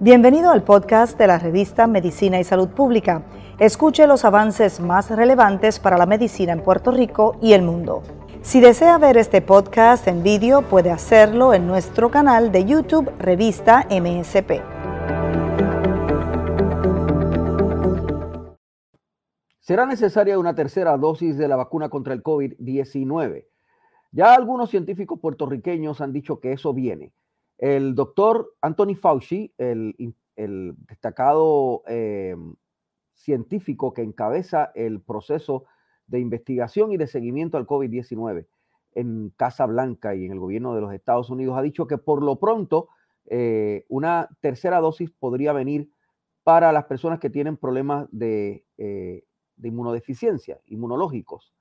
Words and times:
Bienvenido 0.00 0.50
al 0.50 0.62
podcast 0.62 1.18
de 1.18 1.26
la 1.26 1.38
revista 1.38 1.86
Medicina 1.86 2.38
y 2.40 2.44
Salud 2.44 2.68
Pública. 2.68 3.24
Escuche 3.58 4.06
los 4.06 4.24
avances 4.24 4.80
más 4.80 5.10
relevantes 5.10 5.80
para 5.80 5.98
la 5.98 6.06
medicina 6.06 6.52
en 6.52 6.62
Puerto 6.62 6.92
Rico 6.92 7.36
y 7.42 7.52
el 7.52 7.62
mundo. 7.62 8.02
Si 8.40 8.60
desea 8.60 8.96
ver 8.98 9.16
este 9.16 9.42
podcast 9.42 10.06
en 10.06 10.22
vídeo, 10.22 10.62
puede 10.62 10.90
hacerlo 10.90 11.52
en 11.52 11.66
nuestro 11.66 12.10
canal 12.10 12.52
de 12.52 12.64
YouTube 12.64 13.10
Revista 13.18 13.86
MSP. 13.90 14.62
¿Será 19.58 19.84
necesaria 19.84 20.38
una 20.38 20.54
tercera 20.54 20.96
dosis 20.96 21.36
de 21.36 21.48
la 21.48 21.56
vacuna 21.56 21.90
contra 21.90 22.14
el 22.14 22.22
COVID-19? 22.22 23.44
Ya 24.10 24.34
algunos 24.34 24.70
científicos 24.70 25.20
puertorriqueños 25.20 26.00
han 26.00 26.12
dicho 26.12 26.40
que 26.40 26.52
eso 26.52 26.72
viene. 26.72 27.12
El 27.58 27.94
doctor 27.94 28.54
Anthony 28.60 28.94
Fauci, 28.94 29.52
el, 29.58 29.94
destacado 30.88 31.82
eh, 31.88 32.36
científico 33.12 33.92
que 33.92 34.02
encabeza 34.02 34.70
el 34.74 35.00
proceso 35.00 35.64
de 36.06 36.20
investigación 36.20 36.92
y 36.92 36.96
de 36.96 37.06
seguimiento 37.06 37.58
al 37.58 37.66
COVID-19 37.66 38.46
en 38.94 39.30
Casa 39.36 39.66
Blanca 39.66 40.14
y 40.14 40.24
en 40.24 40.32
el 40.32 40.38
gobierno 40.38 40.74
de 40.74 40.80
los 40.80 40.92
Estados 40.94 41.28
Unidos, 41.30 41.58
ha 41.58 41.62
dicho 41.62 41.86
que 41.86 41.98
por 41.98 42.22
lo 42.22 42.38
pronto 42.38 42.88
eh, 43.26 43.84
una 43.88 44.28
tercera 44.40 44.80
dosis 44.80 45.10
podría 45.10 45.52
venir 45.52 45.90
para 46.42 46.72
las 46.72 46.84
personas 46.84 47.18
que 47.18 47.28
tienen 47.28 47.56
problemas 47.56 48.08
de, 48.10 48.64
eh, 48.78 49.24
inmunodeficiencia, 49.62 50.60
inmunológicos. 50.66 51.52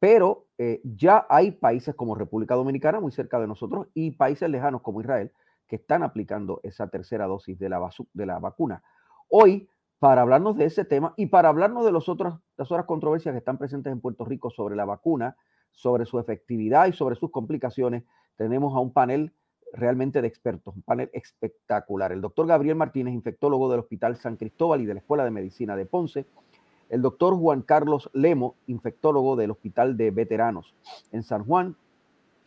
Pero 0.00 0.46
eh, 0.58 0.80
ya 0.82 1.26
hay 1.28 1.52
países 1.52 1.94
como 1.94 2.14
República 2.14 2.54
Dominicana, 2.54 3.00
muy 3.00 3.12
cerca 3.12 3.38
de 3.38 3.46
nosotros, 3.46 3.86
y 3.94 4.12
países 4.12 4.48
lejanos 4.50 4.80
como 4.80 5.00
Israel, 5.00 5.30
que 5.68 5.76
están 5.76 6.02
aplicando 6.02 6.60
esa 6.64 6.88
tercera 6.88 7.26
dosis 7.26 7.58
de 7.58 7.68
la, 7.68 8.38
vacuna. 8.40 8.82
Hoy, 9.28 9.68
para 9.98 10.22
hablarnos 10.22 10.56
de 10.56 10.64
ese 10.64 10.84
tema 10.84 11.14
y 11.16 11.26
para 11.26 11.50
hablarnos 11.50 11.84
de 11.84 11.92
las 11.92 12.08
otras 12.08 12.40
controversias 12.86 13.34
que 13.34 13.38
están 13.38 13.58
presentes 13.58 13.92
en 13.92 14.00
Puerto 14.00 14.24
Rico 14.24 14.50
sobre 14.50 14.74
la 14.74 14.86
vacuna, 14.86 15.36
sobre 15.70 16.06
su 16.06 16.18
efectividad 16.18 16.86
y 16.86 16.92
sobre 16.92 17.14
sus 17.14 17.30
complicaciones, 17.30 18.02
tenemos 18.36 18.74
a 18.74 18.80
un 18.80 18.92
panel 18.92 19.34
realmente 19.72 20.20
de 20.22 20.28
expertos, 20.28 20.74
un 20.74 20.82
panel 20.82 21.10
espectacular. 21.12 22.10
El 22.10 22.22
doctor 22.22 22.46
Gabriel 22.46 22.74
Martínez, 22.74 23.14
infectólogo 23.14 23.70
del 23.70 23.80
Hospital 23.80 24.16
San 24.16 24.36
Cristóbal 24.36 24.80
y 24.80 24.86
de 24.86 24.94
la 24.94 25.00
Escuela 25.00 25.24
de 25.24 25.30
Medicina 25.30 25.76
de 25.76 25.86
Ponce, 25.86 26.26
el 26.90 27.02
doctor 27.02 27.34
Juan 27.36 27.62
Carlos 27.62 28.10
Lemo, 28.12 28.56
infectólogo 28.66 29.36
del 29.36 29.52
Hospital 29.52 29.96
de 29.96 30.10
Veteranos 30.10 30.74
en 31.12 31.22
San 31.22 31.44
Juan, 31.44 31.76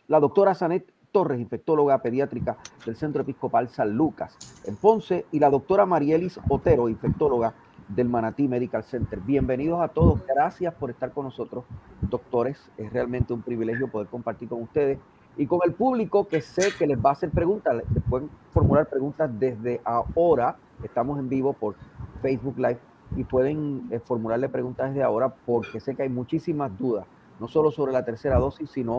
la 0.06 0.20
doctora 0.20 0.54
Sanet 0.54 0.86
Torres, 1.12 1.40
infectóloga 1.40 2.02
pediátrica 2.02 2.58
del 2.84 2.96
Centro 2.96 3.22
Episcopal 3.22 3.68
San 3.70 3.96
Lucas 3.96 4.36
en 4.64 4.76
Ponce, 4.76 5.24
y 5.32 5.38
la 5.38 5.48
doctora 5.48 5.86
Marielis 5.86 6.38
Otero, 6.48 6.88
infectóloga 6.88 7.54
del 7.88 8.08
Manatí 8.08 8.48
Medical 8.48 8.84
Center. 8.84 9.20
Bienvenidos 9.20 9.80
a 9.80 9.88
todos, 9.88 10.20
gracias 10.26 10.74
por 10.74 10.90
estar 10.90 11.12
con 11.12 11.24
nosotros, 11.24 11.64
doctores. 12.02 12.58
Es 12.76 12.92
realmente 12.92 13.32
un 13.32 13.42
privilegio 13.42 13.88
poder 13.88 14.08
compartir 14.08 14.48
con 14.48 14.62
ustedes 14.62 14.98
y 15.36 15.46
con 15.46 15.60
el 15.64 15.72
público 15.72 16.28
que 16.28 16.40
sé 16.40 16.68
que 16.78 16.86
les 16.86 16.98
va 16.98 17.10
a 17.10 17.12
hacer 17.12 17.30
preguntas. 17.30 17.76
Les 17.94 18.04
pueden 18.04 18.28
formular 18.52 18.88
preguntas 18.88 19.30
desde 19.38 19.80
ahora. 19.84 20.56
Estamos 20.82 21.18
en 21.18 21.28
vivo 21.28 21.52
por 21.52 21.76
Facebook 22.22 22.58
Live 22.58 22.78
y 23.16 23.24
pueden 23.24 23.88
eh, 23.90 24.00
formularle 24.00 24.48
preguntas 24.48 24.90
desde 24.90 25.02
ahora 25.02 25.34
porque 25.46 25.80
sé 25.80 25.94
que 25.94 26.02
hay 26.02 26.08
muchísimas 26.08 26.76
dudas, 26.78 27.06
no 27.40 27.48
solo 27.48 27.70
sobre 27.70 27.92
la 27.92 28.04
tercera 28.04 28.38
dosis, 28.38 28.70
sino 28.70 28.98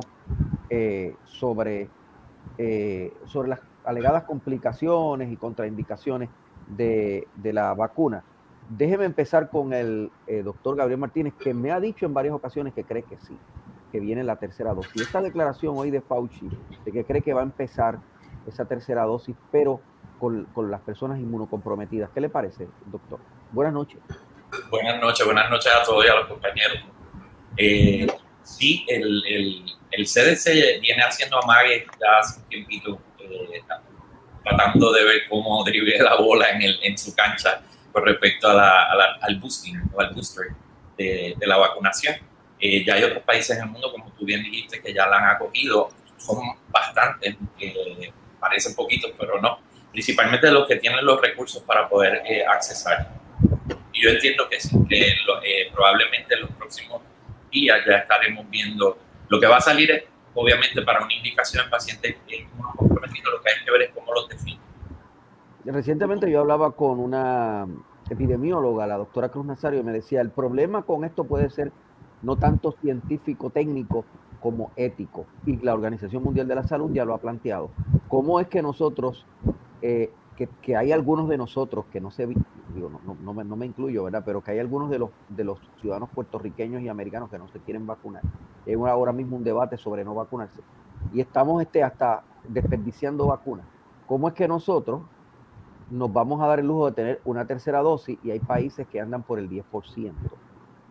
eh, 0.69 1.15
sobre, 1.25 1.89
eh, 2.57 3.13
sobre 3.25 3.49
las 3.49 3.59
alegadas 3.83 4.23
complicaciones 4.23 5.31
y 5.31 5.37
contraindicaciones 5.37 6.29
de, 6.67 7.27
de 7.35 7.53
la 7.53 7.73
vacuna. 7.73 8.23
Déjeme 8.69 9.05
empezar 9.05 9.49
con 9.51 9.73
el 9.73 10.09
doctor 10.43 10.75
Gabriel 10.75 10.99
Martínez, 10.99 11.35
que 11.35 11.53
me 11.53 11.71
ha 11.71 11.79
dicho 11.79 12.07
en 12.07 12.15
varias 12.15 12.33
ocasiones 12.33 12.73
que 12.73 12.83
cree 12.83 13.03
que 13.03 13.17
sí, 13.17 13.37
que 13.91 13.99
viene 13.99 14.23
la 14.23 14.37
tercera 14.37 14.73
dosis. 14.73 15.03
Esta 15.03 15.21
declaración 15.21 15.77
hoy 15.77 15.91
de 15.91 16.01
Fauci, 16.01 16.49
de 16.83 16.91
que 16.91 17.03
cree 17.03 17.21
que 17.21 17.31
va 17.31 17.41
a 17.41 17.43
empezar 17.43 17.99
esa 18.47 18.65
tercera 18.65 19.03
dosis, 19.03 19.35
pero 19.51 19.81
con, 20.19 20.45
con 20.45 20.71
las 20.71 20.81
personas 20.81 21.19
inmunocomprometidas. 21.19 22.09
¿Qué 22.09 22.21
le 22.21 22.29
parece, 22.29 22.67
doctor? 22.91 23.19
Buenas 23.51 23.73
noches. 23.73 23.99
Buenas 24.69 24.99
noches, 24.99 25.25
buenas 25.25 25.49
noches 25.49 25.71
a 25.71 25.83
todos 25.83 26.05
y 26.05 26.07
a 26.07 26.15
los 26.15 26.27
compañeros. 26.27 26.79
Eh, 27.57 28.07
sí, 28.43 28.85
el, 28.87 29.23
el, 29.25 29.65
el, 29.91 30.05
CDC 30.05 30.81
viene 30.81 31.03
haciendo 31.03 31.41
amagues 31.41 31.85
ya 31.99 32.19
hace 32.19 32.39
un 32.39 32.49
tiempito, 32.49 32.99
eh, 33.19 33.61
tratando 34.43 34.91
de 34.91 35.03
ver 35.03 35.15
cómo 35.29 35.63
drible 35.65 35.97
la 35.99 36.15
bola 36.15 36.49
en, 36.49 36.61
el, 36.61 36.79
en 36.83 36.97
su 36.97 37.15
cancha 37.15 37.61
con 37.91 38.05
respecto 38.05 38.49
a 38.49 38.53
la, 38.53 39.17
al 39.21 39.39
boosting 39.39 39.81
o 39.93 40.01
al 40.01 40.13
booster 40.13 40.47
de, 40.97 41.35
de 41.37 41.47
la 41.47 41.57
vacunación. 41.57 42.15
Eh, 42.59 42.83
ya 42.85 42.95
hay 42.95 43.03
otros 43.03 43.23
países 43.23 43.57
en 43.57 43.63
el 43.63 43.69
mundo, 43.69 43.91
como 43.91 44.11
tú 44.11 44.25
bien 44.25 44.43
dijiste, 44.43 44.81
que 44.81 44.93
ya 44.93 45.07
la 45.07 45.17
han 45.17 45.35
acogido. 45.35 45.89
Son 46.17 46.39
bastantes, 46.69 47.35
parecen 48.39 48.75
poquitos, 48.75 49.11
pero 49.17 49.39
no. 49.39 49.59
Principalmente 49.91 50.49
los 50.51 50.67
que 50.67 50.77
tienen 50.77 51.05
los 51.05 51.21
recursos 51.21 51.61
para 51.63 51.87
poder 51.87 52.21
accesar 52.47 53.24
y 53.95 54.03
yo 54.03 54.09
entiendo 54.09 54.47
que 54.49 54.59
sí, 54.59 54.77
que 54.89 55.07
eh, 55.07 55.71
probablemente 55.73 56.35
en 56.35 56.41
los 56.41 56.51
próximos 56.51 57.01
días 57.51 57.79
ya 57.87 57.97
estaremos 57.97 58.47
viendo. 58.49 58.97
Lo 59.29 59.39
que 59.39 59.47
va 59.47 59.57
a 59.57 59.61
salir 59.61 59.89
es, 59.89 60.03
obviamente, 60.33 60.81
para 60.81 61.03
una 61.03 61.13
indicación 61.13 61.63
en 61.63 61.69
pacientes 61.69 62.15
comprometidos, 62.75 63.33
lo 63.33 63.41
que 63.41 63.49
hay 63.49 63.65
que 63.65 63.71
ver 63.71 63.81
es 63.83 63.89
cómo 63.93 64.13
los 64.13 64.27
define. 64.27 64.59
Recientemente 65.63 66.29
yo 66.29 66.41
hablaba 66.41 66.71
con 66.71 66.99
una 66.99 67.65
epidemióloga, 68.09 68.85
la 68.85 68.97
doctora 68.97 69.29
Cruz 69.29 69.45
Nazario, 69.45 69.79
y 69.79 69.83
me 69.83 69.93
decía, 69.93 70.21
el 70.21 70.29
problema 70.29 70.83
con 70.83 71.05
esto 71.05 71.23
puede 71.23 71.49
ser 71.49 71.71
no 72.21 72.35
tanto 72.35 72.75
científico, 72.81 73.49
técnico, 73.49 74.05
como 74.41 74.71
ético. 74.75 75.25
Y 75.45 75.57
la 75.57 75.73
Organización 75.73 76.21
Mundial 76.21 76.47
de 76.47 76.55
la 76.55 76.67
Salud 76.67 76.91
ya 76.93 77.05
lo 77.05 77.15
ha 77.15 77.17
planteado. 77.17 77.71
¿Cómo 78.09 78.39
es 78.39 78.47
que 78.47 78.61
nosotros, 78.61 79.25
eh, 79.81 80.11
que, 80.35 80.75
hay 80.75 80.91
algunos 80.91 81.29
de 81.29 81.37
nosotros 81.37 81.85
que 81.91 82.01
no 82.01 82.11
se 82.11 82.27
digo, 82.27 82.89
no, 82.89 83.15
no, 83.21 83.33
me, 83.33 83.43
no, 83.43 83.55
me, 83.55 83.65
incluyo, 83.65 84.03
¿verdad? 84.03 84.23
Pero 84.25 84.41
que 84.41 84.51
hay 84.51 84.59
algunos 84.59 84.89
de 84.89 84.99
los, 84.99 85.09
de 85.29 85.43
los 85.43 85.59
ciudadanos 85.79 86.09
puertorriqueños 86.09 86.81
y 86.81 86.89
americanos 86.89 87.29
que 87.29 87.37
no 87.37 87.47
se 87.47 87.59
quieren 87.59 87.87
vacunar. 87.87 88.21
Hay 88.65 88.73
ahora 88.73 89.13
mismo 89.13 89.37
un 89.37 89.43
debate 89.43 89.77
sobre 89.77 90.03
no 90.03 90.13
vacunarse. 90.13 90.61
Y 91.13 91.21
estamos 91.21 91.61
este, 91.61 91.83
hasta 91.83 92.23
desperdiciando 92.47 93.27
vacunas. 93.27 93.65
¿Cómo 94.07 94.27
es 94.27 94.33
que 94.33 94.47
nosotros 94.47 95.01
nos 95.89 96.11
vamos 96.11 96.41
a 96.41 96.47
dar 96.47 96.59
el 96.59 96.67
lujo 96.67 96.87
de 96.87 96.91
tener 96.91 97.21
una 97.25 97.45
tercera 97.45 97.79
dosis 97.81 98.19
y 98.23 98.31
hay 98.31 98.39
países 98.39 98.87
que 98.87 98.99
andan 98.99 99.23
por 99.23 99.39
el 99.39 99.49
10% 99.49 100.13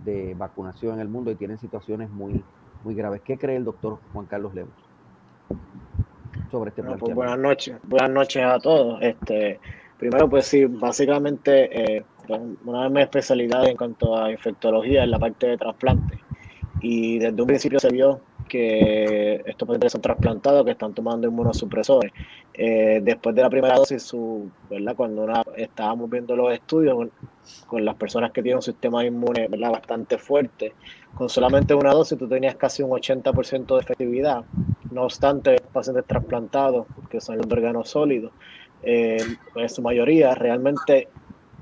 de 0.04 0.34
vacunación 0.34 0.94
en 0.94 1.00
el 1.00 1.08
mundo 1.08 1.30
y 1.30 1.34
tienen 1.34 1.58
situaciones 1.58 2.10
muy, 2.10 2.42
muy 2.82 2.94
graves? 2.94 3.20
¿Qué 3.22 3.36
cree 3.36 3.56
el 3.56 3.64
doctor 3.64 3.98
Juan 4.12 4.26
Carlos 4.26 4.54
Lemos 4.54 4.74
sobre 6.50 6.70
este 6.70 6.82
bueno, 6.82 6.98
pues 6.98 7.14
buenas 7.14 7.38
noches, 7.38 7.76
buenas 7.84 8.10
noches 8.10 8.44
a 8.44 8.58
todos. 8.58 9.02
Este, 9.02 9.60
Primero, 9.98 10.28
pues 10.28 10.46
sí, 10.46 10.64
básicamente 10.64 11.96
eh, 11.96 12.04
pues, 12.26 12.40
una 12.64 12.84
de 12.84 12.90
mis 12.90 13.02
especialidades 13.02 13.70
en 13.70 13.76
cuanto 13.76 14.16
a 14.16 14.30
infectología 14.30 15.04
es 15.04 15.08
la 15.08 15.18
parte 15.18 15.46
de 15.46 15.56
trasplante. 15.56 16.18
Y 16.80 17.18
desde 17.18 17.40
un 17.40 17.46
principio 17.46 17.78
se 17.78 17.90
vio 17.90 18.20
que 18.48 19.36
estos 19.46 19.66
pacientes 19.66 19.92
son 19.92 20.02
trasplantados, 20.02 20.64
que 20.64 20.72
están 20.72 20.92
tomando 20.92 21.26
inmunosupresores. 21.26 22.12
Eh, 22.52 23.00
después 23.02 23.34
de 23.34 23.42
la 23.42 23.48
primera 23.48 23.76
dosis, 23.76 24.02
su, 24.02 24.50
¿verdad? 24.68 24.94
cuando 24.94 25.26
estábamos 25.56 26.10
viendo 26.10 26.36
los 26.36 26.52
estudios 26.52 27.08
con, 27.66 27.84
las 27.84 27.94
personas 27.94 28.32
que 28.32 28.42
tienen 28.42 28.56
un 28.56 28.62
sistema 28.62 29.04
inmune 29.04 29.48
¿verdad? 29.48 29.70
bastante 29.72 30.18
fuerte, 30.18 30.74
con 31.14 31.28
solamente 31.28 31.74
una 31.74 31.92
dosis 31.92 32.18
tú 32.18 32.28
tenías 32.28 32.56
casi 32.56 32.82
un 32.82 32.90
80% 32.90 33.74
de 33.74 33.80
efectividad. 33.80 34.44
No 34.94 35.02
obstante, 35.02 35.60
pacientes 35.72 36.04
trasplantados, 36.06 36.86
que 37.10 37.20
son 37.20 37.38
los 37.38 37.46
órganos 37.50 37.88
sólidos, 37.88 38.30
eh, 38.84 39.16
en 39.56 39.68
su 39.68 39.82
mayoría 39.82 40.36
realmente 40.36 41.08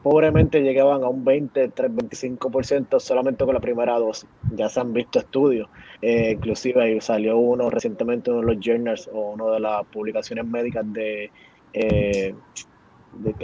pobremente 0.02 0.60
llegaban 0.60 1.02
a 1.02 1.08
un 1.08 1.24
20, 1.24 1.68
3, 1.68 1.90
25% 1.92 3.00
solamente 3.00 3.46
con 3.46 3.54
la 3.54 3.60
primera 3.60 3.98
dosis. 3.98 4.28
Ya 4.54 4.68
se 4.68 4.80
han 4.80 4.92
visto 4.92 5.18
estudios, 5.18 5.70
eh, 6.02 6.32
inclusive 6.32 7.00
salió 7.00 7.38
uno 7.38 7.70
recientemente, 7.70 8.30
uno 8.30 8.40
de 8.40 8.54
los 8.54 8.62
journals 8.62 9.08
o 9.10 9.30
una 9.30 9.46
de 9.46 9.60
las 9.60 9.86
publicaciones 9.86 10.44
médicas 10.44 10.84
de, 10.92 11.30
eh, 11.72 12.34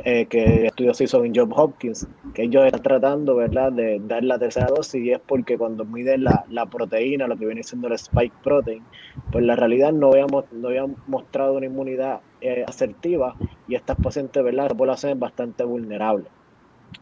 eh, 0.05 0.27
que 0.27 0.45
el 0.45 0.67
estudio 0.67 0.95
se 0.95 1.05
hizo 1.05 1.25
en 1.25 1.33
John 1.35 1.53
Hopkins, 1.55 2.07
que 2.35 2.45
ellos 2.45 2.65
están 2.65 2.83
tratando 2.83 3.37
¿verdad? 3.37 3.73
de 3.73 4.01
dar 4.01 4.25
la 4.25 4.39
tercera 4.39 4.67
dosis 4.67 5.03
y 5.03 5.13
es 5.13 5.21
porque 5.21 5.59
cuando 5.59 5.85
miden 5.85 6.25
la, 6.25 6.45
la 6.49 6.67
proteína, 6.67 7.27
lo 7.27 7.37
que 7.37 7.47
viene 7.47 7.63
siendo 7.63 7.89
el 7.89 7.95
spike 7.95 8.35
protein, 8.43 8.83
pues 9.31 9.45
la 9.45 9.57
realidad 9.57 9.93
no 9.93 10.09
habíamos, 10.09 10.45
no 10.53 10.69
habían 10.69 10.97
mostrado 11.07 11.55
una 11.55 11.67
inmunidad 11.67 12.21
eh, 12.41 12.65
asertiva 12.67 13.37
y 13.67 13.75
estas 13.75 13.99
pacientes, 13.99 14.43
¿verdad? 14.43 14.69
La 14.71 14.75
población 14.77 15.13
es 15.13 15.19
bastante 15.19 15.65
vulnerable. 15.65 16.29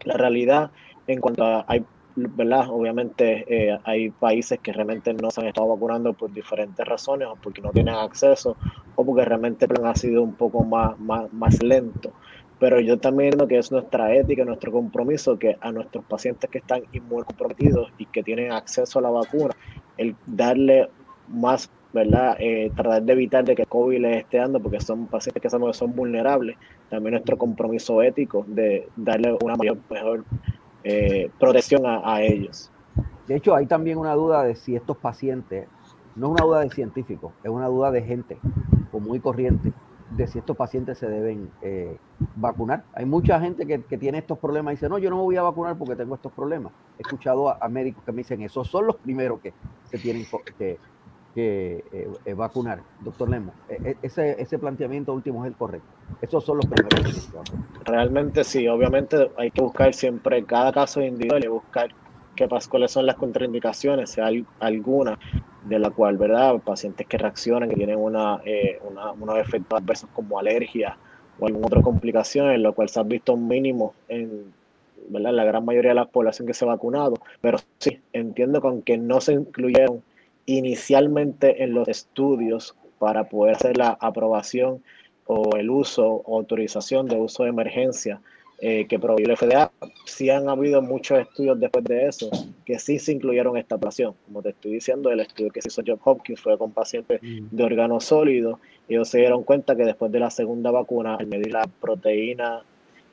La 0.05 0.15
realidad, 0.17 0.73
en 1.07 1.21
cuanto 1.21 1.45
a, 1.45 1.65
hay 1.69 1.85
¿verdad? 2.17 2.71
Obviamente 2.71 3.45
eh, 3.47 3.79
hay 3.85 4.11
países 4.11 4.59
que 4.61 4.73
realmente 4.73 5.13
no 5.13 5.31
se 5.31 5.43
han 5.43 5.49
estado 5.49 5.69
vacunando 5.69 6.15
por 6.15 6.33
diferentes 6.33 6.85
razones, 6.87 7.29
o 7.29 7.37
porque 7.37 7.61
no 7.61 7.73
tienen 7.73 7.95
acceso, 7.95 8.57
o 8.95 9.05
porque 9.05 9.25
realmente 9.25 9.67
el 9.67 9.85
ha 9.85 9.95
sido 9.95 10.23
un 10.23 10.35
poco 10.35 10.65
más, 10.65 10.99
más, 10.99 11.31
más 11.33 11.63
lento. 11.63 12.15
Pero 12.59 12.81
yo 12.81 12.99
también 12.99 13.33
creo 13.33 13.47
que 13.47 13.59
es 13.59 13.71
nuestra 13.71 14.15
ética, 14.15 14.45
nuestro 14.45 14.73
compromiso 14.73 15.39
que 15.39 15.57
a 15.61 15.73
nuestros 15.73 16.05
pacientes 16.05 16.49
que 16.49 16.59
están 16.59 16.83
inmunocomprometidos 16.93 17.93
y 17.99 18.07
que 18.07 18.23
tienen 18.23 18.53
acceso 18.53 18.99
a 18.99 19.03
la 19.03 19.11
vacuna, 19.11 19.55
el 19.99 20.17
darle 20.27 20.89
más, 21.29 21.71
¿verdad? 21.93 22.37
Eh, 22.39 22.71
tratar 22.75 23.03
de 23.03 23.13
evitar 23.13 23.45
de 23.45 23.55
que 23.55 23.67
COVID 23.67 24.01
les 24.01 24.19
esté 24.19 24.39
dando, 24.39 24.61
porque 24.61 24.81
son 24.81 25.07
pacientes 25.07 25.43
que 25.43 25.51
sabemos 25.51 25.73
que 25.73 25.79
son 25.79 25.95
vulnerables. 25.95 26.57
También 26.89 27.13
nuestro 27.13 27.37
compromiso 27.37 28.01
ético 28.03 28.45
de 28.49 28.89
darle 28.97 29.37
una 29.43 29.57
mayor, 29.57 29.79
mejor 29.91 30.25
eh, 30.85 31.31
protección 31.39 31.83
a, 31.85 32.23
ellos. 32.23 32.71
De 33.27 33.37
hecho, 33.37 33.55
hay 33.55 33.67
también 33.67 33.99
una 33.99 34.15
duda 34.15 34.45
de 34.45 34.55
si 34.55 34.77
estos 34.77 34.97
pacientes, 34.97 35.69
no 36.15 36.29
es 36.29 36.33
una 36.33 36.45
duda 36.45 36.61
de 36.61 36.71
científicos, 36.71 37.33
es 37.43 37.51
una 37.51 37.67
duda 37.67 37.91
de 37.91 38.03
gente 38.03 38.39
común 38.91 39.17
y 39.17 39.21
corriente, 39.21 39.73
de 40.11 40.27
si 40.27 40.39
estos 40.39 40.57
pacientes 40.57 40.99
se 40.99 41.09
deben 41.09 41.51
eh, 41.63 41.97
vacunar. 42.37 42.85
Hay 42.95 43.07
mucha 43.07 43.41
gente 43.41 43.67
que, 43.67 43.79
tiene 43.99 44.19
estos 44.19 44.39
problemas 44.39 44.73
y 44.73 44.77
dice, 44.77 44.89
no, 44.89 44.99
yo 44.99 45.11
no 45.11 45.17
me 45.17 45.23
voy 45.23 45.37
a 45.37 45.43
vacunar 45.43 45.77
porque 45.77 45.97
tengo 45.97 46.15
estos 46.15 46.33
problemas. 46.33 46.73
He 46.99 47.03
escuchado 47.03 47.63
a, 47.63 47.69
médicos 47.69 48.05
que 48.05 48.13
me 48.13 48.19
dicen, 48.19 48.43
esos 48.43 48.69
son 48.69 48.87
los 48.87 48.97
primeros 48.97 49.41
que 49.41 49.53
se 49.91 49.99
tienen 49.99 50.27
que, 50.59 50.79
que 51.35 51.85
eh, 52.25 52.35
vacunar. 52.35 52.83
Doctor 53.01 53.29
Lemo, 53.29 53.53
ese, 54.03 54.41
ese 54.41 54.59
planteamiento 54.59 55.13
último 55.13 55.45
es 55.45 55.51
el 55.51 55.57
correcto. 55.57 55.89
Esos 56.21 56.45
son 56.45 56.59
los 56.59 56.67
primeros. 56.67 57.31
Realmente 57.85 58.45
sí, 58.45 58.69
obviamente 58.69 59.31
hay 59.37 59.51
que 59.51 59.63
buscar 59.63 59.93
siempre 59.93 60.45
cada 60.45 60.73
caso 60.73 61.03
individual 61.03 61.45
y 61.45 61.49
buscar 61.49 61.91
qué 62.37 62.49
cuáles 62.71 62.93
son 62.93 63.07
las 63.07 63.17
contraindicaciones, 63.17 64.11
si 64.11 64.21
hay 64.21 64.47
alguna 64.61 65.19
de 65.69 65.79
la 65.79 65.91
cual, 65.91 66.17
¿verdad? 66.17 66.61
Pacientes 66.61 67.07
que 67.07 67.19
reaccionan, 67.19 67.69
que 67.69 67.77
tienen 67.77 67.99
una, 67.99 68.41
eh, 68.45 68.79
una, 68.89 69.13
unos 69.13 69.39
efectos 69.39 69.81
adversos 69.81 70.09
como 70.13 70.39
alergia 70.39 70.97
o 71.39 71.47
alguna 71.47 71.67
otra 71.67 71.83
complicación, 71.83 72.51
en 72.51 72.63
lo 72.63 72.73
cual 72.73 72.89
se 72.89 73.01
ha 73.01 73.03
visto 73.03 73.37
mínimo 73.37 73.95
en, 74.09 74.53
¿verdad? 75.09 75.33
la 75.33 75.45
gran 75.45 75.65
mayoría 75.65 75.91
de 75.91 75.97
la 75.97 76.07
población 76.07 76.47
que 76.47 76.55
se 76.55 76.65
ha 76.65 76.69
vacunado. 76.69 77.15
Pero 77.41 77.59
sí, 77.79 78.01
entiendo 78.13 78.61
con 78.61 78.83
que 78.83 78.97
no 78.97 79.21
se 79.21 79.33
incluyeron 79.33 80.03
inicialmente 80.47 81.65
en 81.65 81.75
los 81.75 81.89
estudios 81.89 82.77
para 82.99 83.29
poder 83.29 83.57
hacer 83.57 83.77
la 83.77 83.97
aprobación 84.01 84.83
o 85.27 85.57
el 85.57 85.71
uso 85.71 86.07
o 86.07 86.37
autorización 86.37 87.07
de 87.07 87.17
uso 87.17 87.43
de 87.43 87.51
emergencia 87.51 88.21
eh, 88.59 88.87
que 88.89 88.99
proveyó 88.99 89.29
el 89.29 89.37
FDA. 89.37 89.71
Sí 90.07 90.31
han 90.31 90.49
habido 90.49 90.81
muchos 90.81 91.19
estudios 91.19 91.61
después 91.61 91.85
de 91.85 92.07
eso 92.07 92.31
que 92.65 92.79
sí 92.79 92.99
se 92.99 93.13
incluyeron 93.13 93.57
esta 93.57 93.75
operación. 93.75 94.15
Como 94.27 94.43
te 94.43 94.51
estoy 94.51 94.73
diciendo, 94.73 95.11
el 95.11 95.21
estudio 95.21 95.51
que 95.51 95.61
se 95.61 95.69
hizo 95.69 95.83
John 95.87 96.01
Hopkins 96.03 96.41
fue 96.41 96.57
con 96.57 96.73
pacientes 96.73 97.21
mm. 97.23 97.49
de 97.51 97.65
órganos 97.65 98.05
sólidos 98.05 98.59
y 98.89 98.95
ellos 98.95 99.09
se 99.09 99.19
dieron 99.19 99.43
cuenta 99.43 99.77
que 99.77 99.85
después 99.85 100.11
de 100.11 100.21
la 100.21 100.31
segunda 100.31 100.71
vacuna, 100.71 101.17
al 101.17 101.27
medir 101.27 101.53
la 101.53 101.69
proteína 101.81 102.63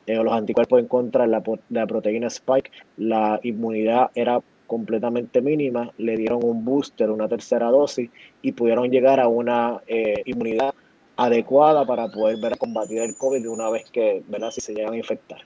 eh, 0.05 0.17
o 0.17 0.23
los 0.23 0.33
anticuerpos 0.33 0.79
en 0.79 0.87
contra 0.87 1.23
de 1.23 1.29
la, 1.29 1.43
la 1.69 1.87
proteína 1.87 2.27
Spike, 2.27 2.71
la 2.97 3.39
inmunidad 3.43 4.11
era 4.15 4.41
completamente 4.67 5.41
mínima, 5.41 5.91
le 5.97 6.17
dieron 6.17 6.43
un 6.43 6.65
booster, 6.65 7.11
una 7.11 7.27
tercera 7.27 7.67
dosis 7.67 8.09
y 8.41 8.53
pudieron 8.53 8.89
llegar 8.89 9.19
a 9.19 9.27
una 9.27 9.81
eh, 9.87 10.21
inmunidad 10.25 10.73
adecuada 11.15 11.85
para 11.85 12.09
poder 12.09 12.37
ver 12.37 12.57
combatir 12.57 12.99
el 12.99 13.15
COVID 13.15 13.41
de 13.41 13.49
una 13.49 13.69
vez 13.69 13.89
que, 13.89 14.23
¿verdad? 14.27 14.51
Si 14.51 14.61
se 14.61 14.73
llegan 14.73 14.93
a 14.93 14.97
infectar. 14.97 15.39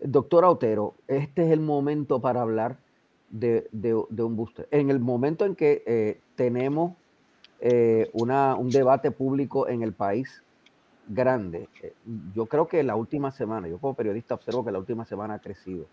Doctor 0.00 0.44
Otero, 0.44 0.94
este 1.08 1.44
es 1.44 1.50
el 1.50 1.60
momento 1.60 2.20
para 2.20 2.42
hablar 2.42 2.78
de, 3.30 3.68
un 3.74 4.36
booster. 4.36 4.68
En 4.70 4.90
el 4.90 5.00
momento 5.00 5.44
en 5.44 5.54
que 5.54 5.82
eh, 5.86 6.20
tenemos 6.36 6.92
eh, 7.60 8.08
una, 8.12 8.54
un 8.54 8.70
debate 8.70 9.10
público 9.10 9.68
en 9.68 9.82
el 9.82 9.92
país 9.92 10.42
grande, 11.08 11.68
eh, 11.82 11.92
yo 12.34 12.46
creo 12.46 12.68
que 12.68 12.82
la 12.82 12.96
última 12.96 13.32
semana, 13.32 13.68
yo 13.68 13.78
como 13.78 13.94
periodista 13.94 14.34
observo 14.34 14.64
que 14.64 14.72
la 14.72 14.78
última 14.78 15.04
semana 15.04 15.34
ha 15.34 15.38
crecido. 15.40 15.86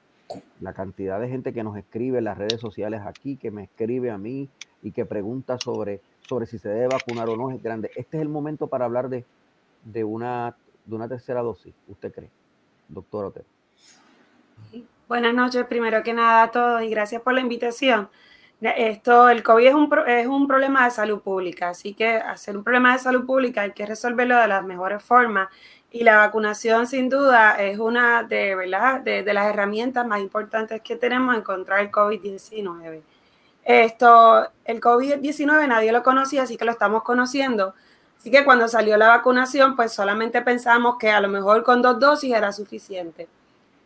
La 0.59 0.73
cantidad 0.73 1.19
de 1.19 1.29
gente 1.29 1.53
que 1.53 1.63
nos 1.63 1.77
escribe 1.77 2.17
en 2.17 2.23
las 2.23 2.37
redes 2.37 2.59
sociales 2.59 3.01
aquí, 3.05 3.37
que 3.37 3.51
me 3.51 3.63
escribe 3.63 4.11
a 4.11 4.17
mí 4.17 4.49
y 4.81 4.91
que 4.91 5.05
pregunta 5.05 5.57
sobre 5.59 6.01
sobre 6.27 6.45
si 6.45 6.57
se 6.57 6.69
debe 6.69 6.87
vacunar 6.87 7.29
o 7.29 7.37
no 7.37 7.51
es 7.51 7.61
grande. 7.61 7.91
Este 7.95 8.17
es 8.17 8.21
el 8.21 8.29
momento 8.29 8.67
para 8.67 8.85
hablar 8.85 9.09
de, 9.09 9.25
de, 9.83 10.03
una, 10.03 10.55
de 10.85 10.95
una 10.95 11.07
tercera 11.07 11.41
dosis, 11.41 11.73
¿usted 11.87 12.13
cree, 12.13 12.29
doctor 12.87 13.25
Otero? 13.25 13.45
Buenas 15.07 15.33
noches, 15.33 15.65
primero 15.65 16.01
que 16.01 16.13
nada 16.13 16.43
a 16.43 16.51
todos 16.51 16.81
y 16.81 16.89
gracias 16.89 17.21
por 17.21 17.33
la 17.33 17.41
invitación. 17.41 18.09
Esto, 18.61 19.29
el 19.29 19.43
COVID 19.43 19.67
es 19.67 19.73
un, 19.75 19.89
es 20.07 20.27
un 20.27 20.47
problema 20.47 20.85
de 20.85 20.91
salud 20.91 21.21
pública, 21.21 21.69
así 21.69 21.93
que 21.93 22.15
hacer 22.15 22.57
un 22.57 22.63
problema 22.63 22.93
de 22.93 22.99
salud 22.99 23.25
pública 23.25 23.61
hay 23.61 23.73
que 23.73 23.85
resolverlo 23.85 24.37
de 24.37 24.47
las 24.47 24.65
mejores 24.65 25.03
formas 25.03 25.49
y 25.91 26.03
la 26.03 26.17
vacunación 26.17 26.87
sin 26.87 27.09
duda 27.09 27.61
es 27.61 27.77
una 27.77 28.23
de, 28.23 28.55
¿verdad? 28.55 29.01
de, 29.01 29.23
de 29.23 29.33
las 29.33 29.47
herramientas 29.47 30.07
más 30.07 30.21
importantes 30.21 30.81
que 30.81 30.95
tenemos 30.95 31.35
en 31.35 31.41
contra 31.41 31.81
el 31.81 31.91
COVID-19. 31.91 33.01
Esto, 33.65 34.47
el 34.63 34.79
COVID-19 34.79 35.67
nadie 35.67 35.91
lo 35.91 36.03
conocía, 36.03 36.43
así 36.43 36.55
que 36.55 36.65
lo 36.65 36.71
estamos 36.71 37.03
conociendo. 37.03 37.73
Así 38.17 38.31
que 38.31 38.45
cuando 38.45 38.67
salió 38.67 38.95
la 38.95 39.09
vacunación, 39.09 39.75
pues 39.75 39.91
solamente 39.91 40.41
pensamos 40.41 40.95
que 40.99 41.09
a 41.09 41.19
lo 41.19 41.27
mejor 41.27 41.63
con 41.63 41.81
dos 41.81 41.99
dosis 41.99 42.33
era 42.33 42.51
suficiente. 42.51 43.27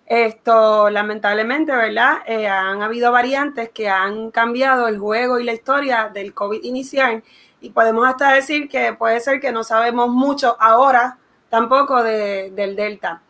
Esto, 0.06 0.90
lamentablemente, 0.90 1.72
¿verdad? 1.72 2.18
Eh, 2.26 2.48
han 2.48 2.82
habido 2.82 3.12
variantes 3.12 3.70
que 3.70 3.90
han 3.90 4.32
cambiado 4.32 4.88
el 4.88 4.98
juego 5.00 5.40
y 5.40 5.44
la 5.44 5.54
historia 5.54 6.10
del 6.14 6.34
COVID 6.34 6.64
inicial 6.64 7.24
y 7.62 7.70
podemos 7.70 8.08
hasta 8.08 8.34
decir 8.34 8.68
que 8.68 8.94
puede 8.94 9.20
ser 9.20 9.40
que 9.40 9.52
no 9.52 9.64
sabemos 9.64 10.10
mucho 10.10 10.58
ahora 10.60 11.18
tampoco 11.50 12.04
del 12.04 12.76
Delta. 12.76 13.22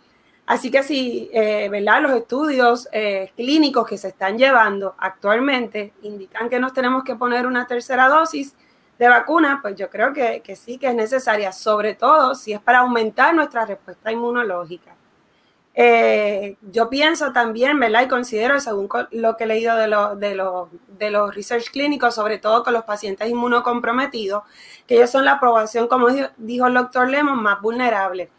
Así 0.49 0.71
que 0.71 0.81
sí, 0.81 1.29
eh, 1.31 1.69
¿verdad? 1.69 2.01
Los 2.01 2.11
estudios 2.13 2.89
eh, 2.91 3.31
clínicos 3.35 3.85
que 3.85 3.99
se 3.99 4.07
están 4.07 4.35
llevando 4.35 4.95
actualmente 4.97 5.93
indican 6.01 6.49
que 6.49 6.59
nos 6.59 6.73
tenemos 6.73 7.03
que 7.03 7.15
poner 7.15 7.45
una 7.45 7.67
tercera 7.67 8.07
dosis 8.07 8.55
de 8.97 9.07
vacuna, 9.07 9.59
pues 9.61 9.75
yo 9.75 9.91
creo 9.91 10.11
que, 10.11 10.41
sí 10.55 10.79
que 10.79 10.87
es 10.87 10.95
necesaria, 10.95 11.51
sobre 11.51 11.93
todo 11.93 12.33
si 12.33 12.51
es 12.53 12.59
para 12.59 12.79
aumentar 12.79 13.35
nuestra 13.35 13.63
respuesta 13.67 14.11
inmunológica. 14.11 14.95
Eh, 15.75 16.57
yo 16.63 16.89
pienso 16.89 17.31
también, 17.31 17.79
¿verdad? 17.79 18.05
Y 18.05 18.07
considero, 18.07 18.59
según 18.59 18.89
lo 19.11 19.37
que 19.37 19.43
he 19.43 19.47
leído 19.47 19.75
de, 19.75 19.87
de, 20.17 20.43
de 20.97 21.11
los 21.11 21.35
research 21.35 21.69
clínicos, 21.69 22.15
sobre 22.15 22.39
todo 22.39 22.63
con 22.63 22.73
los 22.73 22.85
pacientes 22.85 23.29
inmunocomprometidos, 23.29 24.41
que 24.87 24.95
ellos 24.95 25.11
son 25.11 25.25
la 25.25 25.39
población, 25.39 25.87
como 25.87 26.07
dijo 26.37 26.65
el 26.65 26.73
doctor 26.73 27.07
Lemon, 27.07 27.43
más 27.43 27.61
vulnerable. 27.61 28.31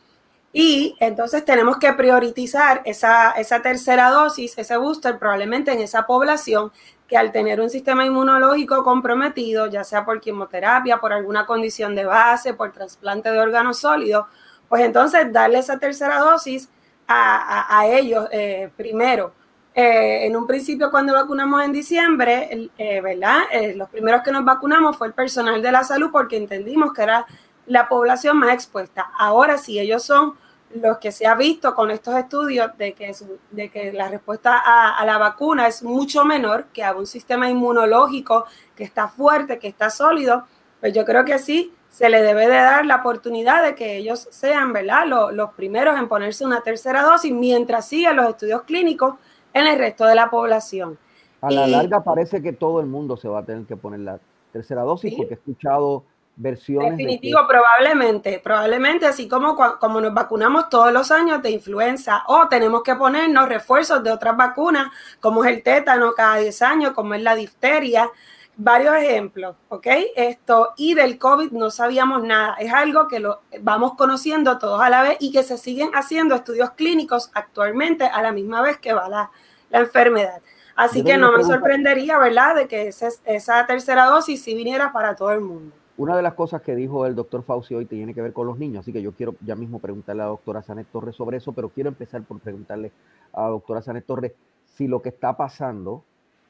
Y 0.52 0.96
entonces 0.98 1.44
tenemos 1.44 1.76
que 1.76 1.92
priorizar 1.92 2.82
esa, 2.84 3.30
esa 3.32 3.62
tercera 3.62 4.10
dosis, 4.10 4.58
ese 4.58 4.76
booster, 4.76 5.18
probablemente 5.18 5.72
en 5.72 5.80
esa 5.80 6.06
población 6.06 6.72
que 7.06 7.16
al 7.16 7.32
tener 7.32 7.60
un 7.60 7.70
sistema 7.70 8.06
inmunológico 8.06 8.84
comprometido, 8.84 9.66
ya 9.66 9.82
sea 9.82 10.04
por 10.04 10.20
quimioterapia, 10.20 10.98
por 10.98 11.12
alguna 11.12 11.44
condición 11.44 11.94
de 11.94 12.04
base, 12.04 12.54
por 12.54 12.72
trasplante 12.72 13.30
de 13.30 13.40
órganos 13.40 13.80
sólidos, 13.80 14.26
pues 14.68 14.82
entonces 14.82 15.32
darle 15.32 15.58
esa 15.58 15.78
tercera 15.78 16.20
dosis 16.20 16.68
a, 17.08 17.86
ellos 17.88 18.28
eh, 18.30 18.70
primero. 18.76 19.32
Eh, 19.74 20.26
en 20.26 20.36
un 20.36 20.46
principio, 20.46 20.90
cuando 20.90 21.12
vacunamos 21.12 21.64
en 21.64 21.72
diciembre, 21.72 22.70
eh, 22.78 23.00
¿verdad? 23.00 23.40
los 23.74 23.88
primeros 23.88 24.22
que 24.22 24.30
nos 24.30 24.44
vacunamos 24.44 24.96
fue 24.96 25.08
el 25.08 25.12
personal 25.12 25.60
de 25.60 25.72
la 25.72 25.82
salud 25.82 26.10
porque 26.12 26.36
entendimos 26.36 26.92
que 26.92 27.02
era 27.02 27.26
la 27.70 27.88
población 27.88 28.36
más 28.36 28.52
expuesta. 28.52 29.12
Ahora 29.16 29.56
sí, 29.56 29.78
ellos 29.78 30.02
son 30.02 30.34
los 30.74 30.98
que 30.98 31.12
se 31.12 31.26
ha 31.26 31.36
visto 31.36 31.74
con 31.74 31.90
estos 31.90 32.16
estudios 32.16 32.76
de 32.76 32.94
que, 32.94 33.12
de 33.52 33.70
que 33.70 33.92
la 33.92 34.08
respuesta 34.08 34.60
a, 34.64 35.04
la 35.04 35.18
vacuna 35.18 35.68
es 35.68 35.82
mucho 35.82 36.24
menor 36.24 36.66
que 36.72 36.82
a 36.82 36.94
un 36.94 37.06
sistema 37.06 37.48
inmunológico 37.48 38.44
que 38.74 38.82
está 38.82 39.06
fuerte, 39.06 39.60
que 39.60 39.68
está 39.68 39.88
sólido, 39.88 40.44
pues 40.80 40.92
yo 40.92 41.04
creo 41.04 41.24
que 41.24 41.38
sí 41.38 41.72
se 41.90 42.08
le 42.08 42.22
debe 42.22 42.48
de 42.48 42.56
dar 42.56 42.86
la 42.86 42.96
oportunidad 42.96 43.62
de 43.62 43.76
que 43.76 43.98
ellos 43.98 44.26
sean, 44.30 44.72
¿verdad?, 44.72 45.06
los, 45.06 45.32
los 45.32 45.50
primeros 45.50 45.96
en 45.96 46.08
ponerse 46.08 46.44
una 46.44 46.62
tercera 46.62 47.02
dosis 47.02 47.32
mientras 47.32 47.86
siguen 47.86 48.16
los 48.16 48.28
estudios 48.28 48.62
clínicos 48.62 49.14
en 49.54 49.68
el 49.68 49.78
resto 49.78 50.06
de 50.06 50.16
la 50.16 50.28
población. 50.28 50.98
A 51.40 51.50
la 51.50 51.68
larga 51.68 52.02
parece 52.02 52.42
que 52.42 52.52
todo 52.52 52.80
el 52.80 52.86
mundo 52.86 53.16
se 53.16 53.28
va 53.28 53.40
a 53.40 53.44
tener 53.44 53.64
que 53.64 53.76
poner 53.76 54.00
la 54.00 54.20
tercera 54.52 54.82
dosis 54.82 55.14
porque 55.16 55.34
he 55.34 55.36
escuchado 55.36 56.04
versiones. 56.36 56.92
Definitivo, 56.92 57.40
probablemente, 57.46 58.40
probablemente, 58.42 59.06
así 59.06 59.28
como, 59.28 59.56
como 59.78 60.00
nos 60.00 60.14
vacunamos 60.14 60.68
todos 60.68 60.92
los 60.92 61.10
años 61.10 61.42
de 61.42 61.50
influenza 61.50 62.22
o 62.26 62.48
tenemos 62.48 62.82
que 62.82 62.94
ponernos 62.94 63.48
refuerzos 63.48 64.02
de 64.02 64.10
otras 64.10 64.36
vacunas, 64.36 64.88
como 65.20 65.44
es 65.44 65.52
el 65.52 65.62
tétano 65.62 66.12
cada 66.12 66.36
10 66.36 66.62
años, 66.62 66.92
como 66.92 67.14
es 67.14 67.22
la 67.22 67.34
difteria, 67.34 68.10
varios 68.56 68.94
ejemplos, 68.96 69.56
¿ok? 69.68 69.86
Esto, 70.16 70.74
y 70.76 70.94
del 70.94 71.18
COVID 71.18 71.52
no 71.52 71.70
sabíamos 71.70 72.22
nada, 72.22 72.56
es 72.58 72.72
algo 72.72 73.08
que 73.08 73.18
lo 73.18 73.40
vamos 73.60 73.94
conociendo 73.94 74.58
todos 74.58 74.80
a 74.82 74.90
la 74.90 75.02
vez 75.02 75.16
y 75.20 75.32
que 75.32 75.42
se 75.42 75.56
siguen 75.56 75.90
haciendo 75.94 76.34
estudios 76.34 76.70
clínicos 76.72 77.30
actualmente 77.32 78.04
a 78.04 78.20
la 78.22 78.32
misma 78.32 78.60
vez 78.60 78.78
que 78.78 78.92
va 78.92 79.08
la, 79.08 79.30
la 79.70 79.78
enfermedad. 79.78 80.42
Así 80.76 81.04
que 81.04 81.18
no 81.18 81.32
me 81.32 81.44
sorprendería, 81.44 82.18
¿verdad?, 82.18 82.54
de 82.54 82.66
que 82.66 82.88
esa 82.88 83.66
tercera 83.66 84.06
dosis 84.06 84.42
sí 84.42 84.54
viniera 84.54 84.92
para 84.92 85.14
todo 85.14 85.30
el 85.32 85.40
mundo. 85.40 85.74
Una 86.00 86.16
de 86.16 86.22
las 86.22 86.32
cosas 86.32 86.62
que 86.62 86.74
dijo 86.74 87.04
el 87.04 87.14
doctor 87.14 87.42
Fauci 87.42 87.74
hoy 87.74 87.84
tiene 87.84 88.14
que 88.14 88.22
ver 88.22 88.32
con 88.32 88.46
los 88.46 88.58
niños, 88.58 88.80
así 88.80 88.90
que 88.90 89.02
yo 89.02 89.12
quiero 89.12 89.34
ya 89.44 89.54
mismo 89.54 89.80
preguntarle 89.80 90.22
a 90.22 90.24
la 90.24 90.30
doctora 90.30 90.62
Sanet 90.62 90.86
Torres 90.86 91.14
sobre 91.14 91.36
eso, 91.36 91.52
pero 91.52 91.68
quiero 91.68 91.90
empezar 91.90 92.22
por 92.22 92.40
preguntarle 92.40 92.90
a 93.34 93.42
la 93.42 93.48
doctora 93.48 93.82
Sanet 93.82 94.06
Torres 94.06 94.32
si 94.64 94.88
lo 94.88 95.02
que 95.02 95.10
está 95.10 95.36
pasando, 95.36 96.02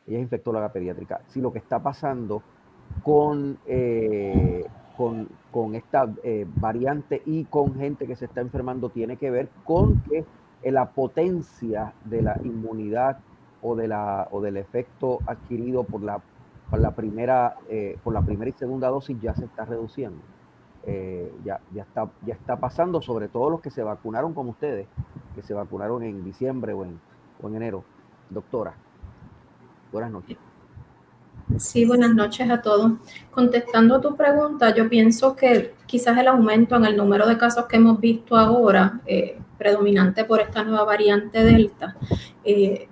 ella 0.07 0.19
es 0.19 0.23
infectóloga 0.23 0.69
pediátrica, 0.69 1.23
si 1.27 1.41
lo 1.41 1.53
que 1.53 1.59
está 1.59 1.83
pasando 1.83 2.45
con, 3.03 3.59
eh, 3.67 4.65
con, 4.97 5.75
esta 5.75 6.09
eh, 6.23 6.47
variante 6.55 7.21
y 7.27 7.43
con 7.43 7.75
gente 7.75 8.07
que 8.07 8.15
se 8.15 8.27
está 8.27 8.43
enfermando 8.43 8.91
tiene 8.91 9.17
que 9.17 9.33
ver 9.33 9.49
con 9.65 10.01
que 10.03 10.25
la 10.71 10.91
potencia 10.91 11.93
de 12.05 12.23
la 12.23 12.41
inmunidad 12.45 13.19
o, 13.63 13.75
de 13.75 13.89
la, 13.89 14.29
o 14.31 14.41
del 14.41 14.59
efecto 14.59 15.19
adquirido 15.27 15.83
por 15.83 16.05
la 16.05 16.21
por 16.71 16.81
la 16.81 16.95
primera, 16.95 17.57
eh, 17.69 17.99
por 18.03 18.15
la 18.15 18.23
primera 18.23 18.49
y 18.49 18.53
segunda 18.53 18.89
dosis 18.89 19.21
ya 19.21 19.35
se 19.35 19.45
está 19.45 19.65
reduciendo. 19.65 20.21
Eh, 20.87 21.31
ya, 21.45 21.61
ya, 21.75 21.83
está, 21.83 22.09
ya 22.25 22.35
está 22.35 22.57
pasando, 22.57 23.03
sobre 23.03 23.29
todo 23.29 23.51
los 23.51 23.61
que 23.61 23.71
se 23.71 23.83
vacunaron 23.83 24.33
como 24.33 24.51
ustedes, 24.51 24.87
que 25.35 25.43
se 25.43 25.53
vacunaron 25.53 26.03
en 26.03 26.25
diciembre 26.25 26.73
o 26.73 26.85
en, 26.85 26.99
o 27.43 27.49
en 27.49 27.57
enero. 27.57 27.85
Doctora, 28.31 28.75
buenas 29.93 30.11
noches. 30.11 30.39
Sí, 31.59 31.85
buenas 31.85 32.15
noches 32.15 32.49
a 32.49 32.63
todos. 32.63 32.93
Contestando 33.31 33.97
a 33.97 34.01
tu 34.01 34.17
pregunta, 34.17 34.75
yo 34.75 34.89
pienso 34.89 35.35
que 35.35 35.75
quizás 35.87 36.17
el 36.19 36.29
aumento 36.29 36.77
en 36.77 36.85
el 36.85 36.97
número 36.97 37.27
de 37.27 37.37
casos 37.37 37.67
que 37.67 37.77
hemos 37.77 38.01
visto 38.01 38.37
ahora, 38.37 39.01
eh, 39.05 39.39
predominante 39.59 40.25
por 40.25 40.41
esta 40.41 40.63
nueva 40.63 40.85
variante 40.85 41.43
Delta, 41.43 41.97
eh, 42.45 42.89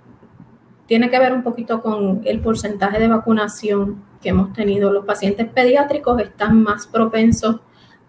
tiene 0.89 1.11
que 1.11 1.19
ver 1.19 1.33
un 1.33 1.43
poquito 1.43 1.81
con 1.81 2.21
el 2.25 2.41
porcentaje 2.41 2.99
de 2.99 3.07
vacunación 3.07 4.03
que 4.19 4.29
hemos 4.29 4.51
tenido. 4.53 4.91
Los 4.91 5.05
pacientes 5.05 5.47
pediátricos 5.47 6.19
están 6.19 6.63
más 6.63 6.87
propensos 6.87 7.57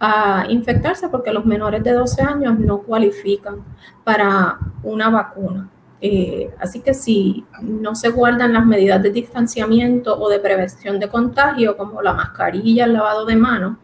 a 0.00 0.46
infectarse 0.48 1.10
porque 1.10 1.30
los 1.30 1.44
menores 1.44 1.84
de 1.84 1.92
12 1.92 2.22
años 2.22 2.58
no 2.58 2.78
cualifican 2.78 3.62
para 4.02 4.58
una 4.82 5.10
vacuna. 5.10 5.68
Eh, 6.00 6.48
así 6.58 6.80
que 6.80 6.94
si 6.94 7.44
no 7.60 7.94
se 7.94 8.08
guardan 8.08 8.54
las 8.54 8.64
medidas 8.64 9.02
de 9.02 9.10
distanciamiento 9.10 10.18
o 10.18 10.30
de 10.30 10.40
prevención 10.40 10.98
de 10.98 11.10
contagio, 11.10 11.76
como 11.76 12.00
la 12.00 12.14
mascarilla, 12.14 12.86
el 12.86 12.94
lavado 12.94 13.26
de 13.26 13.36
manos, 13.36 13.76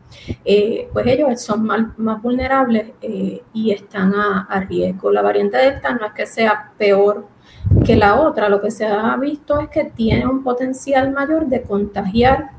eh, 0.43 0.89
pues 0.95 1.07
ellos 1.07 1.39
son 1.43 1.67
más, 1.67 2.23
vulnerables 2.23 2.93
eh, 3.03 3.43
y 3.53 3.73
están 3.73 4.15
a, 4.15 4.47
a, 4.49 4.61
riesgo. 4.61 5.13
La 5.13 5.21
variante 5.21 5.59
Delta 5.59 5.93
no 5.93 6.07
es 6.07 6.13
que 6.15 6.25
sea 6.25 6.73
peor 6.79 7.36
que 7.85 7.97
la 7.97 8.21
otra, 8.21 8.49
lo 8.49 8.61
que 8.61 8.71
se 8.71 8.87
ha 8.87 9.17
visto 9.17 9.61
es 9.61 9.69
que 9.69 9.85
tiene 9.85 10.27
un 10.27 10.43
potencial 10.43 11.13
mayor 11.13 11.47
de 11.47 11.63
contagiar 11.63 12.51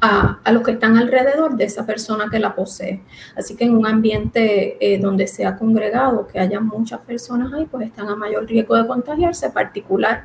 a, 0.00 0.40
los 0.52 0.62
que 0.62 0.72
están 0.72 0.96
alrededor 0.96 1.56
de 1.56 1.64
esa 1.64 1.84
persona 1.84 2.26
que 2.30 2.38
la 2.38 2.54
posee. 2.54 3.02
Así 3.36 3.56
que 3.56 3.64
en 3.64 3.76
un 3.76 3.86
ambiente 3.86 4.76
eh, 4.80 4.98
donde 4.98 5.26
se 5.26 5.44
ha 5.44 5.56
congregado, 5.56 6.26
que 6.26 6.38
haya 6.38 6.60
muchas 6.60 7.00
personas 7.00 7.52
ahí, 7.52 7.66
pues 7.66 7.88
están 7.88 8.08
a 8.08 8.16
mayor 8.16 8.46
riesgo 8.46 8.76
de 8.76 8.86
contagiarse, 8.86 9.50
particular 9.50 10.24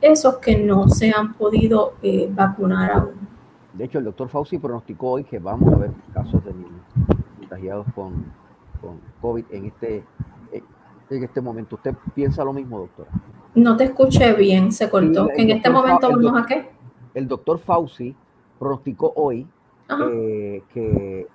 esos 0.00 0.38
que 0.38 0.58
no 0.58 0.88
se 0.88 1.12
han 1.16 1.34
podido 1.34 1.94
eh, 2.02 2.28
vacunar 2.30 2.90
aún. 2.90 3.28
De 3.72 3.84
hecho, 3.84 3.98
el 3.98 4.04
doctor 4.04 4.28
Fauci 4.28 4.58
pronosticó 4.58 5.12
hoy 5.12 5.24
que 5.24 5.38
vamos 5.38 5.72
a 5.72 5.76
ver 5.76 5.90
casos 6.12 6.44
de 6.44 6.52
niños 6.52 6.82
contagiados 7.38 7.86
con, 7.94 8.24
con 8.80 9.00
COVID 9.20 9.44
en 9.50 9.66
este, 9.66 10.04
en 11.08 11.24
este 11.24 11.40
momento. 11.40 11.76
¿Usted 11.76 11.94
piensa 12.14 12.44
lo 12.44 12.52
mismo, 12.52 12.80
doctora? 12.80 13.10
No 13.54 13.76
te 13.76 13.84
escuché 13.84 14.32
bien, 14.34 14.72
se 14.72 14.88
cortó. 14.88 15.28
¿En 15.36 15.50
este 15.50 15.68
momento 15.70 16.10
vamos 16.10 16.42
a 16.42 16.46
qué? 16.46 16.70
El 17.14 17.28
doctor 17.28 17.58
Fauci 17.58 18.14
pronosticó 18.58 19.12
hoy 19.16 19.46
eh, 19.88 20.62
que 20.72 21.26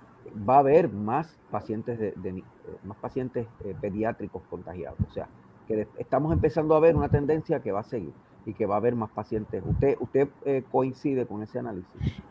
va 0.48 0.56
a 0.56 0.58
haber 0.58 0.88
más 0.88 1.38
pacientes 1.50 1.98
de, 1.98 2.08
eh, 2.08 2.42
más 2.84 2.96
pacientes 2.98 3.46
eh, 3.64 3.74
pediátricos 3.80 4.42
contagiados. 4.50 4.98
O 5.08 5.12
sea, 5.12 5.28
que 5.68 5.86
estamos 5.98 6.32
empezando 6.32 6.74
a 6.74 6.80
ver 6.80 6.96
una 6.96 7.08
tendencia 7.08 7.60
que 7.60 7.70
va 7.70 7.80
a 7.80 7.84
seguir 7.84 8.12
y 8.46 8.54
que 8.54 8.66
va 8.66 8.74
a 8.74 8.78
haber 8.78 8.96
más 8.96 9.10
pacientes. 9.10 9.62
¿Usted, 9.64 9.96
usted 10.00 10.28
coincide 10.72 11.26
con 11.26 11.42
ese 11.42 11.58
análisis? 11.58 12.22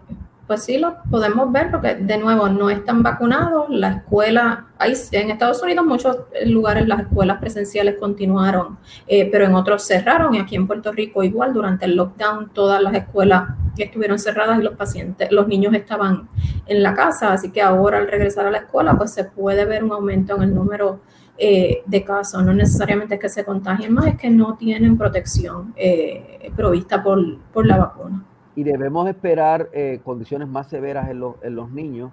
Pues 0.48 0.64
sí 0.64 0.78
lo 0.78 0.96
podemos 1.12 1.52
ver 1.52 1.70
porque 1.70 1.96
de 1.96 2.18
nuevo 2.18 2.48
no 2.48 2.70
están 2.70 3.04
vacunados. 3.04 3.70
La 3.70 3.90
escuela, 3.90 4.68
hay, 4.78 4.94
en 5.12 5.30
Estados 5.30 5.62
Unidos 5.62 5.86
muchos 5.86 6.18
lugares 6.46 6.88
las 6.88 7.02
escuelas 7.02 7.40
presenciales 7.40 7.98
continuaron, 8.00 8.78
eh, 9.08 9.30
pero 9.30 9.46
en 9.46 9.56
otros 9.56 9.86
cerraron 9.86 10.34
y 10.36 10.40
aquí 10.40 10.56
en 10.56 10.66
Puerto 10.66 10.94
Rico 10.94 11.22
igual 11.22 11.54
durante 11.54 11.86
el 11.86 11.96
lockdown 11.96 12.50
todas 12.54 12.82
las 12.82 12.94
escuelas 12.94 13.44
estuvieron 13.78 14.18
cerradas 14.18 14.60
y 14.60 14.64
los 14.64 14.76
pacientes, 14.76 15.32
los 15.32 15.48
niños 15.48 15.74
estaban 15.74 16.30
en 16.66 16.82
la 16.82 16.96
casa, 16.96 17.34
así 17.34 17.52
que 17.52 17.62
ahora 17.62 18.00
al 18.00 18.08
regresar 18.08 18.48
a 18.48 18.52
la 18.52 18.60
escuela 18.60 18.98
pues 18.98 19.12
se 19.12 19.26
puede 19.26 19.66
ver 19.66 19.84
un 19.84 19.92
aumento 19.92 20.36
en 20.36 20.44
el 20.44 20.56
número 20.56 21.02
eh, 21.38 21.84
de 21.86 22.04
casos. 22.04 22.44
No 22.44 22.54
necesariamente 22.54 23.16
es 23.16 23.22
que 23.22 23.30
se 23.30 23.46
contagien 23.46 23.94
más, 23.94 24.08
es 24.08 24.18
que 24.18 24.30
no 24.30 24.56
tienen 24.56 24.98
protección 24.98 25.74
eh, 25.76 26.52
provista 26.56 27.04
por, 27.04 27.38
por 27.54 27.68
la 27.68 27.78
vacuna 27.78 28.24
y 28.58 28.64
debemos 28.64 29.08
esperar 29.08 29.70
eh, 29.72 30.02
condiciones 30.04 30.48
más 30.48 30.68
severas 30.68 31.12
en 31.12 31.20
los, 31.20 31.36
en 31.44 31.56
los 31.56 31.70
niños 31.70 32.12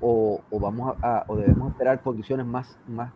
o, 0.00 0.40
o 0.50 0.58
vamos 0.58 0.96
a, 1.02 1.24
o 1.28 1.36
debemos 1.36 1.70
esperar 1.70 2.00
condiciones 2.00 2.46
más, 2.46 2.78
más, 2.88 3.12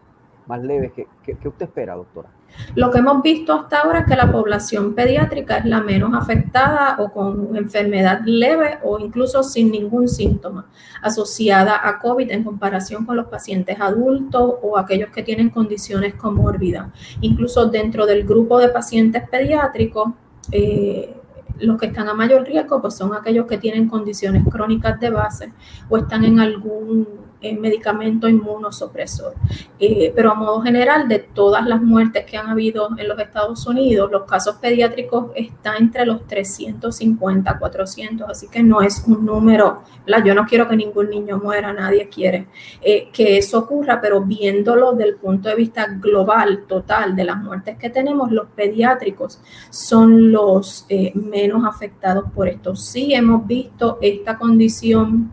más 0.47 0.63
leves. 0.63 0.93
¿Qué, 0.93 1.07
¿Qué, 1.25 1.49
usted 1.49 1.65
espera, 1.65 1.95
doctora? 1.95 2.29
Lo 2.75 2.91
que 2.91 2.99
hemos 2.99 3.23
visto 3.23 3.55
hasta 3.55 3.81
ahora 3.81 4.01
es 4.01 4.05
que 4.07 4.15
la 4.15 4.31
población 4.31 4.95
pediátrica 4.95 5.57
es 5.57 5.65
la 5.65 5.81
menos 5.81 6.13
afectada 6.13 6.97
o 6.99 7.11
con 7.11 7.57
enfermedad 7.57 8.21
leve 8.27 8.79
o 8.85 8.99
incluso 8.99 9.43
sin 9.43 9.71
ningún 9.71 10.07
síntoma 10.07 10.67
asociada 11.01 11.81
a 11.83 11.99
COVID 11.99 12.31
en 12.31 12.45
comparación 12.45 13.07
con 13.07 13.17
los 13.17 13.29
pacientes 13.29 13.81
adultos 13.81 14.57
o 14.61 14.77
aquellos 14.77 15.09
que 15.09 15.23
tienen 15.23 15.49
condiciones 15.49 16.15
comórbidas. 16.15 16.89
Incluso 17.23 17.71
dentro 17.71 18.05
del 18.05 18.25
grupo 18.27 18.59
de 18.59 18.69
pacientes 18.69 19.27
pediátricos, 19.31 20.11
eh, 20.53 21.23
los 21.61 21.79
que 21.79 21.87
están 21.87 22.09
a 22.09 22.15
mayor 22.15 22.45
riesgo 22.45 22.81
pues 22.81 22.95
son 22.95 23.15
aquellos 23.15 23.47
que 23.47 23.59
tienen 23.59 23.89
condiciones 23.89 24.45
crónicas 24.51 24.99
de 25.01 25.11
base 25.11 25.53
o 25.89 25.99
están 25.99 26.25
en 26.25 26.41
algún 26.41 27.26
medicamento 27.43 28.29
inmunosupresor. 28.29 29.35
Eh, 29.79 30.13
pero 30.15 30.33
a 30.33 30.35
modo 30.35 30.61
general, 30.63 31.09
de 31.09 31.19
todas 31.19 31.67
las 31.67 31.83
muertes 31.83 32.25
que 32.25 32.37
han 32.37 32.49
habido 32.49 32.89
en 32.97 33.09
los 33.09 33.19
Estados 33.19 33.67
Unidos, 33.67 34.11
los 34.11 34.25
casos 34.25 34.57
pediátricos 34.57 35.31
están 35.35 35.77
entre 35.77 36.07
los 36.07 36.27
350, 36.27 37.59
400, 37.59 38.29
así 38.29 38.49
que 38.49 38.63
no 38.63 38.83
es 38.83 39.05
un 39.07 39.25
número, 39.25 39.83
yo 40.25 40.35
no 40.35 40.47
quiero 40.47 40.69
que 40.69 40.77
ningún 40.77 41.11
niño 41.11 41.39
muera, 41.39 41.73
nadie 41.73 42.09
quiere 42.09 42.49
eh, 42.81 43.09
que 43.13 43.39
eso 43.39 43.59
ocurra, 43.61 44.01
pero 44.01 44.23
viéndolo 44.23 44.93
desde 44.93 45.11
el 45.11 45.17
punto 45.17 45.49
de 45.49 45.55
vista 45.55 45.87
global, 46.01 46.65
total, 46.67 47.15
de 47.15 47.25
las 47.25 47.37
muertes 47.37 47.77
que 47.79 47.91
tenemos, 47.91 48.33
los 48.33 48.49
pediátricos 48.49 49.41
son 49.71 50.33
los 50.33 50.87
eh, 50.89 51.13
menos 51.15 51.65
afectados 51.65 52.25
por 52.35 52.49
esto. 52.49 52.75
Sí 52.75 53.15
hemos 53.15 53.47
visto 53.47 53.99
esta 54.01 54.37
condición 54.39 55.33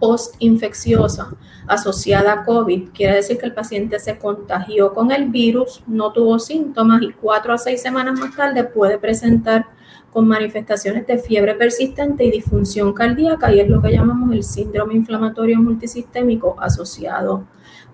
post-infecciosa 0.00 1.30
asociada 1.68 2.32
a 2.32 2.44
COVID. 2.44 2.88
Quiere 2.92 3.16
decir 3.16 3.38
que 3.38 3.46
el 3.46 3.54
paciente 3.54 4.00
se 4.00 4.18
contagió 4.18 4.92
con 4.92 5.12
el 5.12 5.28
virus, 5.28 5.84
no 5.86 6.12
tuvo 6.12 6.38
síntomas 6.40 7.02
y 7.02 7.12
cuatro 7.12 7.52
a 7.52 7.58
seis 7.58 7.80
semanas 7.80 8.18
más 8.18 8.34
tarde 8.34 8.64
puede 8.64 8.98
presentar 8.98 9.66
con 10.12 10.26
manifestaciones 10.26 11.06
de 11.06 11.18
fiebre 11.18 11.54
persistente 11.54 12.24
y 12.24 12.30
disfunción 12.32 12.92
cardíaca 12.92 13.52
y 13.52 13.60
es 13.60 13.68
lo 13.68 13.80
que 13.80 13.92
llamamos 13.92 14.32
el 14.32 14.42
síndrome 14.42 14.94
inflamatorio 14.94 15.60
multisistémico 15.60 16.56
asociado 16.58 17.44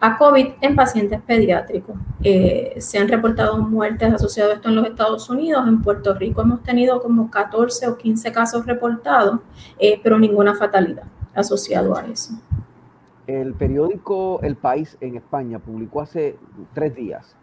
a 0.01 0.17
COVID 0.17 0.47
en 0.61 0.77
pacientes 0.77 1.21
pediátricos. 1.27 1.97
Eh, 2.23 2.75
se 2.79 2.99
han 2.99 3.09
reportado 3.09 3.59
muertes 3.59 4.13
asociadas 4.13 4.53
a 4.53 4.55
esto 4.57 4.69
en 4.69 4.77
los 4.77 4.87
Estados 4.87 5.29
Unidos. 5.29 5.67
En 5.67 5.83
Puerto 5.83 6.15
Rico 6.15 6.43
hemos 6.43 6.63
tenido 6.63 7.03
como 7.03 7.31
14 7.31 7.89
o 7.89 7.97
15 7.97 8.33
casos 8.33 8.67
reportados, 8.67 9.41
eh, 9.79 10.01
pero 10.03 10.19
ninguna 10.19 10.55
fatalidad 10.55 11.05
asociado 11.37 11.97
a 11.97 12.07
eso. 12.07 12.35
El 13.26 13.55
periódico 13.55 14.40
El 14.43 14.57
País 14.57 14.97
en 15.00 15.16
España 15.16 15.59
publicó 15.59 16.00
hace 16.00 16.38
tres 16.75 16.95
días 16.95 17.37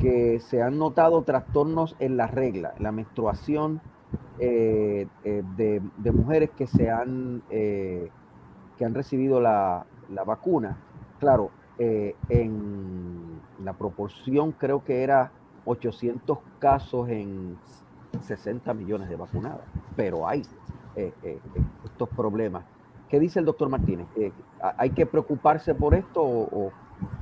que 0.00 0.40
se 0.40 0.62
han 0.62 0.78
notado 0.78 1.22
trastornos 1.22 1.96
en 1.98 2.16
la 2.16 2.26
regla, 2.26 2.74
la 2.78 2.92
menstruación 2.92 3.80
eh, 4.38 5.06
eh, 5.22 5.42
de, 5.56 6.12
mujeres 6.12 6.50
que 6.50 6.66
se 6.66 6.90
han, 6.90 7.42
eh, 7.50 8.10
que 8.76 8.84
han 8.84 8.94
recibido 8.94 9.40
la, 9.40 9.86
la 10.10 10.24
vacuna. 10.24 10.76
Claro, 11.20 11.50
en 11.78 13.40
la 13.64 13.72
proporción 13.72 14.52
creo 14.52 14.84
que 14.84 15.02
era 15.02 15.32
800 15.64 16.38
casos 16.60 17.08
en 17.08 17.56
60 18.20 18.74
millones 18.74 19.08
de 19.08 19.16
vacunadas, 19.16 19.66
pero 19.96 20.28
hay 20.28 20.42
estos 20.94 22.08
problemas. 22.10 22.64
¿Qué 23.08 23.20
dice 23.20 23.38
el 23.38 23.44
doctor 23.44 23.68
Martínez? 23.68 24.06
¿Hay 24.60 24.90
que 24.90 25.06
preocuparse 25.06 25.74
por 25.74 25.94
esto 25.94 26.22
o, 26.22 26.72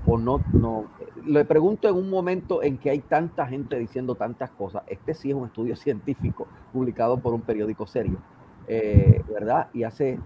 o 0.07 0.19
no, 0.19 0.41
no. 0.53 0.87
Le 1.25 1.45
pregunto 1.45 1.89
en 1.89 1.95
un 1.95 2.11
momento 2.11 2.63
en 2.63 2.79
que 2.79 2.91
hay 2.91 3.01
tanta 3.01 3.47
gente 3.47 3.79
diciendo 3.79 4.15
tantas 4.15 4.51
cosas. 4.51 4.83
Este 4.87 5.15
sí 5.15 5.31
es 5.31 5.37
un 5.37 5.47
estudio 5.47 5.77
científico 5.77 6.47
publicado 6.73 7.19
por 7.19 7.35
un 7.35 7.43
periódico 7.43 7.87
serio, 7.87 8.19
eh, 8.67 9.23
¿verdad? 9.29 9.69
Y 9.73 9.85
hace 9.85 10.19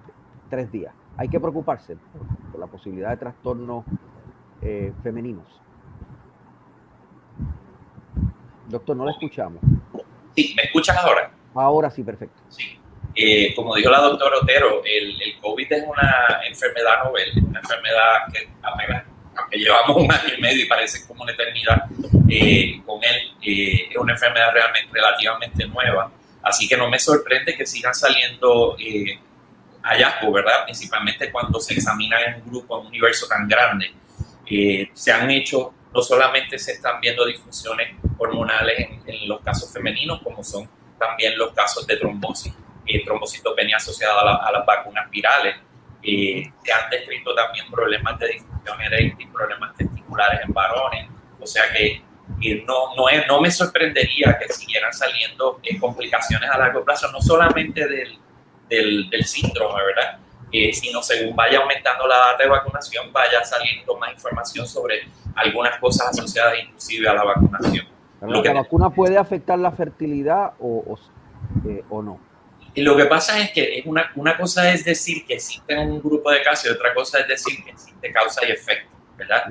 tres 0.48 0.70
días. 0.70 0.94
Hay 1.16 1.28
que 1.28 1.40
preocuparse 1.40 1.96
por, 2.52 2.60
la 2.60 2.66
posibilidad 2.66 3.10
de 3.10 3.16
trastornos 3.16 3.84
eh, 4.62 4.92
femeninos. 5.02 5.46
Doctor, 8.68 8.96
no 8.96 9.04
la 9.04 9.12
escuchamos. 9.12 9.60
Sí, 10.34 10.54
¿me 10.56 10.64
escuchas 10.64 10.96
ahora? 10.96 11.30
Ahora 11.54 11.90
sí, 11.90 12.02
perfecto. 12.02 12.42
Sí. 12.48 12.78
Eh, 13.18 13.54
como 13.54 13.74
dijo 13.74 13.88
la 13.88 14.00
doctora 14.00 14.36
Otero, 14.42 14.82
el, 14.84 15.20
el, 15.22 15.38
COVID 15.40 15.72
es 15.72 15.84
una 15.86 16.40
enfermedad 16.46 17.02
novel, 17.02 17.32
una 17.48 17.60
enfermedad 17.60 18.26
que 18.30 18.46
aunque 19.38 19.56
llevamos 19.56 19.96
un 19.96 20.12
año 20.12 20.34
y 20.36 20.40
medio 20.40 20.64
y 20.66 20.68
parece 20.68 21.06
como 21.06 21.22
una 21.22 21.32
eternidad 21.32 21.84
eh, 22.28 22.82
con 22.84 23.02
él, 23.02 23.32
eh, 23.40 23.88
es 23.90 23.96
una 23.96 24.12
enfermedad 24.12 24.52
realmente 24.52 24.90
relativamente 24.92 25.66
nueva. 25.66 26.12
Así 26.42 26.68
que 26.68 26.76
no 26.76 26.90
me 26.90 26.98
sorprende 26.98 27.56
que 27.56 27.64
sigan 27.64 27.94
saliendo 27.94 28.76
hallazgos, 29.82 30.32
¿verdad? 30.34 30.64
Principalmente 30.64 31.32
cuando 31.32 31.58
se 31.58 31.72
examina 31.72 32.22
en 32.22 32.42
un 32.42 32.50
grupo, 32.50 32.76
en 32.76 32.80
un 32.82 32.86
universo 32.88 33.26
tan 33.26 33.48
grande. 33.48 33.94
se 34.92 35.12
han 35.12 35.30
hecho, 35.30 35.72
no 35.94 36.02
solamente 36.02 36.58
se 36.58 36.72
están 36.72 37.00
viendo 37.00 37.24
disfunciones 37.24 37.94
hormonales 38.18 38.78
en, 38.78 39.02
en 39.06 39.28
los 39.28 39.40
casos 39.40 39.72
femeninos, 39.72 40.20
como 40.22 40.44
son 40.44 40.68
también 40.98 41.36
los 41.38 41.52
casos 41.52 41.86
de 41.86 41.96
trombosis 41.96 42.52
eh, 42.86 43.04
trombocitopenia 43.04 43.76
asociada 43.76 44.20
a, 44.36 44.52
las 44.52 44.66
vacunas 44.66 45.10
virales. 45.10 45.56
Eh, 46.02 46.44
se 46.62 46.72
han 46.72 46.90
descrito 46.90 47.34
también 47.34 47.70
problemas 47.70 48.18
de 48.18 48.28
disfunción 48.28 48.80
eréctil, 48.80 49.28
problemas 49.32 49.74
testiculares 49.76 50.40
en 50.46 50.52
varones. 50.52 51.08
O 51.40 51.46
sea 51.46 51.64
que 51.72 52.02
no, 52.66 52.94
no, 52.96 53.08
es, 53.08 53.26
no 53.26 53.40
me 53.40 53.50
sorprendería 53.50 54.38
que 54.38 54.52
siguieran 54.52 54.92
saliendo 54.92 55.60
eh, 55.62 55.78
complicaciones 55.78 56.50
a 56.50 56.58
largo 56.58 56.84
plazo, 56.84 57.10
no 57.12 57.20
solamente 57.20 57.86
del, 57.86 58.18
del, 58.68 59.08
del 59.10 59.24
síndrome, 59.24 59.82
¿verdad? 59.84 60.18
Eh, 60.52 60.72
sino 60.72 61.02
según 61.02 61.34
vaya 61.34 61.58
aumentando 61.58 62.06
la 62.06 62.16
data 62.18 62.44
de 62.44 62.48
vacunación, 62.48 63.12
vaya 63.12 63.44
saliendo 63.44 63.96
más 63.96 64.12
información 64.12 64.66
sobre 64.66 65.08
algunas 65.34 65.78
cosas 65.80 66.08
asociadas 66.10 66.54
inclusive 66.62 67.08
a 67.08 67.14
la 67.14 67.24
vacunación. 67.24 67.86
¿La 68.20 68.52
vacuna 68.52 68.90
puede 68.90 69.18
afectar 69.18 69.58
la 69.58 69.72
fertilidad 69.72 70.54
o, 70.58 70.84
o, 70.86 70.98
o 71.90 72.02
no? 72.02 72.20
Y 72.76 72.82
lo 72.82 72.94
que 72.94 73.06
pasa 73.06 73.40
es 73.40 73.52
que 73.52 73.82
una, 73.86 74.12
una 74.16 74.36
cosa 74.36 74.70
es 74.70 74.84
decir 74.84 75.24
que 75.26 75.34
existe 75.34 75.76
un 75.78 75.98
grupo 75.98 76.30
de 76.30 76.42
casos 76.42 76.66
y 76.66 76.68
otra 76.68 76.92
cosa 76.92 77.20
es 77.20 77.26
decir 77.26 77.64
que 77.64 77.70
existe 77.70 78.12
causa 78.12 78.46
y 78.46 78.52
efecto, 78.52 78.94
¿verdad? 79.16 79.44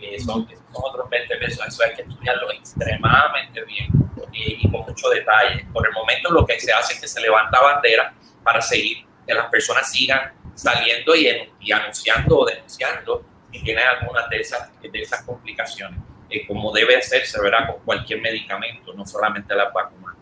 Eh, 0.00 0.18
son, 0.18 0.48
son, 0.48 0.56
otros 0.72 1.10
20 1.10 1.36
pesos, 1.36 1.62
eso 1.68 1.82
hay 1.84 1.94
que 1.94 2.02
estudiarlo 2.02 2.50
extremadamente 2.50 3.62
bien 3.64 3.90
y 4.32 4.70
con 4.70 4.80
mucho 4.80 5.10
detalle. 5.10 5.66
Por 5.74 5.86
el 5.86 5.92
momento 5.92 6.30
lo 6.30 6.46
que 6.46 6.58
se 6.58 6.72
hace 6.72 6.94
es 6.94 7.00
que 7.02 7.06
se 7.06 7.20
levanta 7.20 7.60
bandera 7.60 8.14
para 8.42 8.62
seguir, 8.62 9.04
que 9.26 9.34
las 9.34 9.50
personas 9.50 9.92
sigan 9.92 10.32
saliendo 10.54 11.14
y, 11.14 11.28
y 11.60 11.72
anunciando 11.72 12.38
o 12.38 12.46
denunciando 12.46 13.26
si 13.52 13.62
tienen 13.62 13.84
alguna 13.86 14.26
de 14.28 14.40
esas, 14.40 14.70
de 14.80 14.90
esas 14.98 15.22
complicaciones, 15.24 16.00
eh, 16.30 16.46
como 16.46 16.72
debe 16.72 16.96
hacerse, 16.96 17.38
¿verdad? 17.42 17.66
Con 17.66 17.84
cualquier 17.84 18.22
medicamento, 18.22 18.94
no 18.94 19.04
solamente 19.04 19.54
las 19.54 19.70
vacunas. 19.70 20.16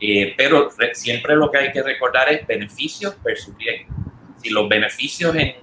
Eh, 0.00 0.34
pero 0.36 0.70
siempre 0.92 1.36
lo 1.36 1.50
que 1.50 1.58
hay 1.58 1.72
que 1.72 1.82
recordar 1.82 2.30
es 2.30 2.46
beneficios 2.46 3.16
versus 3.22 3.56
riesgos. 3.56 3.96
Si 4.42 4.50
los 4.50 4.68
beneficios 4.68 5.34
en 5.36 5.54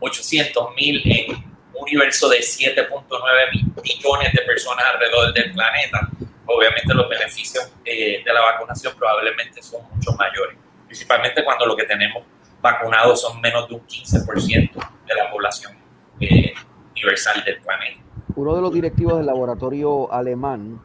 800 0.00 0.74
mil 0.74 1.00
en 1.04 1.36
un 1.36 1.44
universo 1.80 2.28
de 2.28 2.38
7.9 2.38 3.82
millones 3.82 4.32
de 4.32 4.42
personas 4.42 4.84
alrededor 4.92 5.32
del 5.32 5.52
planeta, 5.52 6.10
obviamente 6.46 6.92
los 6.92 7.08
beneficios 7.08 7.72
eh, 7.84 8.22
de 8.24 8.32
la 8.32 8.40
vacunación 8.40 8.94
probablemente 8.96 9.62
son 9.62 9.82
mucho 9.94 10.12
mayores, 10.12 10.56
principalmente 10.86 11.44
cuando 11.44 11.66
lo 11.66 11.76
que 11.76 11.84
tenemos 11.84 12.24
vacunados 12.60 13.20
son 13.20 13.40
menos 13.40 13.68
de 13.68 13.74
un 13.74 13.86
15% 13.86 14.72
de 15.06 15.14
la 15.14 15.30
población 15.30 15.72
eh, 16.20 16.52
universal 16.92 17.42
del 17.44 17.60
planeta. 17.60 18.00
Uno 18.34 18.54
de 18.54 18.62
los 18.62 18.72
directivos 18.72 19.18
del 19.18 19.26
laboratorio 19.26 20.12
alemán 20.12 20.80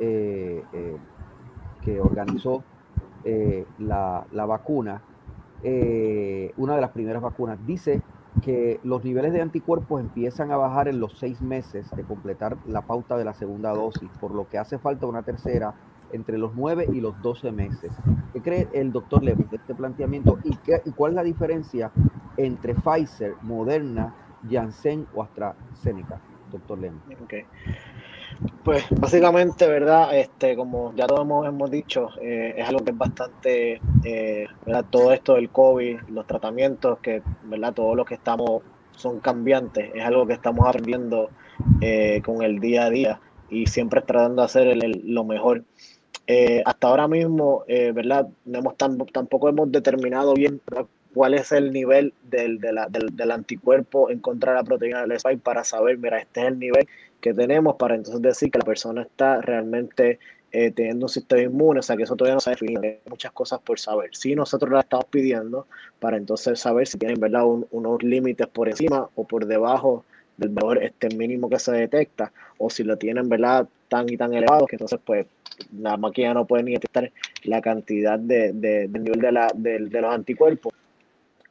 eh, 0.00 0.62
que 1.84 2.00
organizó 2.00 2.64
eh, 3.24 3.64
la, 3.78 4.26
vacuna, 4.32 5.02
eh, 5.62 6.52
una 6.56 6.74
de 6.74 6.80
las 6.80 6.90
primeras 6.90 7.22
vacunas, 7.22 7.58
dice 7.66 8.00
que 8.42 8.80
los 8.84 9.02
niveles 9.04 9.32
de 9.32 9.40
anticuerpos 9.40 10.00
empiezan 10.00 10.50
a 10.50 10.56
bajar 10.56 10.88
en 10.88 11.00
los 11.00 11.18
seis 11.18 11.40
meses 11.40 11.88
de 11.96 12.02
completar 12.04 12.58
la 12.66 12.82
pauta 12.82 13.16
de 13.16 13.24
la 13.24 13.32
segunda 13.32 13.70
dosis, 13.70 14.10
por 14.20 14.34
lo 14.34 14.48
que 14.48 14.58
hace 14.58 14.78
falta 14.78 15.06
una 15.06 15.22
tercera 15.22 15.74
entre 16.12 16.36
los 16.36 16.54
nueve 16.54 16.86
y 16.92 17.00
los 17.00 17.20
doce 17.22 17.50
meses. 17.52 17.92
¿Qué 18.32 18.42
cree 18.42 18.68
el 18.74 18.92
doctor 18.92 19.22
Levy 19.22 19.44
de 19.44 19.56
este 19.56 19.74
planteamiento 19.74 20.38
y, 20.44 20.54
qué, 20.56 20.80
y 20.84 20.90
cuál 20.92 21.12
es 21.12 21.16
la 21.16 21.22
diferencia 21.22 21.90
entre 22.36 22.74
Pfizer, 22.74 23.36
Moderna, 23.42 24.14
Janssen 24.50 25.06
o 25.14 25.22
AstraZeneca, 25.22 26.20
doctor 26.50 26.78
Levy? 26.78 26.98
Okay. 27.24 27.44
Pues 28.64 28.86
básicamente, 28.98 29.66
¿verdad? 29.66 30.16
Este, 30.16 30.56
como 30.56 30.94
ya 30.96 31.06
todos 31.06 31.20
hemos, 31.46 31.70
dicho, 31.70 32.08
eh, 32.22 32.54
es 32.56 32.66
algo 32.66 32.82
que 32.82 32.92
es 32.92 32.96
bastante, 32.96 33.80
eh, 34.04 34.46
¿verdad? 34.64 34.86
Todo 34.88 35.12
esto 35.12 35.34
del 35.34 35.50
COVID, 35.50 36.00
los 36.08 36.26
tratamientos, 36.26 36.98
que, 37.00 37.20
¿verdad? 37.42 37.74
Todo 37.74 37.94
lo 37.94 38.06
que 38.06 38.14
estamos 38.14 38.62
son 38.96 39.20
cambiantes, 39.20 39.90
es 39.94 40.02
algo 40.02 40.26
que 40.26 40.32
estamos 40.32 40.66
aprendiendo 40.66 41.28
eh, 41.82 42.22
con 42.24 42.42
el 42.42 42.58
día 42.58 42.86
a 42.86 42.90
día 42.90 43.20
y 43.50 43.66
siempre 43.66 44.00
tratando 44.00 44.40
de 44.40 44.46
hacer 44.46 44.78
lo 45.04 45.24
mejor. 45.24 45.64
hasta 46.64 46.88
ahora 46.88 47.06
mismo, 47.06 47.64
¿verdad? 47.68 48.28
No 48.46 48.60
hemos 48.60 48.76
tampoco 48.76 49.50
hemos 49.50 49.70
determinado 49.70 50.32
bien 50.32 50.62
cuál 51.14 51.34
es 51.34 51.52
el 51.52 51.72
nivel 51.72 52.12
del, 52.22 52.58
del, 52.58 53.30
anticuerpo 53.30 54.10
en 54.10 54.18
contra 54.18 54.52
de 54.52 54.58
la 54.58 54.64
proteína 54.64 55.02
del 55.02 55.12
spike 55.12 55.40
para 55.42 55.64
saber, 55.64 55.96
mira, 55.96 56.18
este 56.18 56.40
es 56.40 56.46
el 56.48 56.58
nivel 56.58 56.88
que 57.24 57.32
tenemos 57.32 57.76
para 57.76 57.94
entonces 57.94 58.20
decir 58.20 58.50
que 58.50 58.58
la 58.58 58.66
persona 58.66 59.00
está 59.00 59.40
realmente 59.40 60.18
eh, 60.52 60.70
teniendo 60.72 61.06
un 61.06 61.08
sistema 61.08 61.40
inmune, 61.40 61.80
o 61.80 61.82
sea 61.82 61.96
que 61.96 62.02
eso 62.02 62.14
todavía 62.16 62.34
no 62.34 62.40
se 62.40 62.50
ha 62.50 62.52
definido, 62.52 62.82
hay 62.82 62.98
muchas 63.08 63.32
cosas 63.32 63.60
por 63.60 63.80
saber. 63.80 64.10
Si 64.14 64.34
nosotros 64.34 64.70
la 64.70 64.80
estamos 64.80 65.06
pidiendo 65.06 65.66
para 66.00 66.18
entonces 66.18 66.60
saber 66.60 66.86
si 66.86 66.98
tienen 66.98 67.18
¿verdad? 67.18 67.44
unos 67.46 68.02
límites 68.02 68.46
por 68.48 68.68
encima 68.68 69.08
o 69.14 69.24
por 69.24 69.46
debajo 69.46 70.04
del 70.36 70.50
valor 70.50 70.84
este 70.84 71.16
mínimo 71.16 71.48
que 71.48 71.58
se 71.58 71.72
detecta, 71.72 72.30
o 72.58 72.68
si 72.68 72.84
lo 72.84 72.98
tienen 72.98 73.26
¿verdad? 73.30 73.66
tan 73.88 74.06
y 74.12 74.18
tan 74.18 74.34
elevado 74.34 74.66
que 74.66 74.76
entonces 74.76 75.00
pues 75.02 75.26
la 75.80 75.96
máquina 75.96 76.34
no 76.34 76.44
puede 76.46 76.64
ni 76.64 76.72
detectar 76.72 77.10
la 77.44 77.62
cantidad 77.62 78.18
de, 78.18 78.52
de, 78.52 78.86
del 78.88 79.02
nivel 79.02 79.20
de, 79.22 79.32
la, 79.32 79.50
de, 79.54 79.78
de 79.78 80.00
los 80.02 80.12
anticuerpos 80.12 80.74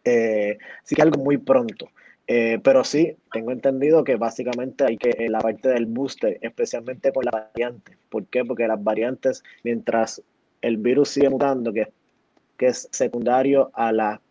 eh, 0.05 0.59
sí 0.83 0.95
que 0.95 1.01
algo 1.01 1.23
muy 1.23 1.37
pronto. 1.37 1.89
Eh, 2.27 2.59
pero 2.63 2.83
sí, 2.83 3.17
tengo 3.31 3.51
entendido 3.51 4.03
que 4.03 4.15
básicamente 4.15 4.85
hay 4.85 4.97
que, 4.97 5.13
en 5.17 5.31
la 5.33 5.39
parte 5.39 5.69
del 5.69 5.85
booster, 5.85 6.37
especialmente 6.41 7.11
con 7.11 7.25
las 7.25 7.33
variantes. 7.33 7.97
¿Por 8.09 8.25
qué? 8.27 8.45
Porque 8.45 8.67
las 8.67 8.81
variantes, 8.81 9.43
mientras 9.63 10.21
el 10.61 10.77
virus 10.77 11.09
sigue 11.09 11.29
mutando, 11.29 11.73
que, 11.73 11.91
que 12.57 12.67
es 12.67 12.87
secundario 12.91 13.71
a 13.73 13.91
la 13.91 14.21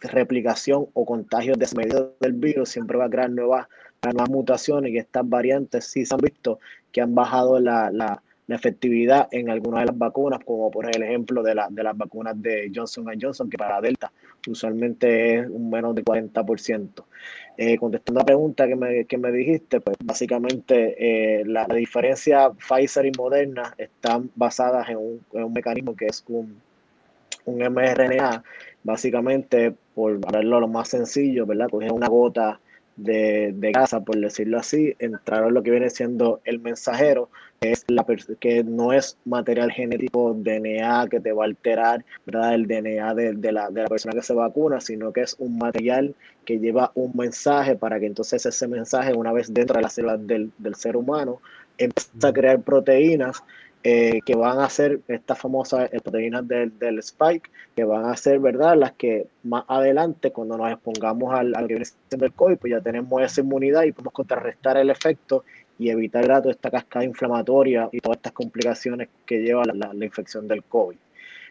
replicación 0.00 0.88
o 0.94 1.04
contagio 1.04 1.54
desmedido 1.56 2.14
del 2.20 2.32
virus, 2.32 2.70
siempre 2.70 2.98
va 2.98 3.04
a 3.04 3.10
crear 3.10 3.30
nuevas, 3.30 3.68
nuevas 4.02 4.30
mutaciones 4.30 4.92
y 4.92 4.98
estas 4.98 5.28
variantes 5.28 5.84
sí 5.84 6.04
se 6.04 6.14
han 6.14 6.20
visto 6.20 6.58
que 6.90 7.02
han 7.02 7.14
bajado 7.14 7.60
la 7.60 8.22
la 8.50 8.56
efectividad 8.56 9.28
en 9.30 9.48
algunas 9.48 9.82
de 9.82 9.86
las 9.86 9.98
vacunas, 9.98 10.40
como 10.44 10.72
por 10.72 10.84
ejemplo 10.84 11.40
de, 11.40 11.54
la, 11.54 11.68
de 11.70 11.84
las 11.84 11.96
vacunas 11.96 12.34
de 12.42 12.70
Johnson 12.74 13.06
Johnson, 13.20 13.48
que 13.48 13.56
para 13.56 13.80
Delta 13.80 14.10
usualmente 14.48 15.36
es 15.36 15.48
un 15.48 15.70
menos 15.70 15.94
de 15.94 16.02
40%. 16.04 17.04
Eh, 17.56 17.78
contestando 17.78 18.18
la 18.18 18.24
pregunta 18.24 18.66
que 18.66 18.74
me, 18.74 19.04
que 19.04 19.18
me 19.18 19.30
dijiste, 19.30 19.80
pues 19.80 19.96
básicamente 20.04 20.96
eh, 20.98 21.44
la, 21.46 21.64
diferencia 21.66 22.50
Pfizer 22.50 23.06
y 23.06 23.12
Moderna 23.16 23.72
están 23.78 24.30
basadas 24.34 24.88
en 24.88 24.96
un, 24.96 25.20
en 25.32 25.44
un 25.44 25.52
mecanismo 25.52 25.94
que 25.94 26.06
es 26.06 26.24
un, 26.26 26.60
un 27.44 27.56
mRNA, 27.56 28.42
básicamente, 28.82 29.72
por 29.94 30.18
verlo 30.32 30.58
lo 30.58 30.66
más 30.66 30.88
sencillo, 30.88 31.46
¿verdad? 31.46 31.68
Coger 31.68 31.92
una 31.92 32.08
gota 32.08 32.58
de, 33.02 33.52
de 33.54 33.72
gasa, 33.72 34.00
por 34.00 34.16
decirlo 34.18 34.58
así, 34.58 34.94
entraron 34.98 35.54
lo 35.54 35.62
que 35.62 35.70
viene 35.70 35.90
siendo 35.90 36.40
el 36.44 36.60
mensajero, 36.60 37.30
que, 37.60 37.72
es 37.72 37.84
la, 37.88 38.06
que 38.38 38.64
no 38.64 38.92
es 38.92 39.18
material 39.24 39.70
genético 39.70 40.34
DNA 40.34 41.08
que 41.10 41.20
te 41.20 41.32
va 41.32 41.44
a 41.44 41.46
alterar 41.46 42.04
¿verdad? 42.26 42.54
el 42.54 42.66
DNA 42.66 43.14
de, 43.14 43.32
de, 43.34 43.52
la, 43.52 43.70
de 43.70 43.82
la 43.82 43.88
persona 43.88 44.14
que 44.14 44.22
se 44.22 44.34
vacuna, 44.34 44.80
sino 44.80 45.12
que 45.12 45.22
es 45.22 45.36
un 45.38 45.58
material 45.58 46.14
que 46.44 46.58
lleva 46.58 46.92
un 46.94 47.12
mensaje 47.14 47.76
para 47.76 48.00
que 48.00 48.06
entonces 48.06 48.44
ese 48.46 48.68
mensaje, 48.68 49.12
una 49.14 49.32
vez 49.32 49.52
dentro 49.52 49.76
de 49.76 49.82
las 49.82 49.92
células 49.92 50.26
del, 50.26 50.50
del 50.58 50.74
ser 50.74 50.96
humano, 50.96 51.40
empiece 51.78 52.26
a 52.26 52.32
crear 52.32 52.60
proteínas 52.62 53.42
eh, 53.82 54.20
que 54.26 54.36
van 54.36 54.58
a 54.58 54.68
ser 54.68 55.00
estas 55.08 55.38
famosas 55.38 55.88
proteínas 56.02 56.46
del, 56.46 56.78
del, 56.78 56.98
spike, 56.98 57.50
que 57.74 57.84
van 57.84 58.04
a 58.04 58.16
ser, 58.16 58.38
¿verdad? 58.38 58.76
Las 58.76 58.92
que 58.92 59.26
más 59.42 59.64
adelante, 59.68 60.32
cuando 60.32 60.58
nos 60.58 60.70
expongamos 60.70 61.34
al, 61.34 61.54
al 61.54 61.66
que 61.66 61.74
viene 61.74 61.86
siendo 62.08 62.26
el 62.26 62.32
COVID, 62.32 62.58
pues 62.58 62.72
ya 62.72 62.80
tenemos 62.80 63.22
esa 63.22 63.40
inmunidad 63.40 63.84
y 63.84 63.92
podemos 63.92 64.12
contrarrestar 64.12 64.76
el 64.76 64.90
efecto 64.90 65.44
y 65.80 65.88
evitar 65.88 66.26
toda 66.26 66.50
esta 66.50 66.70
cascada 66.70 67.06
inflamatoria 67.06 67.88
y 67.90 68.00
todas 68.00 68.18
estas 68.18 68.32
complicaciones 68.32 69.08
que 69.24 69.38
lleva 69.38 69.64
la, 69.64 69.94
la, 69.94 70.04
infección 70.04 70.46
del 70.46 70.62
COVID. 70.62 70.98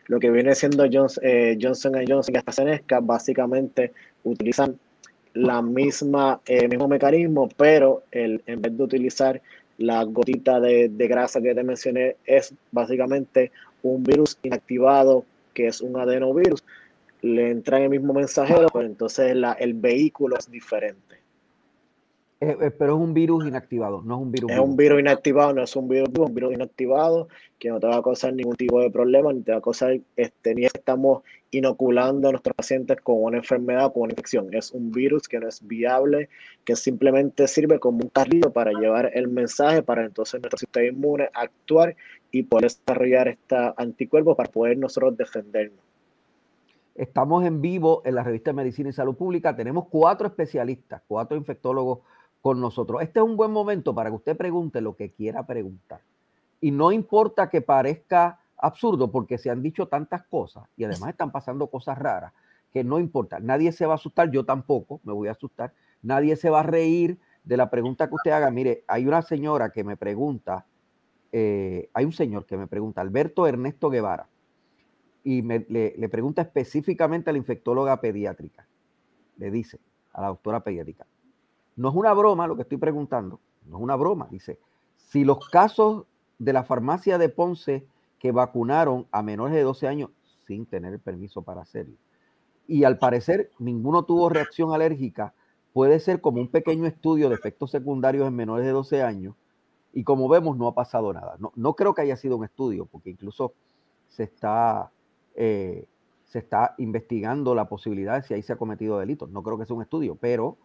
Lo 0.05 0.19
que 0.19 0.29
viene 0.29 0.53
siendo 0.53 0.85
Johnson, 0.91 1.23
eh, 1.25 1.57
Johnson 1.59 1.93
Johnson 2.07 2.35
y 2.35 2.37
AstraZeneca 2.37 2.99
básicamente 2.99 3.91
utilizan 4.23 4.77
la 5.33 5.63
misma 5.63 6.41
eh, 6.45 6.67
mismo 6.67 6.87
mecanismo, 6.87 7.49
pero 7.57 8.03
el, 8.11 8.43
en 8.45 8.61
vez 8.61 8.77
de 8.77 8.83
utilizar 8.83 9.41
la 9.79 10.03
gotita 10.03 10.59
de, 10.59 10.89
de, 10.89 11.07
grasa 11.07 11.41
que 11.41 11.55
te 11.55 11.63
mencioné, 11.63 12.17
es 12.25 12.53
básicamente 12.71 13.51
un 13.81 14.03
virus 14.03 14.37
inactivado 14.43 15.25
que 15.53 15.67
es 15.67 15.81
un 15.81 15.97
adenovirus. 15.97 16.63
Le 17.21 17.49
entra 17.49 17.77
en 17.77 17.83
el 17.85 17.89
mismo 17.89 18.13
mensajero, 18.13 18.67
entonces 18.81 19.35
la, 19.35 19.53
el 19.53 19.73
vehículo 19.73 20.37
es 20.37 20.51
diferente. 20.51 21.19
Eh, 22.41 22.55
eh, 22.61 22.71
pero 22.71 22.95
es 22.95 23.01
un 23.01 23.13
virus 23.13 23.45
inactivado, 23.45 24.01
no 24.01 24.15
es 24.15 24.21
un 24.21 24.31
virus. 24.31 24.51
Es 24.51 24.59
un 24.59 24.77
virus 24.77 25.01
inactivado, 25.01 25.53
no 25.53 25.61
es 25.61 25.75
un 25.75 25.89
virus, 25.89 26.07
un 26.15 26.33
virus 26.33 26.53
inactivado 26.53 27.27
que 27.57 27.67
no 27.67 27.81
te 27.81 27.87
va 27.87 27.97
a 27.97 28.01
causar 28.01 28.33
ningún 28.33 28.55
tipo 28.55 28.79
de 28.79 28.89
problema, 28.89 29.33
ni 29.33 29.41
te 29.41 29.51
va 29.51 29.57
a 29.57 29.61
causar, 29.61 29.99
este, 30.15 30.55
ni 30.55 30.63
estamos 30.63 31.23
inoculando 31.51 32.29
a 32.29 32.31
nuestros 32.31 32.55
pacientes 32.55 32.95
con 33.01 33.21
una 33.21 33.39
enfermedad 33.39 33.91
con 33.91 34.03
una 34.03 34.13
infección. 34.13 34.53
Es 34.53 34.71
un 34.71 34.89
virus 34.89 35.27
que 35.27 35.37
no 35.37 35.49
es 35.49 35.67
viable, 35.67 36.29
que 36.63 36.77
simplemente 36.77 37.45
sirve 37.45 37.77
como 37.77 37.99
un 38.03 38.09
carrito 38.09 38.53
para 38.53 38.71
llevar 38.71 39.11
el 39.13 39.27
mensaje 39.27 39.83
para 39.83 40.05
entonces 40.05 40.39
nuestro 40.39 40.59
sistema 40.59 40.87
inmune 40.87 41.29
actuar 41.33 41.97
y 42.31 42.43
poder 42.43 42.71
desarrollar 42.71 43.27
este 43.27 43.57
anticuerpo 43.75 44.37
para 44.37 44.49
poder 44.49 44.77
nosotros 44.77 45.17
defendernos. 45.17 45.83
Estamos 46.95 47.45
en 47.45 47.59
vivo 47.61 48.01
en 48.05 48.15
la 48.15 48.23
revista 48.23 48.51
de 48.51 48.55
Medicina 48.55 48.89
y 48.89 48.93
Salud 48.93 49.15
Pública. 49.15 49.55
Tenemos 49.55 49.87
cuatro 49.89 50.27
especialistas, 50.27 51.01
cuatro 51.05 51.37
infectólogos 51.37 51.99
con 52.41 52.59
nosotros. 52.61 53.01
Este 53.01 53.19
es 53.19 53.25
un 53.25 53.35
buen 53.35 53.51
momento 53.51 53.93
para 53.93 54.09
que 54.09 54.15
usted 54.15 54.37
pregunte 54.37 54.81
lo 54.81 54.95
que 54.95 55.11
quiera 55.11 55.45
preguntar. 55.45 56.01
Y 56.61 56.71
no 56.71 56.91
importa 56.91 57.49
que 57.49 57.61
parezca 57.61 58.39
absurdo, 58.57 59.11
porque 59.11 59.37
se 59.37 59.49
han 59.49 59.61
dicho 59.61 59.87
tantas 59.87 60.23
cosas 60.23 60.65
y 60.75 60.83
además 60.83 61.09
están 61.09 61.31
pasando 61.31 61.67
cosas 61.67 61.97
raras, 61.97 62.33
que 62.71 62.83
no 62.83 62.99
importa. 62.99 63.39
Nadie 63.39 63.71
se 63.71 63.85
va 63.85 63.93
a 63.93 63.95
asustar, 63.95 64.29
yo 64.31 64.45
tampoco 64.45 64.99
me 65.03 65.13
voy 65.13 65.27
a 65.27 65.31
asustar. 65.31 65.73
Nadie 66.01 66.35
se 66.35 66.49
va 66.49 66.59
a 66.59 66.63
reír 66.63 67.19
de 67.43 67.57
la 67.57 67.69
pregunta 67.69 68.07
que 68.07 68.15
usted 68.15 68.31
haga. 68.31 68.51
Mire, 68.51 68.83
hay 68.87 69.07
una 69.07 69.21
señora 69.21 69.71
que 69.71 69.83
me 69.83 69.97
pregunta, 69.97 70.65
eh, 71.31 71.89
hay 71.93 72.05
un 72.05 72.11
señor 72.11 72.45
que 72.45 72.57
me 72.57 72.67
pregunta, 72.67 73.01
Alberto 73.01 73.47
Ernesto 73.47 73.89
Guevara, 73.89 74.27
y 75.23 75.41
me, 75.41 75.65
le, 75.69 75.95
le 75.97 76.09
pregunta 76.09 76.41
específicamente 76.41 77.29
a 77.29 77.33
la 77.33 77.39
infectóloga 77.39 77.99
pediátrica. 78.01 78.67
Le 79.37 79.51
dice 79.51 79.79
a 80.13 80.21
la 80.21 80.27
doctora 80.27 80.63
pediátrica, 80.63 81.05
no 81.79 81.89
es 81.89 81.95
una 81.95 82.13
broma 82.13 82.45
lo 82.45 82.57
que 82.57 82.63
estoy 82.63 82.77
preguntando, 82.77 83.39
no 83.65 83.77
es 83.77 83.83
una 83.83 83.95
broma. 83.95 84.27
Dice, 84.29 84.59
si 84.97 85.23
los 85.23 85.47
casos 85.47 86.05
de 86.37 86.51
la 86.51 86.65
farmacia 86.65 87.17
de 87.17 87.29
Ponce 87.29 87.87
que 88.19 88.33
vacunaron 88.33 89.07
a 89.11 89.23
menores 89.23 89.55
de 89.55 89.63
12 89.63 89.87
años 89.87 90.09
sin 90.45 90.65
tener 90.65 90.91
el 90.91 90.99
permiso 90.99 91.41
para 91.41 91.61
hacerlo, 91.61 91.95
y 92.67 92.83
al 92.83 92.97
parecer 92.97 93.51
ninguno 93.59 94.03
tuvo 94.03 94.27
reacción 94.27 94.73
alérgica, 94.73 95.33
puede 95.71 96.01
ser 96.01 96.19
como 96.19 96.41
un 96.41 96.49
pequeño 96.49 96.85
estudio 96.85 97.29
de 97.29 97.35
efectos 97.35 97.71
secundarios 97.71 98.27
en 98.27 98.35
menores 98.35 98.65
de 98.65 98.73
12 98.73 99.01
años, 99.01 99.35
y 99.93 100.03
como 100.03 100.27
vemos 100.27 100.57
no 100.57 100.67
ha 100.67 100.75
pasado 100.75 101.13
nada. 101.13 101.37
No, 101.39 101.53
no 101.55 101.75
creo 101.75 101.93
que 101.93 102.01
haya 102.01 102.17
sido 102.17 102.35
un 102.35 102.43
estudio, 102.43 102.87
porque 102.87 103.11
incluso 103.11 103.53
se 104.09 104.23
está, 104.23 104.91
eh, 105.33 105.87
se 106.25 106.39
está 106.39 106.75
investigando 106.77 107.55
la 107.55 107.69
posibilidad 107.69 108.15
de 108.15 108.23
si 108.23 108.33
ahí 108.33 108.41
se 108.41 108.51
ha 108.51 108.57
cometido 108.57 108.99
delitos. 108.99 109.29
No 109.29 109.43
creo 109.43 109.57
que 109.57 109.65
sea 109.65 109.77
un 109.77 109.81
estudio, 109.81 110.17
pero 110.19 110.57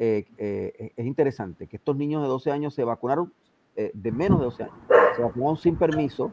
eh, 0.00 0.26
eh, 0.38 0.92
es 0.96 1.06
interesante 1.06 1.66
que 1.66 1.76
estos 1.76 1.96
niños 1.96 2.22
de 2.22 2.28
12 2.28 2.52
años 2.52 2.72
se 2.72 2.84
vacunaron, 2.84 3.32
eh, 3.74 3.90
de 3.92 4.12
menos 4.12 4.38
de 4.38 4.44
12 4.44 4.62
años, 4.62 4.76
se 5.16 5.22
vacunaron 5.22 5.56
sin 5.56 5.74
permiso 5.74 6.30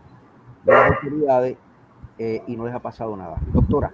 de 0.63 0.71
las 0.71 0.91
autoridades 0.91 1.57
y 2.47 2.55
no 2.55 2.65
les 2.65 2.73
ha 2.73 2.79
pasado 2.79 3.17
nada. 3.17 3.37
Doctora. 3.51 3.91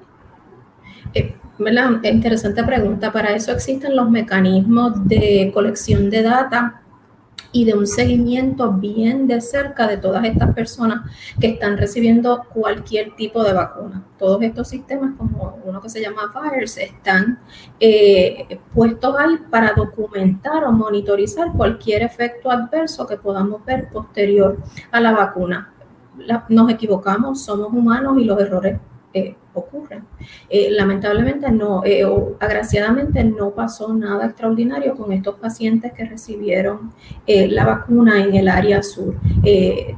Interesante 2.03 2.63
pregunta. 2.63 3.11
Para 3.11 3.33
eso 3.33 3.51
existen 3.51 3.95
los 3.95 4.11
mecanismos 4.11 5.07
de 5.07 5.49
colección 5.53 6.09
de 6.09 6.21
data 6.21 6.80
y 7.51 7.65
de 7.65 7.73
un 7.73 7.87
seguimiento 7.87 8.71
bien 8.71 9.27
de 9.27 9.41
cerca 9.41 9.87
de 9.87 9.97
todas 9.97 10.23
estas 10.25 10.53
personas 10.53 11.01
que 11.39 11.47
están 11.47 11.77
recibiendo 11.77 12.43
cualquier 12.53 13.15
tipo 13.15 13.43
de 13.43 13.53
vacuna. 13.53 14.03
Todos 14.17 14.41
estos 14.41 14.69
sistemas, 14.69 15.15
como 15.17 15.59
uno 15.63 15.81
que 15.81 15.89
se 15.89 16.01
llama 16.01 16.31
VAERS, 16.33 16.77
están 16.77 17.39
eh, 17.79 18.59
puestos 18.73 19.15
ahí 19.17 19.37
para 19.49 19.73
documentar 19.73 20.63
o 20.63 20.71
monitorizar 20.71 21.51
cualquier 21.53 22.03
efecto 22.03 22.49
adverso 22.49 23.05
que 23.05 23.17
podamos 23.17 23.65
ver 23.65 23.89
posterior 23.89 24.57
a 24.91 25.01
la 25.01 25.11
vacuna. 25.11 25.73
nos 26.49 26.69
equivocamos, 26.69 27.43
somos 27.43 27.73
humanos 27.73 28.17
y 28.19 28.25
los 28.25 28.39
errores 28.39 28.79
eh, 29.13 29.35
ocurren. 29.53 30.05
Eh, 30.49 30.69
lamentablemente 30.71 31.51
no, 31.51 31.83
eh, 31.83 32.05
o 32.05 32.37
agraciadamente 32.39 33.21
no 33.25 33.51
pasó 33.51 33.93
nada 33.93 34.27
extraordinario 34.27 34.95
con 34.95 35.11
estos 35.11 35.35
pacientes 35.35 35.91
que 35.91 36.05
recibieron 36.05 36.93
la 37.27 37.65
vacuna 37.65 38.23
en 38.23 38.35
el 38.35 38.47
área 38.47 38.81
sur. 38.81 39.15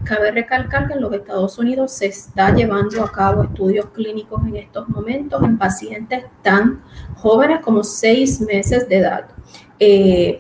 cabe 0.04 0.32
recalcar 0.32 0.88
que 0.88 0.94
en 0.94 1.02
los 1.02 1.14
Estados 1.14 1.60
Unidos 1.60 1.92
se 1.92 2.08
está 2.08 2.56
llevando 2.56 3.04
a 3.04 3.12
cabo 3.12 3.44
estudios 3.44 3.86
clínicos 3.92 4.42
en 4.48 4.56
estos 4.56 4.90
momentos 4.90 5.44
en 5.44 5.60
pacientes 5.60 6.26
tan 6.42 6.82
jóvenes 7.16 7.60
como 7.62 7.84
seis 7.84 8.42
meses 8.42 8.90
de 8.90 8.98
edad. 8.98 9.28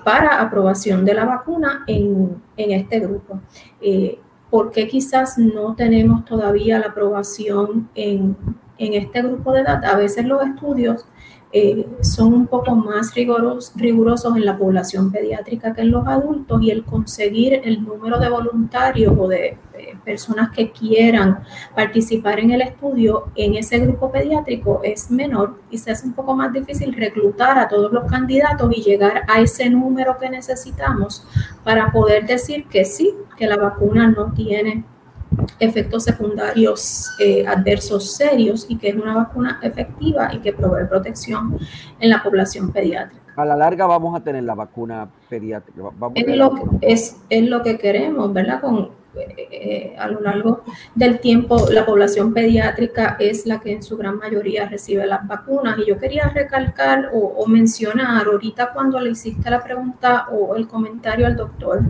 para 0.04 0.42
aprobación 0.42 1.06
de 1.06 1.14
la 1.14 1.26
vacuna 1.26 1.84
en, 1.86 2.42
en 2.58 2.72
este 2.72 3.00
grupo. 3.00 3.40
¿Por 4.50 4.72
qué 4.72 4.88
quizás 4.88 5.40
no 5.40 5.74
tenemos 5.76 6.26
todavía 6.26 6.78
la 6.78 6.88
aprobación 6.88 7.90
en 7.96 8.36
en 8.86 8.94
este 8.94 9.22
grupo 9.22 9.52
de 9.54 9.62
edad, 9.62 9.84
a 9.86 9.96
veces 9.96 10.26
los 10.26 10.44
estudios 10.46 11.06
eh, 11.56 11.88
son 12.02 12.34
un 12.34 12.48
poco 12.48 12.74
más 12.76 13.14
rigurosos, 13.14 13.74
rigurosos 13.76 14.36
en 14.36 14.44
la 14.44 14.58
población 14.58 15.12
pediátrica 15.12 15.74
que 15.74 15.82
en 15.82 15.92
los 15.92 16.08
adultos 16.08 16.62
y 16.64 16.72
el 16.72 16.84
conseguir 16.84 17.62
el 17.64 17.84
número 17.84 18.20
de 18.20 18.30
voluntarios 18.30 19.14
o 19.16 19.28
de 19.28 19.60
personas 20.04 20.50
que 20.52 20.72
quieran 20.72 21.44
participar 21.76 22.40
en 22.40 22.52
el 22.52 22.62
estudio 22.62 23.26
en 23.36 23.56
ese 23.56 23.80
grupo 23.80 24.12
pediátrico 24.12 24.82
es 24.84 25.10
menor 25.12 25.60
y 25.70 25.78
se 25.78 25.92
hace 25.92 26.08
un 26.08 26.14
poco 26.14 26.36
más 26.36 26.52
difícil 26.52 26.94
reclutar 26.94 27.58
a 27.58 27.68
todos 27.68 27.92
los 27.92 28.10
candidatos 28.10 28.72
y 28.76 28.82
llegar 28.82 29.24
a 29.28 29.40
ese 29.40 29.70
número 29.70 30.18
que 30.18 30.30
necesitamos 30.30 31.26
para 31.64 31.92
poder 31.92 32.26
decir 32.26 32.66
que 32.68 32.86
sí, 32.86 33.14
que 33.38 33.48
la 33.48 33.58
vacuna 33.58 34.08
no 34.08 34.34
tiene 34.34 34.86
efectos 35.60 36.04
secundarios 36.04 37.12
eh, 37.20 37.46
adversos 37.46 38.16
serios 38.16 38.66
y 38.70 38.78
que 38.78 38.90
es 38.90 38.96
una 38.96 39.16
vacuna 39.16 39.60
efectiva 39.62 40.34
y 40.34 40.40
que 40.40 40.54
provee 40.54 40.88
protección 40.88 41.58
en 42.00 42.10
la 42.10 42.22
población 42.22 42.72
pediátrica. 42.72 43.22
A 43.36 43.46
la 43.46 43.56
larga 43.56 43.88
vamos 43.88 44.16
a 44.16 44.24
tener 44.24 44.44
la 44.44 44.54
vacuna 44.54 45.10
pediátrica. 45.30 45.82
es, 46.14 46.38
lo, 46.38 46.54
es, 46.82 47.18
es, 47.30 47.44
lo 47.44 47.64
que 47.64 47.80
queremos, 47.80 48.32
¿verdad? 48.32 48.62
Con, 48.62 48.92
eh, 49.16 49.96
a 49.98 50.08
lo 50.08 50.22
largo 50.22 50.64
del 50.94 51.20
tiempo, 51.20 51.68
la 51.72 51.86
población 51.86 52.34
pediátrica 52.34 53.16
es 53.20 53.46
la 53.48 53.60
que 53.60 53.72
en 53.72 53.84
su 53.84 53.98
gran 53.98 54.18
mayoría 54.18 54.68
recibe 54.68 55.08
las 55.08 55.28
vacunas. 55.28 55.80
Y 55.80 55.88
yo 55.88 55.98
quería 55.98 56.30
recalcar 56.30 57.10
o, 57.14 57.20
o 57.20 57.48
mencionar 57.48 58.28
ahorita 58.28 58.72
cuando 58.72 59.00
le 59.00 59.12
hiciste 59.12 59.50
la 59.50 59.64
pregunta 59.64 60.28
o 60.32 60.56
el 60.56 60.68
comentario 60.68 61.26
al 61.26 61.36
doctor 61.36 61.82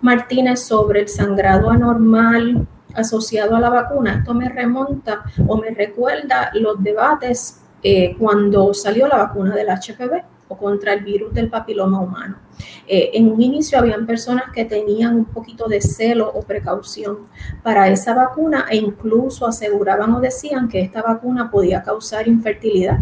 Martínez 0.00 0.60
sobre 0.60 1.02
el 1.02 1.08
sangrado 1.08 1.70
anormal 1.70 2.66
asociado 2.98 3.56
a 3.56 3.60
la 3.60 3.70
vacuna. 3.70 4.18
Esto 4.18 4.34
me 4.34 4.48
remonta 4.48 5.22
o 5.46 5.56
me 5.56 5.70
recuerda 5.70 6.50
los 6.54 6.82
debates 6.82 7.60
eh, 7.82 8.16
cuando 8.18 8.74
salió 8.74 9.06
la 9.06 9.18
vacuna 9.18 9.54
del 9.54 9.68
HPV 9.68 10.22
o 10.48 10.56
contra 10.56 10.94
el 10.94 11.04
virus 11.04 11.32
del 11.32 11.48
papiloma 11.48 12.00
humano. 12.00 12.36
Eh, 12.86 13.10
en 13.14 13.30
un 13.30 13.40
inicio 13.40 13.78
habían 13.78 14.06
personas 14.06 14.50
que 14.52 14.64
tenían 14.64 15.14
un 15.14 15.26
poquito 15.26 15.68
de 15.68 15.80
celo 15.80 16.30
o 16.34 16.42
precaución 16.42 17.18
para 17.62 17.88
esa 17.88 18.14
vacuna 18.14 18.66
e 18.70 18.76
incluso 18.76 19.46
aseguraban 19.46 20.12
o 20.14 20.20
decían 20.20 20.68
que 20.68 20.80
esta 20.80 21.02
vacuna 21.02 21.50
podía 21.50 21.82
causar 21.82 22.26
infertilidad 22.26 22.98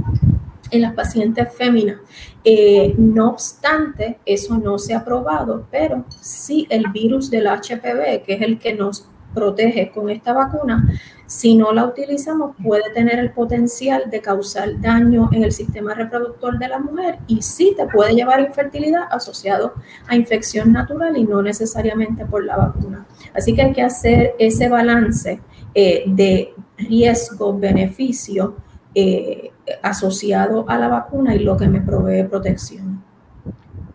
en 0.70 0.82
las 0.82 0.94
pacientes 0.94 1.54
féminas. 1.54 1.98
Eh, 2.44 2.94
no 2.98 3.30
obstante, 3.30 4.18
eso 4.26 4.58
no 4.58 4.78
se 4.78 4.94
ha 4.94 5.04
probado, 5.04 5.66
pero 5.70 6.04
sí 6.20 6.66
el 6.70 6.88
virus 6.92 7.30
del 7.30 7.46
HPV, 7.46 8.22
que 8.24 8.34
es 8.34 8.42
el 8.42 8.58
que 8.58 8.74
nos 8.74 9.08
protege 9.36 9.92
con 9.94 10.08
esta 10.10 10.32
vacuna, 10.32 10.88
Si 11.26 11.56
no 11.56 11.72
la 11.72 11.84
utilizamos, 11.84 12.54
puede 12.62 12.88
tener 12.94 13.18
el 13.18 13.32
potencial 13.32 14.04
de 14.08 14.20
causar 14.20 14.80
daño 14.80 15.28
en 15.32 15.42
el 15.42 15.50
sistema 15.50 15.92
reproductor 15.92 16.56
de 16.56 16.68
la 16.68 16.78
mujer 16.78 17.18
y 17.26 17.42
sí 17.42 17.74
te 17.76 17.86
puede 17.88 18.14
llevar 18.14 18.40
infertilidad 18.40 19.02
asociado 19.10 19.74
a 20.06 20.14
infección 20.14 20.72
natural 20.72 21.16
y 21.16 21.24
no 21.24 21.42
necesariamente 21.42 22.24
por 22.24 22.44
la 22.44 22.56
vacuna. 22.56 23.06
Así 23.34 23.54
que 23.54 23.62
hay 23.62 23.72
que 23.72 23.82
hacer 23.82 24.34
ese 24.38 24.68
balance 24.68 25.40
eh, 25.74 26.04
de 26.06 26.54
riesgo-beneficio 26.78 28.54
eh, 28.94 29.50
asociado 29.82 30.64
a 30.68 30.78
la 30.78 30.88
vacuna 30.88 31.34
y 31.34 31.40
lo 31.40 31.56
que 31.56 31.66
me 31.66 31.80
provee 31.80 32.22
protección. 32.22 33.02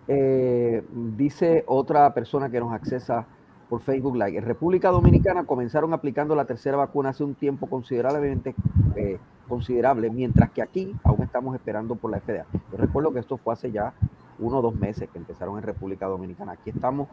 Eh, 0.07 0.83
dice 1.15 1.63
otra 1.65 2.13
persona 2.13 2.49
que 2.49 2.59
nos 2.59 2.73
accesa 2.73 3.25
por 3.71 3.79
Facebook 3.79 4.17
Live. 4.17 4.37
En 4.37 4.43
República 4.43 4.89
Dominicana 4.89 5.45
comenzaron 5.45 5.93
aplicando 5.93 6.35
la 6.35 6.43
tercera 6.43 6.75
vacuna 6.75 7.11
hace 7.11 7.23
un 7.23 7.35
tiempo 7.35 7.67
considerablemente 7.67 8.53
eh, 8.97 9.17
considerable, 9.47 10.09
mientras 10.09 10.51
que 10.51 10.61
aquí 10.61 10.93
aún 11.05 11.23
estamos 11.23 11.55
esperando 11.55 11.95
por 11.95 12.11
la 12.11 12.19
FDA. 12.19 12.45
Yo 12.51 12.77
recuerdo 12.77 13.13
que 13.13 13.19
esto 13.19 13.37
fue 13.37 13.53
hace 13.53 13.71
ya 13.71 13.93
uno 14.39 14.57
o 14.57 14.61
dos 14.61 14.75
meses 14.75 15.07
que 15.09 15.17
empezaron 15.17 15.57
en 15.57 15.63
República 15.63 16.05
Dominicana. 16.07 16.51
Aquí 16.51 16.69
estamos, 16.69 17.07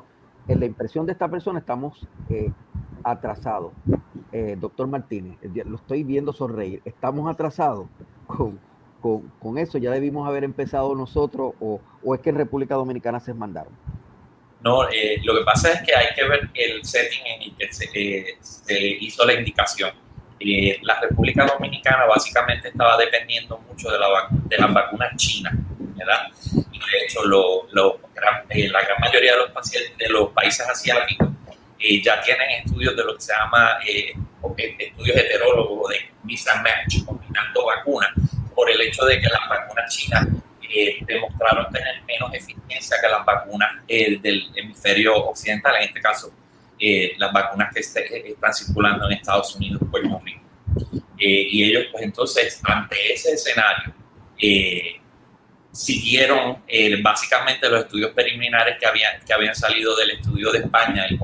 en 0.49 0.59
la 0.59 0.67
impresión 0.67 1.07
de 1.07 1.13
esta 1.13 1.29
persona, 1.29 1.61
estamos 1.61 2.09
eh, 2.29 2.51
atrasados. 3.05 3.71
Eh, 4.33 4.57
doctor 4.61 4.89
Martínez, 4.89 5.39
lo 5.65 5.77
estoy 5.77 6.03
viendo 6.03 6.33
sonreír. 6.33 6.83
Estamos 6.85 7.31
atrasados 7.31 7.87
con, 8.27 8.59
con, 9.39 9.59
eso. 9.59 9.79
Ya 9.79 9.93
debimos 9.93 10.27
haber 10.27 10.43
empezado 10.43 10.97
nosotros 10.97 11.53
o, 11.61 11.79
o 12.03 12.15
es 12.17 12.21
que 12.21 12.31
en 12.31 12.37
República 12.37 12.75
Dominicana 12.75 13.21
se 13.21 13.33
mandaron. 13.33 13.73
No, 14.61 14.89
eh, 14.89 15.21
lo 15.23 15.35
que 15.39 15.45
pasa 15.45 15.73
es 15.73 15.83
que 15.83 15.95
hay 15.95 16.15
que 16.15 16.25
ver 16.25 16.49
el 16.55 16.85
setting 16.85 17.25
en 17.27 17.43
el 17.43 17.57
que 17.57 17.73
se, 17.73 17.89
eh, 17.95 18.99
hizo 19.01 19.25
la 19.25 19.35
indicación. 19.35 19.93
Eh, 20.41 20.79
la 20.83 21.01
República 21.01 21.47
Dominicana 21.47 22.07
básicamente 22.07 22.69
estaba 22.69 22.97
dependiendo 22.97 23.59
mucho 23.59 23.91
de, 23.91 23.99
la, 23.99 24.09
de 24.31 24.59
las 24.59 24.73
vacunas 24.73 25.17
chinas, 25.17 25.53
¿verdad? 25.97 26.29
Y 26.73 26.79
de 26.79 27.05
hecho, 27.05 27.25
lo, 27.25 27.69
lo, 27.73 28.01
la 28.15 28.81
gran 28.83 29.01
mayoría 29.01 29.33
de 29.33 29.39
los 29.39 29.51
pacientes 29.51 29.97
de 29.97 30.09
los 30.09 30.31
países 30.31 30.67
asiáticos 30.69 31.29
ya 32.03 32.21
tienen 32.23 32.51
estudios 32.65 32.97
de 32.97 33.05
lo 33.05 33.15
que 33.15 33.21
se 33.21 33.33
llama 33.33 33.79
estudios 34.57 35.17
heterólogos 35.17 35.91
de 35.91 36.11
mix 36.25 36.47
and 36.49 36.63
match, 36.65 37.05
combinando 37.05 37.67
vacunas, 37.67 38.11
por 38.55 38.69
el 38.69 38.81
hecho 38.81 39.05
de 39.05 39.21
que 39.21 39.29
las 39.29 39.49
vacunas 39.49 39.95
chinas 39.95 40.27
eh, 40.71 40.99
demostraron 41.07 41.73
tener 41.73 42.03
menos 42.07 42.33
eficiencia 42.35 42.97
que 43.01 43.09
las 43.09 43.25
vacunas 43.25 43.71
eh, 43.87 44.19
del 44.21 44.51
hemisferio 44.55 45.17
occidental, 45.17 45.77
en 45.77 45.83
este 45.83 46.01
caso 46.01 46.33
eh, 46.79 47.13
las 47.19 47.33
vacunas 47.33 47.73
que 47.73 47.81
este, 47.81 48.31
están 48.31 48.53
circulando 48.55 49.07
en 49.07 49.17
Estados 49.17 49.55
Unidos 49.57 49.83
Puerto 49.91 50.21
Rico. 50.25 50.41
y 51.19 51.65
ellos, 51.65 51.87
pues 51.91 52.05
entonces, 52.05 52.61
ante 52.65 53.13
ese 53.13 53.33
escenario, 53.33 53.93
siguieron 55.73 56.63
básicamente 57.03 57.69
los 57.69 57.81
estudios 57.85 58.13
preliminares 58.13 58.79
que 58.79 58.87
habían, 58.87 59.21
que 59.25 59.33
habían 59.33 59.55
salido 59.55 59.97
del 59.97 60.13
estudio 60.13 60.53
de 60.53 60.59
España, 60.59 61.07
el 61.07 61.19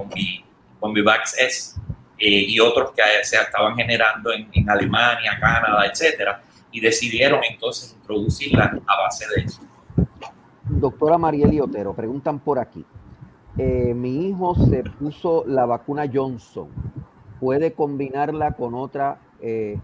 Convivax 0.81 1.39
S, 1.39 1.81
y 2.19 2.59
otros 2.59 2.93
que 2.93 3.03
se 3.23 3.37
estaban 3.37 3.77
generando 3.77 4.33
en, 4.33 4.49
en 4.53 4.69
Alemania, 4.69 5.39
Canadá, 5.41 5.87
etcétera, 5.87 6.43
y 6.75 6.81
decidieron 6.81 7.41
entonces 7.49 7.95
introducirla 8.01 8.65
a 8.65 9.03
base 9.05 9.25
de 9.35 9.43
eso. 9.45 9.63
Doctora 10.65 11.17
Marieli 11.17 11.61
Otero, 11.61 11.95
preguntan 11.95 12.41
por 12.41 12.59
aquí. 12.59 12.85
Eh, 13.57 13.95
mi 13.95 14.27
hijo 14.27 14.57
se 14.57 14.83
puso 14.83 15.45
la 15.47 15.67
vacuna 15.67 16.11
Johnson. 16.13 16.69
¿Puede 17.39 17.73
combinarla 17.75 18.55
con 18.55 18.75
otra 18.75 19.19
eh, 19.41 19.79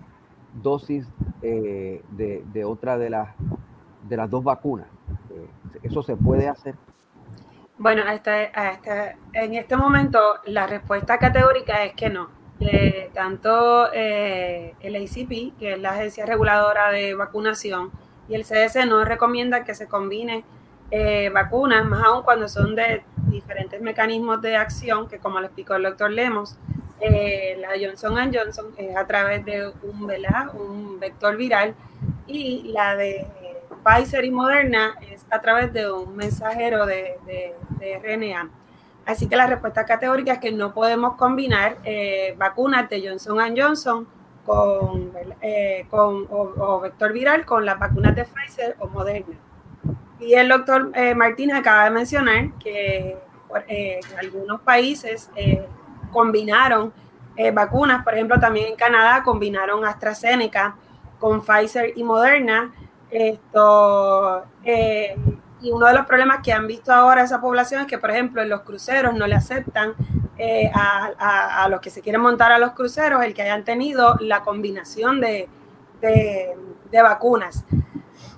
dosis 0.61 1.07
eh, 1.43 2.03
de, 2.11 2.65
otra 2.65 2.99
de 2.99 3.11
las, 3.11 3.29
de 4.09 4.17
las 4.17 4.29
dos 4.29 4.43
vacunas? 4.43 4.89
¿Eso 5.85 6.03
se 6.03 6.17
puede 6.17 6.49
hacer? 6.49 6.75
Bueno, 7.79 8.03
hasta, 8.05 8.51
en 9.33 9.55
este 9.55 9.77
momento 9.77 10.19
la 10.47 10.67
respuesta 10.67 11.19
categórica 11.19 11.85
es 11.85 11.95
que 11.95 12.11
no 12.11 12.40
tanto 13.15 13.93
eh, 13.93 14.75
el 14.81 14.97
ACP, 14.97 15.59
que 15.59 15.73
es 15.75 15.79
la 15.79 15.91
agencia 15.91 16.27
reguladora 16.27 16.91
de 16.91 17.15
vacunación, 17.15 17.91
y 18.29 18.35
el 18.35 18.45
CDC 18.45 18.87
no 18.87 19.05
recomienda 19.05 19.65
que 19.65 19.75
se 19.75 19.89
combinen 19.89 20.45
eh, 20.91 21.31
vacunas, 21.31 21.85
más 21.85 22.05
aún 22.05 22.23
cuando 22.23 22.49
son 22.49 22.75
de 22.75 23.03
diferentes 23.29 23.81
mecanismos 23.81 24.43
de 24.43 24.57
acción, 24.57 25.09
que 25.09 25.19
como 25.19 25.41
le 25.41 25.47
explicó 25.47 25.75
el 25.75 25.85
doctor 25.85 26.11
Lemos, 26.11 26.57
eh, 27.01 27.57
la 27.61 27.71
Johnson 27.81 28.15
Johnson 28.33 28.67
es 28.77 28.95
a 28.97 29.07
través 29.07 29.45
de 29.45 29.69
un, 29.83 30.13
un 30.55 31.01
vector 31.01 31.37
viral 31.37 31.75
y 32.27 32.73
la 32.73 32.95
de 32.95 33.27
Pfizer 33.85 34.25
y 34.25 34.31
Moderna 34.31 34.95
es 35.11 35.25
a 35.31 35.41
través 35.41 35.73
de 35.73 35.91
un 35.91 36.15
mensajero 36.15 36.85
de, 36.87 37.17
de, 37.27 37.55
de 37.79 37.99
RNA. 37.99 38.51
Así 39.11 39.27
que 39.27 39.35
la 39.35 39.49
respuesta 39.49 39.85
categórica 39.85 40.35
es 40.35 40.39
que 40.39 40.53
no 40.53 40.73
podemos 40.73 41.17
combinar 41.17 41.79
eh, 41.83 42.37
vacunas 42.39 42.89
de 42.89 43.09
Johnson 43.09 43.39
Johnson 43.57 44.07
con, 44.47 45.11
eh, 45.41 45.85
con 45.91 46.29
o, 46.31 46.79
vector 46.79 47.13
viral 47.13 47.45
con 47.45 47.67
las 47.67 47.77
vacunas 47.77 48.15
de 48.15 48.25
Pfizer 48.25 48.77
o 48.79 48.87
Moderna. 48.87 49.35
Y 50.21 50.35
el 50.35 50.49
doctor 50.49 50.93
eh, 50.95 51.17
Martínez 51.17 51.57
acaba 51.57 51.87
de 51.87 51.91
mencionar 51.91 52.53
que 52.63 53.17
algunos 54.17 54.61
países 54.61 55.29
combinaron 56.13 56.93
vacunas, 57.53 58.05
por 58.05 58.15
ejemplo, 58.15 58.39
también 58.39 58.69
en 58.69 58.77
Canadá 58.77 59.25
combinaron 59.25 59.85
AstraZeneca 59.85 60.77
con 61.19 61.43
Pfizer 61.43 61.95
y 61.97 62.05
Moderna. 62.05 62.73
Esto, 63.11 64.45
y 65.61 65.71
uno 65.71 65.87
de 65.87 65.95
los 65.95 66.07
problemas 66.07 66.41
que 66.43 66.53
han 66.53 66.67
visto 66.67 66.93
ahora 66.93 67.23
esa 67.23 67.41
población 67.41 67.83
es 67.83 67.87
que, 67.87 67.99
por 67.99 68.11
ejemplo, 68.11 68.43
en 68.43 68.49
los 68.49 68.63
cruceros 68.63 69.15
no 69.15 69.27
le 69.27 69.35
aceptan 69.35 69.95
eh, 70.39 70.71
a, 70.75 71.69
los 71.69 71.81
que 71.81 71.91
se 71.91 72.01
quieren 72.01 72.23
montar 72.23 72.51
a 72.51 72.59
los 72.59 72.73
cruceros 72.73 73.23
el 73.23 73.35
que 73.35 73.43
hayan 73.43 73.63
tenido 73.65 74.17
la 74.21 74.43
combinación 74.43 75.21
de, 75.21 75.49
vacunas. 76.91 77.65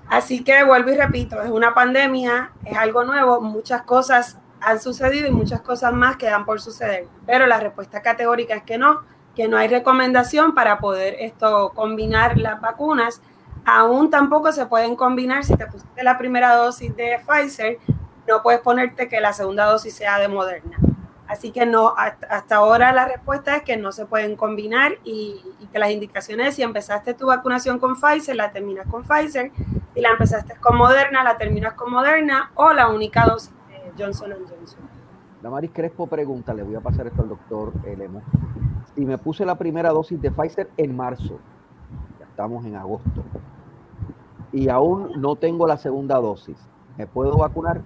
Así 0.08 0.42
que 0.42 0.64
vuelvo 0.64 0.90
y 0.90 0.96
repito, 0.96 1.40
es 1.40 1.50
una 1.50 1.74
pandemia, 1.74 2.52
es 2.64 2.76
algo 2.76 3.04
nuevo, 3.04 3.40
muchas 3.40 3.82
cosas 3.82 4.38
han 4.60 4.80
sucedido 4.80 5.28
y 5.28 5.30
muchas 5.30 5.60
cosas 5.60 5.92
más 5.92 6.16
quedan 6.16 6.44
por 6.44 6.60
suceder. 6.60 7.06
Pero 7.24 7.46
la 7.46 7.60
respuesta 7.60 8.02
categórica 8.02 8.54
es 8.54 8.62
que 8.64 8.78
no, 8.78 9.02
que 9.34 9.48
no 9.48 9.56
hay 9.56 9.68
recomendación 9.68 10.54
para 10.54 10.78
poder 10.78 11.14
esto 11.20 11.70
combinar 11.74 12.36
las 12.36 12.60
vacunas 12.60 13.22
Aún 13.64 14.10
tampoco 14.10 14.52
se 14.52 14.66
pueden 14.66 14.96
combinar, 14.96 15.44
si 15.44 15.56
te 15.56 15.66
pusiste 15.66 16.02
la 16.02 16.18
primera 16.18 16.54
dosis 16.56 16.94
de 16.96 17.20
Pfizer, 17.26 17.78
no 18.26 18.42
puedes 18.42 18.60
ponerte 18.60 19.08
que 19.08 19.20
la 19.20 19.32
segunda 19.32 19.66
dosis 19.66 19.94
sea 19.94 20.18
de 20.18 20.28
Moderna. 20.28 20.78
Así 21.32 21.50
que 21.50 21.64
no, 21.64 21.94
hasta, 21.96 22.56
ahora 22.56 22.92
la 22.92 23.06
respuesta 23.06 23.56
es 23.56 23.62
que 23.62 23.76
no 23.76 23.90
se 23.92 24.04
pueden 24.04 24.36
combinar 24.36 24.92
y, 25.02 25.42
que 25.72 25.78
las 25.78 25.90
indicaciones, 25.90 26.54
si 26.54 26.62
empezaste 26.62 27.14
tu 27.14 27.28
vacunación 27.28 27.78
con 27.78 27.94
Pfizer, 27.98 28.36
la 28.36 28.50
terminas 28.50 28.86
con 28.88 29.02
Pfizer, 29.04 29.50
si 29.94 30.00
la 30.02 30.10
empezaste 30.10 30.56
con 30.56 30.76
Moderna, 30.76 31.24
la 31.24 31.38
terminas 31.38 31.72
con 31.72 31.90
Moderna 31.90 32.50
o 32.54 32.74
la 32.74 32.88
única 32.88 33.24
dosis 33.24 33.54
de 33.68 34.04
Johnson 34.04 34.32
Johnson. 34.32 34.80
Damaris 35.40 35.70
Crespo 35.72 36.06
pregunta, 36.06 36.52
le 36.52 36.62
voy 36.62 36.74
a 36.74 36.80
pasar 36.80 37.06
esto 37.06 37.22
al 37.22 37.30
doctor 37.30 37.72
Lemo. 37.96 38.20
Si 38.94 39.06
me 39.06 39.16
puse 39.16 39.46
la 39.46 39.56
primera 39.56 39.88
dosis 39.90 40.20
de 40.20 40.30
Pfizer 40.30 40.68
en 40.76 40.94
marzo, 40.94 41.38
ya 42.20 42.26
estamos 42.26 42.66
en 42.66 42.76
agosto, 42.76 43.24
y 44.52 44.68
aún 44.68 45.10
no 45.16 45.36
tengo 45.36 45.66
la 45.66 45.76
segunda 45.76 46.16
dosis, 46.16 46.56
¿me 46.96 47.06
puedo 47.06 47.38
vacunar? 47.38 47.80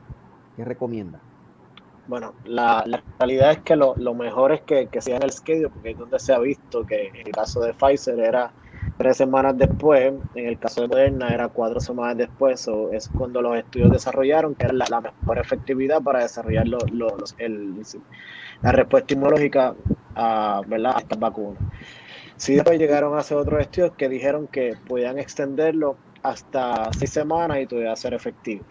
¿Qué 0.57 0.65
recomienda? 0.65 1.21
Bueno, 2.09 2.35
la, 2.45 2.85
realidad 3.19 3.53
es 3.53 3.59
que 3.59 3.77
lo, 3.77 3.97
mejor 4.15 4.53
es 4.53 4.61
que, 4.63 4.87
que 4.87 5.01
en 5.07 5.23
el 5.23 5.33
schedule, 5.33 5.71
porque 5.71 5.91
es 5.91 5.99
donde 5.99 6.19
se 6.19 6.33
ha 6.33 6.39
visto 6.39 6.87
que 6.87 7.09
en 7.09 7.17
el 7.17 7.33
caso 7.33 7.61
de 7.61 7.75
Pfizer 7.75 8.19
era 8.21 8.53
tres 8.97 9.17
semanas 9.17 9.59
después, 9.59 10.15
en 10.35 10.47
el 10.47 10.59
caso 10.59 10.83
de 10.83 10.89
Moderna 10.89 11.29
era 11.29 11.49
cuatro 11.49 11.81
semanas 11.81 12.17
después, 12.17 12.67
o 12.69 12.93
es 12.93 13.09
cuando 13.09 13.43
los 13.43 13.57
estudios 13.57 13.91
desarrollaron 13.91 14.55
que 14.55 14.67
era 14.67 14.75
la, 14.75 15.01
mejor 15.01 15.39
efectividad 15.39 16.01
para 16.01 16.21
desarrollar 16.21 16.67
los, 16.69 16.85
la 18.63 18.73
respuesta 18.73 19.15
inmunológica 19.15 19.75
a, 20.15 20.63
¿verdad? 20.67 20.93
a 20.97 21.01
estas 21.01 21.19
vacunas. 21.19 21.63
Sí, 22.37 22.55
después 22.55 22.79
llegaron 22.79 23.15
a 23.17 23.21
hacer 23.21 23.37
otros 23.37 23.61
estudios 23.61 23.93
que 23.97 24.09
dijeron 24.09 24.47
que 24.47 24.75
podían 24.87 25.19
extenderlo 25.19 25.97
hasta 26.29 26.93
seis 26.93 27.11
semanas 27.11 27.59
y 27.61 27.67
todavía 27.67 27.95
ser 27.97 28.15
efectivo. 28.15 28.65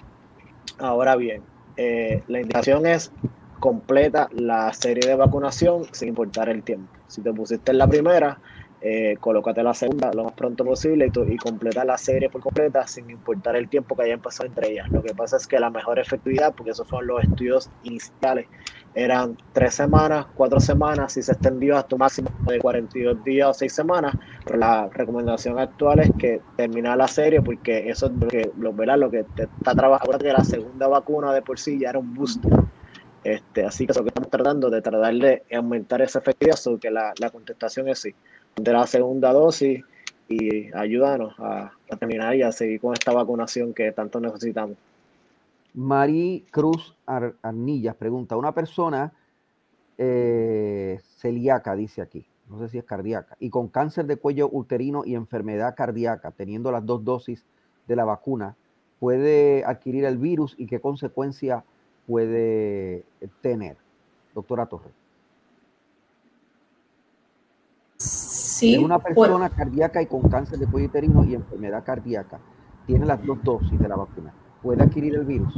Ahora 0.78 1.16
bien, 1.16 1.46
eh, 1.78 2.24
la 2.28 2.42
indicación 2.42 2.86
es 2.86 3.12
completa 3.60 4.28
la 4.32 4.72
serie 4.74 5.08
de 5.08 5.16
vacunación 5.16 5.86
sin 5.94 6.10
importar 6.10 6.50
el 6.50 6.64
tiempo. 6.64 6.92
Si 7.08 7.22
te 7.22 7.32
pusiste 7.34 7.72
en 7.72 7.78
la 7.78 7.88
primera, 7.88 8.40
eh, 8.82 9.16
colócate 9.20 9.64
la 9.64 9.74
segunda 9.74 10.12
lo 10.14 10.26
más 10.26 10.34
pronto 10.34 10.66
posible 10.66 11.10
y, 11.28 11.38
completa 11.38 11.86
la 11.86 11.98
serie 11.98 12.30
por 12.30 12.42
completa 12.42 12.86
sin 12.88 13.10
importar 13.10 13.56
el 13.56 13.70
tiempo 13.70 13.96
que 13.96 14.04
haya 14.04 14.18
pasado 14.18 14.48
entre 14.48 14.72
ellas. 14.72 14.90
Lo 14.92 15.02
que 15.02 15.16
pasa 15.16 15.38
es 15.38 15.48
que 15.48 15.58
la 15.58 15.70
mejor 15.70 15.98
efectividad, 15.98 16.54
porque 16.56 16.72
esos 16.72 16.88
fueron 16.88 17.08
los 17.08 17.24
estudios 17.24 17.72
iniciales 17.84 18.50
eran 18.96 19.38
tres 19.52 19.76
semanas, 19.76 20.26
cuatro 20.34 20.60
semanas, 20.62 21.18
y 21.18 21.22
se 21.22 21.34
extendió 21.34 21.78
hasta 21.78 21.96
un 21.96 22.00
máximo 22.00 22.30
de 22.48 22.60
42 22.60 23.24
días 23.26 23.50
o 23.50 23.54
seis 23.54 23.74
semanas, 23.74 24.16
pero 24.46 24.58
la 24.58 24.88
recomendación 24.88 25.60
actual 25.60 26.00
es 26.00 26.12
que 26.18 26.42
termina 26.56 26.96
la 26.96 27.10
serie 27.10 27.42
porque 27.42 27.90
eso 27.90 28.08
es 28.08 28.14
lo 28.14 28.28
que, 28.28 28.50
lo, 28.58 28.72
lo 28.72 29.12
que 29.12 29.26
te 29.26 29.44
está 29.44 29.76
trabajando, 29.76 30.18
que 30.18 30.32
la 30.32 30.46
segunda 30.46 30.88
vacuna 30.88 31.34
de 31.34 31.42
por 31.42 31.60
sí 31.60 31.78
ya 31.78 31.90
era 31.90 32.00
un 32.00 32.14
booster. 32.14 32.54
Este, 33.22 33.66
así 33.66 33.86
que 33.86 33.92
eso 33.92 34.04
que 34.04 34.10
estamos 34.10 34.30
tratando 34.30 34.70
de 34.70 34.82
tratar 34.82 35.14
de 35.14 35.44
aumentar 35.54 36.02
esa 36.02 36.20
efectividad, 36.20 36.58
que 36.80 36.90
la, 36.92 37.14
la 37.20 37.30
contestación 37.32 37.90
es 37.90 38.00
sí, 38.00 38.16
de 38.56 38.72
la 38.72 38.88
segunda 38.88 39.34
dosis 39.34 39.84
y 40.30 40.74
ayúdanos 40.74 41.34
a, 41.40 41.74
a 41.92 41.98
terminar 41.98 42.36
y 42.36 42.44
a 42.44 42.52
seguir 42.52 42.80
con 42.80 42.94
esta 42.94 43.12
vacunación 43.12 43.74
que 43.74 43.92
tanto 43.92 44.22
necesitamos. 44.22 44.78
Mari 45.76 46.46
Cruz 46.52 46.96
Arnillas 47.06 47.96
pregunta, 47.96 48.38
una 48.38 48.54
persona 48.54 49.14
eh, 49.98 51.00
celíaca, 51.18 51.76
dice 51.76 52.02
aquí, 52.02 52.26
no 52.50 52.60
sé 52.60 52.70
si 52.70 52.78
es 52.78 52.86
cardíaca, 52.86 53.36
y 53.40 53.50
con 53.50 53.68
cáncer 53.68 54.06
de 54.06 54.16
cuello 54.16 54.50
uterino 54.52 55.04
y 55.06 55.16
enfermedad 55.16 55.76
cardíaca, 55.76 56.32
teniendo 56.32 56.72
las 56.72 56.86
dos 56.86 57.04
dosis 57.04 57.46
de 57.88 57.96
la 57.98 58.06
vacuna, 58.06 58.56
puede 59.00 59.66
adquirir 59.66 60.06
el 60.06 60.18
virus 60.18 60.56
y 60.58 60.66
qué 60.66 60.80
consecuencia 60.80 61.66
puede 62.08 63.04
tener? 63.42 63.76
Doctora 64.34 64.68
Torres. 64.68 64.94
Sí. 67.98 68.78
una 68.78 69.00
persona 69.00 69.50
cardíaca 69.50 70.02
y 70.02 70.06
con 70.06 70.30
cáncer 70.30 70.58
de 70.58 70.68
cuello 70.68 70.88
uterino 70.88 71.26
y 71.26 71.36
enfermedad 71.36 71.84
cardíaca, 71.84 72.40
tiene 72.86 73.06
las 73.06 73.22
dos 73.26 73.44
dosis 73.44 73.78
de 73.78 73.88
la 73.90 73.98
vacuna 73.98 74.34
puede 74.66 74.82
adquirir 74.82 75.16
el 75.16 75.26
virus 75.26 75.54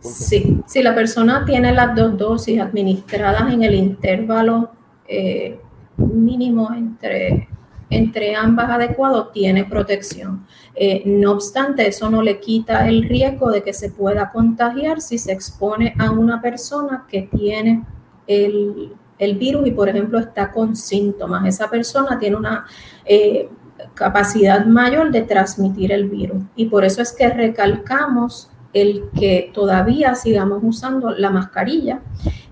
Sí, 0.00 0.60
si 0.66 0.82
la 0.82 0.94
persona 0.94 1.44
tiene 1.44 1.72
las 1.72 1.94
dos 1.94 2.16
dosis 2.16 2.58
administradas 2.58 3.52
en 3.52 3.62
el 3.62 3.74
intervalo 3.74 4.70
eh, 5.06 5.60
mínimo 5.98 6.72
entre, 6.72 7.48
entre 7.90 8.34
ambas 8.34 8.70
adecuado, 8.70 9.28
tiene 9.28 9.64
protección. 9.64 10.46
Eh, 10.74 11.02
no 11.04 11.32
obstante, 11.32 11.86
eso 11.86 12.08
no 12.08 12.22
le 12.22 12.40
quita 12.40 12.88
el 12.88 13.02
riesgo 13.02 13.50
de 13.50 13.62
que 13.62 13.74
se 13.74 13.90
pueda 13.90 14.30
contagiar 14.30 15.02
si 15.02 15.18
se 15.18 15.32
expone 15.32 15.94
a 15.98 16.10
una 16.10 16.40
persona 16.40 17.04
que 17.10 17.22
tiene 17.22 17.84
el, 18.26 18.94
virus 19.38 19.66
y, 19.66 19.72
por 19.72 19.90
ejemplo, 19.90 20.18
está 20.18 20.50
con 20.50 20.74
síntomas. 20.74 21.46
Esa 21.46 21.68
persona 21.68 22.18
tiene 22.18 22.36
una... 22.36 22.64
Eh, 23.04 23.50
capacidad 23.94 24.64
mayor 24.66 25.10
de 25.10 25.22
transmitir 25.22 25.92
el 25.92 26.08
virus. 26.08 26.42
Y 26.56 26.66
por 26.66 26.84
eso 26.84 27.02
es 27.02 27.12
que 27.12 27.28
recalcamos 27.28 28.50
el 28.72 29.04
que 29.18 29.50
todavía 29.52 30.14
sigamos 30.14 30.60
usando 30.62 31.10
la 31.10 31.30
mascarilla 31.30 32.00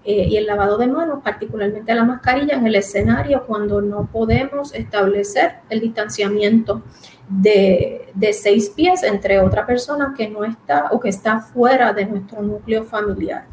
eh, 0.04 0.26
y 0.28 0.36
el 0.36 0.46
lavado 0.46 0.76
de 0.76 0.88
manos, 0.88 1.20
particularmente 1.22 1.94
la 1.94 2.04
mascarilla 2.04 2.54
en 2.54 2.66
el 2.66 2.74
escenario 2.74 3.44
cuando 3.46 3.80
no 3.80 4.08
podemos 4.10 4.74
establecer 4.74 5.56
el 5.70 5.80
distanciamiento 5.80 6.82
de, 7.28 8.08
de 8.14 8.32
seis 8.32 8.70
pies 8.70 9.02
entre 9.02 9.38
otra 9.38 9.64
persona 9.64 10.14
que 10.16 10.28
no 10.28 10.44
está 10.44 10.88
o 10.90 10.98
que 10.98 11.10
está 11.10 11.40
fuera 11.40 11.92
de 11.92 12.06
nuestro 12.06 12.42
núcleo 12.42 12.84
familiar. 12.84 13.44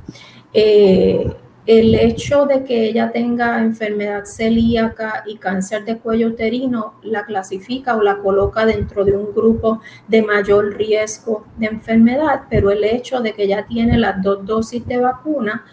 Eh, 0.53 1.35
el 1.65 1.95
hecho 1.95 2.45
de 2.45 2.63
que 2.63 2.89
ella 2.89 3.11
tenga 3.11 3.59
enfermedad 3.59 4.25
celíaca 4.25 5.23
y 5.25 5.37
cáncer 5.37 5.83
de 5.83 5.97
cuello 5.97 6.27
uterino 6.27 6.95
la 7.01 7.25
clasifica 7.25 7.95
o 7.95 8.03
la 8.03 8.17
coloca 8.17 8.65
dentro 8.65 9.03
de 9.03 9.17
un 9.17 9.33
grupo 9.33 9.81
de 10.07 10.21
mayor 10.21 10.75
riesgo 10.75 11.45
de 11.57 11.67
enfermedad, 11.67 12.43
pero 12.49 12.69
el 12.69 12.83
hecho 12.83 13.19
de 13.19 13.33
que 13.33 13.43
ella 13.43 13.65
tiene 13.67 13.97
las 13.97 14.21
dos 14.21 14.45
dosis 14.45 14.85
de 14.85 14.99
vacuna 14.99 15.65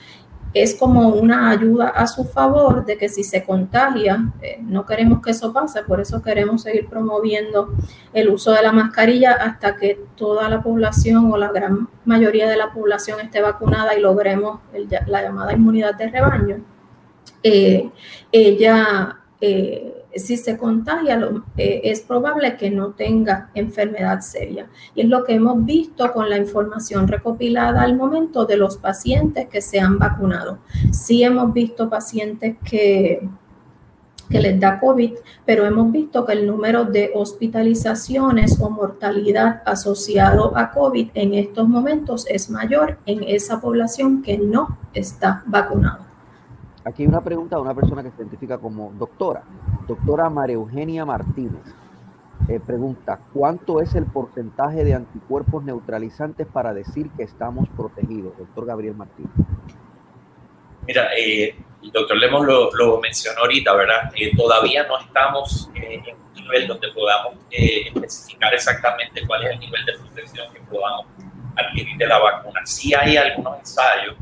es 0.54 0.74
como 0.74 1.08
una 1.08 1.50
ayuda 1.50 1.88
a 1.88 2.06
su 2.06 2.24
favor 2.24 2.84
de 2.84 2.98
que 2.98 3.08
si 3.08 3.24
se 3.24 3.44
contagia, 3.44 4.32
eh, 4.42 4.58
no 4.60 4.84
queremos 4.84 5.22
que 5.22 5.30
eso 5.30 5.52
pase, 5.52 5.82
por 5.82 6.00
eso 6.00 6.22
queremos 6.22 6.62
seguir 6.62 6.88
promoviendo 6.88 7.70
el 8.12 8.28
uso 8.28 8.52
de 8.52 8.62
la 8.62 8.72
mascarilla 8.72 9.32
hasta 9.32 9.76
que 9.76 9.98
toda 10.14 10.48
la 10.48 10.62
población 10.62 11.32
o 11.32 11.36
la 11.38 11.50
gran 11.50 11.88
mayoría 12.04 12.48
de 12.48 12.56
la 12.56 12.72
población 12.72 13.20
esté 13.20 13.40
vacunada 13.40 13.96
y 13.96 14.00
logremos 14.00 14.60
la 15.06 15.22
llamada 15.22 15.54
inmunidad 15.54 15.94
de 15.94 16.08
rebaño. 16.08 16.56
Eh, 17.42 17.90
ella 18.30 19.18
eh, 19.40 20.01
si 20.14 20.37
se 20.37 20.59
contagia, 20.59 21.20
eh, 21.57 21.81
es 21.85 22.01
probable 22.01 22.57
que 22.57 22.70
no 22.70 22.90
tenga 22.90 23.51
enfermedad 23.55 24.20
seria. 24.20 24.68
Y 24.94 25.03
es 25.03 25.09
lo 25.09 25.25
que 25.25 25.35
hemos 25.35 25.64
visto 25.64 26.12
con 26.12 26.29
la 26.29 26.37
información 26.37 27.09
recopilada 27.09 27.83
al 27.83 27.96
momento 27.96 28.44
de 28.44 28.57
los 28.57 28.77
pacientes 28.77 29.48
que 29.48 29.61
se 29.61 29.81
han 29.81 29.98
vacunado. 29.98 30.59
Sí 30.90 31.22
hemos 31.22 31.53
visto 31.53 31.88
pacientes 31.88 32.57
que, 32.64 33.27
que 34.29 34.40
les 34.40 34.59
da 34.59 34.81
COVID, 34.81 35.12
pero 35.44 35.64
hemos 35.64 35.92
visto 35.92 36.25
que 36.25 36.33
el 36.33 36.46
número 36.46 36.85
de 36.85 37.11
hospitalizaciones 37.14 38.61
o 38.61 38.70
mortalidad 38.70 39.62
asociado 39.66 40.57
a 40.57 40.70
COVID 40.70 41.11
en 41.14 41.35
estos 41.35 41.68
momentos 41.68 42.27
es 42.29 42.51
mayor 42.51 42.98
en 43.07 43.22
esa 43.25 43.61
población 43.61 44.22
que 44.22 44.38
no 44.38 44.79
está 44.94 45.42
vacunada. 45.46 46.12
Aquí 46.84 47.02
hay 47.02 47.08
una 47.08 47.22
pregunta 47.22 47.56
de 47.56 47.62
una 47.62 47.74
persona 47.74 48.02
que 48.02 48.10
se 48.10 48.16
identifica 48.18 48.58
como 48.58 48.92
doctora, 48.98 49.44
doctora 49.86 50.28
María 50.28 50.54
Eugenia 50.54 51.04
Martínez. 51.04 51.62
Eh, 52.48 52.58
pregunta, 52.58 53.20
¿cuánto 53.32 53.80
es 53.80 53.94
el 53.94 54.06
porcentaje 54.06 54.82
de 54.82 54.94
anticuerpos 54.94 55.62
neutralizantes 55.62 56.44
para 56.48 56.74
decir 56.74 57.08
que 57.16 57.22
estamos 57.22 57.68
protegidos? 57.76 58.36
Doctor 58.36 58.66
Gabriel 58.66 58.96
Martínez. 58.96 59.30
Mira, 60.88 61.10
eh, 61.16 61.54
el 61.84 61.92
doctor 61.92 62.16
Lemos 62.16 62.44
lo, 62.44 63.00
mencionó 63.00 63.42
ahorita, 63.42 63.72
¿verdad? 63.74 64.10
Eh, 64.16 64.36
todavía 64.36 64.84
no 64.88 64.98
estamos 64.98 65.70
en 65.74 66.16
un 66.16 66.32
nivel 66.34 66.66
donde 66.66 66.88
podamos 66.88 67.34
especificar 67.48 68.52
exactamente 68.54 69.24
cuál 69.24 69.44
es 69.44 69.52
el 69.52 69.60
nivel 69.60 69.84
de 69.86 69.92
protección 69.98 70.52
que 70.52 70.60
podamos 70.62 71.06
adquirir 71.56 71.96
de 71.96 72.06
la 72.08 72.18
vacuna. 72.18 72.60
Sí 72.64 72.92
hay 72.92 73.16
algunos 73.16 73.60
ensayos 73.60 74.16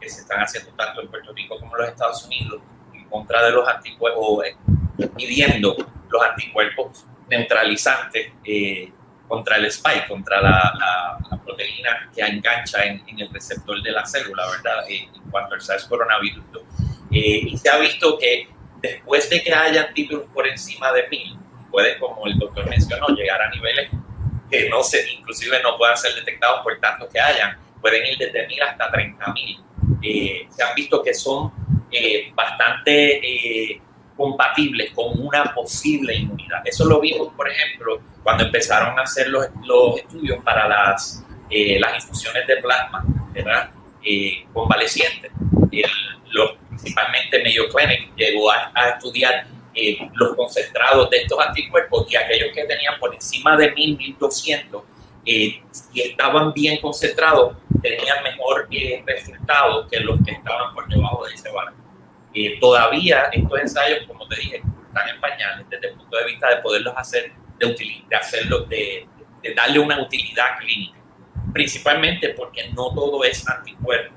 que 0.00 0.08
se 0.08 0.20
están 0.22 0.40
haciendo 0.40 0.72
tanto 0.72 1.02
en 1.02 1.08
Puerto 1.08 1.32
Rico 1.32 1.58
como 1.58 1.76
en 1.76 1.82
los 1.82 1.90
Estados 1.90 2.24
Unidos 2.24 2.60
en 2.92 3.04
contra 3.08 3.44
de 3.44 3.52
los 3.52 3.68
anticuerpos, 3.68 4.46
eh, 4.46 4.56
midiendo 5.14 5.76
los 6.08 6.22
anticuerpos 6.22 7.06
neutralizantes 7.28 8.32
eh, 8.44 8.92
contra 9.28 9.56
el 9.56 9.66
spike, 9.66 10.08
contra 10.08 10.40
la, 10.40 11.18
proteína 11.44 12.10
que 12.14 12.20
engancha 12.20 12.84
en, 12.84 13.02
el 13.18 13.32
receptor 13.32 13.82
de 13.82 13.90
la 13.90 14.04
célula, 14.04 14.44
¿verdad? 14.50 14.88
Eh, 14.88 15.08
en 15.14 15.30
cuanto 15.30 15.54
al 15.54 15.60
SARS 15.60 15.86
coronavirus. 15.86 16.44
y 17.10 17.56
se 17.56 17.68
ha 17.68 17.78
visto 17.78 18.18
que 18.18 18.48
después 18.80 19.28
de 19.30 19.42
que 19.42 19.52
haya 19.52 19.92
títulos 19.92 20.26
por 20.32 20.46
encima 20.46 20.92
de 20.92 21.08
mil, 21.08 21.36
puede, 21.70 21.98
como 21.98 22.26
el 22.26 22.38
doctor 22.38 22.68
mencionó, 22.68 23.08
llegar 23.08 23.40
a 23.42 23.50
niveles 23.50 23.90
que 24.50 24.68
no 24.68 24.82
se, 24.82 25.10
inclusive 25.12 25.62
no 25.62 25.76
puedan 25.76 25.96
ser 25.96 26.14
detectados 26.14 26.62
por 26.62 26.78
tanto 26.80 27.08
que 27.08 27.20
hayan 27.20 27.56
pueden 27.80 28.06
ir 28.06 28.18
desde 28.18 28.46
mil 28.46 28.62
hasta 28.62 28.90
30 28.90 29.32
mil. 29.32 29.60
Eh, 30.02 30.46
se 30.50 30.62
han 30.62 30.74
visto 30.74 31.02
que 31.02 31.14
son 31.14 31.52
eh, 31.90 32.30
bastante 32.34 33.18
eh, 33.72 33.80
compatibles 34.16 34.92
con 34.92 35.18
una 35.20 35.54
posible 35.54 36.14
inmunidad. 36.14 36.60
Eso 36.64 36.84
lo 36.84 37.00
vimos, 37.00 37.32
por 37.34 37.48
ejemplo, 37.48 38.00
cuando 38.22 38.44
empezaron 38.44 38.98
a 38.98 39.02
hacer 39.02 39.28
los, 39.28 39.46
los 39.64 39.98
estudios 39.98 40.42
para 40.44 40.68
las, 40.68 41.24
las 41.50 42.04
infusiones 42.04 42.46
de 42.46 42.56
plasma, 42.58 43.04
¿verdad? 43.32 43.70
convalecientes. 44.52 45.30
los, 46.30 46.52
principalmente 46.68 47.42
Mayo 47.42 47.68
Clinic 47.68 48.14
llegó 48.16 48.50
a, 48.50 48.70
a 48.74 48.90
estudiar 48.90 49.46
los 50.14 50.36
concentrados 50.36 51.08
de 51.10 51.18
estos 51.18 51.38
anticuerpos 51.38 52.10
y 52.10 52.16
aquellos 52.16 52.50
que 52.54 52.64
tenían 52.64 52.98
por 52.98 53.14
encima 53.14 53.56
de 53.56 53.72
1000, 53.72 53.96
1200 53.96 54.82
eh, 55.24 55.62
si 55.70 56.00
estaban 56.00 56.52
bien 56.52 56.80
concentrados, 56.80 57.56
tenían 57.82 58.22
mejor 58.22 58.68
eh, 58.70 59.02
resultado 59.06 59.86
que 59.88 60.00
los 60.00 60.18
que 60.24 60.32
estaban 60.32 60.74
por 60.74 60.88
debajo 60.88 61.26
de 61.26 61.34
ese 61.34 61.50
valor. 61.50 61.74
Eh, 62.32 62.58
todavía 62.60 63.24
estos 63.32 63.60
ensayos, 63.60 64.06
como 64.06 64.26
te 64.28 64.36
dije, 64.36 64.56
están 64.56 65.08
en 65.08 65.20
pañales 65.20 65.66
desde 65.68 65.88
el 65.88 65.94
punto 65.96 66.16
de 66.16 66.24
vista 66.26 66.48
de 66.48 66.56
poderlos 66.62 66.94
hacer, 66.96 67.32
de, 67.58 67.66
de 68.08 68.16
hacerlo, 68.16 68.60
de, 68.60 69.06
darle 69.56 69.78
una 69.78 70.00
utilidad 70.00 70.58
clínica, 70.58 70.98
principalmente 71.52 72.30
porque 72.30 72.68
no 72.70 72.94
todo 72.94 73.24
es 73.24 73.46
anticuerpo. 73.48 74.14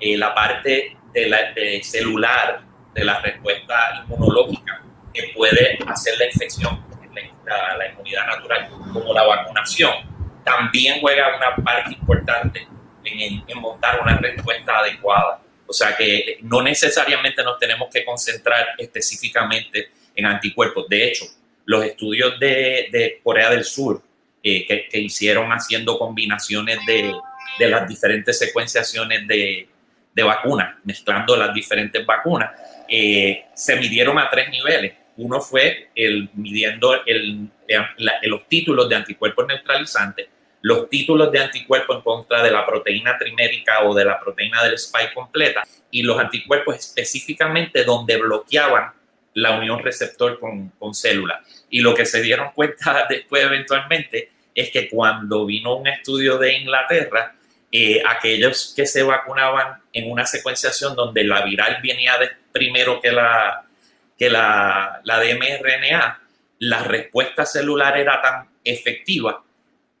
Eh, 0.00 0.16
la 0.16 0.34
parte 0.34 0.96
de 1.12 1.28
la, 1.28 1.52
de 1.52 1.82
celular 1.82 2.62
de 2.94 3.04
la 3.04 3.20
respuesta 3.20 4.04
inmunológica 4.04 4.82
que 5.12 5.32
puede 5.34 5.78
hacer 5.86 6.16
la 6.18 6.26
infección 6.26 6.87
la, 7.76 7.88
inmunidad 7.88 8.26
natural, 8.26 8.68
como 8.92 9.12
la 9.12 9.24
vacunación, 9.24 9.92
también 10.44 11.00
juega 11.00 11.36
una 11.36 11.56
parte 11.64 11.92
importante 11.92 12.66
en, 13.04 13.60
montar 13.60 14.00
una 14.00 14.16
respuesta 14.18 14.78
adecuada. 14.78 15.40
O 15.66 15.72
sea 15.72 15.96
que 15.96 16.38
no 16.42 16.62
necesariamente 16.62 17.42
nos 17.42 17.58
tenemos 17.58 17.88
que 17.92 18.04
concentrar 18.04 18.68
específicamente 18.78 19.90
en 20.14 20.26
anticuerpos. 20.26 20.88
De 20.88 21.08
hecho, 21.08 21.24
los 21.64 21.84
estudios 21.84 22.38
de, 22.40 23.20
Corea 23.22 23.50
del 23.50 23.64
Sur 23.64 24.02
eh, 24.42 24.66
que, 24.66 24.98
hicieron 24.98 25.50
haciendo 25.50 25.98
combinaciones 25.98 26.78
de, 26.86 27.14
las 27.58 27.88
diferentes 27.88 28.38
secuenciaciones 28.38 29.26
de, 29.26 29.68
de 30.14 30.22
vacunas, 30.22 30.76
mezclando 30.84 31.36
las 31.36 31.52
diferentes 31.54 32.04
vacunas, 32.04 32.50
eh, 32.88 33.44
se 33.54 33.76
midieron 33.76 34.18
a 34.18 34.28
tres 34.28 34.48
niveles. 34.50 34.94
Uno 35.18 35.40
fue 35.40 35.90
el 35.96 36.30
midiendo 36.34 37.04
el, 37.04 37.48
los 38.22 38.48
títulos 38.48 38.88
de 38.88 38.94
anticuerpos 38.94 39.46
neutralizantes, 39.48 40.28
los 40.62 40.88
títulos 40.88 41.32
de 41.32 41.40
anticuerpos 41.40 41.96
en 41.96 42.02
contra 42.02 42.42
de 42.42 42.52
la 42.52 42.64
proteína 42.64 43.18
trimérica 43.18 43.82
o 43.82 43.94
de 43.94 44.04
la 44.04 44.20
proteína 44.20 44.62
del 44.62 44.74
spike 44.74 45.14
completa 45.14 45.64
y 45.90 46.02
los 46.02 46.18
anticuerpos 46.20 46.76
específicamente 46.76 47.84
donde 47.84 48.16
bloqueaban 48.16 48.92
la 49.34 49.58
unión 49.58 49.80
receptor 49.80 50.38
con, 50.38 50.70
con 50.78 50.94
células. 50.94 51.40
Y 51.68 51.80
lo 51.80 51.94
que 51.94 52.06
se 52.06 52.22
dieron 52.22 52.52
cuenta 52.54 53.06
después 53.10 53.44
eventualmente 53.44 54.30
es 54.54 54.70
que 54.70 54.88
cuando 54.88 55.46
vino 55.46 55.76
un 55.76 55.88
estudio 55.88 56.38
de 56.38 56.58
Inglaterra, 56.58 57.34
eh, 57.72 58.02
aquellos 58.06 58.72
que 58.76 58.86
se 58.86 59.02
vacunaban 59.02 59.82
en 59.92 60.10
una 60.10 60.24
secuenciación 60.26 60.94
donde 60.94 61.24
la 61.24 61.42
viral 61.42 61.78
venía 61.82 62.16
de, 62.18 62.30
primero 62.52 63.00
que 63.00 63.12
la, 63.12 63.67
que 64.18 64.28
la, 64.28 65.00
la 65.04 65.20
de 65.20 65.34
mRNA, 65.34 66.20
la 66.58 66.82
respuesta 66.82 67.46
celular 67.46 67.96
era 67.96 68.20
tan 68.20 68.48
efectiva 68.64 69.42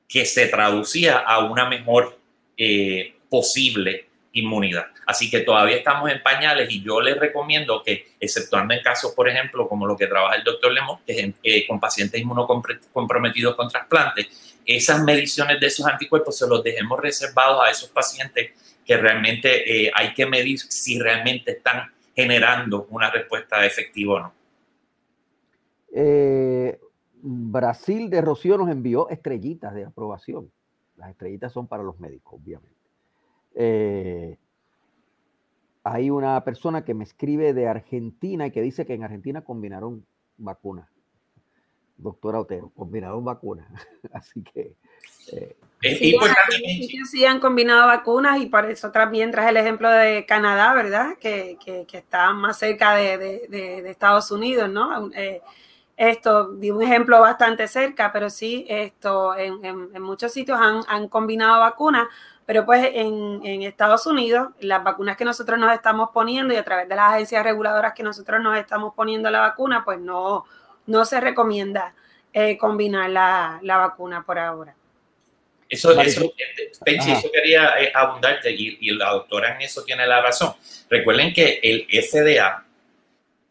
que 0.08 0.24
se 0.24 0.46
traducía 0.46 1.18
a 1.18 1.44
una 1.44 1.68
mejor 1.68 2.18
eh, 2.56 3.14
posible 3.28 4.06
inmunidad. 4.32 4.86
Así 5.06 5.30
que 5.30 5.40
todavía 5.40 5.76
estamos 5.76 6.10
en 6.10 6.22
pañales 6.22 6.70
y 6.70 6.82
yo 6.82 7.00
les 7.00 7.18
recomiendo 7.18 7.82
que, 7.82 8.14
exceptuando 8.20 8.74
en 8.74 8.82
casos, 8.82 9.12
por 9.12 9.28
ejemplo, 9.28 9.68
como 9.68 9.86
lo 9.86 9.96
que 9.96 10.06
trabaja 10.06 10.36
el 10.36 10.44
doctor 10.44 10.72
Lemon, 10.72 10.98
que 11.06 11.12
es 11.12 11.34
eh, 11.42 11.66
con 11.66 11.80
pacientes 11.80 12.20
inmunocomprometidos 12.20 13.54
con 13.54 13.68
trasplantes, 13.68 14.26
esas 14.64 15.02
mediciones 15.02 15.58
de 15.60 15.66
esos 15.66 15.86
anticuerpos 15.86 16.36
se 16.36 16.46
los 16.46 16.62
dejemos 16.62 17.00
reservados 17.00 17.66
a 17.66 17.70
esos 17.70 17.88
pacientes 17.88 18.52
que 18.84 18.96
realmente 18.96 19.86
eh, 19.86 19.90
hay 19.94 20.12
que 20.14 20.26
medir 20.26 20.58
si 20.58 20.98
realmente 20.98 21.52
están 21.52 21.90
generando 22.18 22.88
una 22.90 23.12
respuesta 23.12 23.64
efectiva 23.64 24.14
o 24.14 24.18
no. 24.18 24.32
Eh, 25.92 26.80
Brasil 27.22 28.10
de 28.10 28.20
Rocío 28.20 28.58
nos 28.58 28.68
envió 28.70 29.08
estrellitas 29.08 29.72
de 29.72 29.84
aprobación. 29.84 30.50
Las 30.96 31.10
estrellitas 31.10 31.52
son 31.52 31.68
para 31.68 31.84
los 31.84 32.00
médicos, 32.00 32.40
obviamente. 32.42 32.76
Eh, 33.54 34.36
hay 35.84 36.10
una 36.10 36.42
persona 36.42 36.84
que 36.84 36.92
me 36.92 37.04
escribe 37.04 37.54
de 37.54 37.68
Argentina 37.68 38.48
y 38.48 38.50
que 38.50 38.62
dice 38.62 38.84
que 38.84 38.94
en 38.94 39.04
Argentina 39.04 39.42
combinaron 39.42 40.04
vacunas. 40.38 40.90
Doctora 41.98 42.40
Otero, 42.40 42.72
combinaron 42.74 43.24
vacunas. 43.24 43.68
Así 44.12 44.42
que... 44.42 44.74
Eh, 45.32 45.56
es 45.82 46.02
importante. 46.02 46.56
Sí, 47.10 47.24
han 47.24 47.40
combinado 47.40 47.86
vacunas 47.86 48.40
y 48.40 48.46
por 48.46 48.64
eso 48.66 48.90
también 48.90 49.30
traje 49.30 49.50
el 49.50 49.56
ejemplo 49.56 49.90
de 49.90 50.26
Canadá, 50.26 50.74
¿verdad? 50.74 51.16
Que, 51.20 51.56
que, 51.64 51.86
está 51.96 52.32
más 52.32 52.58
cerca 52.58 52.94
de, 52.94 53.18
de, 53.48 53.90
Estados 53.90 54.30
Unidos, 54.30 54.68
¿no? 54.68 55.10
Eh, 55.14 55.40
esto, 55.96 56.52
di 56.52 56.70
un 56.70 56.82
ejemplo 56.82 57.20
bastante 57.20 57.66
cerca, 57.66 58.12
pero 58.12 58.30
sí, 58.30 58.64
esto, 58.68 59.36
en, 59.36 59.64
en, 59.64 60.02
muchos 60.02 60.32
sitios 60.32 60.58
han, 60.60 60.82
han, 60.86 61.08
combinado 61.08 61.58
vacunas, 61.58 62.06
pero 62.46 62.64
pues 62.64 62.88
en, 62.94 63.40
en, 63.44 63.62
Estados 63.62 64.06
Unidos, 64.06 64.50
las 64.60 64.82
vacunas 64.84 65.16
que 65.16 65.24
nosotros 65.24 65.58
nos 65.58 65.72
estamos 65.72 66.10
poniendo 66.14 66.54
y 66.54 66.56
a 66.56 66.64
través 66.64 66.88
de 66.88 66.94
las 66.94 67.12
agencias 67.12 67.42
reguladoras 67.42 67.94
que 67.94 68.04
nosotros 68.04 68.40
nos 68.40 68.56
estamos 68.56 68.94
poniendo 68.94 69.28
la 69.28 69.40
vacuna, 69.40 69.84
pues 69.84 69.98
no, 70.00 70.44
no 70.86 71.04
se 71.04 71.20
recomienda 71.20 71.94
eh, 72.32 72.56
combinar 72.56 73.10
la, 73.10 73.58
la, 73.62 73.78
vacuna 73.78 74.22
por 74.22 74.38
ahora. 74.38 74.77
Eso, 75.68 75.98
eso, 76.00 76.32
eso 76.86 77.30
quería 77.30 77.74
eh, 77.78 77.92
abundarte 77.94 78.50
y, 78.50 78.78
y 78.80 78.90
la 78.92 79.10
doctora 79.10 79.54
en 79.54 79.62
eso 79.62 79.84
tiene 79.84 80.06
la 80.06 80.22
razón. 80.22 80.54
Recuerden 80.88 81.32
que 81.34 81.60
el 81.62 81.86
FDA 81.90 82.64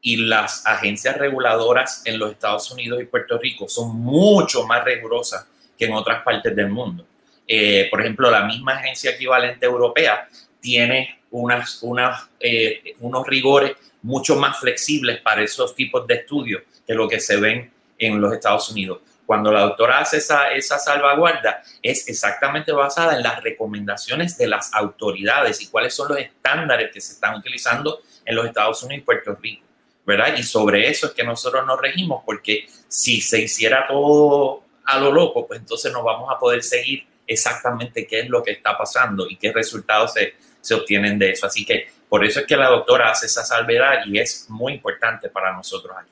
y 0.02 0.18
las 0.18 0.66
agencias 0.66 1.18
reguladoras 1.18 2.02
en 2.06 2.18
los 2.18 2.32
Estados 2.32 2.72
Unidos 2.72 3.02
y 3.02 3.06
Puerto 3.06 3.38
Rico 3.38 3.68
son 3.68 4.00
mucho 4.00 4.66
más 4.66 4.84
rigurosas 4.84 5.46
que 5.78 5.86
en 5.86 5.94
otras 5.94 6.24
partes 6.24 6.56
del 6.56 6.70
mundo. 6.70 7.06
Eh, 7.48 7.88
por 7.90 8.02
ejemplo, 8.02 8.30
la 8.30 8.46
misma 8.46 8.74
agencia 8.74 9.12
equivalente 9.12 9.66
europea 9.66 10.28
tiene 10.60 11.20
unas, 11.32 11.82
unas, 11.84 12.28
eh, 12.40 12.96
unos 13.00 13.26
rigores 13.28 13.74
mucho 14.02 14.36
más 14.36 14.60
flexibles 14.60 15.20
para 15.22 15.42
esos 15.42 15.76
tipos 15.76 16.06
de 16.08 16.16
estudios 16.16 16.64
que 16.86 16.94
lo 16.94 17.08
que 17.08 17.20
se 17.20 17.38
ven 17.38 17.72
en 17.98 18.22
los 18.22 18.34
Estados 18.34 18.70
Unidos. 18.70 19.00
Cuando 19.28 19.52
la 19.52 19.60
doctora 19.60 20.00
hace 20.00 20.18
esa, 20.18 20.52
esa 20.52 20.80
salvaguarda, 20.80 21.62
es 21.84 22.08
exactamente 22.08 22.72
basada 22.72 23.18
en 23.18 23.22
las 23.22 23.44
recomendaciones 23.44 24.38
de 24.38 24.48
las 24.48 24.74
autoridades 24.74 25.62
y 25.62 25.68
cuáles 25.68 25.94
son 25.94 26.08
los 26.08 26.18
estándares 26.18 26.92
que 26.94 27.02
se 27.02 27.14
están 27.14 27.36
utilizando 27.36 28.00
en 28.26 28.36
los 28.36 28.46
Estados 28.46 28.82
Unidos 28.84 29.04
y 29.04 29.06
Puerto 29.06 29.36
Rico. 29.36 29.68
¿verdad? 30.06 30.38
Y 30.38 30.44
sobre 30.44 30.90
eso 30.90 31.08
es 31.08 31.12
que 31.12 31.26
nosotros 31.26 31.66
nos 31.66 31.82
regimos, 31.82 32.24
porque 32.26 32.70
si 32.88 33.20
se 33.20 33.42
hiciera 33.42 33.86
todo 33.86 34.64
a 34.86 34.98
lo 34.98 35.12
loco, 35.12 35.46
pues 35.46 35.60
entonces 35.60 35.92
no 35.92 36.02
vamos 36.02 36.34
a 36.34 36.40
poder 36.40 36.64
seguir 36.64 37.06
exactamente 37.28 38.08
qué 38.08 38.22
es 38.22 38.30
lo 38.30 38.42
que 38.42 38.52
está 38.52 38.78
pasando 38.78 39.28
y 39.30 39.36
qué 39.36 39.52
resultados 39.52 40.14
se, 40.14 40.36
se 40.62 40.74
obtienen 40.74 41.20
de 41.20 41.32
eso. 41.32 41.46
Así 41.46 41.66
que 41.66 41.90
por 42.08 42.24
eso 42.24 42.40
es 42.40 42.46
que 42.46 42.56
la 42.56 42.70
doctora 42.70 43.12
hace 43.12 43.26
esa 43.26 43.44
salvedad 43.44 44.06
y 44.06 44.18
es 44.18 44.46
muy 44.50 44.76
importante 44.76 45.28
para 45.28 45.52
nosotros 45.52 45.94
aquí. 46.00 46.12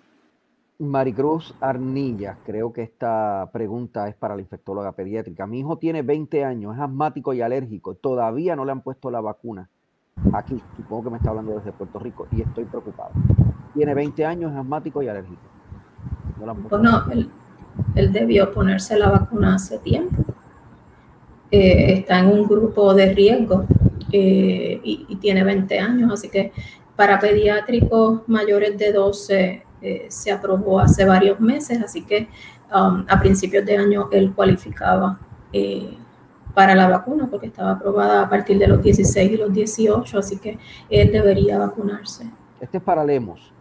Maricruz 0.77 1.55
Arnilla, 1.61 2.37
creo 2.45 2.73
que 2.73 2.81
esta 2.81 3.49
pregunta 3.53 4.07
es 4.09 4.15
para 4.15 4.35
la 4.35 4.41
infectóloga 4.41 4.91
pediátrica. 4.91 5.47
Mi 5.47 5.59
hijo 5.59 5.77
tiene 5.77 6.01
20 6.01 6.43
años, 6.43 6.75
es 6.75 6.81
asmático 6.81 7.33
y 7.33 7.41
alérgico. 7.41 7.95
Todavía 7.95 8.55
no 8.55 8.65
le 8.65 8.73
han 8.73 8.81
puesto 8.81 9.09
la 9.09 9.21
vacuna. 9.21 9.69
Aquí, 10.33 10.61
supongo 10.75 11.05
que 11.05 11.09
me 11.11 11.17
está 11.17 11.29
hablando 11.29 11.55
desde 11.55 11.71
Puerto 11.71 11.99
Rico 11.99 12.27
y 12.31 12.41
estoy 12.41 12.65
preocupado 12.65 13.11
tiene 13.75 13.93
20 13.93 14.25
años, 14.25 14.51
es 14.51 14.57
asmático 14.57 15.03
y 15.03 15.07
alérgico. 15.07 15.41
bueno, 16.69 17.03
él, 17.11 18.11
debió 18.11 18.51
ponerse 18.51 18.97
la 18.97 19.09
vacuna 19.09 19.55
hace 19.55 19.77
tiempo. 19.79 20.23
Eh, 21.51 21.99
está 21.99 22.19
en 22.19 22.27
un 22.27 22.47
grupo 22.47 22.93
de 22.93 23.13
riesgo 23.13 23.65
eh, 24.11 24.79
y, 24.83 25.15
tiene 25.17 25.43
20 25.43 25.79
años, 25.79 26.11
así 26.11 26.29
que 26.29 26.51
para 26.95 27.19
pediátricos 27.19 28.27
mayores 28.27 28.77
de 28.77 28.93
12 28.93 29.63
eh, 29.87 30.07
se 30.09 30.31
aprobó 30.31 30.79
hace 30.79 31.05
varios 31.05 31.39
meses, 31.39 31.79
así 31.83 32.03
que 32.03 32.27
um, 32.73 33.05
a 33.07 33.19
principios 33.19 33.63
de 33.65 33.77
año 33.77 34.09
él 34.11 34.33
cualificaba 34.33 35.19
para 36.55 36.73
la 36.73 36.89
vacuna 36.89 37.29
porque 37.29 37.47
estaba 37.47 37.71
aprobada 37.71 38.23
a 38.23 38.29
partir 38.29 38.57
de 38.57 38.67
los 38.67 38.81
16 38.81 39.31
y 39.31 39.37
los 39.37 39.53
18, 39.53 40.17
así 40.17 40.39
que 40.39 40.57
él 40.89 41.11
debería 41.11 41.59
vacunarse. 41.59 42.31
Este 42.59 42.77
es 42.77 42.83
para 42.83 43.05
Lemos. 43.05 43.53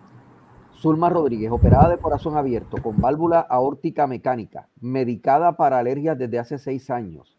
Zulma 0.80 1.10
Rodríguez, 1.10 1.50
operada 1.50 1.90
de 1.90 1.98
corazón 1.98 2.38
abierto 2.38 2.78
con 2.82 2.98
válvula 3.00 3.40
aórtica 3.40 4.06
mecánica, 4.06 4.68
medicada 4.80 5.56
para 5.56 5.78
alergias 5.78 6.18
desde 6.18 6.38
hace 6.38 6.58
seis 6.58 6.88
años, 6.90 7.36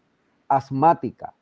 asmática, 0.47 1.33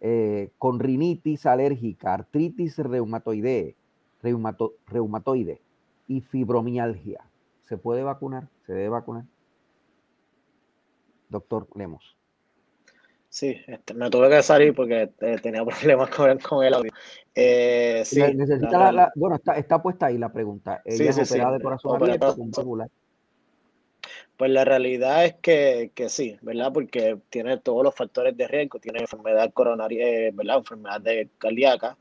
eh, 0.00 0.50
con 0.58 0.78
rinitis 0.78 1.44
alérgica, 1.44 2.14
artritis 2.14 2.78
reumatoide, 2.78 3.74
reumatoide 4.86 5.60
y 6.06 6.20
fibromialgia. 6.20 7.24
¿Se 7.62 7.78
puede 7.78 8.02
vacunar? 8.02 8.48
¿Se 8.66 8.72
debe 8.72 8.88
vacunar? 8.90 9.24
Doctor 11.28 11.68
Lemos. 11.74 12.16
Sí, 13.34 13.56
este, 13.66 13.94
me 13.94 14.10
tuve 14.10 14.28
que 14.28 14.44
salir 14.44 14.72
porque 14.74 15.10
eh, 15.20 15.38
tenía 15.42 15.64
problemas 15.64 16.08
con, 16.10 16.38
con, 16.38 16.64
el 16.64 16.72
audio. 16.72 16.92
Eh, 17.34 18.02
sí, 18.04 18.22
Necesita 18.32 18.92
la, 18.92 19.10
bueno, 19.16 19.34
está, 19.34 19.54
está, 19.54 19.82
puesta 19.82 20.06
ahí 20.06 20.18
la 20.18 20.32
pregunta. 20.32 20.82
Ella 20.84 21.12
sí, 21.12 21.24
sí, 21.24 21.38
de 21.38 21.60
corazón 21.60 22.00
abierto 22.00 22.36
Pues 24.36 24.50
la 24.52 24.64
realidad 24.64 25.24
es 25.24 25.34
que, 25.42 25.90
que, 25.96 26.08
sí, 26.08 26.36
¿verdad? 26.42 26.72
Porque 26.72 27.18
tiene 27.28 27.58
todos 27.58 27.82
los 27.82 27.92
factores 27.92 28.36
de 28.36 28.46
riesgo, 28.46 28.78
tiene 28.78 29.00
enfermedad 29.00 29.52
coronaria, 29.52 30.06
eh, 30.06 30.30
¿verdad? 30.32 30.58
Enfermedad 30.58 31.00
de 31.00 31.28
cardíaca, 31.36 31.98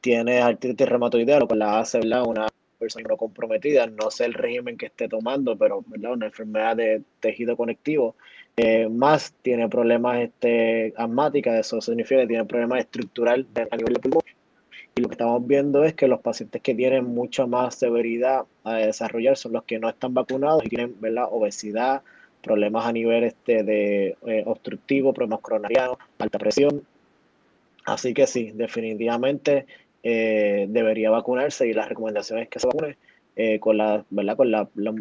tiene 0.00 0.40
artritis 0.40 0.88
reumatoidea, 0.88 1.40
lo 1.40 1.48
cual 1.48 1.58
la 1.58 1.80
hace, 1.80 1.98
¿verdad? 1.98 2.22
Una 2.24 2.46
persona 2.78 3.06
no 3.08 3.16
comprometida, 3.16 3.86
no 3.86 4.10
sé 4.10 4.24
el 4.26 4.34
régimen 4.34 4.76
que 4.76 4.86
esté 4.86 5.08
tomando, 5.08 5.56
pero, 5.56 5.82
¿verdad? 5.86 6.12
Una 6.12 6.26
enfermedad 6.26 6.76
de 6.76 7.02
tejido 7.20 7.56
conectivo 7.56 8.16
eh, 8.56 8.88
más 8.88 9.34
tiene 9.42 9.68
problemas 9.68 10.20
este, 10.20 10.94
asmáticos, 10.96 11.52
eso 11.54 11.80
significa 11.80 12.22
que 12.22 12.28
tiene 12.28 12.44
problemas 12.44 12.80
estructurales 12.80 13.46
a 13.70 13.76
nivel 13.76 13.94
de 13.94 14.00
pulmón. 14.00 14.22
Y 14.94 15.02
lo 15.02 15.08
que 15.08 15.14
estamos 15.14 15.46
viendo 15.46 15.84
es 15.84 15.92
que 15.92 16.08
los 16.08 16.20
pacientes 16.20 16.62
que 16.62 16.74
tienen 16.74 17.04
mucha 17.04 17.46
más 17.46 17.74
severidad 17.74 18.46
a 18.64 18.76
desarrollar 18.76 19.36
son 19.36 19.52
los 19.52 19.64
que 19.64 19.78
no 19.78 19.90
están 19.90 20.14
vacunados 20.14 20.64
y 20.64 20.70
tienen 20.70 20.98
¿verdad? 21.00 21.26
obesidad, 21.30 22.02
problemas 22.42 22.86
a 22.86 22.92
nivel 22.92 23.24
este, 23.24 23.62
de 23.62 24.16
eh, 24.26 24.42
obstructivo, 24.46 25.12
problemas 25.12 25.40
coronarianos, 25.40 25.98
alta 26.18 26.38
presión. 26.38 26.82
Así 27.84 28.14
que 28.14 28.26
sí, 28.26 28.52
definitivamente 28.54 29.66
eh, 30.08 30.66
debería 30.68 31.10
vacunarse 31.10 31.66
y 31.66 31.72
las 31.72 31.88
recomendaciones 31.88 32.44
es 32.44 32.48
que 32.50 32.60
se 32.60 32.68
vacune 32.68 32.96
con, 33.60 33.76
la, 33.76 34.04
¿verdad? 34.08 34.36
con 34.36 34.50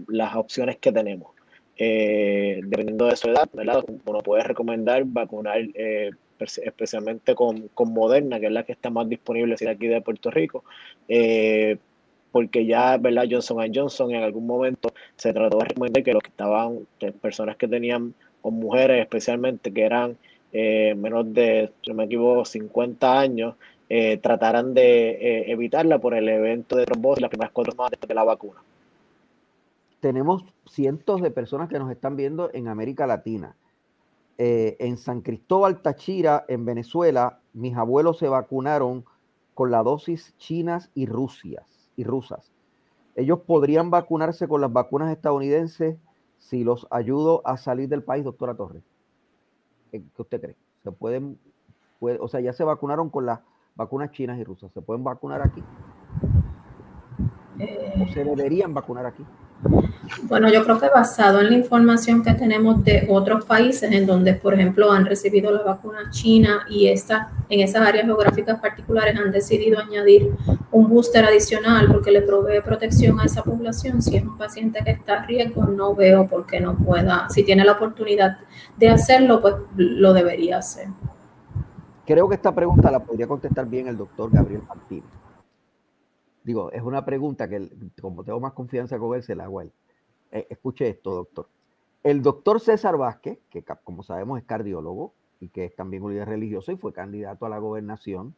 las 0.07 0.35
opciones 0.35 0.77
que 0.77 0.91
tenemos. 0.91 1.35
Eh, 1.77 2.61
dependiendo 2.63 3.07
de 3.07 3.17
su 3.17 3.29
edad, 3.29 3.49
¿verdad? 3.51 3.83
uno 4.05 4.19
puede 4.19 4.43
recomendar 4.43 5.03
vacunar 5.05 5.59
eh, 5.73 6.11
especialmente 6.39 7.35
con, 7.35 7.67
con, 7.69 7.91
Moderna, 7.93 8.39
que 8.39 8.45
es 8.45 8.51
la 8.51 8.63
que 8.63 8.71
está 8.71 8.89
más 8.89 9.09
disponible 9.09 9.55
aquí 9.67 9.87
de 9.87 10.01
Puerto 10.01 10.31
Rico, 10.31 10.63
eh, 11.09 11.77
porque 12.31 12.65
ya, 12.65 12.97
¿verdad? 12.97 13.25
Johnson 13.29 13.71
Johnson 13.73 14.11
en 14.11 14.23
algún 14.23 14.47
momento 14.47 14.93
se 15.17 15.33
trató 15.33 15.57
de 15.59 15.65
recomendar 15.65 16.03
que 16.03 16.13
los 16.13 16.23
que 16.23 16.29
estaban, 16.29 16.87
personas 17.21 17.57
que 17.57 17.67
tenían, 17.67 18.13
o 18.41 18.51
mujeres 18.51 19.01
especialmente, 19.01 19.73
que 19.73 19.83
eran 19.83 20.17
eh, 20.53 20.95
menos 20.95 21.33
de, 21.33 21.71
si 21.81 21.89
no 21.89 21.97
me 21.97 22.05
equivoco, 22.05 22.45
50 22.45 23.19
años, 23.19 23.55
eh, 23.87 24.17
trataran 24.17 24.73
de 24.73 25.09
eh, 25.11 25.51
evitarla 25.51 25.99
por 25.99 26.15
el 26.15 26.27
evento 26.27 26.75
de 26.75 26.85
trombosis 26.85 27.21
las 27.21 27.29
primeras 27.29 27.53
cuatro 27.53 27.71
semanas 27.71 27.99
de 28.07 28.13
la 28.13 28.23
vacuna. 28.23 28.61
Tenemos 29.99 30.43
cientos 30.65 31.21
de 31.21 31.29
personas 31.29 31.69
que 31.69 31.77
nos 31.77 31.91
están 31.91 32.15
viendo 32.15 32.49
en 32.53 32.67
América 32.67 33.05
Latina. 33.05 33.55
Eh, 34.37 34.75
en 34.79 34.97
San 34.97 35.21
Cristóbal, 35.21 35.81
Táchira, 35.81 36.45
en 36.47 36.65
Venezuela, 36.65 37.39
mis 37.53 37.77
abuelos 37.77 38.17
se 38.17 38.27
vacunaron 38.27 39.05
con 39.53 39.71
la 39.71 39.83
dosis 39.83 40.35
chinas 40.37 40.89
y, 40.93 41.05
rusias, 41.05 41.89
y 41.95 42.03
rusas. 42.03 42.51
Ellos 43.15 43.39
podrían 43.41 43.91
vacunarse 43.91 44.47
con 44.47 44.61
las 44.61 44.73
vacunas 44.73 45.11
estadounidenses 45.11 45.95
si 46.39 46.63
los 46.63 46.87
ayudo 46.89 47.41
a 47.45 47.57
salir 47.57 47.87
del 47.87 48.03
país, 48.03 48.25
doctora 48.25 48.55
Torres. 48.55 48.83
¿Qué 49.91 50.01
usted 50.17 50.41
cree? 50.41 50.55
¿Se 50.83 50.91
pueden, 50.91 51.39
o 52.01 52.27
sea, 52.27 52.41
ya 52.41 52.51
se 52.51 52.65
vacunaron 52.65 53.09
con 53.09 53.25
las 53.25 53.39
vacunas 53.75 54.11
chinas 54.11 54.39
y 54.39 54.43
rusas. 54.43 54.71
¿Se 54.73 54.81
pueden 54.81 55.03
vacunar 55.03 55.41
aquí? 55.41 55.63
¿O 58.01 58.13
se 58.13 58.23
deberían 58.23 58.73
vacunar 58.73 59.05
aquí? 59.05 59.23
Bueno, 60.23 60.51
yo 60.51 60.63
creo 60.63 60.79
que 60.79 60.89
basado 60.89 61.39
en 61.39 61.49
la 61.49 61.55
información 61.55 62.23
que 62.23 62.33
tenemos 62.33 62.83
de 62.83 63.07
otros 63.09 63.45
países 63.45 63.91
en 63.91 64.05
donde, 64.05 64.33
por 64.33 64.53
ejemplo, 64.53 64.91
han 64.91 65.05
recibido 65.05 65.51
la 65.51 65.63
vacuna 65.63 66.09
china 66.11 66.65
y 66.69 66.87
esta, 66.87 67.31
en 67.49 67.61
esas 67.61 67.87
áreas 67.87 68.05
geográficas 68.05 68.59
particulares 68.59 69.17
han 69.17 69.31
decidido 69.31 69.79
añadir 69.79 70.31
un 70.71 70.89
booster 70.89 71.25
adicional 71.25 71.87
porque 71.91 72.11
le 72.11 72.21
provee 72.21 72.61
protección 72.61 73.19
a 73.19 73.25
esa 73.25 73.43
población. 73.43 74.01
Si 74.01 74.15
es 74.17 74.23
un 74.23 74.37
paciente 74.37 74.83
que 74.83 74.91
está 74.91 75.21
a 75.21 75.25
riesgo, 75.25 75.65
no 75.65 75.95
veo 75.95 76.27
por 76.27 76.45
qué 76.45 76.59
no 76.59 76.77
pueda. 76.77 77.27
Si 77.29 77.43
tiene 77.43 77.65
la 77.65 77.73
oportunidad 77.73 78.37
de 78.77 78.89
hacerlo, 78.89 79.41
pues 79.41 79.55
lo 79.75 80.13
debería 80.13 80.57
hacer. 80.57 80.87
Creo 82.05 82.29
que 82.29 82.35
esta 82.35 82.53
pregunta 82.53 82.91
la 82.91 83.03
podría 83.03 83.27
contestar 83.27 83.67
bien 83.67 83.87
el 83.87 83.97
doctor 83.97 84.31
Gabriel 84.31 84.61
Martínez. 84.67 85.09
Digo, 86.43 86.71
es 86.71 86.83
una 86.83 87.03
pregunta 87.03 87.49
que, 87.49 87.67
como 87.99 88.23
tengo 88.23 88.39
más 88.39 88.53
confianza 88.53 88.99
con 88.99 89.15
él, 89.15 89.23
se 89.23 89.35
la 89.35 89.45
hago 89.45 89.59
a 89.59 89.63
él. 89.63 89.71
Eh, 90.31 90.45
escuche 90.51 90.87
esto, 90.87 91.15
doctor. 91.15 91.47
El 92.03 92.21
doctor 92.21 92.59
César 92.59 92.97
Vázquez, 92.97 93.39
que 93.49 93.63
como 93.83 94.03
sabemos 94.03 94.37
es 94.37 94.45
cardiólogo 94.45 95.13
y 95.39 95.49
que 95.49 95.65
es 95.65 95.75
también 95.75 96.03
un 96.03 96.11
líder 96.11 96.29
religioso 96.29 96.71
y 96.71 96.77
fue 96.77 96.93
candidato 96.93 97.47
a 97.47 97.49
la 97.49 97.57
gobernación 97.57 98.35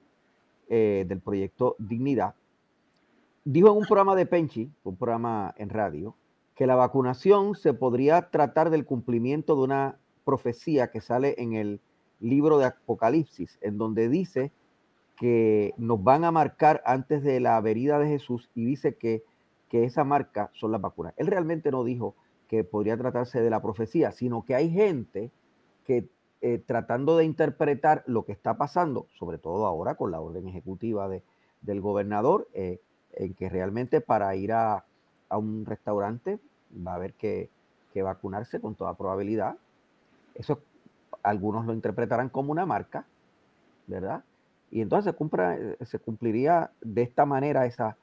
eh, 0.70 1.05
del 1.05 1.20
proyecto 1.20 1.76
Dignidad, 1.78 2.36
dijo 3.43 3.70
en 3.70 3.78
un 3.78 3.86
programa 3.86 4.15
de 4.15 4.26
Penchi, 4.26 4.72
un 4.86 4.95
programa 4.95 5.53
en 5.57 5.70
radio, 5.70 6.15
que 6.55 6.68
la 6.68 6.76
vacunación 6.76 7.55
se 7.55 7.74
podría 7.74 8.30
tratar 8.30 8.70
del 8.70 8.86
cumplimiento 8.86 9.55
de 9.55 9.61
una 9.63 9.99
profecía 10.24 10.89
que 10.89 11.01
sale 11.01 11.36
en 11.38 11.53
el 11.53 11.82
libro 12.20 12.57
de 12.57 12.65
Apocalipsis, 12.65 13.57
en 13.61 13.78
donde 13.78 14.09
dice 14.09 14.51
que 15.18 15.74
nos 15.78 16.03
van 16.03 16.24
a 16.24 16.32
marcar 16.32 16.82
antes 16.86 17.24
de 17.24 17.39
la 17.39 17.59
venida 17.61 17.99
de 17.99 18.07
Jesús 18.07 18.49
y 18.53 18.65
dice 18.65 18.95
que, 18.95 19.24
que 19.70 19.84
esa 19.84 20.03
marca 20.03 20.51
son 20.53 20.72
las 20.72 20.82
vacunas. 20.82 21.13
Él 21.18 21.28
realmente 21.28 21.72
no 21.72 21.84
dijo 21.84 22.15
que 22.47 22.63
podría 22.63 22.97
tratarse 22.97 23.41
de 23.41 23.49
la 23.49 23.61
profecía, 23.61 24.11
sino 24.11 24.45
que 24.45 24.55
hay 24.55 24.70
gente 24.70 25.32
que 25.86 26.07
eh, 26.41 26.59
tratando 26.59 27.18
de 27.18 27.26
interpretar 27.26 28.03
lo 28.05 28.24
que 28.24 28.32
está 28.32 28.57
pasando, 28.57 29.07
sobre 29.18 29.39
todo 29.39 29.65
ahora 29.65 29.95
con 29.95 30.11
la 30.11 30.22
orden 30.22 30.47
ejecutiva 30.47 31.09
de, 31.09 31.24
del 31.61 31.82
gobernador, 31.82 32.47
eh, 32.53 32.80
en 33.13 33.34
que 33.34 33.49
realmente 33.49 34.01
para 34.01 34.36
ir 34.36 34.53
a, 34.53 34.86
a, 35.30 35.38
un 35.38 35.65
restaurante 35.65 36.39
va 36.86 36.91
a 36.91 36.95
haber 36.95 37.13
que, 37.13 37.49
que 37.91 38.03
vacunarse 38.03 38.61
con 38.61 38.76
toda 38.76 38.93
probabilidad. 38.93 39.57
Eso 40.36 40.61
algunos 41.28 41.65
lo 41.65 41.73
interpretarán 41.73 42.30
como 42.30 42.51
una 42.51 42.65
marca, 42.65 43.05
¿verdad? 43.86 44.23
Y 44.71 44.82
entonces 44.82 45.13
se, 45.80 45.86
se 45.86 45.99
cumpliría 45.99 46.71
de 46.82 47.01
esta 47.01 47.25
manera 47.25 47.65
esa, 47.65 47.97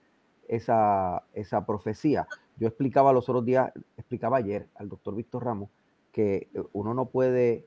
esa, 0.48 1.24
esa 1.32 1.64
profecía. 1.66 2.26
Yo 2.58 2.68
explicaba 2.68 3.12
los 3.12 3.28
otros 3.28 3.44
días, 3.44 3.72
explicaba 3.96 4.38
ayer 4.38 4.66
al 4.74 4.88
doctor 4.88 5.14
Víctor 5.14 5.44
Ramos 5.44 5.70
que 6.12 6.48
uno 6.72 6.94
no 6.94 7.06
puede 7.06 7.66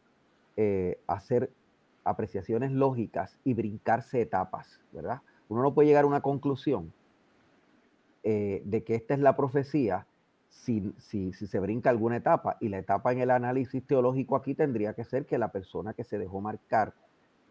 eh, 0.55 1.01
hacer 1.07 1.51
apreciaciones 2.05 2.71
lógicas 2.71 3.37
y 3.43 3.53
brincarse 3.53 4.21
etapas, 4.21 4.79
¿verdad? 4.93 5.21
Uno 5.49 5.61
no 5.61 5.73
puede 5.73 5.89
llegar 5.89 6.05
a 6.05 6.07
una 6.07 6.21
conclusión 6.21 6.93
eh, 8.23 8.61
de 8.63 8.83
que 8.83 8.95
esta 8.95 9.15
es 9.15 9.19
la 9.19 9.35
profecía 9.35 10.07
si, 10.63 10.93
si, 10.97 11.33
si, 11.33 11.47
se 11.47 11.59
brinca 11.59 11.89
alguna 11.89 12.17
etapa. 12.17 12.57
Y 12.59 12.69
la 12.69 12.79
etapa 12.79 13.11
en 13.11 13.19
el 13.19 13.31
análisis 13.31 13.85
teológico 13.85 14.35
aquí 14.35 14.53
tendría 14.53 14.93
que 14.93 15.03
ser 15.03 15.25
que 15.25 15.37
la 15.37 15.49
persona 15.49 15.93
que 15.93 16.03
se 16.03 16.17
dejó 16.17 16.41
marcar, 16.41 16.93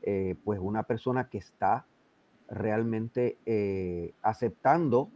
eh, 0.03 0.37
pues 0.45 0.61
una 0.61 0.83
persona 0.83 1.29
que 1.29 1.39
está 1.39 1.87
realmente 2.49 3.39
eh, 3.47 4.13
aceptando 4.23 5.09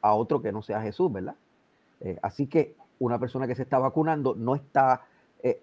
a 0.00 0.14
otro 0.14 0.42
que 0.42 0.52
no 0.52 0.62
sea 0.62 0.82
Jesús, 0.82 1.12
¿verdad? 1.12 1.34
Eh, 2.00 2.18
así 2.22 2.46
que 2.46 2.76
una 2.98 3.18
persona 3.18 3.46
que 3.46 3.54
se 3.54 3.62
está 3.62 3.78
vacunando 3.78 4.34
no 4.34 4.54
está 4.54 5.02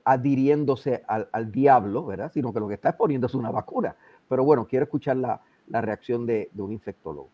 adhiriéndose 0.05 1.03
al, 1.05 1.27
al, 1.33 1.51
diablo, 1.51 2.05
¿verdad? 2.05 2.31
Sino 2.33 2.53
que 2.53 2.61
lo 2.61 2.67
que 2.69 2.75
está 2.75 2.89
es 2.89 2.95
poniéndose 2.95 3.35
una 3.35 3.51
vacuna. 3.51 3.93
Pero 4.29 4.45
bueno, 4.45 4.65
quiero 4.65 4.85
escuchar 4.85 5.17
la, 5.17 5.41
la 5.67 5.81
reacción 5.81 6.25
de, 6.25 6.49
de 6.53 6.61
un 6.61 6.71
infectólogo. 6.71 7.27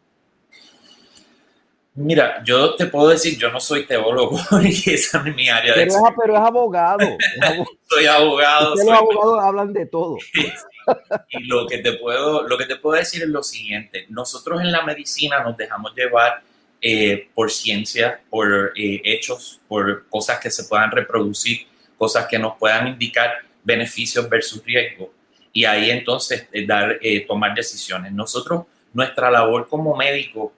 Mira, 1.94 2.42
yo 2.46 2.76
te 2.76 2.86
puedo 2.86 3.10
decir, 3.10 3.38
yo 3.38 3.52
no 3.52 3.60
soy 3.60 3.86
teólogo 3.86 4.40
y 4.64 4.92
esa 4.92 5.24
es 5.26 5.36
mi 5.36 5.50
área 5.50 5.74
de 5.76 5.86
pero, 5.86 5.94
es, 5.94 6.14
pero 6.18 6.34
es 6.36 6.40
abogado. 6.40 7.18
soy 7.90 8.06
abogado. 8.06 8.78
Soy... 8.78 8.86
Los 8.86 8.98
abogados 8.98 9.44
hablan 9.44 9.74
de 9.74 9.86
todo. 9.86 10.18
y 11.30 11.44
lo 11.44 11.68
que, 11.68 11.80
te 11.80 11.94
puedo, 11.94 12.48
lo 12.48 12.58
que 12.58 12.66
te 12.66 12.78
puedo 12.78 12.98
decir 12.98 13.24
es 13.24 13.28
lo 13.28 13.44
siguiente. 13.44 14.06
Nosotros 14.10 14.62
en 14.62 14.72
la 14.72 14.84
medicina 14.84 15.44
nos 15.44 15.58
dejamos 15.58 15.94
llevar 15.94 16.42
eh, 16.82 17.30
por 17.36 17.52
ciencia, 17.52 18.22
por 18.30 18.72
eh, 18.76 19.02
hechos, 19.04 19.60
por 19.68 20.08
cosas 20.08 20.40
que 20.40 20.50
se 20.50 20.64
puedan 20.64 20.92
reproducir, 20.92 21.68
cosas 21.98 22.26
que 22.28 22.40
nos 22.40 22.58
puedan 22.58 22.88
indicar 22.88 23.32
beneficios 23.64 24.30
versus 24.30 24.64
riesgo. 24.64 25.12
Y 25.52 25.66
ahí 25.66 25.90
entonces 25.90 26.48
eh, 26.54 26.66
dar, 26.66 27.00
tomar 27.28 27.54
decisiones. 27.54 28.14
Nosotros, 28.14 28.64
nuestra 28.94 29.30
labor 29.30 29.68
como 29.68 29.94
médico 29.94 30.54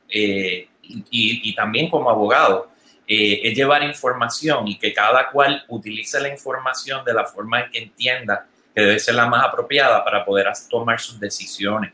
y, 0.84 1.56
también 1.56 1.90
como 1.90 2.10
abogado, 2.10 2.70
eh, 3.08 3.42
es 3.44 3.56
llevar 3.56 3.84
información 3.84 4.68
y 4.68 4.78
que 4.78 4.94
cada 4.94 5.30
cual 5.30 5.64
utilice 5.68 6.20
la 6.20 6.30
información 6.30 7.04
de 7.04 7.14
la 7.14 7.26
forma 7.26 7.62
en 7.62 7.72
que 7.72 7.80
entienda 7.80 8.48
que 8.74 8.82
debe 8.82 9.00
ser 9.00 9.16
la 9.16 9.28
más 9.28 9.46
apropiada 9.46 10.04
para 10.04 10.26
poder 10.26 10.48
tomar 10.70 11.00
sus 11.00 11.20
decisiones. 11.20 11.92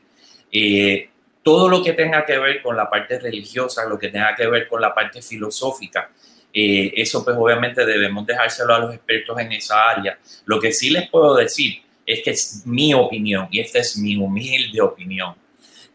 Eh, 0.51 1.09
todo 1.43 1.67
lo 1.67 1.83
que 1.83 1.93
tenga 1.93 2.25
que 2.25 2.37
ver 2.37 2.61
con 2.61 2.75
la 2.75 2.89
parte 2.89 3.19
religiosa, 3.19 3.85
lo 3.85 3.97
que 3.97 4.09
tenga 4.09 4.35
que 4.35 4.47
ver 4.47 4.67
con 4.67 4.81
la 4.81 4.93
parte 4.93 5.21
filosófica, 5.21 6.11
eh, 6.53 6.93
eso 6.95 7.23
pues 7.23 7.35
obviamente 7.37 7.85
debemos 7.85 8.25
dejárselo 8.25 8.73
a 8.73 8.79
los 8.79 8.93
expertos 8.93 9.39
en 9.39 9.51
esa 9.51 9.89
área. 9.89 10.17
Lo 10.45 10.59
que 10.59 10.71
sí 10.71 10.89
les 10.89 11.09
puedo 11.09 11.35
decir 11.35 11.81
es 12.05 12.23
que 12.23 12.31
es 12.31 12.63
mi 12.65 12.93
opinión 12.93 13.47
y 13.51 13.59
esta 13.59 13.79
es 13.79 13.97
mi 13.97 14.15
humilde 14.15 14.81
opinión. 14.81 15.35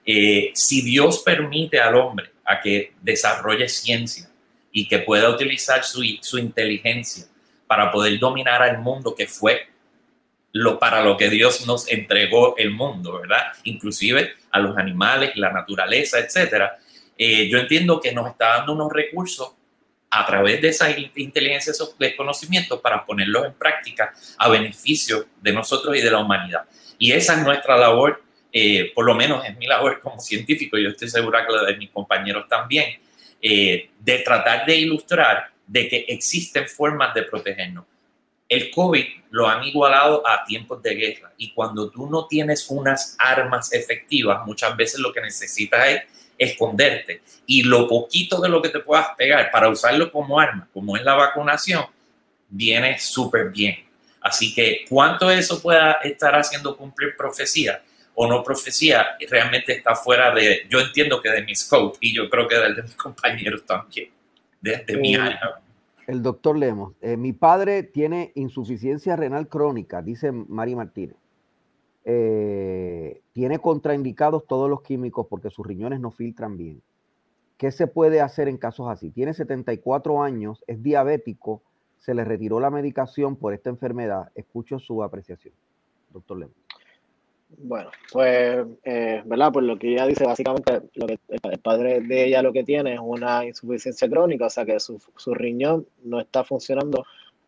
si 0.05 0.83
Dios 0.83 1.23
permite 1.25 1.81
al 1.81 1.95
hombre 1.95 2.34
a 2.45 2.61
que 2.61 2.93
desarrolle 3.01 3.69
ciencia 3.69 4.29
y 4.73 4.89
que 4.89 4.99
pueda 4.99 5.31
utilizar 5.31 5.85
su, 5.85 6.03
su 6.21 6.39
inteligencia 6.39 7.27
para 7.67 7.91
poder 7.91 8.19
dominar 8.19 8.63
al 8.63 8.79
mundo 8.79 9.15
que 9.15 9.27
fue 9.27 9.69
lo 10.53 10.79
para 10.79 11.03
lo 11.03 11.17
que 11.17 11.31
Dios 11.31 11.67
nos 11.67 11.91
entregó 11.91 12.57
el 12.57 12.71
mundo, 12.71 13.21
¿verdad? 13.21 13.53
Inclusive 13.65 14.35
a 14.53 14.61
los 14.61 14.77
animales, 14.77 15.33
la 15.35 15.51
naturaleza, 15.51 16.21
etcétera. 16.21 16.79
Eh, 17.19 17.49
yo 17.49 17.59
entiendo 17.59 18.01
que 18.01 18.13
nos 18.13 18.31
está 18.31 18.59
dando 18.59 18.73
unos 18.73 18.93
recursos 18.93 19.53
a 20.11 20.25
través 20.25 20.63
de 20.63 20.69
esa 20.69 20.89
inteligencia, 21.17 21.73
esos 21.73 21.97
conocimientos 22.17 22.81
para 22.81 23.05
ponerlos 23.05 23.47
en 23.47 23.55
práctica 23.55 24.15
a 24.39 24.49
beneficio 24.49 25.27
de 25.41 25.53
nosotros 25.53 25.97
y 25.97 26.01
de 26.01 26.11
la 26.11 26.19
humanidad. 26.19 26.67
Y 26.99 27.11
esa 27.11 27.35
es 27.35 27.43
nuestra 27.43 27.77
labor 27.77 28.23
eh, 28.57 28.93
por 28.95 29.05
lo 29.05 29.17
menos 29.17 29.45
es 29.45 29.57
mi 29.57 29.67
labor 29.67 30.01
como 30.01 30.21
científico, 30.21 30.79
yo 30.79 30.91
estoy 30.91 31.11
segura 31.11 31.45
que 31.45 31.53
la 31.53 31.65
de 31.65 31.77
mis 31.77 31.91
compañeros 31.91 32.47
también, 32.49 33.01
eh, 33.43 33.91
de 33.99 34.19
tratar 34.21 34.65
de 34.65 34.77
ilustrar 34.77 35.51
de 35.67 35.89
que 35.89 36.05
existen 36.07 36.69
formas 36.69 37.13
de 37.15 37.25
protegernos. 37.25 37.85
El 38.49 38.71
COVID 38.71 39.05
lo 39.31 39.49
han 39.49 39.65
igualado 39.65 40.25
a 40.25 40.45
tiempos 40.45 40.81
de 40.85 40.95
guerra 40.95 41.33
y 41.37 41.53
cuando 41.53 41.91
tú 41.91 42.09
no 42.09 42.29
tienes 42.29 42.67
unas 42.71 43.17
armas 43.19 43.73
efectivas, 43.73 44.47
muchas 44.47 44.77
veces 44.77 45.01
lo 45.01 45.13
que 45.13 45.21
necesitas 45.21 45.89
es 45.89 46.03
esconderte 46.39 47.23
y 47.47 47.65
lo 47.65 47.89
poquito 47.89 48.41
de 48.41 48.49
lo 48.49 48.63
que 48.63 48.69
te 48.69 48.79
puedas 48.79 49.09
pegar 49.19 49.51
para 49.51 49.69
usarlo 49.69 50.13
como 50.13 50.39
arma, 50.39 50.69
como 50.73 50.97
es 50.97 51.03
la 51.03 51.15
vacunación, 51.15 51.87
viene 52.49 53.01
súper 53.01 53.51
bien. 53.51 53.85
Así 54.21 54.55
que 54.55 54.85
cuánto 54.89 55.29
eso 55.29 55.61
pueda 55.61 55.95
estar 56.05 56.37
haciendo 56.37 56.77
cumplir 56.77 57.17
profecía 57.17 57.83
o 58.15 58.27
no 58.27 58.43
profecía, 58.43 59.07
realmente 59.29 59.73
está 59.73 59.95
fuera 59.95 60.35
de, 60.35 60.67
yo 60.69 60.81
entiendo 60.81 61.21
que 61.21 61.31
de 61.31 61.43
mi 61.43 61.55
scope 61.55 61.99
y 62.01 62.15
yo 62.15 62.31
creo 62.31 62.47
que 62.47 62.57
de 62.57 62.83
mis 62.83 62.95
compañeros 62.97 63.65
también, 63.67 64.11
de, 64.61 64.97
mi 64.97 65.15
área. 65.15 65.61
El 66.07 66.23
doctor 66.23 66.57
Lemos, 66.57 66.95
eh, 67.01 67.17
mi 67.17 67.33
padre 67.33 67.83
tiene 67.83 68.33
insuficiencia 68.35 69.17
renal 69.17 69.49
crónica, 69.49 70.03
dice 70.03 70.33
Mari 70.33 70.75
Martínez. 70.75 71.17
Eh, 72.07 73.23
tiene 73.33 73.59
contraindicados 73.59 74.47
todos 74.47 74.69
los 74.69 74.83
químicos 74.83 75.27
porque 75.29 75.51
sus 75.51 75.67
riñones 75.67 76.01
no 76.01 76.11
filtran 76.11 76.57
bien. 76.59 76.83
¿Qué 77.57 77.73
se 77.73 77.87
puede 77.87 78.21
hacer 78.21 78.49
en 78.49 78.59
casos 78.59 78.89
así? 78.91 79.11
Tiene 79.11 79.33
74 79.33 80.23
años, 80.23 80.63
es 80.67 80.83
diabético, 80.83 81.63
se 81.99 82.15
le 82.15 82.25
retiró 82.25 82.61
la 82.61 82.71
medicación 82.71 83.37
por 83.37 83.55
esta 83.55 83.71
enfermedad. 83.71 84.31
Escucho 84.35 84.79
su 84.79 85.03
apreciación, 85.03 85.55
doctor 86.11 86.39
Lemos. 86.39 86.64
Bueno, 87.59 87.91
pues, 88.13 88.67
eh, 88.85 89.23
¿verdad? 89.25 89.53
Pues 89.53 89.65
lo 89.65 89.79
que 89.79 89.93
ella 89.93 90.07
dice, 90.07 90.25
básicamente, 90.25 90.81
lo 90.95 91.07
que 91.07 91.19
el 91.29 91.59
padre 91.59 92.01
de 92.01 92.25
ella 92.27 92.43
lo 92.43 92.53
que 92.53 92.65
tiene 92.65 92.95
es 92.95 93.01
una 93.03 93.45
insuficiencia 93.45 94.09
crónica, 94.09 94.47
o 94.47 94.51
sea 94.51 94.65
que 94.65 94.79
su, 94.81 95.01
su 95.17 95.35
riñón 95.35 95.87
no 96.03 96.21
está 96.21 96.45
funcionando 96.45 97.05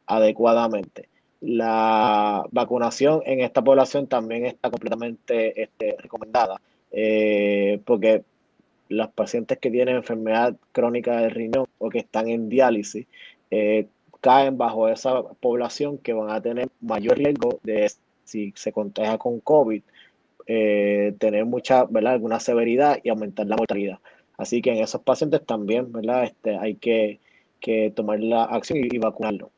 adecuadamente. 0.06 1.08
La 1.40 2.44
vacunación 2.50 3.22
en 3.26 3.40
esta 3.40 3.62
población 3.62 4.06
también 4.06 4.46
está 4.46 4.70
completamente 4.70 5.62
este, 5.62 5.96
recomendada, 5.98 6.60
eh, 6.90 7.80
porque 7.84 8.22
los 8.88 9.08
pacientes 9.08 9.58
que 9.58 9.70
tienen 9.70 9.96
enfermedad 9.96 10.56
crónica 10.72 11.20
del 11.20 11.32
riñón 11.32 11.66
o 11.78 11.90
que 11.90 11.98
están 11.98 12.28
en 12.28 12.48
diálisis 12.48 13.06
eh, 13.50 13.86
caen 14.20 14.56
bajo 14.56 14.88
esa 14.88 15.22
población 15.40 15.98
que 15.98 16.12
van 16.12 16.30
a 16.30 16.40
tener 16.40 16.68
mayor 16.80 17.18
riesgo 17.18 17.60
de 17.62 17.90
si 18.24 18.52
se 18.56 18.72
contagia 18.72 19.18
con 19.18 19.40
COVID, 19.40 19.82
eh, 20.46 21.14
tener 21.18 21.44
mucha, 21.44 21.84
¿verdad? 21.84 22.14
Alguna 22.14 22.40
severidad 22.40 22.98
y 23.02 23.08
aumentar 23.08 23.46
la 23.46 23.56
mortalidad. 23.56 23.98
Así 24.36 24.62
que 24.62 24.70
en 24.70 24.78
esos 24.78 25.00
pacientes 25.02 25.44
también, 25.44 25.92
¿verdad? 25.92 26.24
Este, 26.24 26.56
hay 26.56 26.76
que, 26.76 27.20
tomar 27.94 28.20
la 28.20 28.44
acción 28.44 28.78
y, 28.78 28.98
vacunarlo. 28.98 29.50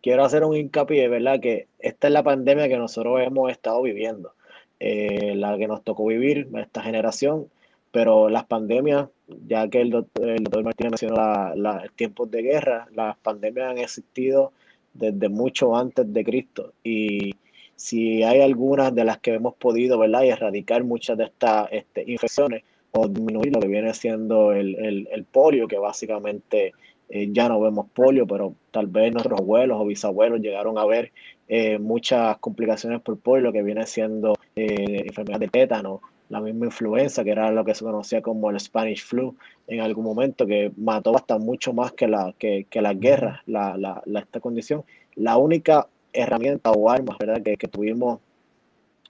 Quiero 0.00 0.24
hacer 0.24 0.44
un 0.44 0.54
hincapié, 0.56 1.08
¿verdad? 1.08 1.40
Que 1.40 1.66
esta 1.80 2.06
es 2.06 2.12
la 2.12 2.22
pandemia 2.22 2.68
que 2.68 2.76
nosotros 2.76 3.20
hemos 3.20 3.50
estado 3.50 3.82
viviendo, 3.82 4.34
eh, 4.78 5.34
la 5.34 5.58
que 5.58 5.66
nos 5.66 5.82
tocó 5.82 6.06
vivir 6.06 6.48
esta 6.56 6.82
generación, 6.82 7.48
pero 7.90 8.28
las 8.28 8.44
pandemias, 8.44 9.08
ya 9.48 9.68
que 9.68 9.80
el 9.80 9.90
doctor, 9.90 10.28
el 10.28 10.44
doctor 10.44 10.62
Martínez 10.62 10.92
mencionó 10.92 11.16
la, 11.56 11.82
tiempos 11.96 12.30
de 12.30 12.42
guerra, 12.42 12.86
las 12.94 13.16
pandemias 13.16 13.70
han 13.70 13.78
existido 13.78 14.52
desde 14.94 15.28
mucho 15.28 15.76
antes 15.76 16.12
de 16.12 16.24
Cristo 16.24 16.72
y 16.84 17.34
si 17.76 18.22
hay 18.22 18.40
algunas 18.40 18.94
de 18.94 19.04
las 19.04 19.18
que 19.18 19.34
hemos 19.34 19.54
podido, 19.54 19.98
¿verdad? 19.98 20.22
Y 20.22 20.30
erradicar 20.30 20.82
muchas 20.82 21.18
de 21.18 21.24
estas 21.24 21.68
este, 21.70 22.04
infecciones 22.10 22.64
o 22.92 23.06
disminuir 23.06 23.52
lo 23.52 23.60
que 23.60 23.68
viene 23.68 23.92
siendo 23.94 24.52
el, 24.52 25.26
polio, 25.30 25.68
que 25.68 25.78
básicamente 25.78 26.72
eh, 27.08 27.28
ya 27.30 27.48
no 27.48 27.60
vemos 27.60 27.86
polio, 27.94 28.26
pero 28.26 28.54
tal 28.70 28.86
vez 28.86 29.12
nuestros 29.12 29.38
abuelos 29.38 29.78
o 29.80 29.86
bisabuelos 29.86 30.40
llegaron 30.40 30.78
a 30.78 30.86
ver 30.86 31.12
eh, 31.48 31.78
muchas 31.78 32.38
complicaciones 32.38 33.00
por 33.02 33.18
polio, 33.18 33.44
lo 33.44 33.52
que 33.52 33.62
viene 33.62 33.86
siendo 33.86 34.34
eh, 34.56 35.04
enfermedad 35.06 35.40
de 35.40 35.48
tétano, 35.48 36.00
la 36.28 36.40
misma 36.40 36.66
influenza, 36.66 37.22
que 37.22 37.30
era 37.30 37.50
lo 37.50 37.64
que 37.64 37.74
se 37.74 37.84
conocía 37.84 38.20
como 38.20 38.50
el 38.50 38.58
Spanish 38.58 39.04
flu 39.04 39.36
en 39.68 39.80
algún 39.80 40.04
momento, 40.04 40.46
que 40.46 40.72
mató 40.76 41.14
hasta 41.14 41.38
mucho 41.38 41.72
más 41.72 41.92
que 41.92 42.08
la, 42.08 42.34
que, 42.38 42.66
guerras, 42.96 43.40
la, 43.46 43.76
la, 43.76 44.20
esta 44.20 44.40
condición. 44.40 44.84
La 45.14 45.36
única 45.36 45.86
herramientas 46.16 46.72
o 46.76 46.90
armas 46.90 47.16
¿verdad? 47.18 47.42
Que, 47.42 47.68
tuvimos 47.68 48.20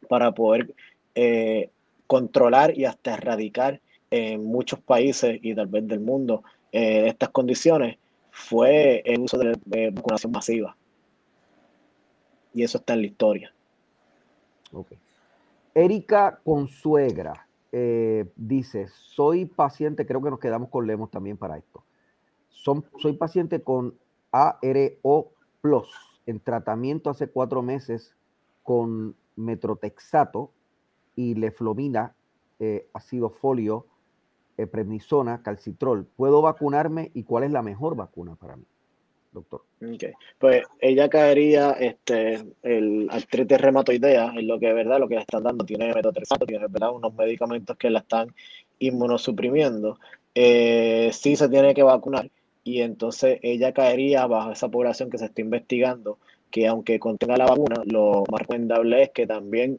para 0.09 0.33
poder 0.33 0.75
eh, 1.15 1.71
controlar 2.07 2.77
y 2.77 2.85
hasta 2.85 3.15
erradicar 3.15 3.81
en 4.11 4.45
muchos 4.45 4.81
países 4.81 5.39
y 5.43 5.55
tal 5.55 5.67
vez 5.67 5.87
del 5.89 6.01
mundo 6.01 6.45
eh, 6.73 7.09
estas 7.09 7.31
condiciones 7.31 7.99
fue 8.31 9.03
el 9.07 9.21
uso 9.21 9.39
de, 9.39 9.91
vacunación 9.91 10.33
masiva. 10.33 10.77
Y 12.53 12.63
eso 12.63 12.79
está 12.79 12.95
en 12.95 13.01
la 13.01 13.07
historia. 13.07 13.53
Okay. 14.73 14.99
Erika 15.75 16.39
Consuegra 16.45 17.47
eh, 17.73 18.27
dice, 18.37 18.89
soy 18.89 19.47
paciente, 19.47 20.07
creo 20.07 20.23
que 20.23 20.31
nos 20.31 20.39
quedamos 20.39 20.69
con 20.69 20.87
Lemos 20.87 21.11
también 21.11 21.37
para 21.37 21.57
esto. 21.57 21.83
Son, 22.51 22.85
soy 22.99 23.15
paciente 23.15 23.63
con 23.63 23.95
ARO 24.33 25.33
Plus 25.61 26.16
en 26.27 26.41
tratamiento 26.41 27.11
hace 27.11 27.29
cuatro 27.29 27.63
meses 27.63 28.15
con 28.63 29.15
metrotexato 29.37 30.51
y 31.15 31.35
leflomina, 31.35 32.15
eh, 32.59 32.87
ácido 32.93 33.31
folio, 33.31 33.87
eh, 34.59 34.67
prednisona, 34.67 35.43
calcitrol. 35.43 36.07
¿Puedo 36.17 36.43
vacunarme 36.43 37.11
y 37.15 37.23
cuál 37.23 37.45
es 37.45 37.51
la 37.51 37.63
mejor 37.63 37.95
vacuna 37.95 38.35
para 38.35 38.57
mí, 38.57 38.65
doctor? 39.33 39.63
Okay. 39.81 40.13
Pues 40.39 40.65
ella 40.81 41.09
caería 41.09 41.73
este, 41.73 42.45
el 42.63 43.09
artritis 43.11 43.61
reumatoidea, 43.61 44.33
es 44.37 44.45
lo 44.45 44.59
que 44.59 44.73
verdad, 44.73 44.99
lo 44.99 45.09
que 45.09 45.15
le 45.15 45.21
están 45.21 45.45
dando, 45.45 45.65
tiene 45.65 45.95
metrotexato, 45.95 46.45
tiene 46.45 46.67
¿verdad? 46.69 46.93
unos 46.93 47.15
medicamentos 47.15 47.77
que 47.77 47.91
la 47.91 48.01
están 48.01 48.35
inmunosuprimiendo. 48.79 49.99
Eh, 50.35 51.11
sí 51.13 51.37
se 51.37 51.49
tiene 51.49 51.73
que 51.75 51.83
vacunar 51.83 52.31
y 52.67 52.83
entonces 52.83 53.39
ella 53.43 53.73
caería 53.73 54.27
bajo 54.27 54.51
esa 54.51 54.69
población 54.69 55.09
que 55.09 55.19
se 55.19 55.27
está 55.27 55.41
investigando, 55.41 56.19
que 56.51 56.67
aunque 56.67 56.99
contenga 56.99 57.37
la 57.37 57.47
vacuna, 57.47 57.77
lo 57.85 58.25
más 58.29 58.41
recomendable 58.41 59.05
es 59.05 59.11
que 59.11 59.25
también 59.25 59.79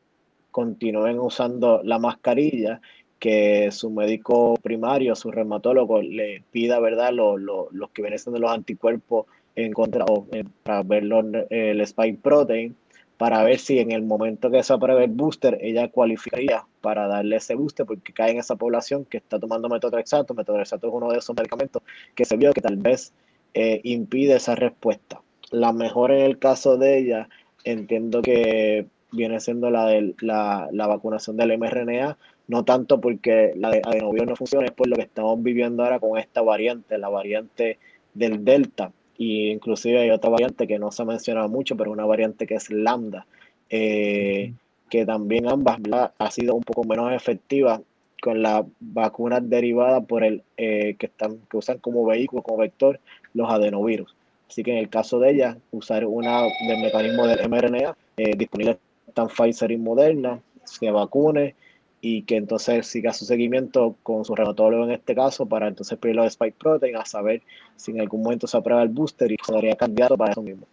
continúen 0.51 1.19
usando 1.19 1.81
la 1.83 1.99
mascarilla, 1.99 2.79
que 3.19 3.71
su 3.71 3.89
médico 3.89 4.55
primario, 4.63 5.15
su 5.15 5.31
reumatólogo, 5.31 6.01
le 6.01 6.43
pida, 6.49 6.79
¿verdad?, 6.79 7.11
los 7.11 7.89
que 7.91 8.01
vienen 8.01 8.19
siendo 8.19 8.39
los 8.39 8.51
anticuerpos 8.51 9.25
en 9.57 9.73
contra, 9.73 10.05
o 10.05 10.25
para 10.63 10.81
ver 10.83 11.03
el 11.49 11.81
spike 11.81 12.21
protein, 12.21 12.73
para 13.17 13.43
ver 13.43 13.59
si 13.59 13.79
en 13.79 13.91
el 13.91 14.03
momento 14.03 14.49
que 14.49 14.63
se 14.63 14.71
apruebe 14.71 15.03
el 15.03 15.11
booster, 15.11 15.57
ella 15.59 15.89
cualificaría 15.89 16.63
para 16.87 17.05
darle 17.05 17.35
ese 17.35 17.53
booster, 17.53 17.85
porque 17.85 18.13
cae 18.13 18.31
en 18.31 18.37
esa 18.37 18.55
población 18.55 19.03
que 19.03 19.17
está 19.17 19.37
tomando 19.37 19.67
metotrexato. 19.67 20.33
Metotrexato 20.33 20.87
es 20.87 20.93
uno 20.93 21.11
de 21.11 21.17
esos 21.17 21.35
medicamentos 21.35 21.83
que 22.15 22.23
se 22.23 22.37
vio 22.37 22.53
que 22.53 22.61
tal 22.61 22.77
vez 22.77 23.11
eh, 23.53 23.81
impide 23.83 24.37
esa 24.37 24.55
respuesta. 24.55 25.19
La 25.51 25.73
mejor 25.73 26.13
en 26.13 26.21
el 26.21 26.39
caso 26.39 26.77
de 26.77 26.97
ella, 26.97 27.27
entiendo 27.65 28.21
que 28.21 28.87
viene 29.11 29.41
siendo 29.41 29.69
la 29.69 29.87
de 29.87 30.15
la, 30.21 30.69
vacunación 30.71 31.35
del 31.35 31.57
mRNA, 31.57 32.17
no 32.47 32.63
tanto 32.63 33.01
porque 33.01 33.51
la 33.57 33.69
de 33.69 33.81
adenovirus 33.83 34.27
no 34.27 34.35
funciona, 34.37 34.65
es 34.65 34.71
por 34.71 34.87
lo 34.87 34.95
que 34.95 35.01
estamos 35.01 35.43
viviendo 35.43 35.83
ahora 35.83 35.99
con 35.99 36.17
esta 36.17 36.41
variante, 36.41 36.97
la 36.97 37.09
variante 37.09 37.79
del 38.13 38.45
Delta, 38.45 38.93
y 39.17 39.49
inclusive 39.49 39.99
hay 39.99 40.11
otra 40.11 40.29
variante 40.29 40.67
que 40.67 40.79
no 40.79 40.93
se 40.93 41.01
ha 41.01 41.05
mencionado 41.05 41.49
mucho, 41.49 41.75
pero 41.75 41.91
una 41.91 42.05
variante 42.05 42.47
que 42.47 42.55
es 42.55 42.71
lambda, 42.71 43.27
eh, 43.69 44.53
que 44.89 45.05
también 45.05 45.47
ambas 45.47 45.79
ha 46.17 46.31
sido 46.31 46.55
un 46.55 46.63
poco 46.63 46.83
menos 46.83 47.11
efectiva 47.13 47.81
con 48.21 48.41
las 48.41 48.65
vacunas 48.79 49.47
derivadas 49.47 50.05
por 50.05 50.23
el 50.23 50.43
eh, 50.57 50.95
que 50.97 51.07
están 51.07 51.39
que 51.49 51.57
usan 51.57 51.77
como 51.79 52.05
vehículo, 52.05 52.41
como 52.41 52.57
vector, 52.57 52.99
los 53.33 53.49
adenovirus. 53.49 54.15
Así 54.49 54.63
que 54.63 54.71
en 54.71 54.77
el 54.77 54.89
caso 54.89 55.19
de 55.19 55.31
ella, 55.31 55.57
usar 55.71 56.05
una 56.05 56.43
del 56.67 56.81
mecanismo 56.81 57.27
del 57.27 57.47
mRNA 57.49 57.95
eh, 58.17 58.35
disponible 58.35 58.79
están 59.07 59.27
Pfizer 59.27 59.71
y 59.71 59.77
Moderna, 59.77 60.41
se 60.63 60.89
vacune 60.91 61.55
y 62.01 62.23
que 62.23 62.37
entonces 62.37 62.87
siga 62.87 63.11
su 63.13 63.25
seguimiento 63.25 63.95
con 64.03 64.23
su 64.23 64.35
reumatólogo 64.35 64.85
en 64.85 64.91
este 64.91 65.15
caso 65.15 65.45
para 65.45 65.67
entonces 65.67 65.97
pedir 65.97 66.15
los 66.15 66.27
spike 66.27 66.57
protein 66.57 66.95
a 66.95 67.05
saber 67.05 67.41
si 67.75 67.91
en 67.91 68.01
algún 68.01 68.21
momento 68.21 68.47
se 68.47 68.57
aprueba 68.57 68.83
el 68.83 68.89
booster 68.89 69.31
y 69.31 69.37
sería 69.43 69.75
candidato 69.75 70.15
para 70.15 70.31
eso 70.31 70.41
mismo. 70.41 70.67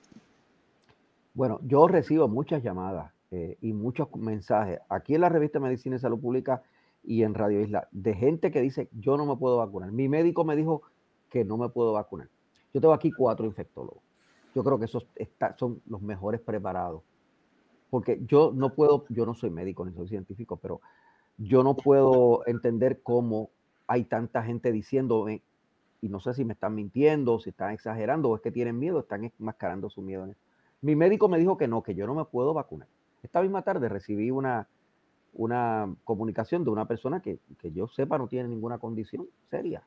Bueno, 1.32 1.58
yo 1.66 1.88
recibo 1.88 2.28
muchas 2.28 2.62
llamadas 2.62 3.13
eh, 3.37 3.59
y 3.62 3.72
muchos 3.72 4.14
mensajes 4.14 4.78
aquí 4.89 5.16
en 5.16 5.22
la 5.22 5.28
revista 5.28 5.59
Medicina 5.59 5.97
y 5.97 5.99
Salud 5.99 6.20
Pública 6.20 6.62
y 7.03 7.24
en 7.24 7.35
Radio 7.35 7.61
Isla 7.61 7.89
de 7.91 8.14
gente 8.14 8.53
que 8.53 8.61
dice 8.61 8.89
yo 8.93 9.16
no 9.16 9.26
me 9.26 9.37
puedo 9.37 9.57
vacunar. 9.57 9.91
Mi 9.91 10.09
médico 10.09 10.45
me 10.45 10.55
dijo 10.55 10.82
que 11.30 11.45
no 11.45 11.57
me 11.57 11.68
puedo 11.68 11.93
vacunar. 11.95 12.28
Yo 12.72 12.80
tengo 12.80 12.95
aquí 12.95 13.11
cuatro 13.11 13.45
infectólogos. 13.45 14.05
Yo 14.55 14.62
creo 14.62 14.78
que 14.78 14.85
esos 14.85 15.09
son 15.57 15.82
los 15.89 16.01
mejores 16.01 16.41
preparados. 16.43 17.03
Porque 17.91 18.20
yo 18.24 18.53
no 18.55 18.72
puedo, 18.72 19.05
yo 19.09 19.26
no 19.26 19.35
soy 19.35 19.51
médico 19.51 19.85
ni 19.85 19.93
soy 19.93 20.07
científico, 20.07 20.57
pero 20.57 20.80
yo 21.37 21.64
no 21.64 21.74
puedo 21.74 22.47
entender 22.47 23.03
cómo 23.03 23.51
hay 23.89 24.05
tanta 24.05 24.45
gente 24.45 24.70
diciéndome, 24.70 25.43
y 26.01 26.09
no 26.09 26.20
sé 26.20 26.35
si 26.35 26.45
me 26.45 26.53
están 26.53 26.76
mintiendo, 26.76 27.41
si 27.41 27.51
están 27.51 27.72
exagerando, 27.72 28.30
o 28.30 28.37
es 28.37 28.43
que 28.43 28.53
tienen 28.53 28.78
miedo, 28.78 29.01
están 29.01 29.24
enmascarando 29.24 29.91
su 29.91 30.03
miedo. 30.03 30.28
Mi 30.82 30.95
médico 30.95 31.28
me 31.28 31.39
dijo 31.39 31.57
que 31.57 31.66
no, 31.66 31.82
que 31.82 31.97
yo 31.97 32.07
no 32.07 32.14
me 32.14 32.24
puedo 32.26 32.55
vacunar. 32.55 32.87
Esta 33.24 33.40
misma 33.40 33.62
tarde 33.62 33.88
recibí 33.88 34.30
una, 34.30 34.68
una 35.32 35.92
comunicación 36.04 36.62
de 36.62 36.70
una 36.70 36.86
persona 36.86 37.20
que, 37.20 37.40
que 37.58 37.72
yo 37.72 37.88
sepa 37.88 38.18
no 38.18 38.28
tiene 38.28 38.48
ninguna 38.48 38.78
condición 38.78 39.26
seria. 39.50 39.82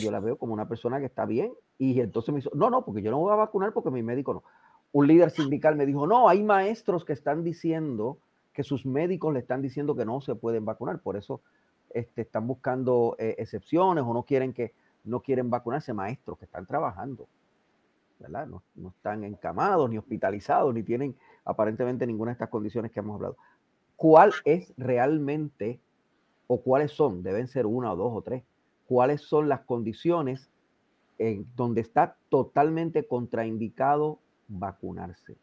Yo 0.00 0.10
la 0.10 0.20
veo 0.20 0.38
como 0.38 0.54
una 0.54 0.66
persona 0.66 0.98
que 0.98 1.06
está 1.06 1.26
bien 1.26 1.52
y 1.78 2.00
entonces 2.00 2.32
me 2.32 2.40
dijo, 2.40 2.50
no, 2.54 2.70
no, 2.70 2.84
porque 2.84 3.02
yo 3.02 3.10
no 3.10 3.18
voy 3.18 3.32
a 3.32 3.36
vacunar 3.36 3.72
porque 3.72 3.90
mi 3.90 4.02
médico 4.02 4.32
no. 4.32 4.42
un 4.92 5.06
líder 5.06 5.30
sindical 5.30 5.76
me 5.76 5.84
dijo, 5.84 6.06
no, 6.06 6.28
hay 6.28 6.42
maestros 6.42 7.04
que 7.04 7.12
están 7.12 7.44
diciendo 7.44 8.16
que 8.54 8.62
sus 8.62 8.86
médicos 8.86 9.34
le 9.34 9.40
están 9.40 9.60
diciendo 9.60 9.94
que 9.94 10.06
no 10.06 10.20
se 10.22 10.34
pueden 10.34 10.64
vacunar, 10.64 11.00
por 11.00 11.16
eso 11.16 11.42
este, 11.90 12.22
están 12.22 12.46
buscando 12.46 13.16
eh, 13.18 13.34
excepciones 13.38 14.04
o 14.06 14.14
no 14.14 14.22
quieren 14.22 14.54
que 14.54 14.72
no 15.04 15.20
quieren 15.20 15.50
vacunarse 15.50 15.92
maestros 15.92 16.38
que 16.38 16.46
están 16.46 16.64
trabajando, 16.64 17.26
¿verdad? 18.18 18.46
No, 18.46 18.62
no 18.76 18.88
están 18.88 19.24
encamados 19.24 19.90
ni 19.90 19.98
hospitalizados 19.98 20.72
ni 20.72 20.82
tienen 20.82 21.14
aparentemente 21.44 22.06
ninguna 22.06 22.30
de 22.30 22.34
estas 22.34 22.48
condiciones 22.48 22.90
que 22.90 23.00
hemos 23.00 23.16
hablado. 23.16 23.36
¿Cuál 23.96 24.32
es 24.44 24.72
realmente 24.76 25.80
o 26.46 26.60
cuáles 26.60 26.92
son? 26.92 27.22
Deben 27.22 27.48
ser 27.48 27.66
una 27.66 27.92
o 27.92 27.96
dos 27.96 28.12
o 28.14 28.22
tres. 28.22 28.44
¿Cuáles 28.86 29.22
son 29.22 29.48
las 29.48 29.60
condiciones 29.60 30.50
en 31.18 31.46
donde 31.54 31.80
está 31.80 32.16
totalmente 32.28 33.06
contraindicado 33.06 34.18
vacunarse? 34.48 35.36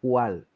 ¿Cuál? 0.00 0.46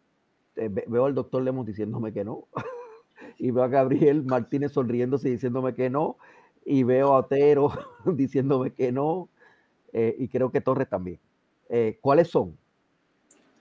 Eh, 0.56 0.68
veo 0.68 1.04
al 1.04 1.14
doctor 1.14 1.42
Lemos 1.42 1.66
diciéndome 1.66 2.12
que 2.12 2.24
no. 2.24 2.46
y 3.38 3.50
veo 3.50 3.64
a 3.64 3.68
Gabriel 3.68 4.24
Martínez 4.24 4.72
sonriéndose 4.72 5.28
y 5.28 5.32
diciéndome 5.32 5.74
que 5.74 5.90
no. 5.90 6.16
Y 6.64 6.82
veo 6.84 7.14
a 7.14 7.20
Otero 7.20 7.72
diciéndome 8.06 8.72
que 8.72 8.92
no. 8.92 9.28
Eh, 9.92 10.14
y 10.18 10.28
creo 10.28 10.52
que 10.52 10.60
Torres 10.60 10.88
también. 10.88 11.18
Eh, 11.68 11.98
¿Cuáles 12.00 12.28
son? 12.28 12.56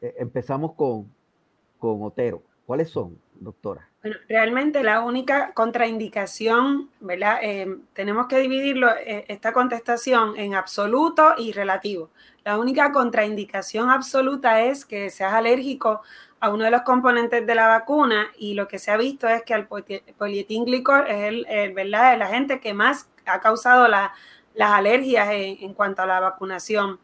empezamos 0.02 0.76
con, 0.76 1.12
con 1.80 2.04
Otero. 2.04 2.44
¿Cuáles 2.66 2.92
son, 2.92 3.18
doctora? 3.34 3.90
Bueno, 4.04 4.18
realmente 4.28 4.84
la 4.84 5.02
única 5.02 5.54
contraindicación, 5.54 6.90
¿verdad? 7.00 7.40
tenemos 7.94 8.28
que 8.28 8.38
dividirlo, 8.38 8.90
esta 9.06 9.52
contestación 9.52 10.38
en 10.38 10.54
absoluto 10.54 11.34
y 11.38 11.52
relativo. 11.52 12.12
La 12.46 12.60
única 12.60 12.92
contraindicación 12.92 13.90
absoluta 13.90 14.62
es 14.62 14.86
que 14.86 15.10
seas 15.10 15.34
alérgico 15.34 16.02
a 16.40 16.50
uno 16.50 16.66
de 16.66 16.72
los 16.72 16.84
componentes 16.84 17.46
de 17.46 17.56
la 17.56 17.68
vacuna 17.68 18.32
y 18.38 18.54
lo 18.54 18.68
que 18.68 18.80
se 18.80 18.92
ha 18.92 18.98
visto 18.98 19.28
es 19.28 19.44
que 19.44 19.54
el 19.54 19.68
polietildicol 19.68 21.08
es 21.08 21.46
el, 21.48 21.74
¿verdad? 21.74 22.14
el 22.14 22.22
agente 22.22 22.60
que 22.60 22.74
más 22.74 23.10
ha 23.26 23.40
causado 23.40 23.88
las 23.88 24.12
alergias 24.58 25.28
en, 25.32 25.74
cuanto 25.74 26.02
a 26.02 26.06
la 26.06 26.20
vacunación. 26.20 27.00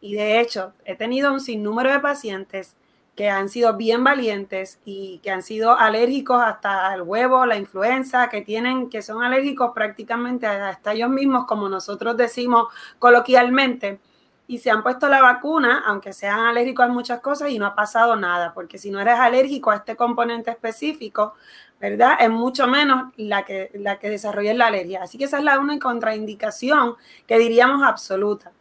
Y 0.00 0.14
de 0.14 0.40
hecho, 0.40 0.72
he 0.84 0.94
tenido 0.94 1.32
un 1.32 1.40
sinnúmero 1.40 1.92
de 1.92 2.00
pacientes 2.00 2.76
que 3.18 3.28
han 3.28 3.48
sido 3.48 3.76
bien 3.76 4.04
valientes 4.04 4.78
y 4.84 5.18
que 5.24 5.32
han 5.32 5.42
sido 5.42 5.76
alérgicos 5.76 6.40
hasta 6.40 6.94
el 6.94 7.02
huevo, 7.02 7.46
la 7.46 7.56
influenza, 7.56 8.28
que 8.28 8.42
tienen, 8.42 8.88
que 8.88 9.02
son 9.02 9.24
alérgicos 9.24 9.72
prácticamente 9.74 10.46
hasta 10.46 10.92
ellos 10.92 11.10
mismos, 11.10 11.44
como 11.44 11.68
nosotros 11.68 12.16
decimos 12.16 12.68
coloquialmente, 13.00 13.98
y 14.46 14.58
se 14.58 14.70
han 14.70 14.84
puesto 14.84 15.08
la 15.08 15.20
vacuna, 15.20 15.82
aunque 15.84 16.12
sean 16.12 16.38
alérgicos 16.46 16.86
a 16.86 16.90
muchas 16.90 17.18
cosas 17.18 17.50
y 17.50 17.58
no 17.58 17.66
ha 17.66 17.74
pasado 17.74 18.14
nada, 18.14 18.54
porque 18.54 18.78
si 18.78 18.88
no 18.92 19.00
eres 19.00 19.18
alérgico 19.18 19.72
a 19.72 19.76
este 19.78 19.96
componente 19.96 20.52
específico, 20.52 21.34
¿verdad? 21.80 22.18
Es 22.20 22.30
mucho 22.30 22.68
menos 22.68 23.12
la 23.16 23.44
que, 23.44 23.72
la 23.74 23.98
que 23.98 24.10
desarrolla 24.10 24.54
la 24.54 24.68
alergia. 24.68 25.02
Así 25.02 25.18
que 25.18 25.24
esa 25.24 25.38
es 25.38 25.44
la 25.44 25.58
única 25.58 25.88
contraindicación 25.88 26.94
que 27.26 27.36
diríamos 27.36 27.82
absoluta. 27.82 28.52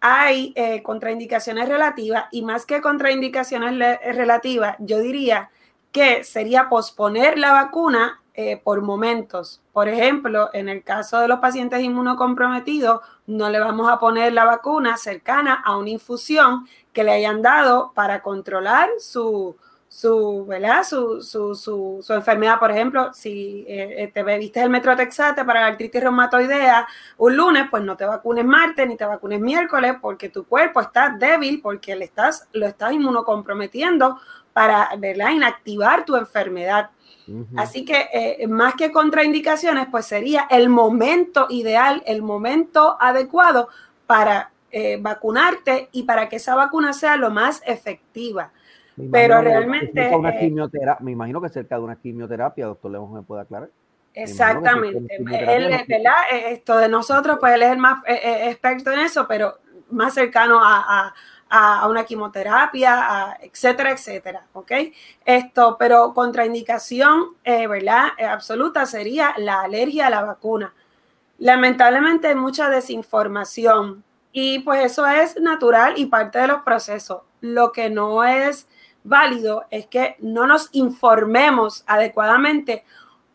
Hay 0.00 0.52
eh, 0.56 0.82
contraindicaciones 0.82 1.68
relativas 1.68 2.24
y 2.30 2.42
más 2.42 2.66
que 2.66 2.80
contraindicaciones 2.80 3.98
relativas, 4.14 4.76
yo 4.78 5.00
diría 5.00 5.50
que 5.92 6.22
sería 6.24 6.68
posponer 6.68 7.38
la 7.38 7.52
vacuna 7.52 8.20
eh, 8.34 8.60
por 8.62 8.82
momentos. 8.82 9.60
Por 9.72 9.88
ejemplo, 9.88 10.50
en 10.52 10.68
el 10.68 10.84
caso 10.84 11.18
de 11.18 11.26
los 11.26 11.40
pacientes 11.40 11.82
inmunocomprometidos, 11.82 13.00
no 13.26 13.50
le 13.50 13.58
vamos 13.58 13.88
a 13.88 13.98
poner 13.98 14.32
la 14.32 14.44
vacuna 14.44 14.96
cercana 14.96 15.54
a 15.54 15.76
una 15.76 15.90
infusión 15.90 16.68
que 16.92 17.02
le 17.02 17.10
hayan 17.10 17.42
dado 17.42 17.90
para 17.94 18.22
controlar 18.22 18.90
su, 19.00 19.56
su, 19.88 20.44
¿verdad? 20.46 20.84
Su, 20.84 21.22
su, 21.22 21.54
su, 21.54 22.12
enfermedad. 22.12 22.58
Por 22.58 22.70
ejemplo, 22.70 23.12
si 23.12 23.64
eh, 23.66 24.04
eh, 24.04 24.10
te 24.12 24.22
bebiste 24.22 24.60
el 24.60 24.70
metrotexate 24.70 25.44
para 25.44 25.62
la 25.62 25.66
artritis 25.68 26.02
reumatoidea 26.02 26.86
un 27.16 27.36
lunes, 27.36 27.66
pues 27.70 27.82
no 27.82 27.96
te 27.96 28.04
vacunes 28.04 28.44
martes 28.44 28.86
ni 28.86 28.96
te 28.96 29.04
vacunes 29.06 29.40
miércoles 29.40 29.96
porque 30.00 30.28
tu 30.28 30.44
cuerpo 30.44 30.80
está 30.80 31.16
débil, 31.18 31.60
porque 31.62 31.96
le 31.96 32.04
estás, 32.04 32.46
lo 32.52 32.66
estás 32.66 32.92
inmunocomprometiendo 32.92 34.18
para 34.52 34.90
¿verdad? 34.98 35.30
inactivar 35.30 36.04
tu 36.04 36.16
enfermedad. 36.16 36.90
Así 37.56 37.84
que 37.84 38.08
eh, 38.12 38.46
más 38.48 38.74
que 38.74 38.90
contraindicaciones, 38.90 39.86
pues 39.90 40.06
sería 40.06 40.46
el 40.50 40.70
momento 40.70 41.46
ideal, 41.50 42.02
el 42.06 42.22
momento 42.22 42.96
adecuado 43.00 43.68
para 44.06 44.50
eh, 44.70 44.98
vacunarte 45.00 45.88
y 45.92 46.02
para 46.04 46.28
que 46.28 46.36
esa 46.36 46.54
vacuna 46.54 46.92
sea 46.92 47.16
lo 47.16 47.30
más 47.30 47.62
efectiva. 47.66 48.52
Pero 49.10 49.40
realmente... 49.40 50.10
Eh, 50.10 50.96
me 51.00 51.12
imagino 51.12 51.40
que 51.40 51.48
cerca 51.48 51.76
de 51.76 51.82
una 51.82 51.96
quimioterapia, 51.96 52.66
doctor 52.66 52.90
León, 52.90 53.12
me 53.14 53.22
puede 53.22 53.42
aclarar. 53.42 53.68
Exactamente. 54.14 55.16
Él, 55.16 55.70
Esto 56.46 56.78
de 56.78 56.88
nosotros, 56.88 57.38
pues 57.38 57.54
él 57.54 57.62
es 57.62 57.70
el 57.70 57.78
más 57.78 58.02
experto 58.06 58.92
en 58.92 59.00
eso, 59.00 59.26
pero 59.28 59.58
más 59.90 60.14
cercano 60.14 60.58
a 60.60 61.14
a, 61.50 61.88
una 61.88 62.04
quimioterapia, 62.04 63.38
etcétera, 63.40 63.92
etcétera, 63.92 64.46
¿ok? 64.52 64.72
Esto, 65.24 65.76
pero 65.78 66.12
contraindicación, 66.14 67.36
eh, 67.44 67.66
¿verdad? 67.66 68.08
Eh, 68.18 68.24
absoluta 68.24 68.86
sería 68.86 69.34
la 69.38 69.62
alergia 69.62 70.08
a 70.08 70.10
la 70.10 70.22
vacuna. 70.22 70.74
Lamentablemente 71.38 72.28
hay 72.28 72.34
mucha 72.34 72.68
desinformación 72.68 74.02
y 74.32 74.60
pues 74.60 74.84
eso 74.84 75.06
es 75.06 75.40
natural 75.40 75.94
y 75.96 76.06
parte 76.06 76.38
de 76.38 76.48
los 76.48 76.62
procesos. 76.62 77.22
Lo 77.40 77.72
que 77.72 77.90
no 77.90 78.24
es 78.24 78.68
válido 79.04 79.64
es 79.70 79.86
que 79.86 80.16
no 80.20 80.46
nos 80.46 80.68
informemos 80.72 81.84
adecuadamente 81.86 82.84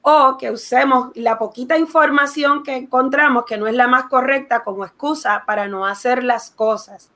o 0.01 0.37
que 0.37 0.51
usemos 0.51 1.11
la 1.15 1.37
poquita 1.37 1.77
información 1.77 2.61
que 2.63 2.75
encontramos, 2.75 3.45
que 3.45 3.57
no 3.57 3.67
es 3.67 3.73
la 3.73 3.87
más 3.87 4.05
correcta, 4.05 4.63
como 4.63 4.83
excusa 4.83 5.43
para 5.47 5.67
no 5.67 5.85
hacer 5.85 6.23
las 6.23 6.51
cosas. 6.51 7.09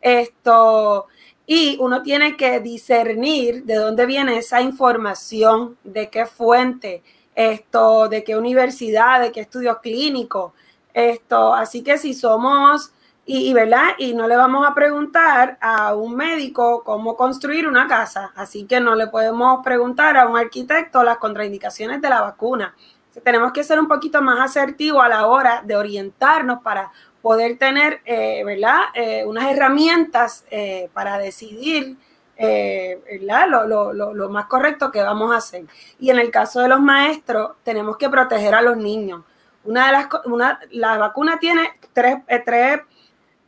Esto, 0.00 1.06
y 1.46 1.76
uno 1.80 2.02
tiene 2.02 2.36
que 2.36 2.58
discernir 2.60 3.64
de 3.64 3.76
dónde 3.76 4.04
viene 4.04 4.38
esa 4.38 4.60
información, 4.60 5.78
de 5.84 6.10
qué 6.10 6.26
fuente, 6.26 7.02
esto, 7.34 8.08
de 8.08 8.24
qué 8.24 8.36
universidad, 8.36 9.20
de 9.20 9.30
qué 9.30 9.40
estudio 9.40 9.80
clínico. 9.80 10.54
Esto, 10.92 11.54
así 11.54 11.82
que 11.82 11.98
si 11.98 12.14
somos 12.14 12.92
y, 13.26 13.54
¿verdad? 13.54 13.94
Y 13.96 14.12
no 14.12 14.28
le 14.28 14.36
vamos 14.36 14.66
a 14.68 14.74
preguntar 14.74 15.56
a 15.60 15.94
un 15.94 16.14
médico 16.14 16.82
cómo 16.84 17.16
construir 17.16 17.66
una 17.66 17.86
casa, 17.86 18.32
así 18.36 18.64
que 18.64 18.80
no 18.80 18.94
le 18.94 19.06
podemos 19.06 19.64
preguntar 19.64 20.16
a 20.18 20.26
un 20.28 20.36
arquitecto 20.36 21.02
las 21.02 21.16
contraindicaciones 21.16 22.02
de 22.02 22.10
la 22.10 22.20
vacuna. 22.20 22.74
Tenemos 23.22 23.52
que 23.52 23.64
ser 23.64 23.78
un 23.80 23.88
poquito 23.88 24.20
más 24.20 24.40
asertivos 24.40 25.02
a 25.02 25.08
la 25.08 25.26
hora 25.26 25.62
de 25.64 25.76
orientarnos 25.76 26.62
para 26.62 26.90
poder 27.22 27.56
tener, 27.56 28.02
eh, 28.04 28.42
¿verdad? 28.44 28.80
Eh, 28.92 29.24
unas 29.24 29.50
herramientas 29.50 30.44
eh, 30.50 30.90
para 30.92 31.16
decidir, 31.16 31.96
¿verdad? 32.36 33.48
Lo, 33.48 34.28
más 34.28 34.46
correcto 34.46 34.90
que 34.90 35.00
vamos 35.00 35.32
a 35.32 35.36
hacer. 35.36 35.64
Y 35.98 36.10
en 36.10 36.18
el 36.18 36.30
caso 36.30 36.60
de 36.60 36.68
los 36.68 36.80
maestros, 36.80 37.52
tenemos 37.62 37.96
que 37.96 38.10
proteger 38.10 38.54
a 38.54 38.60
los 38.60 38.76
niños. 38.76 39.22
Una 39.62 39.86
de 39.86 39.92
las, 39.92 40.08
una, 40.26 40.60
la 40.72 40.98
vacuna 40.98 41.38
tiene 41.38 41.70
tres, 41.94 42.16
tres, 42.44 42.80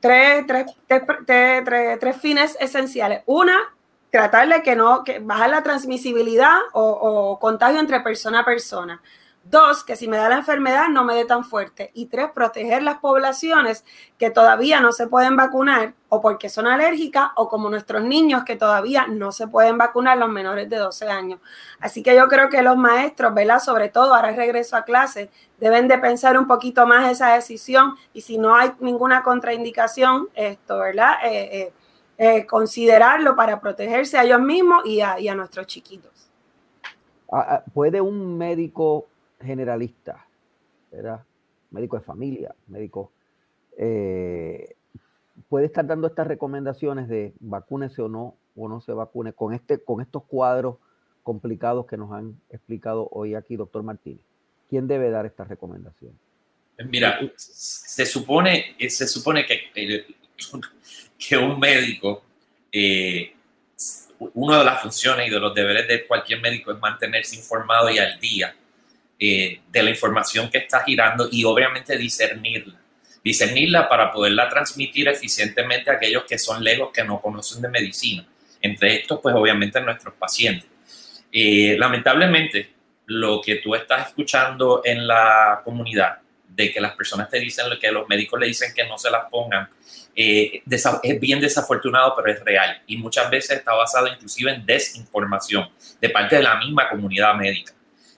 tres, 0.06 0.66
tres, 2.00 2.16
fines 2.16 2.56
esenciales. 2.60 3.22
Una, 3.26 3.56
tratar 4.10 4.48
de 4.48 4.62
que 4.62 4.76
no, 4.76 5.04
que 5.04 5.18
bajar 5.18 5.50
la 5.50 5.62
transmisibilidad 5.62 6.56
o 6.72 7.38
contagio 7.40 7.80
entre 7.80 8.00
persona 8.00 8.40
a 8.40 8.44
persona. 8.44 9.02
Dos, 9.48 9.84
que 9.84 9.94
si 9.94 10.08
me 10.08 10.16
da 10.16 10.28
la 10.28 10.38
enfermedad 10.38 10.88
no 10.88 11.04
me 11.04 11.14
dé 11.14 11.24
tan 11.24 11.44
fuerte. 11.44 11.92
Y 11.94 12.06
tres, 12.06 12.30
proteger 12.34 12.82
las 12.82 12.98
poblaciones 12.98 13.84
que 14.18 14.30
todavía 14.30 14.80
no 14.80 14.90
se 14.90 15.06
pueden 15.06 15.36
vacunar 15.36 15.94
o 16.08 16.20
porque 16.20 16.48
son 16.48 16.66
alérgicas 16.66 17.30
o 17.36 17.48
como 17.48 17.70
nuestros 17.70 18.02
niños 18.02 18.42
que 18.44 18.56
todavía 18.56 19.06
no 19.06 19.30
se 19.30 19.46
pueden 19.46 19.78
vacunar 19.78 20.18
los 20.18 20.28
menores 20.30 20.68
de 20.68 20.78
12 20.78 21.08
años. 21.08 21.40
Así 21.78 22.02
que 22.02 22.16
yo 22.16 22.26
creo 22.26 22.48
que 22.48 22.60
los 22.62 22.76
maestros, 22.76 23.34
¿verdad? 23.34 23.60
Sobre 23.60 23.88
todo 23.88 24.14
ahora 24.14 24.32
regreso 24.32 24.76
a 24.76 24.82
clase, 24.82 25.30
deben 25.60 25.86
de 25.86 25.98
pensar 25.98 26.36
un 26.36 26.48
poquito 26.48 26.84
más 26.84 27.08
esa 27.08 27.34
decisión 27.34 27.94
y 28.12 28.22
si 28.22 28.38
no 28.38 28.56
hay 28.56 28.72
ninguna 28.80 29.22
contraindicación, 29.22 30.28
esto, 30.34 30.78
¿verdad? 30.78 31.14
Eh, 31.24 31.48
eh, 31.52 31.72
eh, 32.18 32.46
considerarlo 32.46 33.36
para 33.36 33.60
protegerse 33.60 34.18
a 34.18 34.24
ellos 34.24 34.40
mismos 34.40 34.84
y 34.86 35.00
a, 35.00 35.34
nuestros 35.36 35.68
chiquitos. 35.68 36.30
Ah, 37.30 37.46
ah, 37.48 37.62
¿Puede 37.72 38.00
un 38.00 38.36
médico 38.36 39.06
generalista, 39.40 40.26
¿verdad? 40.90 41.24
médico 41.70 41.96
de 41.98 42.02
familia, 42.02 42.54
médico, 42.68 43.12
eh, 43.76 44.76
puede 45.48 45.66
estar 45.66 45.86
dando 45.86 46.06
estas 46.06 46.26
recomendaciones 46.26 47.08
de 47.08 47.34
vacúnese 47.40 48.02
o 48.02 48.08
no, 48.08 48.36
o 48.56 48.68
no 48.68 48.80
se 48.80 48.92
vacune, 48.92 49.32
con, 49.32 49.52
este, 49.52 49.78
con 49.78 50.00
estos 50.00 50.24
cuadros 50.24 50.76
complicados 51.22 51.86
que 51.86 51.96
nos 51.96 52.12
han 52.12 52.40
explicado 52.50 53.08
hoy 53.10 53.34
aquí, 53.34 53.56
doctor 53.56 53.82
Martínez. 53.82 54.24
¿Quién 54.68 54.86
debe 54.86 55.10
dar 55.10 55.26
estas 55.26 55.48
recomendaciones? 55.48 56.16
Mira, 56.88 57.18
se 57.36 58.04
supone, 58.06 58.76
se 58.88 59.06
supone 59.06 59.46
que, 59.46 60.06
que 61.18 61.36
un 61.36 61.58
médico 61.58 62.22
eh, 62.72 63.32
una 64.34 64.58
de 64.58 64.64
las 64.64 64.82
funciones 64.82 65.28
y 65.28 65.30
de 65.30 65.40
los 65.40 65.54
deberes 65.54 65.88
de 65.88 66.06
cualquier 66.06 66.40
médico 66.40 66.72
es 66.72 66.78
mantenerse 66.78 67.36
informado 67.36 67.90
y 67.90 67.98
al 67.98 68.18
día 68.18 68.54
eh, 69.18 69.60
de 69.70 69.82
la 69.82 69.90
información 69.90 70.50
que 70.50 70.58
está 70.58 70.84
girando 70.84 71.28
y 71.30 71.44
obviamente 71.44 71.96
discernirla. 71.96 72.78
Discernirla 73.24 73.88
para 73.88 74.12
poderla 74.12 74.48
transmitir 74.48 75.08
eficientemente 75.08 75.90
a 75.90 75.94
aquellos 75.94 76.24
que 76.24 76.38
son 76.38 76.62
lejos, 76.62 76.90
que 76.92 77.02
no 77.02 77.20
conocen 77.20 77.62
de 77.62 77.68
medicina. 77.68 78.26
Entre 78.60 78.96
estos, 78.96 79.20
pues 79.20 79.34
obviamente 79.34 79.80
nuestros 79.80 80.14
pacientes. 80.14 80.68
Eh, 81.32 81.76
lamentablemente, 81.78 82.70
lo 83.06 83.40
que 83.40 83.56
tú 83.56 83.74
estás 83.74 84.08
escuchando 84.08 84.82
en 84.84 85.06
la 85.06 85.60
comunidad, 85.64 86.18
de 86.48 86.72
que 86.72 86.80
las 86.80 86.94
personas 86.94 87.28
te 87.28 87.38
dicen 87.38 87.68
lo 87.68 87.78
que 87.78 87.92
los 87.92 88.08
médicos 88.08 88.40
le 88.40 88.46
dicen 88.46 88.72
que 88.74 88.86
no 88.86 88.96
se 88.96 89.10
las 89.10 89.28
pongan, 89.30 89.68
eh, 90.14 90.62
es 91.02 91.20
bien 91.20 91.40
desafortunado, 91.40 92.14
pero 92.16 92.32
es 92.32 92.44
real. 92.44 92.82
Y 92.86 92.96
muchas 92.96 93.30
veces 93.30 93.58
está 93.58 93.74
basado 93.74 94.08
inclusive 94.08 94.52
en 94.52 94.64
desinformación 94.64 95.68
de 96.00 96.08
parte 96.08 96.36
de 96.36 96.42
la 96.42 96.56
misma 96.56 96.88
comunidad 96.88 97.34
médica. 97.34 97.75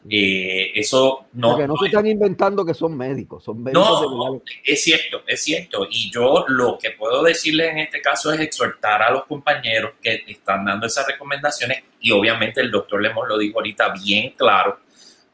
Eh, 0.09 0.73
eso 0.75 1.27
no. 1.33 1.51
Porque 1.51 1.67
no 1.67 1.77
se 1.77 1.87
están 1.87 2.07
inventando 2.07 2.65
que 2.65 2.73
son 2.73 2.97
médicos, 2.97 3.45
son 3.45 3.63
médicos 3.63 4.03
no, 4.03 4.43
es 4.65 4.83
cierto, 4.83 5.23
es 5.27 5.43
cierto. 5.43 5.87
Y 5.91 6.11
yo 6.11 6.45
lo 6.49 6.79
que 6.79 6.93
puedo 6.93 7.23
decirles 7.23 7.71
en 7.73 7.79
este 7.79 8.01
caso 8.01 8.33
es 8.33 8.41
exhortar 8.41 9.03
a 9.03 9.11
los 9.11 9.25
compañeros 9.25 9.93
que 10.01 10.25
están 10.29 10.65
dando 10.65 10.87
esas 10.87 11.07
recomendaciones, 11.07 11.83
y 12.01 12.13
obviamente 12.13 12.61
el 12.61 12.71
doctor 12.71 13.03
Lemos 13.03 13.27
lo 13.29 13.37
dijo 13.37 13.59
ahorita 13.59 13.93
bien 14.03 14.35
claro. 14.37 14.81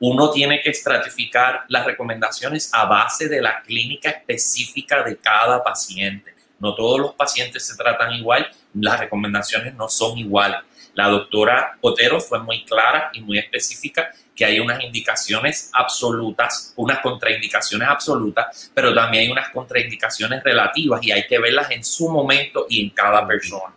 Uno 0.00 0.30
tiene 0.30 0.60
que 0.60 0.70
estratificar 0.70 1.64
las 1.68 1.86
recomendaciones 1.86 2.68
a 2.74 2.84
base 2.86 3.28
de 3.28 3.40
la 3.40 3.62
clínica 3.62 4.10
específica 4.10 5.02
de 5.04 5.16
cada 5.16 5.62
paciente. 5.62 6.34
No 6.58 6.74
todos 6.74 6.98
los 6.98 7.14
pacientes 7.14 7.66
se 7.66 7.76
tratan 7.76 8.12
igual, 8.12 8.48
las 8.74 8.98
recomendaciones 8.98 9.74
no 9.74 9.88
son 9.88 10.18
iguales. 10.18 10.60
La 10.94 11.08
doctora 11.08 11.76
Otero 11.80 12.20
fue 12.20 12.38
muy 12.40 12.64
clara 12.64 13.10
y 13.12 13.20
muy 13.20 13.38
específica 13.38 14.12
que 14.34 14.44
hay 14.44 14.60
unas 14.60 14.82
indicaciones 14.82 15.70
absolutas, 15.72 16.72
unas 16.76 17.00
contraindicaciones 17.00 17.88
absolutas, 17.88 18.70
pero 18.74 18.94
también 18.94 19.24
hay 19.24 19.30
unas 19.30 19.50
contraindicaciones 19.50 20.42
relativas 20.42 21.02
y 21.04 21.12
hay 21.12 21.26
que 21.26 21.38
verlas 21.38 21.70
en 21.70 21.84
su 21.84 22.08
momento 22.08 22.66
y 22.68 22.84
en 22.84 22.90
cada 22.90 23.26
persona. 23.26 23.74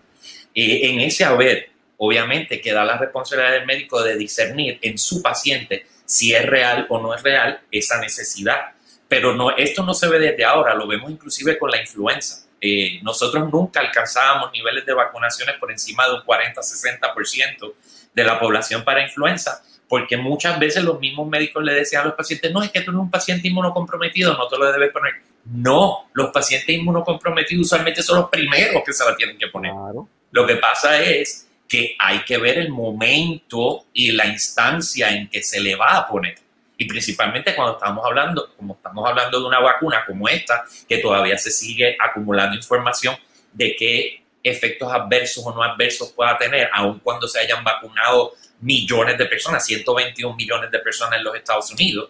Eh, 0.54 0.90
en 0.90 1.00
ese 1.02 1.24
haber, 1.26 1.70
obviamente, 1.98 2.60
queda 2.60 2.84
la 2.84 2.98
responsabilidad 2.98 3.54
del 3.54 3.66
médico 3.66 4.02
de 4.02 4.18
discernir 4.18 4.80
en 4.82 4.98
su 4.98 5.22
paciente 5.22 5.86
si 6.06 6.34
es 6.34 6.46
real 6.46 6.88
o 6.90 7.00
no 7.00 7.14
es 7.14 7.22
real 7.22 7.60
esa 7.70 8.00
necesidad. 8.00 8.74
Pero 9.08 9.36
no, 9.36 9.56
esto 9.56 9.84
no 9.84 9.94
se 9.94 10.08
ve 10.08 10.20
desde 10.20 10.44
ahora, 10.44 10.74
lo 10.74 10.88
vemos 10.88 11.12
inclusive 11.12 11.58
con 11.58 11.70
la 11.70 11.80
influenza. 11.80 12.47
Eh, 12.60 13.00
nosotros 13.04 13.52
nunca 13.52 13.80
alcanzábamos 13.80 14.52
niveles 14.52 14.86
de 14.86 14.94
vacunaciones 14.94 15.56
por 15.60 15.72
encima 15.72 16.08
de 16.08 16.16
un 16.16 16.22
40-60% 16.22 17.74
de 18.14 18.24
la 18.24 18.40
población 18.40 18.84
para 18.84 19.04
influenza, 19.04 19.64
porque 19.88 20.18
muchas 20.18 20.60
veces 20.60 20.84
los 20.84 21.00
mismos 21.00 21.28
médicos 21.28 21.64
le 21.64 21.74
decían 21.74 22.02
a 22.02 22.06
los 22.06 22.16
pacientes, 22.16 22.52
no, 22.52 22.64
es 22.64 22.72
que 22.72 22.82
tú 22.82 22.92
eres 22.92 23.00
un 23.00 23.12
paciente 23.12 23.48
inmunocomprometido, 23.48 24.36
no 24.36 24.48
te 24.48 24.58
lo 24.58 24.72
debes 24.72 24.92
poner. 24.92 25.14
No, 25.46 26.10
los 26.14 26.32
pacientes 26.32 26.76
inmunocomprometidos 26.76 27.68
usualmente 27.68 28.02
son 28.02 28.20
los 28.20 28.30
primeros 28.30 28.84
que 28.86 28.92
se 28.92 29.06
la 29.06 29.16
tienen 29.16 29.38
que 29.38 29.48
poner. 29.48 29.72
Lo 30.32 30.46
que 30.46 30.56
pasa 30.56 31.02
es 31.02 31.48
que 31.68 31.96
hay 32.00 32.24
que 32.24 32.38
ver 32.38 32.58
el 32.58 32.70
momento 32.70 33.86
y 33.94 34.12
la 34.12 34.26
instancia 34.26 35.10
en 35.12 35.30
que 35.30 35.44
se 35.44 35.60
le 35.60 35.76
va 35.76 35.98
a 35.98 36.08
poner. 36.08 36.36
Y 36.78 36.86
principalmente 36.86 37.56
cuando 37.56 37.74
estamos 37.74 38.06
hablando, 38.06 38.54
como 38.56 38.76
estamos 38.76 39.08
hablando 39.08 39.40
de 39.40 39.48
una 39.48 39.60
vacuna 39.60 40.04
como 40.06 40.30
esta, 40.30 40.64
que 40.88 41.00
todavía 41.00 41.38
se 41.38 41.50
sigue 41.50 41.98
acumulando 42.00 42.56
información 42.56 43.16
de 43.52 43.76
qué 43.76 44.24
efectos 44.44 44.92
adversos 44.92 45.44
o 45.46 45.54
no 45.54 45.64
adversos 45.64 46.12
pueda 46.12 46.38
tener, 46.38 46.70
aun 46.72 47.00
cuando 47.00 47.28
se 47.28 47.40
hayan 47.40 47.64
vacunado 47.64 48.34
millones 48.62 49.18
de 49.18 49.26
personas, 49.26 49.66
121 49.66 50.36
millones 50.36 50.72
de 50.72 50.80
personas 50.80 51.18
en 51.18 51.24
los 51.24 51.36
Estados 51.36 51.72
Unidos, 51.72 52.10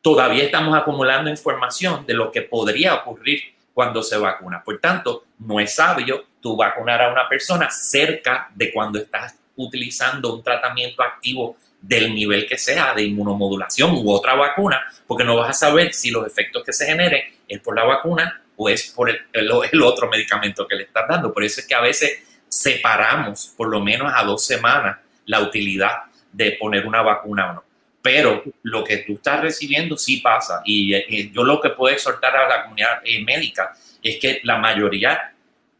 todavía 0.00 0.44
estamos 0.44 0.76
acumulando 0.76 1.28
información 1.28 2.06
de 2.06 2.14
lo 2.14 2.32
que 2.32 2.42
podría 2.42 2.94
ocurrir 2.94 3.42
cuando 3.74 4.02
se 4.02 4.16
vacuna. 4.16 4.62
Por 4.64 4.80
tanto, 4.80 5.24
no 5.38 5.60
es 5.60 5.74
sabio 5.74 6.24
tú 6.40 6.56
vacunar 6.56 7.02
a 7.02 7.12
una 7.12 7.28
persona 7.28 7.70
cerca 7.70 8.50
de 8.54 8.72
cuando 8.72 8.98
estás 8.98 9.36
utilizando 9.56 10.34
un 10.34 10.42
tratamiento 10.42 11.02
activo 11.02 11.56
del 11.80 12.14
nivel 12.14 12.46
que 12.46 12.58
sea 12.58 12.94
de 12.94 13.04
inmunomodulación 13.04 13.92
u 13.94 14.10
otra 14.10 14.34
vacuna, 14.34 14.82
porque 15.06 15.24
no 15.24 15.36
vas 15.36 15.50
a 15.50 15.52
saber 15.52 15.94
si 15.94 16.10
los 16.10 16.26
efectos 16.26 16.64
que 16.64 16.72
se 16.72 16.86
generen 16.86 17.22
es 17.46 17.60
por 17.60 17.76
la 17.76 17.84
vacuna 17.84 18.42
o 18.56 18.68
es 18.68 18.92
por 18.94 19.10
el, 19.10 19.82
otro 19.82 20.08
medicamento 20.08 20.66
que 20.66 20.76
le 20.76 20.82
estás 20.84 21.06
dando. 21.08 21.32
Por 21.32 21.44
eso 21.44 21.60
es 21.60 21.66
que 21.66 21.74
a 21.74 21.80
veces 21.80 22.22
separamos 22.48 23.54
por 23.56 23.68
lo 23.68 23.80
menos 23.80 24.12
a 24.14 24.24
dos 24.24 24.44
semanas 24.44 24.98
la 25.26 25.40
utilidad 25.40 25.92
de 26.32 26.52
poner 26.52 26.86
una 26.86 27.02
vacuna 27.02 27.50
o 27.50 27.52
no. 27.54 27.64
Pero 28.02 28.42
lo 28.62 28.82
que 28.84 28.98
tú 28.98 29.14
estás 29.14 29.40
recibiendo 29.40 29.96
sí 29.96 30.18
pasa. 30.18 30.62
Y, 30.64 30.94
eh, 30.94 31.30
yo 31.32 31.44
lo 31.44 31.60
que 31.60 31.70
puedo 31.70 31.94
exhortar 31.94 32.36
a 32.36 32.48
la 32.48 32.62
comunidad 32.64 33.00
eh, 33.04 33.22
médica 33.22 33.74
es 34.02 34.18
que 34.18 34.40
la 34.44 34.58
mayoría 34.58 35.34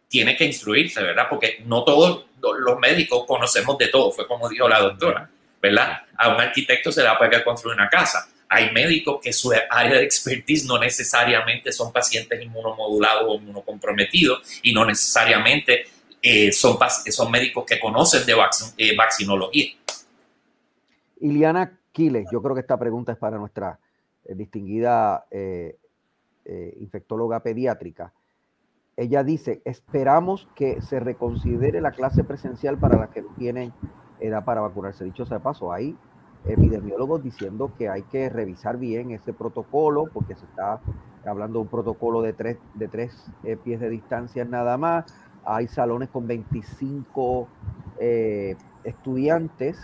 tiene 0.08 0.36
que 0.36 0.44
instruirse, 0.44 1.02
¿verdad? 1.02 1.26
Porque 1.28 1.62
no 1.64 1.84
todos 1.84 2.26
los 2.40 2.78
médicos 2.78 3.24
conocemos 3.26 3.76
de 3.78 3.88
todo, 3.88 4.10
fue 4.10 4.26
como 4.26 4.48
dijo 4.48 4.68
la 4.68 4.80
doctora, 4.80 5.28
¿verdad? 5.60 6.02
A 6.16 6.34
un 6.34 6.40
arquitecto 6.40 6.92
se 6.92 7.02
le 7.02 7.08
va 7.08 7.14
a 7.14 7.18
poder 7.18 7.44
construir 7.44 7.76
una 7.76 7.88
casa. 7.88 8.28
Hay 8.48 8.72
médicos 8.72 9.20
que 9.22 9.32
su 9.32 9.52
área 9.52 9.98
de 9.98 10.04
expertise 10.04 10.64
no 10.64 10.78
necesariamente 10.78 11.70
son 11.70 11.92
pacientes 11.92 12.42
inmunomodulados 12.42 13.24
o 13.28 13.34
inmunocomprometidos 13.34 14.60
y 14.62 14.72
no 14.72 14.86
necesariamente 14.86 15.84
eh, 16.22 16.50
son, 16.52 16.78
médicos 17.30 17.64
que 17.64 17.78
conocen 17.78 18.26
de 18.26 18.34
eh, 18.78 18.96
vaccinología. 18.96 19.72
Iliana 21.20 21.78
Quiles, 21.92 22.26
yo 22.32 22.42
creo 22.42 22.54
que 22.54 22.60
esta 22.62 22.78
pregunta 22.78 23.12
es 23.12 23.18
para 23.18 23.38
nuestra 23.38 23.78
eh, 24.24 24.34
distinguida 24.34 25.24
infectóloga 26.80 27.42
pediátrica. 27.42 28.14
Ella 28.96 29.22
dice, 29.22 29.60
esperamos 29.66 30.48
que 30.56 30.80
se 30.80 30.98
reconsidere 30.98 31.82
la 31.82 31.90
clase 31.90 32.24
presencial 32.24 32.78
para 32.78 32.98
las 32.98 33.10
que 33.10 33.22
tienen 33.36 33.74
edad 34.20 34.44
para 34.44 34.60
vacunarse. 34.60 35.04
Dicho 35.04 35.24
sea 35.26 35.38
de 35.38 35.44
paso, 35.44 35.72
hay 35.72 35.96
epidemiólogos 36.44 37.22
diciendo 37.22 37.72
que 37.76 37.88
hay 37.88 38.02
que 38.02 38.28
revisar 38.28 38.78
bien 38.78 39.10
ese 39.10 39.32
protocolo 39.32 40.04
porque 40.12 40.34
se 40.34 40.44
está 40.46 40.80
hablando 41.26 41.58
de 41.58 41.62
un 41.64 41.68
protocolo 41.68 42.22
de 42.22 42.32
tres, 42.32 42.58
de 42.74 42.88
tres 42.88 43.30
pies 43.64 43.80
de 43.80 43.90
distancia 43.90 44.44
nada 44.44 44.78
más 44.78 45.04
hay 45.48 45.66
salones 45.66 46.10
con 46.10 46.26
25 46.26 47.48
eh, 48.00 48.56
estudiantes, 48.84 49.78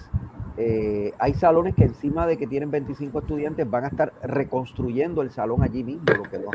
eh, 0.59 1.13
hay 1.19 1.35
salones 1.35 1.75
que 1.75 1.85
encima 1.85 2.27
de 2.27 2.37
que 2.37 2.47
tienen 2.47 2.71
25 2.71 3.19
estudiantes 3.21 3.69
van 3.69 3.85
a 3.85 3.89
estar 3.89 4.13
reconstruyendo 4.23 5.23
el 5.23 5.31
salón 5.31 5.63
allí 5.63 5.83
mismo, 5.83 6.05
lo 6.15 6.23
que 6.25 6.39
lo 6.39 6.51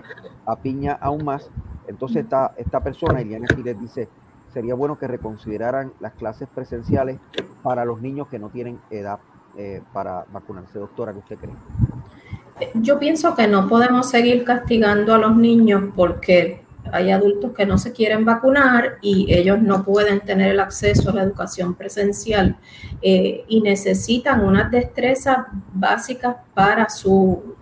apiña 0.45 0.93
aún 0.93 1.25
más. 1.25 1.49
Entonces 1.87 2.23
esta, 2.23 2.53
esta 2.57 2.83
persona, 2.83 3.19
Eliana 3.19 3.47
les 3.63 3.79
dice, 3.79 4.09
sería 4.53 4.75
bueno 4.75 4.97
que 4.97 5.07
reconsideraran 5.07 5.93
las 5.99 6.13
clases 6.13 6.47
presenciales 6.53 7.19
para 7.63 7.85
los 7.85 8.01
niños 8.01 8.27
que 8.27 8.39
no 8.39 8.49
tienen 8.49 8.79
edad 8.89 9.19
eh, 9.57 9.81
para 9.93 10.25
vacunarse. 10.31 10.79
Doctora, 10.79 11.13
¿qué 11.13 11.19
usted 11.19 11.37
cree? 11.37 12.71
Yo 12.75 12.99
pienso 12.99 13.35
que 13.35 13.47
no 13.47 13.67
podemos 13.67 14.09
seguir 14.09 14.43
castigando 14.43 15.13
a 15.13 15.17
los 15.17 15.35
niños 15.35 15.83
porque 15.95 16.63
hay 16.91 17.11
adultos 17.11 17.51
que 17.53 17.65
no 17.65 17.77
se 17.77 17.91
quieren 17.91 18.25
vacunar 18.25 18.97
y 19.01 19.33
ellos 19.33 19.61
no 19.61 19.83
pueden 19.83 20.21
tener 20.21 20.51
el 20.51 20.59
acceso 20.59 21.09
a 21.09 21.13
la 21.13 21.23
educación 21.23 21.75
presencial 21.75 22.57
eh, 23.01 23.43
y 23.47 23.61
necesitan 23.61 24.43
unas 24.43 24.71
destrezas 24.71 25.45
básicas 25.73 26.37
para 26.53 26.89
su, 26.89 27.55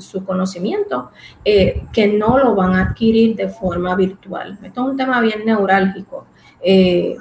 su 0.00 0.24
conocimiento 0.24 1.10
eh, 1.44 1.82
que 1.92 2.08
no 2.08 2.38
lo 2.38 2.54
van 2.54 2.74
a 2.74 2.90
adquirir 2.90 3.36
de 3.36 3.48
forma 3.48 3.94
virtual. 3.96 4.58
Esto 4.62 4.84
es 4.84 4.90
un 4.90 4.96
tema 4.96 5.20
bien 5.20 5.44
neurálgico. 5.44 6.26
Eh, 6.60 7.16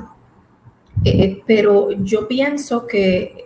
pero 1.45 1.91
yo 1.91 2.27
pienso 2.27 2.87
que 2.87 3.45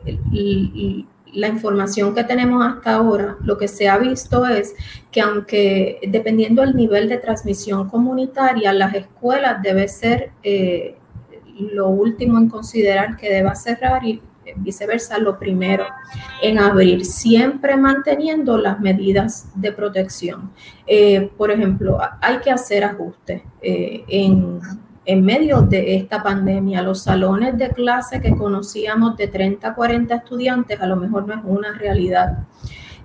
la 1.34 1.48
información 1.48 2.14
que 2.14 2.24
tenemos 2.24 2.66
hasta 2.66 2.96
ahora, 2.96 3.38
lo 3.44 3.58
que 3.58 3.68
se 3.68 3.88
ha 3.88 3.98
visto 3.98 4.46
es 4.46 4.74
que 5.12 5.22
aunque 5.22 6.00
dependiendo 6.08 6.62
del 6.62 6.76
nivel 6.76 7.10
de 7.10 7.18
transmisión 7.18 7.90
comunitaria, 7.90 8.74
las 8.74 8.94
escuelas 8.94 9.62
debe 9.62 9.88
ser 9.88 10.32
eh, 10.44 10.96
lo 11.58 11.90
último 11.90 12.38
en 12.38 12.50
considerar 12.50 13.18
que 13.18 13.30
deba 13.30 13.56
cerrar 13.56 14.04
y 14.04 14.22
viceversa 14.58 15.18
lo 15.18 15.38
primero 15.38 15.86
en 16.42 16.60
abrir, 16.60 17.06
siempre 17.06 17.76
manteniendo 17.78 18.58
las 18.58 18.80
medidas 18.80 19.50
de 19.56 19.72
protección. 19.72 20.52
Eh, 20.86 21.30
por 21.38 21.52
ejemplo, 21.52 22.00
hay 22.22 22.40
que 22.40 22.52
hacer 22.52 22.84
ajustes 22.84 23.42
eh, 23.62 24.04
en 24.08 24.60
en 25.06 25.26
medio 25.26 25.62
de 25.62 25.96
esta 25.96 26.22
pandemia, 26.22 26.82
los 26.82 27.04
salones 27.04 27.58
de 27.58 27.70
clase 27.70 28.22
que 28.22 28.36
conocíamos 28.36 29.18
de 29.18 29.28
30 29.28 29.70
a 29.70 29.76
40 29.76 30.16
estudiantes 30.16 30.80
a 30.80 30.86
lo 30.86 30.96
mejor 30.96 31.28
no 31.28 31.34
es 31.34 31.42
una 31.44 31.74
realidad 31.74 32.46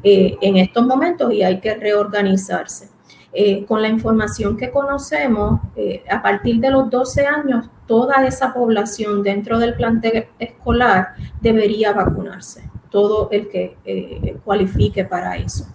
eh, 0.02 0.36
en 0.40 0.56
estos 0.58 0.86
momentos 0.86 1.32
y 1.32 1.42
hay 1.42 1.58
que 1.58 1.74
reorganizarse. 1.74 2.90
Eh, 3.38 3.66
con 3.66 3.82
la 3.82 3.88
información 3.88 4.56
que 4.56 4.70
conocemos, 4.70 5.60
eh, 5.76 6.02
a 6.10 6.22
partir 6.22 6.58
de 6.58 6.70
los 6.70 6.88
12 6.88 7.26
años, 7.26 7.66
toda 7.86 8.26
esa 8.26 8.54
población 8.54 9.22
dentro 9.22 9.58
del 9.58 9.74
plantel 9.74 10.28
escolar 10.38 11.08
debería 11.42 11.92
vacunarse, 11.92 12.70
todo 12.88 13.28
el 13.30 13.48
que 13.48 13.76
eh, 13.84 14.38
cualifique 14.42 15.04
para 15.04 15.36
eso. 15.36 15.66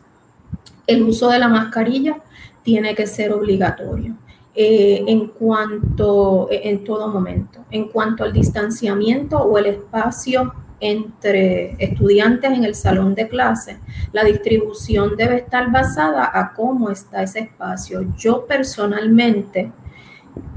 El 0.88 1.04
uso 1.04 1.30
de 1.30 1.38
la 1.38 1.50
mascarilla 1.50 2.18
tiene 2.64 2.96
que 2.96 3.06
ser 3.06 3.32
obligatorio. 3.32 4.16
en 4.56 5.28
cuanto, 5.28 6.50
en 6.52 6.84
todo 6.84 7.08
momento, 7.08 7.64
en 7.70 7.88
cuanto 7.88 8.26
al 8.26 8.34
distanciamiento 8.34 9.38
o 9.38 9.58
el 9.58 9.68
espacio 9.68 10.54
entre 10.82 11.76
estudiantes 11.78 12.52
en 12.52 12.66
el 12.66 12.76
salón 12.76 13.16
de 13.16 13.30
clase, 13.30 13.80
la 14.12 14.24
distribución 14.24 15.16
debe 15.16 15.38
estar 15.38 15.72
basada 15.72 16.30
a 16.34 16.54
cómo 16.54 16.90
está 16.90 17.24
ese 17.24 17.40
espacio. 17.40 18.14
Yo 18.18 18.46
personalmente 18.46 19.72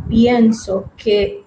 pienso 0.08 0.90
que 0.96 1.44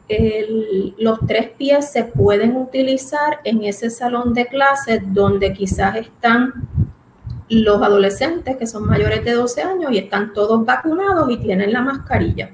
los 0.98 1.20
tres 1.28 1.50
pies 1.58 1.92
se 1.92 2.06
pueden 2.06 2.56
utilizar 2.56 3.40
en 3.44 3.64
ese 3.64 3.90
salón 3.90 4.34
de 4.34 4.46
clase 4.46 5.02
donde 5.06 5.52
quizás 5.54 5.98
están 5.98 6.54
los 7.50 7.82
adolescentes 7.82 8.58
que 8.58 8.68
son 8.68 8.86
mayores 8.86 9.24
de 9.24 9.34
12 9.34 9.62
años 9.62 9.92
y 9.92 9.98
están 9.98 10.34
todos 10.34 10.66
vacunados 10.66 11.30
y 11.32 11.38
tienen 11.38 11.74
la 11.74 11.82
mascarilla. 11.82 12.52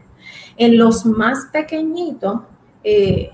En 0.56 0.78
los 0.78 1.06
más 1.06 1.48
pequeñitos, 1.52 2.42
eh, 2.84 3.32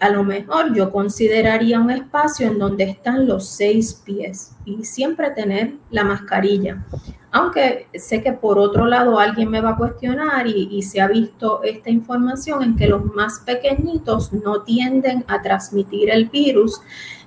a 0.00 0.10
lo 0.10 0.22
mejor 0.22 0.74
yo 0.74 0.90
consideraría 0.90 1.80
un 1.80 1.90
espacio 1.90 2.46
en 2.46 2.58
donde 2.58 2.84
están 2.84 3.26
los 3.26 3.48
seis 3.48 3.94
pies 3.94 4.52
y 4.64 4.84
siempre 4.84 5.30
tener 5.30 5.74
la 5.90 6.04
mascarilla. 6.04 6.84
Aunque 7.30 7.88
sé 7.94 8.22
que 8.22 8.32
por 8.32 8.58
otro 8.58 8.86
lado 8.86 9.18
alguien 9.18 9.50
me 9.50 9.60
va 9.60 9.70
a 9.70 9.76
cuestionar 9.76 10.46
y, 10.46 10.80
se 10.82 11.00
ha 11.00 11.08
visto 11.08 11.62
esta 11.62 11.90
información 11.90 12.62
en 12.62 12.76
que 12.76 12.86
los 12.86 13.04
más 13.04 13.40
pequeñitos 13.40 14.32
no 14.32 14.62
tienden 14.62 15.24
a 15.26 15.42
transmitir 15.42 16.10
el 16.10 16.28
virus 16.28 16.80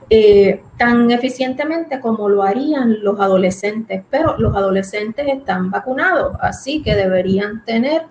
eh, 0.09 0.63
tan 0.78 1.11
eficientemente 1.11 1.99
como 1.99 2.30
lo 2.30 2.43
harían 2.43 3.03
los 3.03 3.19
adolescentes, 3.19 4.03
pero 4.09 4.38
los 4.38 4.55
adolescentes 4.55 5.28
están 5.28 5.72
vacunados, 5.72 6.36
así 6.41 6.82
que 6.82 6.95
deberían 6.95 7.63
tener 7.63 8.03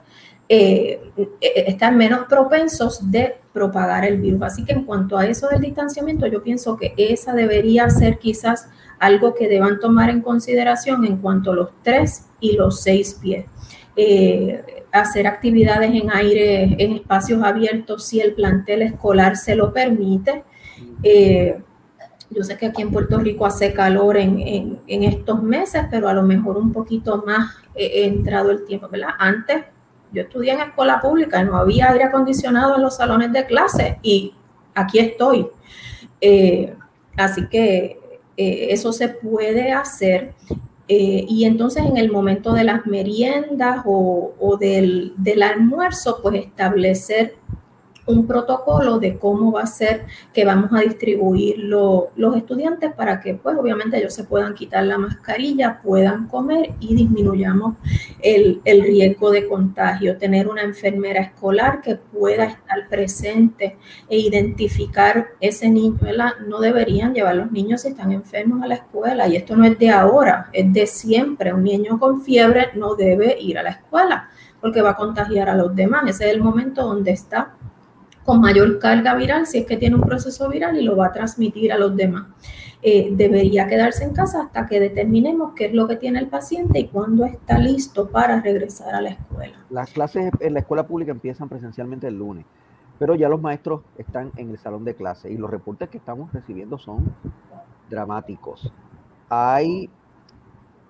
eh, 0.53 1.01
eh, 1.17 1.39
están 1.41 1.97
menos 1.97 2.27
propensos 2.29 3.09
de 3.09 3.37
propagar 3.53 4.05
el 4.05 4.21
virus. 4.21 4.43
Así 4.43 4.65
que 4.65 4.73
en 4.73 4.85
cuanto 4.85 5.19
a 5.19 5.27
eso 5.27 5.49
del 5.49 5.61
distanciamiento, 5.61 6.27
yo 6.27 6.43
pienso 6.43 6.77
que 6.77 6.95
esa 6.97 7.35
debería 7.35 7.89
ser 7.91 8.19
quizás 8.19 8.69
algo 8.99 9.35
que 9.35 9.49
deban 9.49 9.81
tomar 9.81 10.11
en 10.11 10.21
consideración 10.21 11.05
en 11.05 11.17
cuanto 11.17 11.53
a 11.53 11.55
los 11.55 11.71
tres 11.83 12.27
y 12.39 12.57
los 12.57 12.83
seis 12.83 13.19
pies. 13.21 13.47
Eh, 13.97 14.85
hacer 14.93 15.27
actividades 15.27 15.91
en 15.93 16.11
aire, 16.11 16.77
en 16.79 16.93
espacios 16.93 17.43
abiertos, 17.43 18.05
si 18.07 18.21
el 18.21 18.35
plantel 18.35 18.83
escolar 18.83 19.37
se 19.37 19.55
lo 19.55 19.73
permite. 19.73 20.45
yo 22.31 22.45
sé 22.45 22.57
que 22.57 22.67
aquí 22.67 22.83
en 22.83 22.93
Puerto 22.93 23.19
Rico 23.19 23.47
hace 23.47 23.73
calor 23.73 24.17
en, 24.17 24.81
estos 24.87 25.43
meses, 25.43 25.85
pero 25.91 26.09
a 26.09 26.15
lo 26.15 26.23
mejor 26.23 26.57
un 26.57 26.73
poquito 26.73 27.25
más 27.27 27.57
he 27.75 28.05
entrado 28.05 28.51
el 28.51 28.65
tiempo, 28.65 28.89
¿verdad? 28.89 29.11
Antes 29.19 29.65
yo 30.13 30.23
estudié 30.23 30.53
en 30.53 30.61
escuela 30.61 31.01
pública, 31.01 31.43
no 31.43 31.57
había 31.57 31.91
aire 31.91 32.05
acondicionado 32.05 32.77
en 32.77 32.83
los 32.83 32.97
salones 32.97 33.33
de 33.33 33.47
clase 33.47 33.99
y 34.03 34.35
aquí 34.75 34.99
estoy. 34.99 35.47
Eh, 36.21 36.75
así 37.17 37.47
que 37.49 37.99
eh, 38.37 38.67
eso 38.71 38.93
se 38.93 39.09
puede 39.09 39.73
hacer. 39.73 40.35
Eh, 40.89 41.25
y 41.29 41.45
entonces 41.45 41.85
en 41.87 41.97
el 41.97 42.11
momento 42.11 42.53
de 42.53 42.65
las 42.65 42.85
meriendas 42.85 43.83
o, 43.85 44.57
del, 44.59 45.15
del, 45.17 45.43
almuerzo, 45.43 46.19
pues 46.21 46.47
establecer 46.47 47.37
un 48.11 48.27
protocolo 48.27 48.99
de 48.99 49.19
cómo 49.19 49.53
va 49.53 49.63
a 49.63 49.67
ser 49.67 50.07
que 50.33 50.45
vamos 50.45 50.71
a 50.73 50.81
distribuir 50.81 51.59
los 51.59 52.37
estudiantes 52.37 52.93
para 52.93 53.21
que, 53.21 53.35
pues, 53.35 53.57
obviamente 53.57 53.99
ellos 53.99 54.15
se 54.15 54.25
puedan 54.25 54.55
quitar 54.55 54.85
la 54.85 54.99
mascarilla, 54.99 55.81
puedan 55.83 56.29
comer 56.29 56.75
y 56.81 56.95
disminuyamos 56.95 57.77
el, 58.23 58.61
riesgo 58.65 59.31
de 59.31 59.47
contagio. 59.47 60.17
Tener 60.17 60.49
una 60.49 60.63
enfermera 60.63 61.21
escolar 61.21 61.81
que 61.81 61.97
pueda 61.97 62.45
estar 62.45 62.89
presente 62.89 63.77
e 64.09 64.19
identificar 64.19 65.29
ese 65.41 65.69
niño, 65.69 65.99
No 66.47 66.61
deberían 66.61 67.15
llevar 67.15 67.37
los 67.37 67.51
niños 67.51 67.83
si 67.83 67.89
están 67.89 68.13
enfermos 68.13 68.63
a 68.63 68.67
la 68.67 68.75
escuela 68.75 69.29
y 69.29 69.37
esto 69.37 69.57
no 69.57 69.65
es 69.65 69.79
de 69.79 69.91
ahora, 69.91 70.49
es 70.53 70.73
de 70.73 70.87
siempre. 70.87 71.53
Un 71.53 71.65
niño 71.65 71.99
con 71.99 72.23
fiebre 72.23 72.69
no 72.75 72.95
debe 72.95 73.37
ir 73.41 73.59
a 73.59 73.63
la 73.63 73.71
escuela 73.71 74.29
porque 74.61 74.83
va 74.83 74.91
a 74.91 74.97
contagiar 74.97 75.49
a 75.49 75.55
los 75.55 75.75
demás. 75.75 76.05
Ese 76.07 76.27
es 76.27 76.35
el 76.35 76.43
momento 76.43 76.83
donde 76.83 77.13
está 77.13 77.55
con 78.31 78.41
mayor 78.41 78.79
carga 78.79 79.17
viral 79.17 79.45
si 79.45 79.59
es 79.59 79.67
que 79.67 79.77
tiene 79.77 79.97
un 79.97 80.03
proceso 80.03 80.49
viral 80.49 80.79
y 80.79 80.85
lo 80.85 80.97
va 80.97 81.07
a 81.07 81.13
transmitir 81.13 81.73
a 81.73 81.79
los 81.79 81.97
demás. 81.97 82.29
Eh, 82.81 83.09
debería 83.11 83.67
quedarse 83.67 84.05
en 84.05 84.15
casa 84.15 84.45
hasta 84.45 84.69
que 84.69 84.79
determinemos 84.79 85.53
qué 85.57 85.65
es 85.67 85.75
lo 85.75 85.89
que 85.89 85.97
tiene 85.97 86.21
el 86.21 86.29
paciente 86.29 86.79
y 86.79 86.87
cuándo 86.87 87.25
está 87.25 87.59
listo 87.59 88.09
para 88.09 88.41
regresar 88.41 88.95
a 88.95 89.01
la 89.01 89.11
escuela. 89.11 89.59
Las 89.69 89.91
clases 89.91 90.31
en 90.39 90.55
la 90.55 90.61
escuela 90.61 90.87
pública 90.87 91.11
empiezan 91.11 91.49
presencialmente 91.49 92.07
el 92.07 92.19
lunes, 92.19 92.47
pero 93.01 93.17
ya 93.17 93.29
los 93.29 93.43
maestros 93.43 93.81
están 93.99 94.31
en 94.37 94.51
el 94.51 94.59
salón 94.59 94.85
de 94.85 94.95
clase 94.95 95.29
y 95.29 95.37
los 95.37 95.51
reportes 95.51 95.89
que 95.89 95.99
estamos 95.99 96.33
recibiendo 96.33 96.79
son 96.79 97.13
dramáticos. 97.91 98.73
Hay 99.29 99.91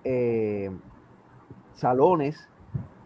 eh, 0.03 0.69
salones 1.73 2.47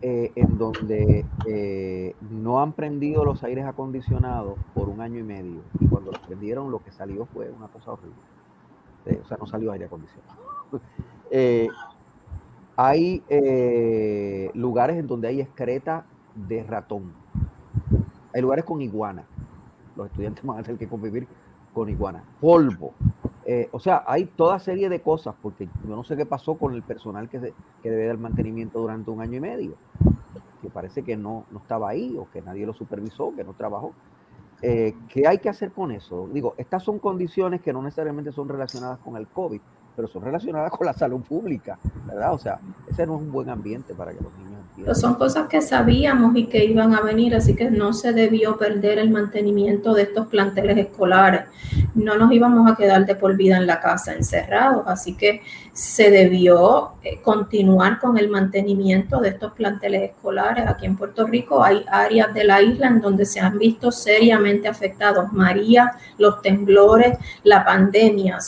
eh, 0.07 0.31
en 0.35 0.59
donde 0.59 1.25
eh, 1.47 2.15
no 2.29 2.61
han 2.61 2.73
prendido 2.73 3.25
los 3.25 3.43
aires 3.43 3.65
acondicionados 3.65 4.53
por 4.75 4.87
un 4.87 5.01
año 5.01 5.17
y 5.17 5.23
medio. 5.23 5.61
Y 5.79 5.87
cuando 5.87 6.11
los 6.11 6.19
prendieron, 6.19 6.69
lo 6.69 6.77
que 6.83 6.91
salió 6.91 7.25
fue 7.25 7.49
una 7.49 7.69
cosa 7.69 7.93
horrible. 7.93 8.13
Eh, 9.07 9.19
o 9.23 9.27
sea, 9.27 9.37
no 9.37 9.47
salió 9.47 9.71
aire 9.71 9.85
acondicionado. 9.85 10.37
hay 12.77 13.23
lugares 14.53 14.97
en 14.97 15.07
donde 15.07 15.27
hay 15.27 15.41
excreta 15.41 16.05
de 16.35 16.61
ratón. 16.61 17.11
Hay 18.31 18.43
lugares 18.43 18.63
con 18.63 18.83
iguana. 18.83 19.23
Los 19.95 20.05
estudiantes 20.05 20.43
van 20.45 20.59
a 20.59 20.61
tener 20.61 20.77
que 20.77 20.87
convivir 20.87 21.27
con 21.73 21.89
iguana. 21.89 22.23
Polvo. 22.39 22.93
O 23.71 23.79
sea, 23.79 24.03
hay 24.07 24.25
toda 24.25 24.57
serie 24.59 24.89
de 24.89 25.01
cosas, 25.01 25.35
porque 25.41 25.69
yo 25.87 25.95
no 25.95 26.03
sé 26.03 26.17
qué 26.17 26.25
pasó 26.25 26.55
con 26.55 26.73
el 26.73 26.81
personal 26.81 27.29
que, 27.29 27.39
se, 27.39 27.53
que 27.83 27.91
debe 27.91 28.07
dar 28.07 28.17
mantenimiento 28.17 28.79
durante 28.79 29.11
un 29.11 29.21
año 29.21 29.37
y 29.37 29.39
medio 29.39 29.75
que 30.65 30.71
parece 30.71 31.03
que 31.03 31.15
no, 31.15 31.45
no 31.51 31.59
estaba 31.59 31.89
ahí 31.89 32.17
o 32.17 32.29
que 32.31 32.41
nadie 32.41 32.65
lo 32.65 32.73
supervisó, 32.73 33.33
que 33.35 33.43
no 33.43 33.53
trabajó. 33.53 33.93
Eh, 34.61 34.95
¿Qué 35.09 35.27
hay 35.27 35.37
que 35.37 35.49
hacer 35.49 35.71
con 35.71 35.91
eso? 35.91 36.27
Digo, 36.33 36.55
estas 36.57 36.81
son 36.81 36.97
condiciones 36.97 37.61
que 37.61 37.71
no 37.71 37.83
necesariamente 37.83 38.31
son 38.31 38.49
relacionadas 38.49 38.97
con 38.99 39.15
el 39.15 39.27
COVID, 39.27 39.61
pero 39.95 40.07
son 40.07 40.23
relacionadas 40.23 40.71
con 40.71 40.87
la 40.87 40.93
salud 40.93 41.21
pública, 41.21 41.77
¿verdad? 42.07 42.33
O 42.33 42.39
sea, 42.39 42.59
ese 42.87 43.05
no 43.05 43.15
es 43.15 43.21
un 43.21 43.31
buen 43.31 43.49
ambiente 43.49 43.93
para 43.93 44.11
que 44.11 44.21
los 44.21 44.33
niños 44.37 44.54
son 44.93 45.15
cosas 45.15 45.47
que 45.47 45.61
sabíamos 45.61 46.35
y 46.35 46.47
que 46.47 46.65
iban 46.65 46.93
a 46.93 47.01
venir, 47.01 47.33
así 47.33 47.55
que 47.55 47.71
no 47.71 47.93
se 47.93 48.11
debió 48.11 48.57
perder 48.57 48.99
el 48.99 49.09
mantenimiento 49.09 49.93
de 49.93 50.03
estos 50.03 50.27
planteles 50.27 50.77
escolares. 50.77 51.43
No 51.93 52.17
nos 52.17 52.31
íbamos 52.33 52.69
a 52.69 52.75
quedar 52.75 53.05
de 53.05 53.15
por 53.15 53.37
vida 53.37 53.57
en 53.57 53.67
la 53.67 53.79
casa 53.79 54.13
encerrados, 54.13 54.83
así 54.87 55.15
que 55.15 55.41
se 55.71 56.11
debió 56.11 56.91
eh, 57.03 57.21
continuar 57.21 57.99
con 57.99 58.17
el 58.17 58.29
mantenimiento 58.29 59.19
de 59.21 59.29
estos 59.29 59.53
planteles 59.53 60.11
escolares. 60.11 60.67
Aquí 60.67 60.85
en 60.85 60.97
Puerto 60.97 61.25
Rico 61.25 61.63
hay 61.63 61.85
áreas 61.89 62.33
de 62.33 62.43
la 62.43 62.61
isla 62.61 62.87
en 62.87 62.99
donde 62.99 63.25
se 63.25 63.39
han 63.39 63.57
visto 63.57 63.91
seriamente 63.91 64.67
afectados. 64.67 65.31
María, 65.31 65.93
los 66.17 66.41
temblores, 66.41 67.17
la 67.43 67.63
pandemia. 67.63 68.39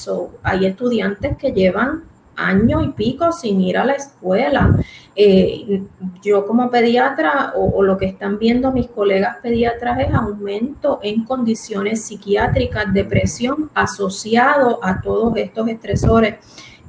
hay 0.44 0.66
estudiantes 0.66 1.38
que 1.38 1.52
llevan 1.52 2.04
año 2.38 2.82
y 2.82 2.90
pico 2.90 3.32
sin 3.32 3.60
ir 3.62 3.78
a 3.78 3.86
la 3.86 3.94
escuela. 3.94 4.78
Eh, 5.16 5.82
yo 6.22 6.46
como 6.46 6.70
pediatra 6.70 7.54
o, 7.56 7.82
lo 7.82 7.98
que 7.98 8.06
están 8.06 8.38
viendo 8.38 8.72
mis 8.72 8.88
colegas 8.88 9.38
pediatras 9.42 10.00
es 10.00 10.14
aumento 10.14 11.00
en 11.02 11.26
condiciones 11.26 12.06
psiquiátricas, 12.06 12.94
depresión 12.94 13.72
asociado 13.74 14.80
a 14.84 15.02
todos 15.02 15.36
estos 15.38 15.68
estresores 15.68 16.36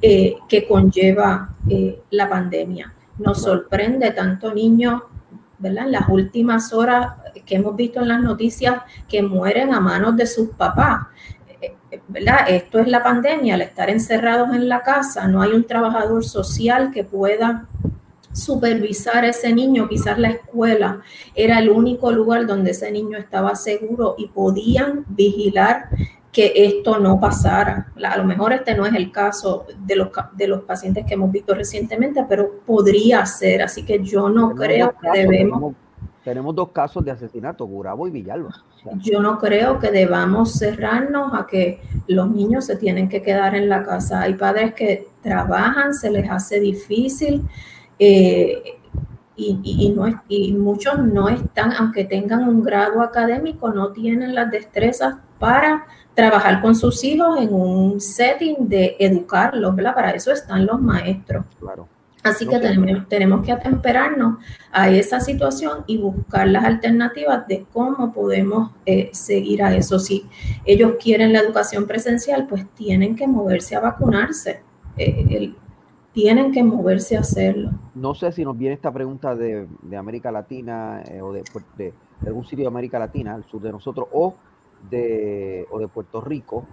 eh, 0.01 0.35
que 0.47 0.67
conlleva 0.67 1.49
eh, 1.67 2.01
la 2.11 2.29
pandemia. 2.29 2.93
Nos 3.17 3.41
sorprende 3.41 4.11
tanto 4.11 4.53
niños, 4.53 5.01
¿verdad? 5.57 5.85
En 5.85 5.91
las 5.91 6.07
últimas 6.07 6.71
horas 6.71 7.13
que 7.45 7.55
hemos 7.55 7.75
visto 7.75 7.99
en 7.99 8.07
las 8.07 8.21
noticias 8.21 8.81
que 9.07 9.23
mueren 9.23 9.73
a 9.73 9.79
manos 9.79 10.15
de 10.15 10.27
sus 10.27 10.49
papás. 10.49 11.07
¿Verdad? 12.09 12.49
Esto 12.49 12.79
es 12.79 12.87
la 12.87 13.03
pandemia, 13.03 13.53
al 13.53 13.61
estar 13.61 13.89
encerrados 13.89 14.49
en 14.53 14.67
la 14.67 14.81
casa, 14.81 15.27
no 15.27 15.41
hay 15.41 15.51
un 15.51 15.65
trabajador 15.65 16.25
social 16.25 16.91
que 16.91 17.03
pueda 17.03 17.67
supervisar 18.33 19.25
a 19.25 19.29
ese 19.29 19.53
niño, 19.53 19.87
quizás 19.87 20.17
la 20.19 20.29
escuela 20.29 21.01
era 21.35 21.59
el 21.59 21.69
único 21.69 22.11
lugar 22.11 22.45
donde 22.45 22.71
ese 22.71 22.91
niño 22.91 23.17
estaba 23.17 23.55
seguro 23.55 24.15
y 24.17 24.27
podían 24.27 25.05
vigilar 25.07 25.89
que 26.31 26.53
esto 26.55 26.99
no 26.99 27.19
pasara. 27.19 27.91
A 28.03 28.17
lo 28.17 28.23
mejor 28.23 28.53
este 28.53 28.75
no 28.75 28.85
es 28.85 28.93
el 28.93 29.11
caso 29.11 29.65
de 29.85 29.95
los, 29.95 30.09
de 30.33 30.47
los 30.47 30.61
pacientes 30.61 31.05
que 31.05 31.15
hemos 31.15 31.31
visto 31.31 31.55
recientemente, 31.55 32.23
pero 32.29 32.61
podría 32.65 33.25
ser. 33.25 33.63
Así 33.63 33.83
que 33.83 34.03
yo 34.03 34.29
no 34.29 34.53
creo 34.55 34.93
que 35.01 35.21
debemos... 35.21 35.73
Tenemos, 36.29 36.53
dos 36.53 36.69
casos 36.69 37.03
de 37.03 37.09
asesinato, 37.09 37.65
Gurabo 37.65 38.07
y 38.07 38.11
Villalba. 38.11 38.51
Yo 39.01 39.19
no 39.19 39.39
creo 39.39 39.79
que 39.79 39.89
debamos 39.89 40.59
cerrarnos 40.59 41.33
a 41.33 41.47
que 41.47 41.81
los 42.05 42.29
niños 42.29 42.67
se 42.67 42.75
tienen 42.75 43.09
que 43.09 43.23
quedar 43.23 43.55
en 43.55 43.67
la 43.67 43.81
casa. 43.81 44.21
Hay 44.21 44.35
padres 44.35 44.75
que 44.75 45.07
trabajan, 45.23 45.91
se 45.95 46.11
les 46.11 46.29
hace 46.29 46.59
difícil. 46.59 47.47
Eh, 47.97 48.61
y, 49.37 49.91
no 49.95 50.21
y 50.27 50.53
muchos 50.53 50.99
no 50.99 51.29
están, 51.29 51.73
aunque 51.73 52.05
tengan 52.05 52.47
un 52.47 52.61
grado 52.61 53.01
académico, 53.01 53.71
no 53.71 53.91
tienen 53.91 54.35
las 54.35 54.51
destrezas 54.51 55.15
para 55.39 55.87
trabajar 56.13 56.61
con 56.61 56.75
sus 56.75 57.03
hijos 57.03 57.39
en 57.39 57.51
un 57.51 57.99
setting 57.99 58.69
de 58.69 58.97
educarlos, 58.99 59.75
¿verdad? 59.75 59.95
Para 59.95 60.11
eso 60.11 60.31
están 60.31 60.67
los 60.67 60.79
maestros. 60.79 61.43
Claro. 61.59 61.87
Así 62.23 62.45
que 62.45 62.59
tenemos, 62.59 63.07
tenemos, 63.07 63.45
que 63.45 63.51
atemperarnos 63.51 64.39
a 64.71 64.89
esa 64.89 65.21
situación 65.21 65.85
y 65.87 65.97
buscar 65.97 66.47
las 66.47 66.65
alternativas 66.65 67.47
de 67.47 67.65
cómo 67.71 68.11
podemos 68.11 68.71
eh, 68.85 69.09
seguir 69.13 69.63
a 69.63 69.73
eso. 69.73 69.99
Si 69.99 70.25
ellos 70.65 70.95
quieren 71.01 71.31
la 71.31 71.39
educación 71.39 71.87
presencial, 71.87 72.45
pues 72.47 72.67
tienen 72.75 73.15
que 73.15 73.25
moverse 73.25 73.75
a 73.75 73.79
vacunarse. 73.79 74.61
Eh, 74.97 75.53
tienen 76.11 76.51
que 76.51 76.61
moverse 76.61 77.15
a 77.15 77.21
hacerlo. 77.21 77.71
No 77.95 78.13
sé 78.13 78.33
si 78.33 78.43
nos 78.43 78.57
viene 78.57 78.75
esta 78.75 78.91
pregunta 78.91 79.33
de, 79.35 79.67
América 79.97 80.29
Latina 80.29 81.01
eh, 81.07 81.21
o 81.21 81.31
de, 81.31 81.43
de, 81.77 81.93
algún 82.25 82.43
sitio 82.43 82.63
de 82.63 82.67
América 82.67 82.99
Latina, 82.99 83.33
al 83.33 83.45
sur 83.45 83.61
de 83.61 83.71
nosotros, 83.71 84.09
o 84.11 84.35
de, 84.89 85.65
o 85.71 85.79
de 85.79 85.87
Puerto 85.87 86.19
Rico, 86.19 86.65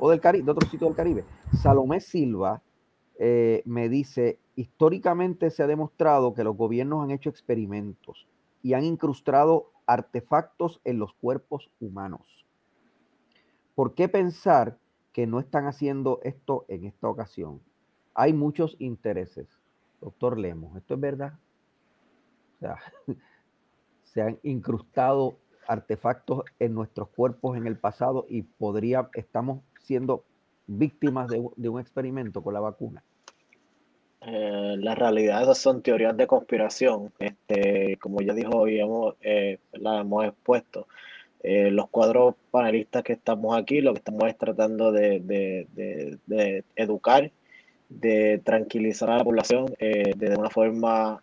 o 0.00 0.10
del 0.10 0.20
Caribe, 0.20 0.44
de 0.44 0.50
otro 0.50 0.68
sitio 0.68 0.88
del 0.88 0.96
Caribe. 0.96 1.24
Salomé 1.62 2.00
Silva 2.00 2.60
me 3.64 3.88
dice, 3.88 4.38
históricamente 4.60 5.50
se 5.50 5.62
ha 5.62 5.66
demostrado 5.66 6.34
que 6.34 6.44
los 6.44 6.56
gobiernos 6.56 7.02
han 7.02 7.10
hecho 7.10 7.30
experimentos 7.30 8.26
y 8.62 8.74
han 8.74 8.84
incrustado 8.84 9.70
artefactos 9.86 10.80
en 10.84 10.98
los 10.98 11.12
cuerpos 11.14 11.70
humanos. 11.80 12.44
¿Por 13.74 13.94
qué 13.94 14.08
pensar 14.08 14.78
que 15.12 15.26
no 15.26 15.38
están 15.40 15.66
haciendo 15.66 16.20
esto 16.22 16.64
en 16.68 16.84
esta 16.84 17.08
ocasión? 17.08 17.60
hay 18.18 18.32
muchos 18.32 18.74
intereses. 18.80 19.46
Doctor 20.00 20.38
Lemos, 20.38 20.76
¿esto 20.76 20.94
es 20.94 21.00
verdad? 21.00 21.34
O 22.56 22.58
sea, 22.58 22.76
se 24.02 24.20
han 24.20 24.40
incrustado 24.42 25.36
artefactos 25.68 26.42
en 26.58 26.74
nuestros 26.74 27.10
cuerpos 27.10 27.56
en 27.56 27.68
el 27.68 27.78
pasado 27.78 28.26
y 28.28 28.42
podría, 28.42 29.08
estamos 29.14 29.60
siendo 29.78 30.24
víctimas 30.66 31.28
de, 31.28 31.38
un 31.68 31.80
experimento 31.80 32.42
con 32.42 32.54
la 32.54 32.60
vacuna. 32.60 33.04
Eh, 34.20 34.76
la 34.78 34.94
realidad 34.94 35.42
esas 35.42 35.58
son 35.58 35.82
teorías 35.82 36.16
de 36.16 36.26
conspiración. 36.26 37.12
Este, 37.18 37.96
como 38.00 38.20
ya 38.20 38.34
dijo 38.34 38.66
hemos, 38.66 39.14
eh, 39.20 39.58
la 39.72 40.00
hemos 40.00 40.26
expuesto. 40.26 40.86
Eh, 41.42 41.70
los 41.70 41.88
cuadros 41.88 42.34
panelistas 42.50 43.04
que 43.04 43.12
estamos 43.12 43.56
aquí, 43.56 43.80
lo 43.80 43.92
que 43.92 43.98
estamos 43.98 44.24
es 44.28 44.36
tratando 44.36 44.90
de, 44.92 45.20
de 45.20 46.64
educar 46.76 47.30
de 47.88 48.38
tranquilizar 48.44 49.08
a 49.10 49.18
la 49.18 49.24
población 49.24 49.66
de 49.78 50.36
una 50.36 50.50
forma 50.50 51.22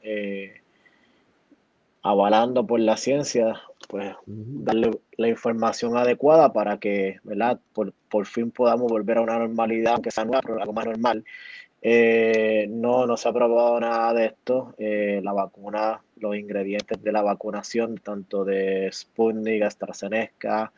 avalando 2.05 2.67
por 2.67 2.79
la 2.79 2.97
ciencia, 2.97 3.59
pues 3.89 4.15
darle 4.27 4.91
la 5.17 5.27
información 5.27 5.97
adecuada 5.97 6.53
para 6.53 6.77
que, 6.77 7.19
¿verdad? 7.23 7.59
Por, 7.73 7.93
por 8.09 8.27
fin 8.27 8.51
podamos 8.51 8.91
volver 8.91 9.17
a 9.17 9.21
una 9.21 9.39
normalidad, 9.39 9.93
aunque 9.93 10.11
sea 10.11 10.23
nueva, 10.23 10.41
pero 10.45 10.61
algo 10.61 10.71
más 10.71 10.85
normal. 10.85 11.25
Eh, 11.81 12.67
no, 12.69 13.05
no 13.05 13.15
se 13.17 13.29
ha 13.29 13.33
probado 13.33 13.79
nada 13.79 14.13
de 14.13 14.25
esto. 14.27 14.73
la 14.77 15.33
vacuna, 15.33 16.01
los 16.17 16.35
ingredientes 16.35 17.01
de 17.03 17.11
la 17.11 17.21
vacunación, 17.21 17.97
tanto 17.97 18.43
de 18.43 18.89
Sputnik, 18.91 19.63
AstraZeneca, 19.63 20.71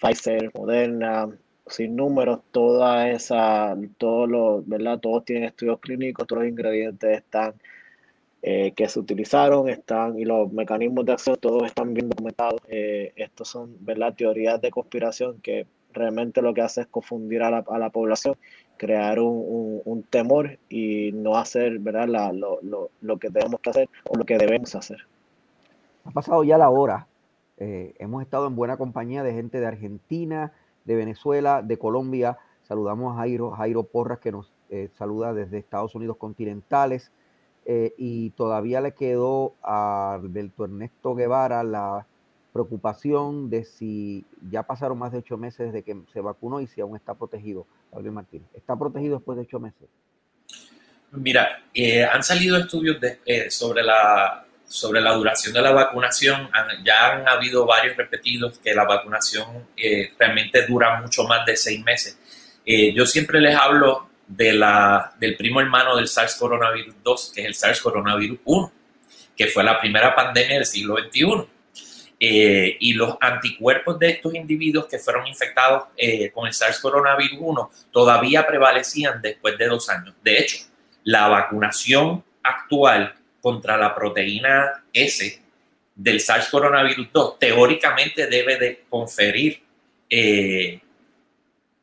Pfizer, 0.00 0.50
Moderna, 0.54 1.28
sin 1.66 1.96
números, 1.96 2.40
toda 2.50 3.10
esa, 3.10 3.76
todos 3.98 4.28
los, 4.28 4.68
¿verdad? 4.68 4.98
Todos 5.00 5.24
tienen 5.24 5.44
estudios 5.44 5.80
clínicos, 5.80 6.26
todos 6.26 6.42
los 6.42 6.50
ingredientes 6.50 7.18
están 7.18 7.54
eh, 8.42 8.72
que 8.72 8.88
se 8.88 9.00
utilizaron, 9.00 9.68
están, 9.70 10.18
y 10.18 10.24
los 10.26 10.52
mecanismos 10.52 11.06
de 11.06 11.12
acción, 11.12 11.36
todos 11.40 11.64
están 11.64 11.94
bien 11.94 12.10
documentados. 12.10 12.60
Eh, 12.68 13.12
estos 13.16 13.48
son, 13.48 13.74
¿verdad? 13.80 14.14
Teorías 14.14 14.60
de 14.60 14.70
conspiración 14.70 15.40
que 15.40 15.66
realmente 15.94 16.42
lo 16.42 16.52
que 16.52 16.62
hace 16.62 16.82
es 16.82 16.86
confundir 16.88 17.42
a 17.42 17.50
la, 17.50 17.64
a 17.68 17.78
la 17.78 17.90
población, 17.90 18.36
crear 18.76 19.18
un, 19.20 19.80
un, 19.84 20.02
temor 20.02 20.58
y 20.68 21.12
no 21.12 21.36
hacer, 21.36 21.78
¿verdad? 21.78 22.08
La, 22.08 22.32
lo, 22.32 22.58
lo, 22.62 22.90
lo, 23.00 23.18
que 23.18 23.30
tenemos 23.30 23.60
que 23.60 23.70
hacer 23.70 23.88
o 24.08 24.16
lo 24.16 24.24
que 24.24 24.36
debemos 24.36 24.74
hacer. 24.74 24.98
Ha 26.04 26.10
pasado 26.10 26.44
ya 26.44 26.58
la 26.58 26.68
hora. 26.68 27.06
Eh, 27.56 27.94
hemos 27.98 28.22
estado 28.22 28.46
en 28.46 28.56
buena 28.56 28.76
compañía 28.76 29.22
de 29.22 29.32
gente 29.32 29.60
de 29.60 29.66
Argentina, 29.66 30.52
de 30.84 30.96
Venezuela, 30.96 31.62
de 31.62 31.78
Colombia. 31.78 32.38
Saludamos 32.62 33.14
a 33.14 33.18
Jairo, 33.18 33.52
Jairo 33.52 33.84
Porras 33.84 34.18
que 34.18 34.32
nos 34.32 34.52
eh, 34.70 34.90
saluda 34.98 35.32
desde 35.32 35.58
Estados 35.58 35.94
Unidos 35.94 36.16
continentales. 36.16 37.10
Eh, 37.66 37.94
y 37.96 38.30
todavía 38.30 38.82
le 38.82 38.92
quedó 38.92 39.54
a 39.62 40.14
Alberto 40.14 40.64
Ernesto 40.64 41.14
Guevara 41.14 41.64
la 41.64 42.06
preocupación 42.54 43.50
de 43.50 43.64
si 43.64 44.24
ya 44.48 44.62
pasaron 44.62 44.96
más 44.96 45.12
de 45.12 45.18
ocho 45.18 45.36
meses 45.36 45.72
desde 45.72 45.82
que 45.82 45.96
se 46.12 46.20
vacunó 46.20 46.60
y 46.60 46.68
si 46.68 46.80
aún 46.80 46.96
está 46.96 47.14
protegido. 47.14 47.66
Gabriel 47.90 48.12
Martínez, 48.12 48.48
¿está 48.54 48.78
protegido 48.78 49.16
después 49.16 49.36
de 49.36 49.42
ocho 49.42 49.58
meses? 49.58 49.88
Mira, 51.10 51.64
eh, 51.74 52.04
han 52.04 52.22
salido 52.22 52.56
estudios 52.56 52.96
sobre 53.50 53.82
la 53.82 54.44
sobre 54.66 55.00
la 55.00 55.12
duración 55.12 55.52
de 55.52 55.60
la 55.60 55.72
vacunación, 55.72 56.48
ya 56.84 57.12
han 57.12 57.28
habido 57.28 57.66
varios 57.66 57.96
repetidos 57.96 58.58
que 58.58 58.74
la 58.74 58.84
vacunación 58.84 59.68
eh, 59.76 60.12
realmente 60.18 60.66
dura 60.66 61.00
mucho 61.00 61.24
más 61.24 61.44
de 61.46 61.56
seis 61.56 61.84
meses. 61.84 62.18
Eh, 62.64 62.92
yo 62.94 63.04
siempre 63.04 63.40
les 63.40 63.54
hablo 63.54 64.08
de 64.26 64.54
la, 64.54 65.12
del 65.20 65.36
primo 65.36 65.60
hermano 65.60 65.96
del 65.96 66.08
SARS 66.08 66.36
coronavirus 66.36 66.94
2, 67.04 67.32
que 67.34 67.42
es 67.42 67.46
el 67.46 67.54
SARS 67.54 67.80
coronavirus 67.80 68.38
1, 68.44 68.72
que 69.36 69.46
fue 69.48 69.62
la 69.62 69.78
primera 69.78 70.14
pandemia 70.14 70.56
del 70.56 70.66
siglo 70.66 70.96
XXI. 70.96 71.46
Eh, 72.26 72.78
y 72.80 72.94
los 72.94 73.16
anticuerpos 73.20 73.98
de 73.98 74.10
estos 74.10 74.34
individuos 74.34 74.86
que 74.86 74.98
fueron 74.98 75.26
infectados 75.26 75.88
con 76.32 76.46
el 76.46 76.54
SARS 76.54 76.78
coronavirus 76.78 77.38
1 77.38 77.70
todavía 77.90 78.46
prevalecían 78.46 79.20
después 79.20 79.58
de 79.58 79.66
dos 79.66 79.90
años. 79.90 80.14
De 80.22 80.38
hecho, 80.38 80.64
la 81.02 81.28
vacunación 81.28 82.24
actual 82.42 83.14
contra 83.42 83.76
la 83.76 83.94
proteína 83.94 84.84
S 84.92 85.38
del 85.94 86.20
SARS 86.20 86.48
coronavirus 86.48 87.08
2 87.12 87.38
teóricamente 87.38 88.26
debe 88.26 88.56
de 88.56 88.84
conferir 88.88 89.62
eh, 90.08 90.80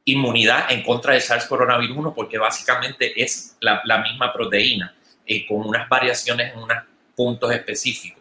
inmunidad 0.05 0.71
en 0.71 0.83
contra 0.83 1.13
del 1.13 1.21
SARS 1.21 1.45
coronavirus 1.45 1.97
1 1.97 2.13
porque 2.13 2.37
básicamente 2.37 3.13
es 3.21 3.57
la, 3.59 3.81
misma 3.99 4.33
proteína 4.33 4.95
eh, 5.25 5.45
con 5.47 5.67
unas 5.67 5.87
variaciones 5.87 6.51
en 6.51 6.59
unos 6.59 6.77
puntos 7.15 7.51
específicos. 7.51 8.20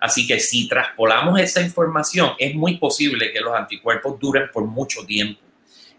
Así 0.00 0.26
que 0.26 0.40
si 0.40 0.66
traspolamos 0.66 1.38
esa 1.38 1.60
información, 1.60 2.32
es 2.38 2.54
muy 2.54 2.78
posible 2.78 3.32
que 3.32 3.40
los 3.40 3.54
anticuerpos 3.54 4.18
duren 4.18 4.48
por 4.52 4.64
mucho 4.64 5.04
tiempo. 5.04 5.40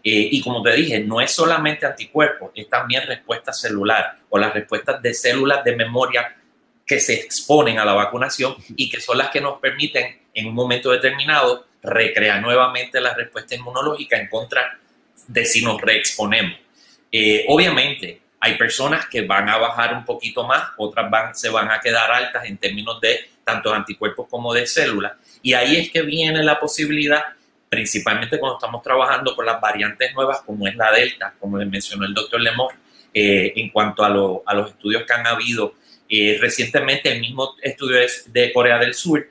Eh, 0.04 0.28
y 0.32 0.42
como 0.42 0.62
te 0.62 0.72
dije, 0.72 1.00
no 1.00 1.20
es 1.20 1.30
solamente 1.30 1.86
anticuerpos, 1.86 2.50
es 2.56 2.68
también 2.68 3.06
respuesta 3.06 3.52
celular 3.52 4.18
o 4.28 4.38
las 4.38 4.52
respuestas 4.52 5.00
de 5.00 5.14
células 5.14 5.62
de 5.62 5.76
memoria 5.76 6.36
que 6.84 6.98
se 6.98 7.14
exponen 7.14 7.78
a 7.78 7.84
la 7.84 7.92
vacunación 7.92 8.56
y 8.76 8.90
que 8.90 9.00
son 9.00 9.18
las 9.18 9.30
que 9.30 9.40
nos 9.40 9.60
permiten 9.60 10.22
en 10.34 10.46
un 10.46 10.54
momento 10.54 10.90
determinado 10.90 11.66
recrear 11.82 12.42
nuevamente 12.42 13.00
la 13.00 13.14
respuesta 13.14 13.54
inmunológica 13.54 14.16
en 14.18 14.28
contra 14.28 14.80
de 15.28 15.44
si 15.44 15.64
nos 15.64 15.80
reexponemos. 15.80 16.58
Eh, 17.12 17.44
obviamente, 17.48 18.21
hay 18.44 18.58
personas 18.58 19.06
que 19.06 19.22
van 19.22 19.48
a 19.48 19.56
bajar 19.56 19.94
un 19.94 20.04
poquito 20.04 20.44
más, 20.44 20.70
otras 20.76 21.08
van, 21.08 21.32
se 21.32 21.48
van 21.48 21.70
a 21.70 21.78
quedar 21.78 22.10
altas 22.10 22.44
en 22.44 22.58
términos 22.58 23.00
de 23.00 23.20
tanto 23.44 23.72
anticuerpos 23.72 24.26
como 24.28 24.52
de 24.52 24.66
células. 24.66 25.12
Y 25.42 25.54
ahí 25.54 25.76
es 25.76 25.92
que 25.92 26.02
viene 26.02 26.42
la 26.42 26.58
posibilidad, 26.58 27.22
principalmente 27.68 28.40
cuando 28.40 28.58
estamos 28.58 28.82
trabajando 28.82 29.36
con 29.36 29.46
las 29.46 29.60
variantes 29.60 30.12
nuevas, 30.12 30.40
como 30.40 30.66
es 30.66 30.74
la 30.74 30.90
Delta, 30.90 31.34
como 31.38 31.56
le 31.56 31.66
mencionó 31.66 32.04
el 32.04 32.14
doctor 32.14 32.40
Lemor, 32.40 32.72
eh, 33.14 33.52
en 33.54 33.70
cuanto 33.70 34.04
a, 34.04 34.08
los 34.08 34.70
estudios 34.70 35.04
que 35.04 35.12
han 35.12 35.24
habido 35.28 35.76
eh, 36.08 36.36
recientemente 36.40 37.12
el 37.12 37.20
mismo 37.20 37.54
estudio 37.62 37.98
de 38.26 38.52
Corea 38.52 38.76
del 38.78 38.94
Sur 38.94 39.24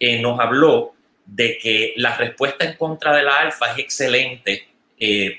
eh, 0.00 0.22
nos 0.22 0.40
habló 0.40 0.94
de 1.26 1.58
que 1.58 1.92
la 1.96 2.16
respuesta 2.16 2.64
en 2.64 2.78
contra 2.78 3.14
de 3.14 3.24
la 3.24 3.40
alfa 3.40 3.72
es 3.72 3.78
excelente 3.78 4.68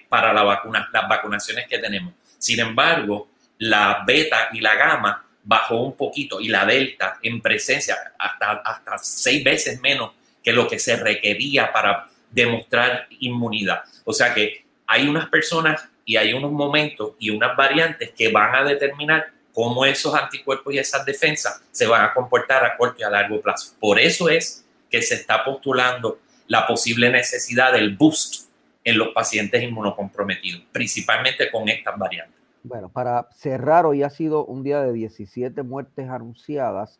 para 0.10 0.32
la 0.32 0.44
vacuna, 0.44 0.88
las 0.94 1.10
vacunaciones 1.10 1.66
que 1.68 1.80
tenemos. 1.80 2.14
Sin 2.38 2.60
embargo, 2.60 3.30
la 3.58 4.04
beta 4.06 4.50
y 4.54 4.60
la 4.60 4.76
gamma 4.76 5.26
bajó 5.44 5.82
un 5.82 5.96
poquito 5.96 6.42
y 6.42 6.48
la 6.48 6.66
delta 6.66 7.20
en 7.22 7.42
presencia 7.42 7.96
hasta, 8.18 8.52
hasta 8.52 8.98
seis 8.98 9.44
veces 9.44 9.80
menos 9.82 10.12
que 10.44 10.52
lo 10.52 10.68
que 10.68 10.80
se 10.80 10.96
requería 10.96 11.72
para 11.72 12.10
demostrar 12.32 13.08
inmunidad. 13.20 13.84
O 14.04 14.14
sea 14.14 14.34
que 14.34 14.66
hay 14.88 15.08
unas 15.08 15.30
personas 15.30 15.88
y 16.04 16.18
hay 16.18 16.34
unos 16.34 16.52
momentos 16.52 17.14
y 17.20 17.30
unas 17.30 17.56
variantes 17.56 18.12
que 18.12 18.32
van 18.32 18.56
a 18.56 18.64
determinar 18.64 19.32
cómo 19.54 19.86
esos 19.86 20.14
anticuerpos 20.14 20.74
y 20.74 20.78
esas 20.78 21.06
defensas 21.06 21.62
se 21.72 21.88
van 21.88 22.04
a 22.04 22.14
comportar 22.14 22.64
a 22.66 22.76
corto 22.76 22.98
y 23.00 23.04
a 23.04 23.10
largo 23.10 23.42
plazo. 23.42 23.74
Por 23.80 24.00
eso 24.00 24.30
es 24.30 24.66
que 24.90 25.02
se 25.02 25.16
está 25.16 25.44
postulando 25.44 26.20
la 26.48 26.68
posible 26.68 27.10
necesidad 27.10 27.74
del 27.74 27.96
boost 27.96 28.45
en 28.86 29.00
los 29.00 29.10
pacientes 29.10 29.62
inmunocomprometidos, 29.64 30.62
principalmente 30.72 31.52
con 31.52 31.68
estas 31.68 31.98
variantes. 31.98 32.40
Bueno, 32.64 32.90
para 32.90 33.28
cerrar, 33.32 33.86
hoy 33.86 34.04
ha 34.04 34.10
sido 34.12 34.46
un 34.46 34.64
día 34.64 34.82
de 34.82 34.94
17 34.94 35.64
muertes 35.64 36.08
anunciadas. 36.08 37.00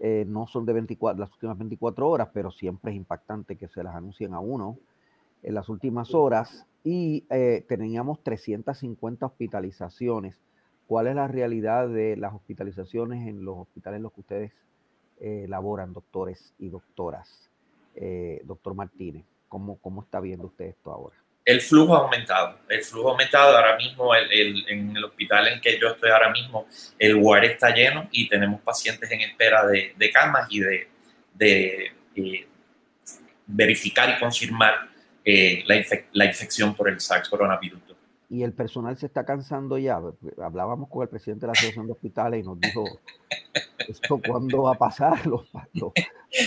Eh, 0.00 0.24
no 0.28 0.46
son 0.46 0.66
de 0.66 0.74
24, 0.74 1.18
las 1.18 1.32
últimas 1.32 1.58
24 1.58 2.08
horas, 2.08 2.28
pero 2.32 2.50
siempre 2.50 2.92
es 2.92 2.96
impactante 2.96 3.56
que 3.56 3.68
se 3.68 3.82
las 3.82 3.94
anuncien 3.94 4.34
a 4.34 4.40
uno 4.40 4.78
en 5.42 5.54
las 5.54 5.68
últimas 5.70 6.14
horas. 6.14 6.66
Y 6.84 7.24
eh, 7.30 7.64
teníamos 7.68 8.22
350 8.22 9.24
hospitalizaciones. 9.24 10.38
¿Cuál 10.86 11.06
es 11.06 11.14
la 11.14 11.26
realidad 11.26 11.88
de 11.88 12.16
las 12.18 12.34
hospitalizaciones 12.34 13.26
en 13.26 13.44
los 13.44 13.56
hospitales 13.58 13.96
en 13.96 14.02
los 14.02 14.12
que 14.12 14.20
ustedes 14.20 14.52
eh, 15.20 15.46
laboran, 15.48 15.94
doctores 15.94 16.52
y 16.58 16.68
doctoras? 16.68 17.50
doctor 18.44 18.74
Martínez. 18.74 19.24
¿Cómo, 19.54 19.78
¿Cómo 19.78 20.02
está 20.02 20.18
viendo 20.18 20.48
usted 20.48 20.64
esto 20.64 20.90
ahora? 20.90 21.14
El 21.44 21.60
flujo 21.60 21.94
ha 21.94 22.00
aumentado. 22.00 22.58
El 22.68 22.82
flujo 22.82 23.10
ha 23.10 23.12
aumentado. 23.12 23.56
Ahora 23.56 23.76
mismo, 23.76 24.12
el, 24.12 24.68
en 24.68 24.96
el 24.96 25.04
hospital 25.04 25.46
en 25.46 25.60
que 25.60 25.78
yo 25.78 25.90
estoy 25.90 26.10
ahora 26.10 26.30
mismo, 26.30 26.66
el 26.98 27.14
ward 27.14 27.44
está 27.44 27.72
lleno 27.72 28.08
y 28.10 28.28
tenemos 28.28 28.60
pacientes 28.62 29.08
en 29.12 29.20
espera 29.20 29.64
de, 29.64 29.94
de 29.96 30.10
camas 30.10 30.48
y 30.50 30.58
de, 30.58 30.88
de 31.34 31.92
eh, 32.16 32.48
verificar 33.46 34.16
y 34.16 34.18
confirmar 34.18 34.88
eh, 35.24 35.62
la, 35.68 35.76
la, 36.14 36.24
infección 36.24 36.74
por 36.74 36.88
el 36.88 37.00
SARS 37.00 37.28
coronavirus. 37.28 37.80
Y 38.30 38.42
el 38.42 38.54
personal 38.54 38.96
se 38.96 39.06
está 39.06 39.24
cansando 39.24 39.78
ya. 39.78 40.00
Hablábamos 40.42 40.88
con 40.88 41.04
el 41.04 41.08
presidente 41.08 41.42
de 41.42 41.46
la 41.46 41.52
Asociación 41.52 41.86
de 41.86 41.92
Hospitales 41.92 42.40
y 42.40 42.42
nos 42.42 42.58
dijo, 42.58 42.82
¿esto 43.78 44.20
cuándo 44.20 44.64
va 44.64 44.72
a 44.72 44.78
pasar? 44.78 45.24
Los, 45.24 45.48
los, 45.74 45.92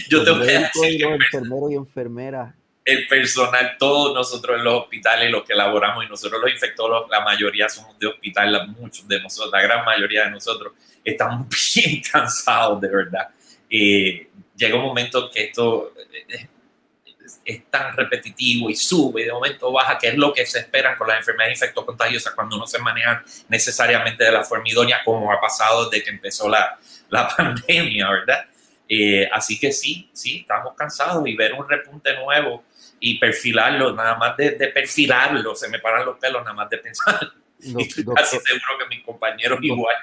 yo 0.09 0.25
te 0.25 0.31
voy 0.31 0.49
a 0.49 0.59
decir 0.59 1.01
los 1.01 1.13
enfermeros 1.13 1.71
y 1.71 1.75
enfermeras 1.75 2.53
el 2.87 3.05
personal, 3.05 3.75
todos 3.77 4.15
nosotros 4.15 4.57
en 4.57 4.63
los 4.63 4.83
hospitales, 4.83 5.29
los 5.29 5.43
que 5.43 5.51
elaboramos 5.51 6.05
y 6.05 6.07
nosotros 6.07 6.39
los 6.41 6.49
infectólogos, 6.49 7.09
la 7.09 7.19
mayoría 7.19 7.67
somos 7.67 7.99
de 7.99 8.07
hospital, 8.07 8.65
muchos 8.79 9.05
de 9.05 9.21
nosotros, 9.21 9.51
la 9.51 9.61
gran 9.61 9.83
mayoría 9.83 10.23
de 10.23 10.31
nosotros, 10.31 10.71
estamos 11.03 11.47
bien 11.75 12.01
cansados 12.01 12.79
de 12.79 12.87
verdad. 12.87 13.27
Eh, 13.69 14.29
llega 14.55 14.77
un 14.77 14.83
momento 14.83 15.29
que 15.29 15.43
esto 15.47 15.91
es, 16.29 17.41
es, 17.43 17.69
tan 17.69 17.93
repetitivo 17.97 18.69
y 18.69 18.75
sube, 18.77 19.25
de 19.25 19.33
momento 19.33 19.69
baja, 19.69 19.97
que 19.97 20.07
es 20.07 20.15
lo 20.15 20.31
que 20.31 20.45
se 20.45 20.59
esperan 20.59 20.95
con 20.95 21.09
las 21.09 21.17
enfermedades 21.17 21.61
infectocontagiosas 21.61 22.33
cuando 22.35 22.57
no 22.57 22.65
se 22.65 22.79
manejan 22.79 23.21
necesariamente 23.49 24.23
de 24.23 24.31
la 24.31 24.45
forma 24.45 24.69
idónea, 24.69 25.01
como 25.03 25.29
ha 25.29 25.41
pasado 25.41 25.89
desde 25.89 26.05
que 26.05 26.11
empezó 26.11 26.47
la, 26.47 26.79
la 27.09 27.27
pandemia, 27.35 28.09
¿verdad? 28.09 28.45
Eh, 28.87 29.27
así 29.29 29.59
que 29.59 29.73
sí, 29.73 30.09
sí, 30.13 30.37
estamos 30.39 30.73
cansados 30.77 31.27
y 31.27 31.35
ver 31.35 31.51
un 31.51 31.67
repunte 31.67 32.15
nuevo 32.15 32.63
y 32.99 33.19
perfilarlo, 33.19 33.93
nada 33.93 34.17
más 34.17 34.35
de, 34.37 34.51
perfilarlo, 34.73 35.55
se 35.55 35.69
me 35.69 35.79
paran 35.79 36.05
los 36.05 36.17
pelos 36.17 36.41
nada 36.43 36.53
más 36.53 36.69
de 36.69 36.77
pensar. 36.77 37.19
y 37.59 37.81
estoy 37.81 38.05
casi 38.05 38.37
seguro 38.39 38.77
que 38.79 38.95
mis 38.95 39.03
compañeros 39.03 39.59
igual. 39.61 39.95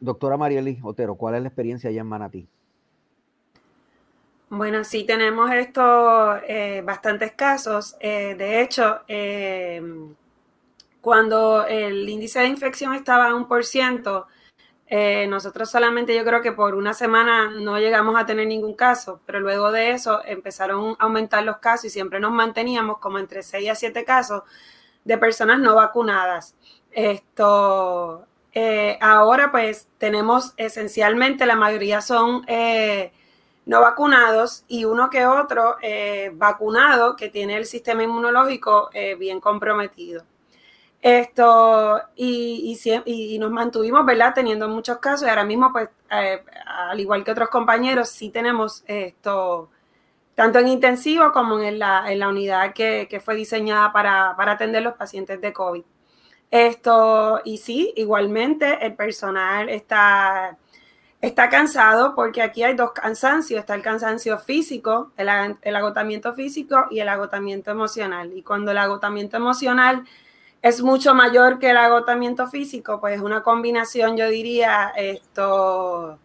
Doctora 0.00 0.36
Marieli 0.36 0.78
Otero, 0.82 1.14
¿cuál 1.14 1.36
es 1.36 1.42
la 1.42 1.48
experiencia 1.48 1.90
allá 1.90 2.00
en 2.00 2.06
Manatí? 2.06 2.48
Bueno, 4.48 4.84
sí 4.84 5.04
tenemos 5.04 5.50
estos 5.52 6.38
eh, 6.46 6.80
bastantes 6.84 7.32
casos. 7.32 7.96
Eh, 7.98 8.36
de 8.38 8.62
hecho, 8.62 9.00
eh, 9.08 9.82
cuando 11.00 11.66
el 11.66 12.08
índice 12.08 12.40
de 12.40 12.46
infección 12.46 12.94
estaba 12.94 13.30
a 13.30 13.34
un 13.34 13.48
por 13.48 13.64
ciento, 13.64 14.28
eh, 14.88 15.26
nosotros 15.26 15.68
solamente 15.68 16.14
yo 16.14 16.24
creo 16.24 16.42
que 16.42 16.52
por 16.52 16.74
una 16.76 16.94
semana 16.94 17.50
no 17.50 17.78
llegamos 17.78 18.14
a 18.16 18.24
tener 18.24 18.46
ningún 18.46 18.74
caso, 18.74 19.20
pero 19.26 19.40
luego 19.40 19.72
de 19.72 19.90
eso 19.90 20.22
empezaron 20.24 20.96
a 20.98 21.04
aumentar 21.04 21.42
los 21.42 21.58
casos 21.58 21.86
y 21.86 21.90
siempre 21.90 22.20
nos 22.20 22.30
manteníamos 22.30 22.98
como 22.98 23.18
entre 23.18 23.42
6 23.42 23.68
a 23.70 23.74
7 23.74 24.04
casos 24.04 24.42
de 25.04 25.18
personas 25.18 25.58
no 25.58 25.74
vacunadas. 25.74 26.54
Esto, 26.92 28.26
eh, 28.52 28.96
ahora 29.00 29.50
pues 29.50 29.88
tenemos 29.98 30.54
esencialmente, 30.56 31.46
la 31.46 31.56
mayoría 31.56 32.00
son 32.00 32.44
eh, 32.46 33.12
no 33.66 33.80
vacunados 33.80 34.64
y 34.68 34.84
uno 34.84 35.10
que 35.10 35.26
otro 35.26 35.76
vacunado 36.34 37.16
que 37.16 37.28
tiene 37.28 37.56
el 37.56 37.66
sistema 37.66 38.04
inmunológico 38.04 38.90
bien 39.18 39.40
comprometido. 39.40 40.24
Esto, 41.02 42.00
y, 42.16 42.76
y, 43.04 43.38
nos 43.38 43.50
mantuvimos, 43.50 44.04
¿verdad? 44.04 44.32
Teniendo 44.34 44.68
muchos 44.68 44.98
casos 44.98 45.26
y 45.26 45.30
ahora 45.30 45.44
mismo, 45.44 45.70
pues, 45.72 45.88
eh, 46.10 46.42
al 46.66 46.98
igual 46.98 47.22
que 47.22 47.30
otros 47.30 47.48
compañeros, 47.48 48.08
sí 48.08 48.30
tenemos 48.30 48.82
esto, 48.86 49.70
tanto 50.34 50.58
en 50.58 50.68
intensivo 50.68 51.32
como 51.32 51.60
en 51.60 51.78
la, 51.78 52.10
en 52.10 52.18
la 52.18 52.28
unidad 52.28 52.72
que, 52.74 53.06
que, 53.08 53.20
fue 53.20 53.36
diseñada 53.36 53.92
para, 53.92 54.34
para 54.36 54.52
atender 54.52 54.82
los 54.82 54.94
pacientes 54.94 55.40
de 55.40 55.52
COVID. 55.52 55.84
Esto, 56.50 57.40
y 57.44 57.58
sí, 57.58 57.92
igualmente 57.96 58.84
el 58.84 58.94
personal 58.94 59.68
está, 59.68 60.56
está 61.20 61.48
cansado 61.48 62.14
porque 62.14 62.42
aquí 62.42 62.62
hay 62.62 62.74
dos 62.74 62.92
cansancios, 62.92 63.60
está 63.60 63.74
el 63.74 63.82
cansancio 63.82 64.38
físico, 64.38 65.12
el, 65.16 65.28
el 65.62 65.76
agotamiento 65.76 66.34
físico 66.34 66.86
y 66.90 67.00
el 67.00 67.08
agotamiento 67.08 67.70
emocional. 67.70 68.32
Y 68.34 68.42
cuando 68.42 68.70
el 68.70 68.78
agotamiento 68.78 69.36
emocional 69.36 70.04
es 70.62 70.82
mucho 70.82 71.14
mayor 71.14 71.58
que 71.58 71.70
el 71.70 71.76
agotamiento 71.76 72.48
físico, 72.48 73.00
pues 73.00 73.20
una 73.20 73.42
combinación, 73.42 74.16
yo 74.16 74.28
diría, 74.28 74.92
esto 74.96 76.18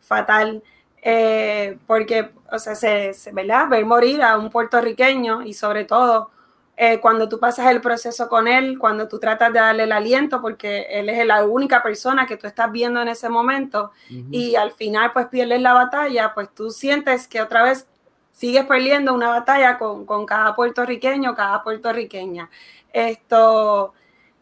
fatal, 0.00 0.62
eh, 1.02 1.78
porque, 1.86 2.30
o 2.50 2.58
sea, 2.58 2.74
se, 2.74 3.12
¿verdad? 3.32 3.68
Ver 3.68 3.84
morir 3.84 4.22
a 4.22 4.36
un 4.36 4.50
puertorriqueño 4.50 5.42
y 5.42 5.54
sobre 5.54 5.84
todo 5.84 6.30
eh, 6.76 7.00
cuando 7.00 7.28
tú 7.28 7.40
pasas 7.40 7.70
el 7.70 7.80
proceso 7.80 8.28
con 8.28 8.46
él, 8.46 8.78
cuando 8.78 9.08
tú 9.08 9.18
tratas 9.18 9.52
de 9.52 9.58
darle 9.58 9.82
el 9.82 9.92
aliento, 9.92 10.40
porque 10.40 10.86
él 10.90 11.08
es 11.08 11.26
la 11.26 11.44
única 11.44 11.82
persona 11.82 12.26
que 12.26 12.36
tú 12.36 12.46
estás 12.46 12.70
viendo 12.70 13.02
en 13.02 13.08
ese 13.08 13.28
momento 13.28 13.90
y 14.30 14.54
al 14.54 14.70
final 14.70 15.12
pues 15.12 15.26
pierdes 15.26 15.60
la 15.60 15.72
batalla, 15.72 16.32
pues 16.34 16.54
tú 16.54 16.70
sientes 16.70 17.26
que 17.26 17.42
otra 17.42 17.64
vez 17.64 17.88
sigues 18.30 18.64
perdiendo 18.66 19.12
una 19.12 19.28
batalla 19.28 19.76
con, 19.76 20.06
con 20.06 20.24
cada 20.24 20.54
puertorriqueño, 20.54 21.34
cada 21.34 21.64
puertorriqueña. 21.64 22.48
Esto, 22.92 23.92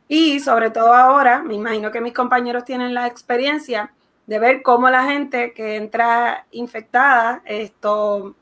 y 0.09 0.41
sobre 0.41 0.71
todo 0.71 0.93
ahora, 0.95 1.43
me 1.43 1.55
imagino 1.55 1.91
que 1.91 2.01
mis 2.01 2.13
compañeros 2.13 2.65
tienen 2.65 2.95
la 2.95 3.07
experiencia 3.07 3.93
de 4.27 4.39
ver 4.39 4.63
cómo 4.63 4.89
la 4.91 5.05
gente 5.05 5.53
que 5.53 5.77
entra 5.77 6.47
infectada, 6.53 7.43
esto, 7.45 8.35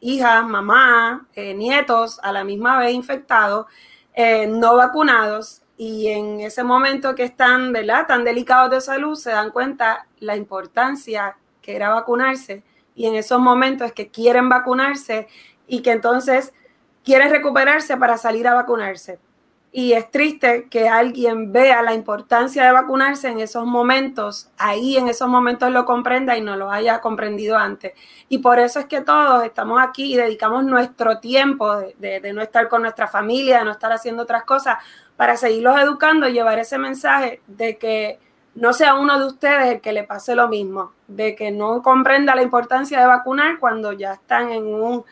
hijas, 0.00 0.44
mamá, 0.46 1.26
eh, 1.34 1.54
nietos, 1.54 2.20
a 2.22 2.32
la 2.32 2.44
misma 2.44 2.78
vez 2.78 2.92
infectados, 2.92 3.66
eh, 4.14 4.46
no 4.46 4.76
vacunados, 4.76 5.62
y 5.76 6.08
en 6.08 6.40
ese 6.40 6.62
momento 6.62 7.14
que 7.16 7.24
están, 7.24 7.72
¿verdad?, 7.72 8.06
tan 8.06 8.22
delicados 8.24 8.70
de 8.70 8.80
salud, 8.80 9.16
se 9.16 9.30
dan 9.30 9.50
cuenta 9.50 10.06
la 10.20 10.36
importancia 10.36 11.36
que 11.62 11.74
era 11.74 11.88
vacunarse, 11.88 12.62
y 12.94 13.06
en 13.06 13.16
esos 13.16 13.40
momentos 13.40 13.92
que 13.92 14.08
quieren 14.08 14.48
vacunarse 14.48 15.26
y 15.66 15.82
que 15.82 15.90
entonces 15.90 16.52
quieren 17.04 17.30
recuperarse 17.30 17.96
para 17.96 18.18
salir 18.18 18.46
a 18.46 18.54
vacunarse 18.54 19.18
y 19.76 19.92
es 19.92 20.08
triste 20.08 20.68
que 20.70 20.88
alguien 20.88 21.50
vea 21.50 21.82
la 21.82 21.94
importancia 21.94 22.64
de 22.64 22.70
vacunarse 22.70 23.26
en 23.26 23.40
esos 23.40 23.66
momentos, 23.66 24.48
ahí 24.56 24.96
en 24.96 25.08
esos 25.08 25.28
momentos 25.28 25.68
lo 25.72 25.84
comprenda 25.84 26.38
y 26.38 26.40
no 26.40 26.54
lo 26.54 26.70
haya 26.70 27.00
comprendido 27.00 27.56
antes. 27.56 27.92
Y 28.28 28.38
por 28.38 28.60
eso 28.60 28.78
es 28.78 28.86
que 28.86 29.00
todos 29.00 29.42
estamos 29.42 29.82
aquí 29.82 30.14
y 30.14 30.16
dedicamos 30.16 30.62
nuestro 30.62 31.18
tiempo 31.18 31.74
de, 31.98 32.32
no 32.32 32.40
estar 32.40 32.68
con 32.68 32.82
nuestra 32.82 33.08
familia, 33.08 33.58
de 33.58 33.64
no 33.64 33.72
estar 33.72 33.90
haciendo 33.90 34.22
otras 34.22 34.44
cosas, 34.44 34.78
para 35.16 35.36
seguirlos 35.36 35.80
educando 35.80 36.28
y 36.28 36.34
llevar 36.34 36.60
ese 36.60 36.78
mensaje 36.78 37.42
de 37.48 37.76
que 37.76 38.20
no 38.54 38.72
sea 38.74 38.94
uno 38.94 39.18
de 39.18 39.26
ustedes 39.26 39.66
el 39.66 39.80
que 39.80 39.92
le 39.92 40.04
pase 40.04 40.36
lo 40.36 40.46
mismo, 40.46 40.92
de 41.08 41.34
que 41.34 41.50
no 41.50 41.82
comprenda 41.82 42.36
la 42.36 42.42
importancia 42.42 43.00
de 43.00 43.06
vacunar 43.06 43.58
cuando 43.58 43.92
ya 43.92 44.12
están 44.12 44.52
en 44.52 44.66
un 44.66 45.04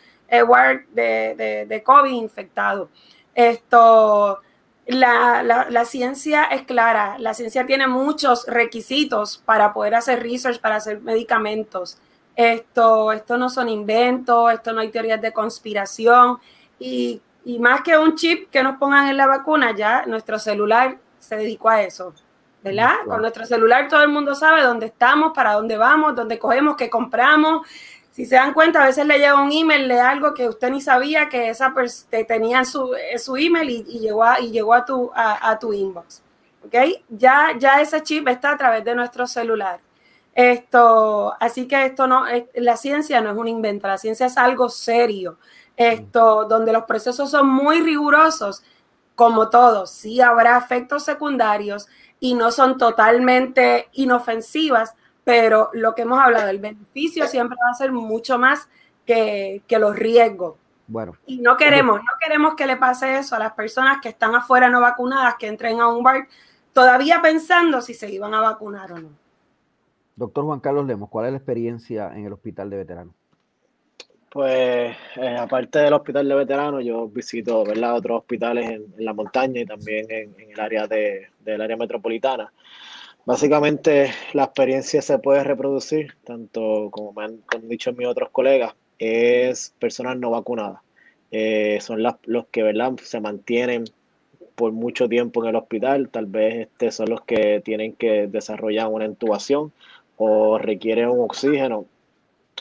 ward 0.47 0.83
de, 0.93 1.35
de, 1.37 1.67
de 1.67 1.83
COVID 1.83 2.13
infectado. 2.13 2.91
Esto 3.35 4.41
la, 4.87 5.43
la, 5.43 5.85
ciencia 5.85 6.45
es 6.45 6.63
clara, 6.63 7.17
la 7.19 7.35
ciencia 7.35 7.65
tiene 7.67 7.87
muchos 7.87 8.47
requisitos 8.47 9.39
para 9.45 9.73
poder 9.73 9.95
hacer 9.95 10.23
research, 10.23 10.61
para 10.61 10.77
hacer 10.77 11.01
medicamentos. 11.01 11.99
Esto, 12.35 13.13
esto 13.13 13.37
no 13.37 13.49
son 13.49 13.69
inventos, 13.69 14.53
esto 14.53 14.73
no 14.73 14.81
hay 14.81 14.91
teorías 14.91 15.21
de 15.21 15.33
conspiración 15.33 16.39
y, 16.79 17.21
y 17.45 17.59
más 17.59 17.83
que 17.83 17.97
un 17.97 18.17
chip 18.17 18.51
que 18.51 18.63
nos 18.63 18.79
pongan 18.79 19.09
en 19.09 19.17
la 19.17 19.27
vacuna, 19.27 19.75
ya 19.77 20.05
nuestro 20.07 20.39
celular 20.39 20.99
se 21.19 21.37
dedicó 21.37 21.69
a 21.69 21.83
eso, 21.83 22.15
¿verdad? 22.65 22.95
Con 23.07 23.21
nuestro 23.21 23.45
celular 23.45 23.89
todo 23.89 24.03
el 24.03 24.09
mundo 24.09 24.35
sabe 24.35 24.63
dónde 24.63 24.87
estamos, 24.87 25.33
para 25.35 25.53
dónde 25.53 25.77
vamos, 25.77 26.17
dónde 26.17 26.39
cogemos, 26.39 26.77
qué 26.77 26.91
compramos, 26.91 27.67
Si 28.13 28.27
se 28.27 28.35
dan 28.37 28.53
cuenta, 28.53 28.83
a 28.83 28.87
veces 28.87 29.07
le 29.07 29.19
llega 29.19 29.43
un 29.43 29.51
email 29.51 29.89
de 29.89 29.99
algo 29.99 30.35
que 30.35 30.47
usted 30.47 30.71
ni 30.71 30.83
sabía 30.83 31.31
que 31.31 31.49
esa 31.49 31.73
tenía 32.29 32.63
su, 32.67 32.95
su 33.17 33.37
email 33.39 33.71
y, 33.71 34.01
llegó, 34.01 34.23
a, 34.23 34.39
y 34.39 34.51
llegó 34.51 34.75
a, 34.75 34.85
tu, 34.85 35.11
a, 35.15 35.59
tu 35.59 35.73
inbox. 35.73 36.23
¿Ok? 36.67 36.75
Ya, 37.09 37.57
ya 37.59 37.81
ese 37.81 38.03
chip 38.03 38.29
está 38.29 38.53
a 38.53 38.57
través 38.59 38.85
de 38.85 38.95
nuestro 38.95 39.27
celular. 39.27 39.81
Esto, 40.35 41.35
así 41.41 41.67
que 41.67 41.87
esto 41.87 42.07
no, 42.07 42.25
la 42.55 42.77
ciencia 42.77 43.21
no 43.23 43.31
es 43.31 43.37
un 43.37 43.49
invento, 43.49 43.89
la 43.89 43.99
ciencia 43.99 44.27
es 44.27 44.37
algo 44.37 44.69
serio. 44.69 45.39
Esto, 45.75 46.45
donde 46.45 46.73
los 46.73 46.85
procesos 46.85 47.31
son 47.31 47.49
muy 47.49 47.81
rigurosos, 47.81 48.63
como 49.15 49.49
todos, 49.49 49.91
sí 49.91 50.21
habrá 50.21 50.59
efectos 50.59 51.03
secundarios 51.05 51.87
y 52.21 52.35
no 52.35 52.51
son 52.53 52.77
totalmente 52.77 53.89
inofensivas, 53.93 54.95
pero 55.25 55.71
lo 55.73 55.95
que 55.95 56.03
hemos 56.03 56.19
hablado, 56.19 56.49
el 56.49 56.59
beneficio 56.59 57.27
siempre 57.27 57.57
va 57.63 57.71
a 57.71 57.75
ser 57.75 57.93
mucho 57.93 58.39
más 58.39 58.69
que, 59.07 59.63
los 59.69 59.97
riesgos. 59.97 60.57
Bueno. 60.87 61.17
Y 61.27 61.39
no 61.39 61.57
queremos, 61.57 62.01
no 62.01 62.13
queremos 62.21 62.55
que 62.55 62.67
le 62.67 62.77
pase 62.77 63.19
eso 63.19 63.37
a 63.37 63.39
las 63.39 63.53
personas 63.53 63.99
que 64.03 64.09
están 64.09 64.35
afuera 64.35 64.69
no 64.69 64.81
vacunadas, 64.81 65.37
que 65.39 65.47
entren 65.47 65.81
a 65.81 65.89
un 65.89 66.03
bar 66.03 66.29
todavía 66.73 67.21
pensando 67.23 67.81
si 67.81 67.95
se 67.95 68.11
iban 68.11 68.35
a 68.35 68.41
vacunar 68.41 68.93
o 68.93 68.99
no. 68.99 69.09
Doctor 70.17 70.45
Juan 70.45 70.61
Carlos 70.61 70.87
Lemos, 70.87 71.09
¿cuál 71.09 71.27
es 71.27 71.33
la 71.33 71.39
experiencia 71.39 72.13
en 72.15 72.27
el 72.27 72.33
hospital 72.33 72.69
de 72.69 72.77
veteranos? 72.77 73.15
Pues 74.31 74.97
eh, 75.17 75.37
aparte 75.39 75.79
del 75.79 75.93
hospital 75.93 76.27
de 76.29 76.35
veteranos, 76.35 76.85
yo 76.85 77.07
visito 77.07 77.65
¿verdad? 77.65 77.97
otros 77.97 78.21
hospitales 78.21 78.71
en, 78.71 79.05
la 79.05 79.13
montaña 79.13 79.61
y 79.61 79.67
también 79.67 80.07
en, 80.11 80.35
el 80.51 80.59
área 80.59 80.87
de, 80.87 81.29
del 81.41 81.61
área 81.61 81.77
metropolitana. 81.77 82.51
Básicamente 83.25 84.13
la 84.33 84.45
experiencia 84.45 85.01
se 85.01 85.19
puede 85.19 85.45
reproducir, 85.45 86.17
tanto 86.25 86.89
como 86.91 87.13
me 87.13 87.25
han, 87.25 87.69
dicho 87.69 87.93
mis 87.93 88.09
otros 88.09 88.31
colegas, 88.31 88.75
es 88.99 89.73
personas 89.79 90.17
no 90.17 90.31
vacunadas. 90.31 90.81
Eh, 91.31 91.79
son 91.81 92.03
los 92.03 92.47
que 92.51 92.63
¿verdad? 92.63 92.93
se 93.03 93.21
mantienen 93.21 93.85
por 94.55 94.73
mucho 94.73 95.09
tiempo 95.09 95.43
en 95.43 95.51
el 95.51 95.57
hospital, 95.57 96.09
tal 96.09 96.27
vez 96.27 96.67
este, 96.67 96.91
son 96.91 97.11
los 97.11 97.23
que 97.23 97.61
tienen 97.65 97.95
que 97.95 98.27
desarrollar 98.27 98.89
una 98.89 99.07
intubación 99.07 99.73
o 100.17 100.59
requieren 100.59 101.09
un 101.09 101.21
oxígeno, 101.21 101.87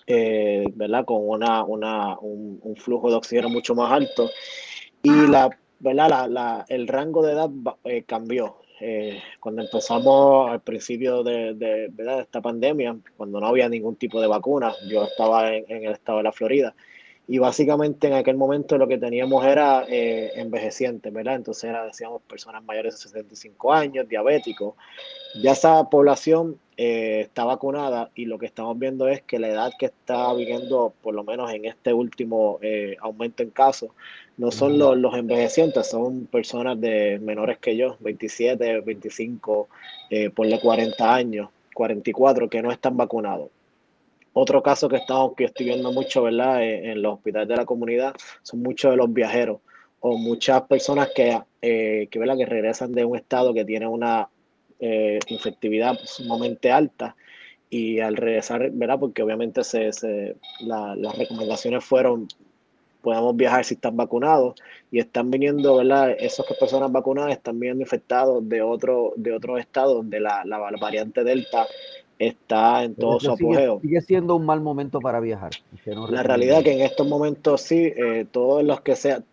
eh, 0.08 0.66
¿verdad? 0.76 1.06
Con 1.06 1.28
una, 1.28 1.64
una, 1.64 2.18
un, 2.20 2.76
flujo 2.78 3.10
de 3.10 3.16
oxígeno 3.16 3.50
mucho 3.50 3.76
más 3.76 3.92
alto. 3.92 4.30
Y 5.04 5.28
la, 5.28 5.50
¿verdad? 5.80 6.30
La, 6.30 6.66
el 6.70 6.88
rango 6.88 7.26
de 7.26 7.34
edad 7.34 7.50
eh, 7.84 8.04
cambió. 8.04 8.61
Eh, 8.84 9.22
cuando 9.40 9.62
empezamos 9.62 10.50
al 10.50 10.62
principio 10.62 11.22
de, 11.22 11.92
esta 12.20 12.42
pandemia, 12.42 12.98
cuando 13.16 13.40
no 13.40 13.46
había 13.46 13.70
ningún 13.70 13.96
tipo 13.96 14.20
de 14.20 14.26
vacuna, 14.26 14.74
yo 14.90 15.04
estaba 15.04 15.54
en, 15.54 15.66
el 15.70 15.92
estado 15.92 16.18
de 16.18 16.24
la 16.24 16.32
Florida 16.32 16.74
y 17.28 17.38
básicamente 17.38 18.08
en 18.08 18.14
aquel 18.14 18.38
momento 18.38 18.80
lo 18.80 18.88
que 18.88 18.98
teníamos 18.98 19.46
era 19.46 19.86
eh, 19.88 20.32
envejecientes, 20.36 21.14
¿verdad? 21.14 21.36
Entonces 21.36 21.66
era, 21.66 21.86
decíamos, 21.86 22.24
personas 22.24 22.64
mayores 22.64 22.96
de 22.96 23.02
65 23.02 23.72
años, 23.72 24.10
diabéticos. 24.10 24.74
Ya 25.44 25.52
esa 25.52 25.88
población 25.88 26.60
eh, 26.84 27.22
está 27.22 27.46
vacunada 27.46 28.10
y 28.16 28.26
lo 28.26 28.40
que 28.40 28.48
estamos 28.48 28.80
viendo 28.80 29.08
es 29.08 29.22
que 29.22 29.38
la 29.38 29.50
edad 29.50 29.72
que 29.78 29.86
está 29.86 30.34
viviendo, 30.34 30.94
por 31.04 31.14
lo 31.14 31.24
menos 31.24 31.54
en 31.54 31.66
este 31.66 31.94
último 31.94 32.60
aumento 33.02 33.44
en 33.44 33.52
casos, 33.52 33.92
no 34.38 34.50
son 34.50 34.80
los, 34.80 34.98
los, 34.98 35.14
envejecientes, 35.14 35.88
son 35.88 36.26
personas 36.26 36.82
de 36.82 37.20
menores 37.20 37.60
que 37.60 37.78
yo, 37.78 37.98
27, 38.00 38.80
25, 38.80 39.70
eh, 40.10 40.32
ponle 40.32 40.60
40 40.60 41.14
años, 41.14 41.50
44, 41.76 42.50
que 42.50 42.64
no 42.64 42.72
están 42.72 42.98
vacunados. 42.98 43.50
Otro 44.34 44.64
caso 44.64 44.90
que, 44.90 44.96
estamos, 44.96 45.36
que 45.36 45.44
estoy 45.44 45.68
viendo 45.68 45.92
mucho 45.92 46.24
¿verdad? 46.24 46.64
En, 46.64 46.86
en 46.86 47.02
los 47.04 47.14
hospitales 47.16 47.50
de 47.50 47.58
la 47.58 47.66
comunidad 47.66 48.16
son 48.42 48.64
muchos 48.64 48.90
de 48.90 48.98
los 48.98 49.14
viajeros 49.14 49.60
o 50.00 50.18
muchas 50.18 50.64
personas 50.64 51.10
que, 51.16 51.40
eh, 51.62 52.08
que, 52.10 52.18
¿verdad? 52.18 52.38
que 52.38 52.46
regresan 52.48 52.92
de 52.92 53.06
un 53.06 53.16
estado 53.16 53.54
que 53.54 53.64
tiene 53.64 53.88
una 53.88 54.28
eh, 54.82 55.20
infectividad 55.28 55.98
sumamente 56.04 56.72
alta 56.72 57.16
y 57.70 58.00
al 58.00 58.18
regresar, 58.18 58.70
¿verdad? 58.72 59.00
porque 59.00 59.24
obviamente 59.24 59.64
se, 59.64 59.94
se 59.94 60.36
las 60.60 61.18
recomendaciones 61.18 61.86
fueron 61.86 62.28
podamos 63.02 63.36
viajar 63.36 63.66
si 63.66 63.76
están 63.76 63.98
vacunados 63.98 64.56
y 64.92 65.00
están 65.00 65.32
viniendo, 65.32 65.78
¿verdad? 65.78 66.16
Que 66.18 66.54
personas 66.60 66.92
vacunadas 66.92 67.32
están 67.32 67.60
viniendo 67.60 67.82
infectados 67.82 68.48
de 68.48 68.62
otro 68.62 69.14
de 69.16 69.34
otros 69.34 69.60
estados 69.60 69.96
donde 69.96 70.20
la, 70.20 70.44
la, 70.46 70.60
variante 70.80 71.24
Delta 71.24 71.68
está 72.20 72.84
en 72.84 72.96
todo 72.96 73.20
su 73.20 73.32
apogeo. 73.32 73.80
Sigue, 73.82 74.02
siendo 74.02 74.36
un 74.36 74.46
mal 74.46 74.62
momento 74.62 75.00
para 75.00 75.20
viajar. 75.20 75.52
la 75.86 76.24
realidad 76.24 76.60
es 76.60 76.64
que 76.64 76.74
en 76.74 76.82
estos 76.82 77.08
momentos 77.08 77.62
sí, 77.62 77.92
eh, 77.96 78.26
todos 78.32 78.64
los 78.64 78.82
que 78.82 78.96
sean, 78.96 79.26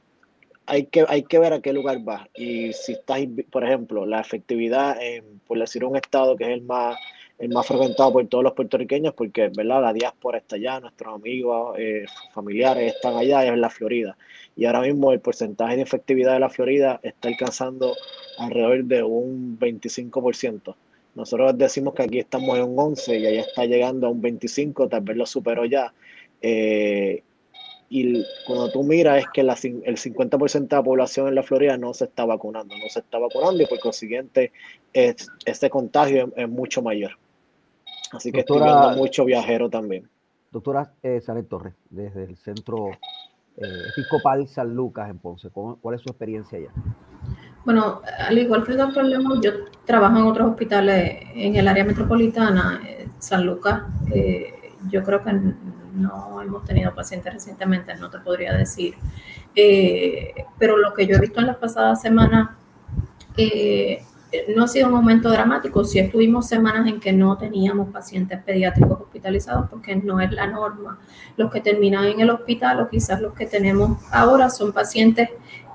hay 0.68 0.86
que, 0.86 1.04
hay 1.08 1.22
que 1.22 1.38
ver 1.38 1.52
a 1.52 1.60
qué 1.60 1.72
lugar 1.72 2.06
va 2.06 2.28
Y 2.34 2.72
si 2.72 2.92
estás, 2.92 3.20
por 3.50 3.64
ejemplo, 3.64 4.06
la 4.06 4.20
efectividad 4.20 5.02
en, 5.02 5.40
por 5.46 5.58
decir 5.58 5.84
un 5.84 5.96
estado 5.96 6.36
que 6.36 6.44
es 6.44 6.50
el 6.50 6.62
más 6.62 6.96
el 7.38 7.50
más 7.50 7.66
frecuentado 7.66 8.12
por 8.12 8.26
todos 8.26 8.42
los 8.42 8.52
puertorriqueños 8.52 9.14
porque 9.14 9.48
¿verdad? 9.48 9.80
la 9.80 9.92
diáspora 9.92 10.38
está 10.38 10.56
allá, 10.56 10.80
nuestros 10.80 11.14
amigos, 11.14 11.76
eh, 11.78 12.04
familiares 12.34 12.94
están 12.94 13.16
allá, 13.16 13.44
es 13.44 13.52
en 13.52 13.60
la 13.60 13.70
Florida. 13.70 14.16
Y 14.56 14.64
ahora 14.64 14.80
mismo 14.80 15.12
el 15.12 15.20
porcentaje 15.20 15.76
de 15.76 15.82
efectividad 15.82 16.32
de 16.32 16.40
la 16.40 16.48
Florida 16.48 16.98
está 17.02 17.28
alcanzando 17.28 17.94
alrededor 18.38 18.84
de 18.84 19.04
un 19.04 19.56
25%. 19.58 20.74
Nosotros 21.14 21.56
decimos 21.56 21.94
que 21.94 22.02
aquí 22.02 22.18
estamos 22.18 22.58
en 22.58 22.64
un 22.64 22.78
11 22.78 23.18
y 23.18 23.26
allá 23.26 23.40
está 23.42 23.64
llegando 23.66 24.08
a 24.08 24.10
un 24.10 24.20
25, 24.20 24.88
tal 24.88 25.02
vez 25.02 25.16
lo 25.16 25.26
superó 25.26 25.64
ya. 25.64 25.92
Eh, 26.42 27.22
y 27.90 28.24
cuando 28.46 28.70
tú 28.70 28.82
miras 28.82 29.18
es 29.18 29.26
que 29.32 29.40
el 29.40 29.48
50% 29.48 30.68
de 30.68 30.76
la 30.76 30.82
población 30.82 31.28
en 31.28 31.34
la 31.34 31.42
Florida 31.42 31.76
no 31.78 31.94
se 31.94 32.04
está 32.04 32.24
vacunando, 32.24 32.74
no 32.76 32.88
se 32.88 33.00
está 33.00 33.18
vacunando 33.18 33.62
y 33.62 33.66
por 33.66 33.80
consiguiente 33.80 34.52
este 34.92 35.70
contagio 35.70 36.32
es 36.36 36.48
mucho 36.48 36.82
mayor. 36.82 37.12
Así 38.12 38.32
que 38.32 38.40
estoy 38.40 38.62
viendo 38.62 38.90
mucho 38.92 39.24
viajero 39.24 39.68
también. 39.68 40.08
Doctora 40.50 40.92
eh, 41.02 41.20
Torres, 41.48 41.74
desde 41.90 42.24
el 42.24 42.36
Centro 42.36 42.90
eh, 43.56 43.66
Episcopal 43.92 44.48
San 44.48 44.74
Lucas 44.74 45.10
en 45.10 45.18
Ponce, 45.18 45.50
¿cuál 45.50 45.94
es 45.94 46.00
su 46.00 46.08
experiencia 46.08 46.58
allá? 46.58 46.70
Bueno, 47.64 48.00
al 48.18 48.38
igual 48.38 48.64
que 48.64 48.72
el 48.72 48.78
doctor 48.78 49.04
Lemos, 49.04 49.40
yo 49.42 49.50
trabajo 49.84 50.16
en 50.16 50.24
otros 50.24 50.50
hospitales 50.50 51.22
en 51.34 51.56
el 51.56 51.68
área 51.68 51.84
metropolitana, 51.84 52.80
eh, 52.86 53.08
San 53.18 53.44
Lucas. 53.44 53.82
Eh, 54.10 54.54
yo 54.90 55.02
creo 55.02 55.22
que 55.22 55.30
no 55.94 56.40
hemos 56.42 56.64
tenido 56.64 56.94
pacientes 56.94 57.32
recientemente, 57.32 57.94
no 57.96 58.10
te 58.10 58.18
podría 58.18 58.54
decir. 58.54 58.94
pero 60.58 60.76
lo 60.76 60.94
que 60.94 61.06
yo 61.06 61.16
he 61.16 61.20
visto 61.20 61.40
en 61.40 61.46
las 61.46 61.56
pasadas 61.56 62.00
semanas, 62.00 62.50
no 64.54 64.64
ha 64.64 64.68
sido 64.68 64.88
un 64.88 64.94
aumento 64.94 65.30
dramático, 65.30 65.84
sí 65.84 65.98
estuvimos 65.98 66.46
semanas 66.46 66.86
en 66.86 67.00
que 67.00 67.12
no 67.12 67.38
teníamos 67.38 67.88
pacientes 67.88 68.42
pediátricos 68.42 69.00
hospitalizados 69.00 69.70
porque 69.70 69.96
no 69.96 70.20
es 70.20 70.30
la 70.32 70.46
norma. 70.46 70.98
Los 71.36 71.50
que 71.50 71.60
terminan 71.60 72.04
en 72.04 72.20
el 72.20 72.30
hospital 72.30 72.80
o 72.80 72.88
quizás 72.88 73.20
los 73.22 73.32
que 73.32 73.46
tenemos 73.46 73.98
ahora 74.10 74.50
son 74.50 74.72
pacientes 74.72 75.30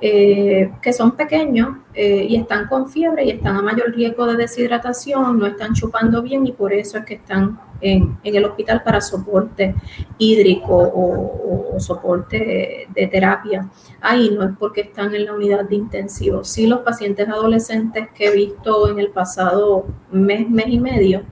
eh, 0.06 0.70
que 0.82 0.92
son 0.92 1.16
pequeños 1.16 1.78
eh, 1.94 2.28
y 2.30 2.36
están 2.36 2.68
con 2.68 2.90
fiebre 2.90 3.24
y 3.24 3.32
están 3.32 3.56
a 3.56 3.62
mayor 3.62 3.96
riesgo 3.96 4.26
de 4.28 4.36
deshidratación, 4.36 5.40
no 5.40 5.46
están 5.46 5.74
chupando 5.74 6.22
bien 6.22 6.46
y 6.46 6.52
por 6.52 6.74
eso 6.74 6.98
es 6.98 7.06
que 7.06 7.14
están 7.16 7.58
en, 7.84 8.18
el 8.24 8.46
hospital 8.46 8.82
para 8.84 9.02
soporte 9.02 9.76
hídrico 10.18 10.76
o, 10.76 11.80
soporte 11.80 12.88
de 12.94 13.08
terapia. 13.08 13.70
Ahí 14.00 14.30
no 14.30 14.44
es 14.44 14.52
porque 14.58 14.82
están 14.82 15.14
en 15.16 15.26
la 15.26 15.34
unidad 15.34 15.66
de 15.66 15.76
intensivo. 15.76 16.44
Sí, 16.44 16.68
los 16.68 16.80
pacientes 16.82 17.28
adolescentes 17.28 18.10
que 18.16 18.28
he 18.28 18.32
visto 18.32 18.90
en 18.90 19.00
el 19.00 19.10
pasado 19.10 19.86
mes, 20.12 20.48
mes 20.50 20.68
y 20.68 20.80
medio, 20.80 21.24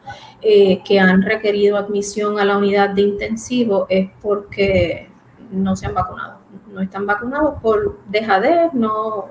eh, 0.41 0.81
que 0.83 0.99
han 0.99 1.21
requerido 1.21 1.77
admisión 1.77 2.39
a 2.39 2.45
la 2.45 2.57
unidad 2.57 2.89
de 2.89 3.03
intensivo 3.03 3.85
es 3.87 4.09
porque 4.21 5.09
no 5.51 5.75
se 5.75 5.85
han 5.85 5.93
vacunado. 5.93 6.39
No 6.73 6.81
están 6.81 7.05
vacunados 7.05 7.61
por 7.61 7.99
dejadez, 8.07 8.73
no, 8.73 9.27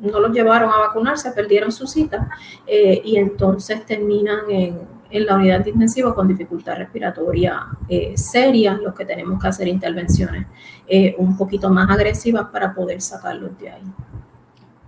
no 0.00 0.20
los 0.20 0.32
llevaron 0.32 0.70
a 0.70 0.78
vacunarse, 0.78 1.30
perdieron 1.30 1.72
su 1.72 1.86
cita 1.86 2.28
eh, 2.66 3.00
y 3.04 3.16
entonces 3.16 3.84
terminan 3.86 4.50
en 4.50 4.99
en 5.10 5.26
la 5.26 5.36
unidad 5.36 5.64
de 5.64 5.70
intensivo 5.70 6.14
con 6.14 6.28
dificultad 6.28 6.76
respiratoria 6.76 7.66
eh, 7.88 8.16
seria, 8.16 8.74
los 8.74 8.94
que 8.94 9.04
tenemos 9.04 9.40
que 9.40 9.48
hacer 9.48 9.68
intervenciones 9.68 10.46
eh, 10.86 11.14
un 11.18 11.36
poquito 11.36 11.70
más 11.70 11.90
agresivas 11.90 12.46
para 12.46 12.74
poder 12.74 13.00
sacarlos 13.00 13.58
de 13.58 13.70
ahí. 13.70 13.82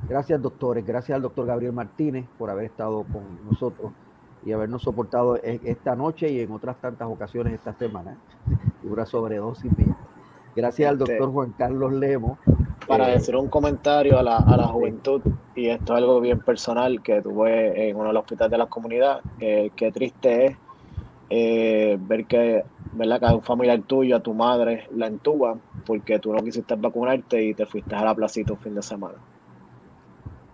Gracias, 0.09 0.40
doctores. 0.40 0.85
Gracias 0.85 1.16
al 1.16 1.23
doctor 1.23 1.47
Gabriel 1.47 1.73
Martínez 1.73 2.27
por 2.39 2.51
haber 2.51 2.66
estado 2.66 3.05
con 3.05 3.23
nosotros 3.49 3.93
y 4.44 4.53
habernos 4.53 4.82
soportado 4.82 5.36
esta 5.36 5.94
noche 5.94 6.28
y 6.28 6.40
en 6.40 6.51
otras 6.51 6.77
tantas 6.81 7.09
ocasiones 7.09 7.55
esta 7.55 7.73
semana. 7.74 8.16
Una 8.82 9.07
sobredosis 9.07 9.77
mía. 9.78 9.97
Gracias 10.55 10.90
al 10.90 10.99
doctor 10.99 11.31
Juan 11.31 11.55
Carlos 11.57 11.93
Lemo 11.93 12.39
para 12.86 13.09
decir 13.09 13.36
un 13.36 13.48
comentario 13.48 14.18
a 14.18 14.22
la, 14.22 14.38
a 14.40 14.56
la 14.56 14.68
juventud, 14.68 15.24
y 15.54 15.68
esto 15.68 15.94
es 15.94 15.98
algo 15.98 16.20
bien 16.20 16.42
personal 16.42 17.02
que 17.02 17.22
tuve 17.22 17.88
en 17.90 17.96
uno 17.96 18.09
de 18.09 18.14
los 18.14 18.20
hospitales 18.22 18.50
de 18.52 18.59
la 18.59 18.66
comunidad, 18.68 19.24
qué 19.38 19.92
triste 19.92 20.46
es 20.46 20.59
eh, 21.30 21.96
ver 22.00 22.26
que 22.26 22.64
¿verdad? 22.92 23.20
Que 23.20 23.26
un 23.36 23.42
familiar 23.42 23.82
tuyo, 23.84 24.16
a 24.16 24.22
tu 24.22 24.34
madre, 24.34 24.86
la 24.90 25.06
entuba 25.09 25.60
porque 25.84 26.18
tú 26.20 26.32
no 26.32 26.42
quisiste 26.44 26.76
vacunarte 26.76 27.42
y 27.44 27.54
te 27.54 27.66
fuiste 27.66 27.94
a 27.96 28.04
la 28.04 28.14
placita 28.14 28.52
un 28.54 28.60
fin 28.60 28.74
de 28.74 28.82
semana. 28.82 29.18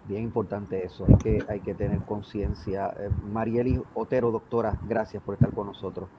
Bien 0.02 0.22
importante 0.24 0.84
eso, 0.84 1.06
hay 1.06 1.16
que, 1.18 1.44
hay 1.48 1.60
que 1.62 1.74
tener 1.76 2.05
conciencia. 2.05 2.88
Eh, 2.98 3.10
Marieli 3.20 3.80
Otero, 3.92 4.30
doctora, 4.32 4.78
gracias 4.82 5.22
por 5.22 5.34
estar 5.34 5.52
con 5.52 5.66
nosotros. 5.68 6.10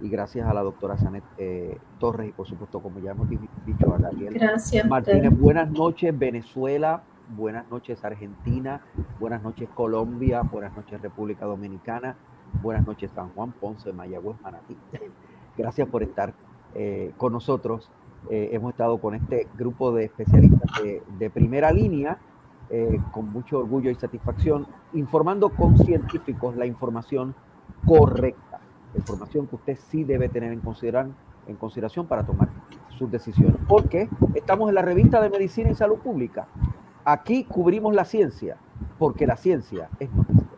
Y 0.00 0.08
gracias 0.08 0.46
a 0.46 0.54
la 0.54 0.62
doctora 0.62 0.98
Sanet 0.98 1.24
eh, 1.38 1.78
Torres 1.98 2.28
y 2.28 2.32
por 2.32 2.46
supuesto, 2.46 2.80
como 2.80 2.98
ya 2.98 3.12
hemos 3.12 3.28
dicho 3.28 3.94
a 3.94 3.98
Gabriel 3.98 4.34
Gracias. 4.34 4.86
Martínez, 4.86 5.38
buenas 5.38 5.70
noches 5.70 6.16
Venezuela, 6.18 7.02
buenas 7.34 7.68
noches 7.70 8.04
Argentina, 8.04 8.82
buenas 9.18 9.42
noches 9.42 9.68
Colombia, 9.74 10.42
buenas 10.42 10.76
noches 10.76 11.00
República 11.00 11.46
Dominicana, 11.46 12.16
buenas 12.62 12.86
noches 12.86 13.10
San 13.14 13.30
Juan, 13.30 13.52
Ponce, 13.52 13.92
Mayagüez, 13.92 14.40
Manatí. 14.42 14.76
Gracias 15.56 15.88
por 15.88 16.02
estar 16.02 16.34
eh, 16.74 17.12
con 17.16 17.32
nosotros. 17.32 17.90
hemos 18.28 18.72
estado 18.72 18.98
con 18.98 19.14
este 19.14 19.46
grupo 19.56 19.92
de 19.92 20.04
especialistas 20.04 20.70
de 21.18 21.30
primera 21.30 21.70
línea 21.70 22.18
eh, 22.68 22.98
con 23.12 23.32
mucho 23.32 23.60
orgullo 23.60 23.90
y 23.90 23.94
satisfacción, 23.94 24.66
informando 24.92 25.50
con 25.50 25.78
científicos 25.78 26.56
la 26.56 26.66
información 26.66 27.32
correcta, 27.86 28.40
información 28.96 29.46
que 29.46 29.56
usted 29.56 29.78
sí 29.90 30.04
debe 30.04 30.28
tener 30.28 30.52
en, 30.52 30.62
en 31.46 31.56
consideración 31.56 32.06
para 32.06 32.24
tomar 32.24 32.48
sus 32.98 33.10
decisiones. 33.10 33.56
Porque 33.68 34.08
estamos 34.34 34.68
en 34.68 34.74
la 34.74 34.82
revista 34.82 35.20
de 35.20 35.30
Medicina 35.30 35.70
y 35.70 35.74
Salud 35.74 35.98
Pública. 35.98 36.48
Aquí 37.04 37.44
cubrimos 37.44 37.94
la 37.94 38.04
ciencia, 38.04 38.56
porque 38.98 39.26
la 39.26 39.36
ciencia 39.36 39.88
es 40.00 40.12
noticia. 40.12 40.55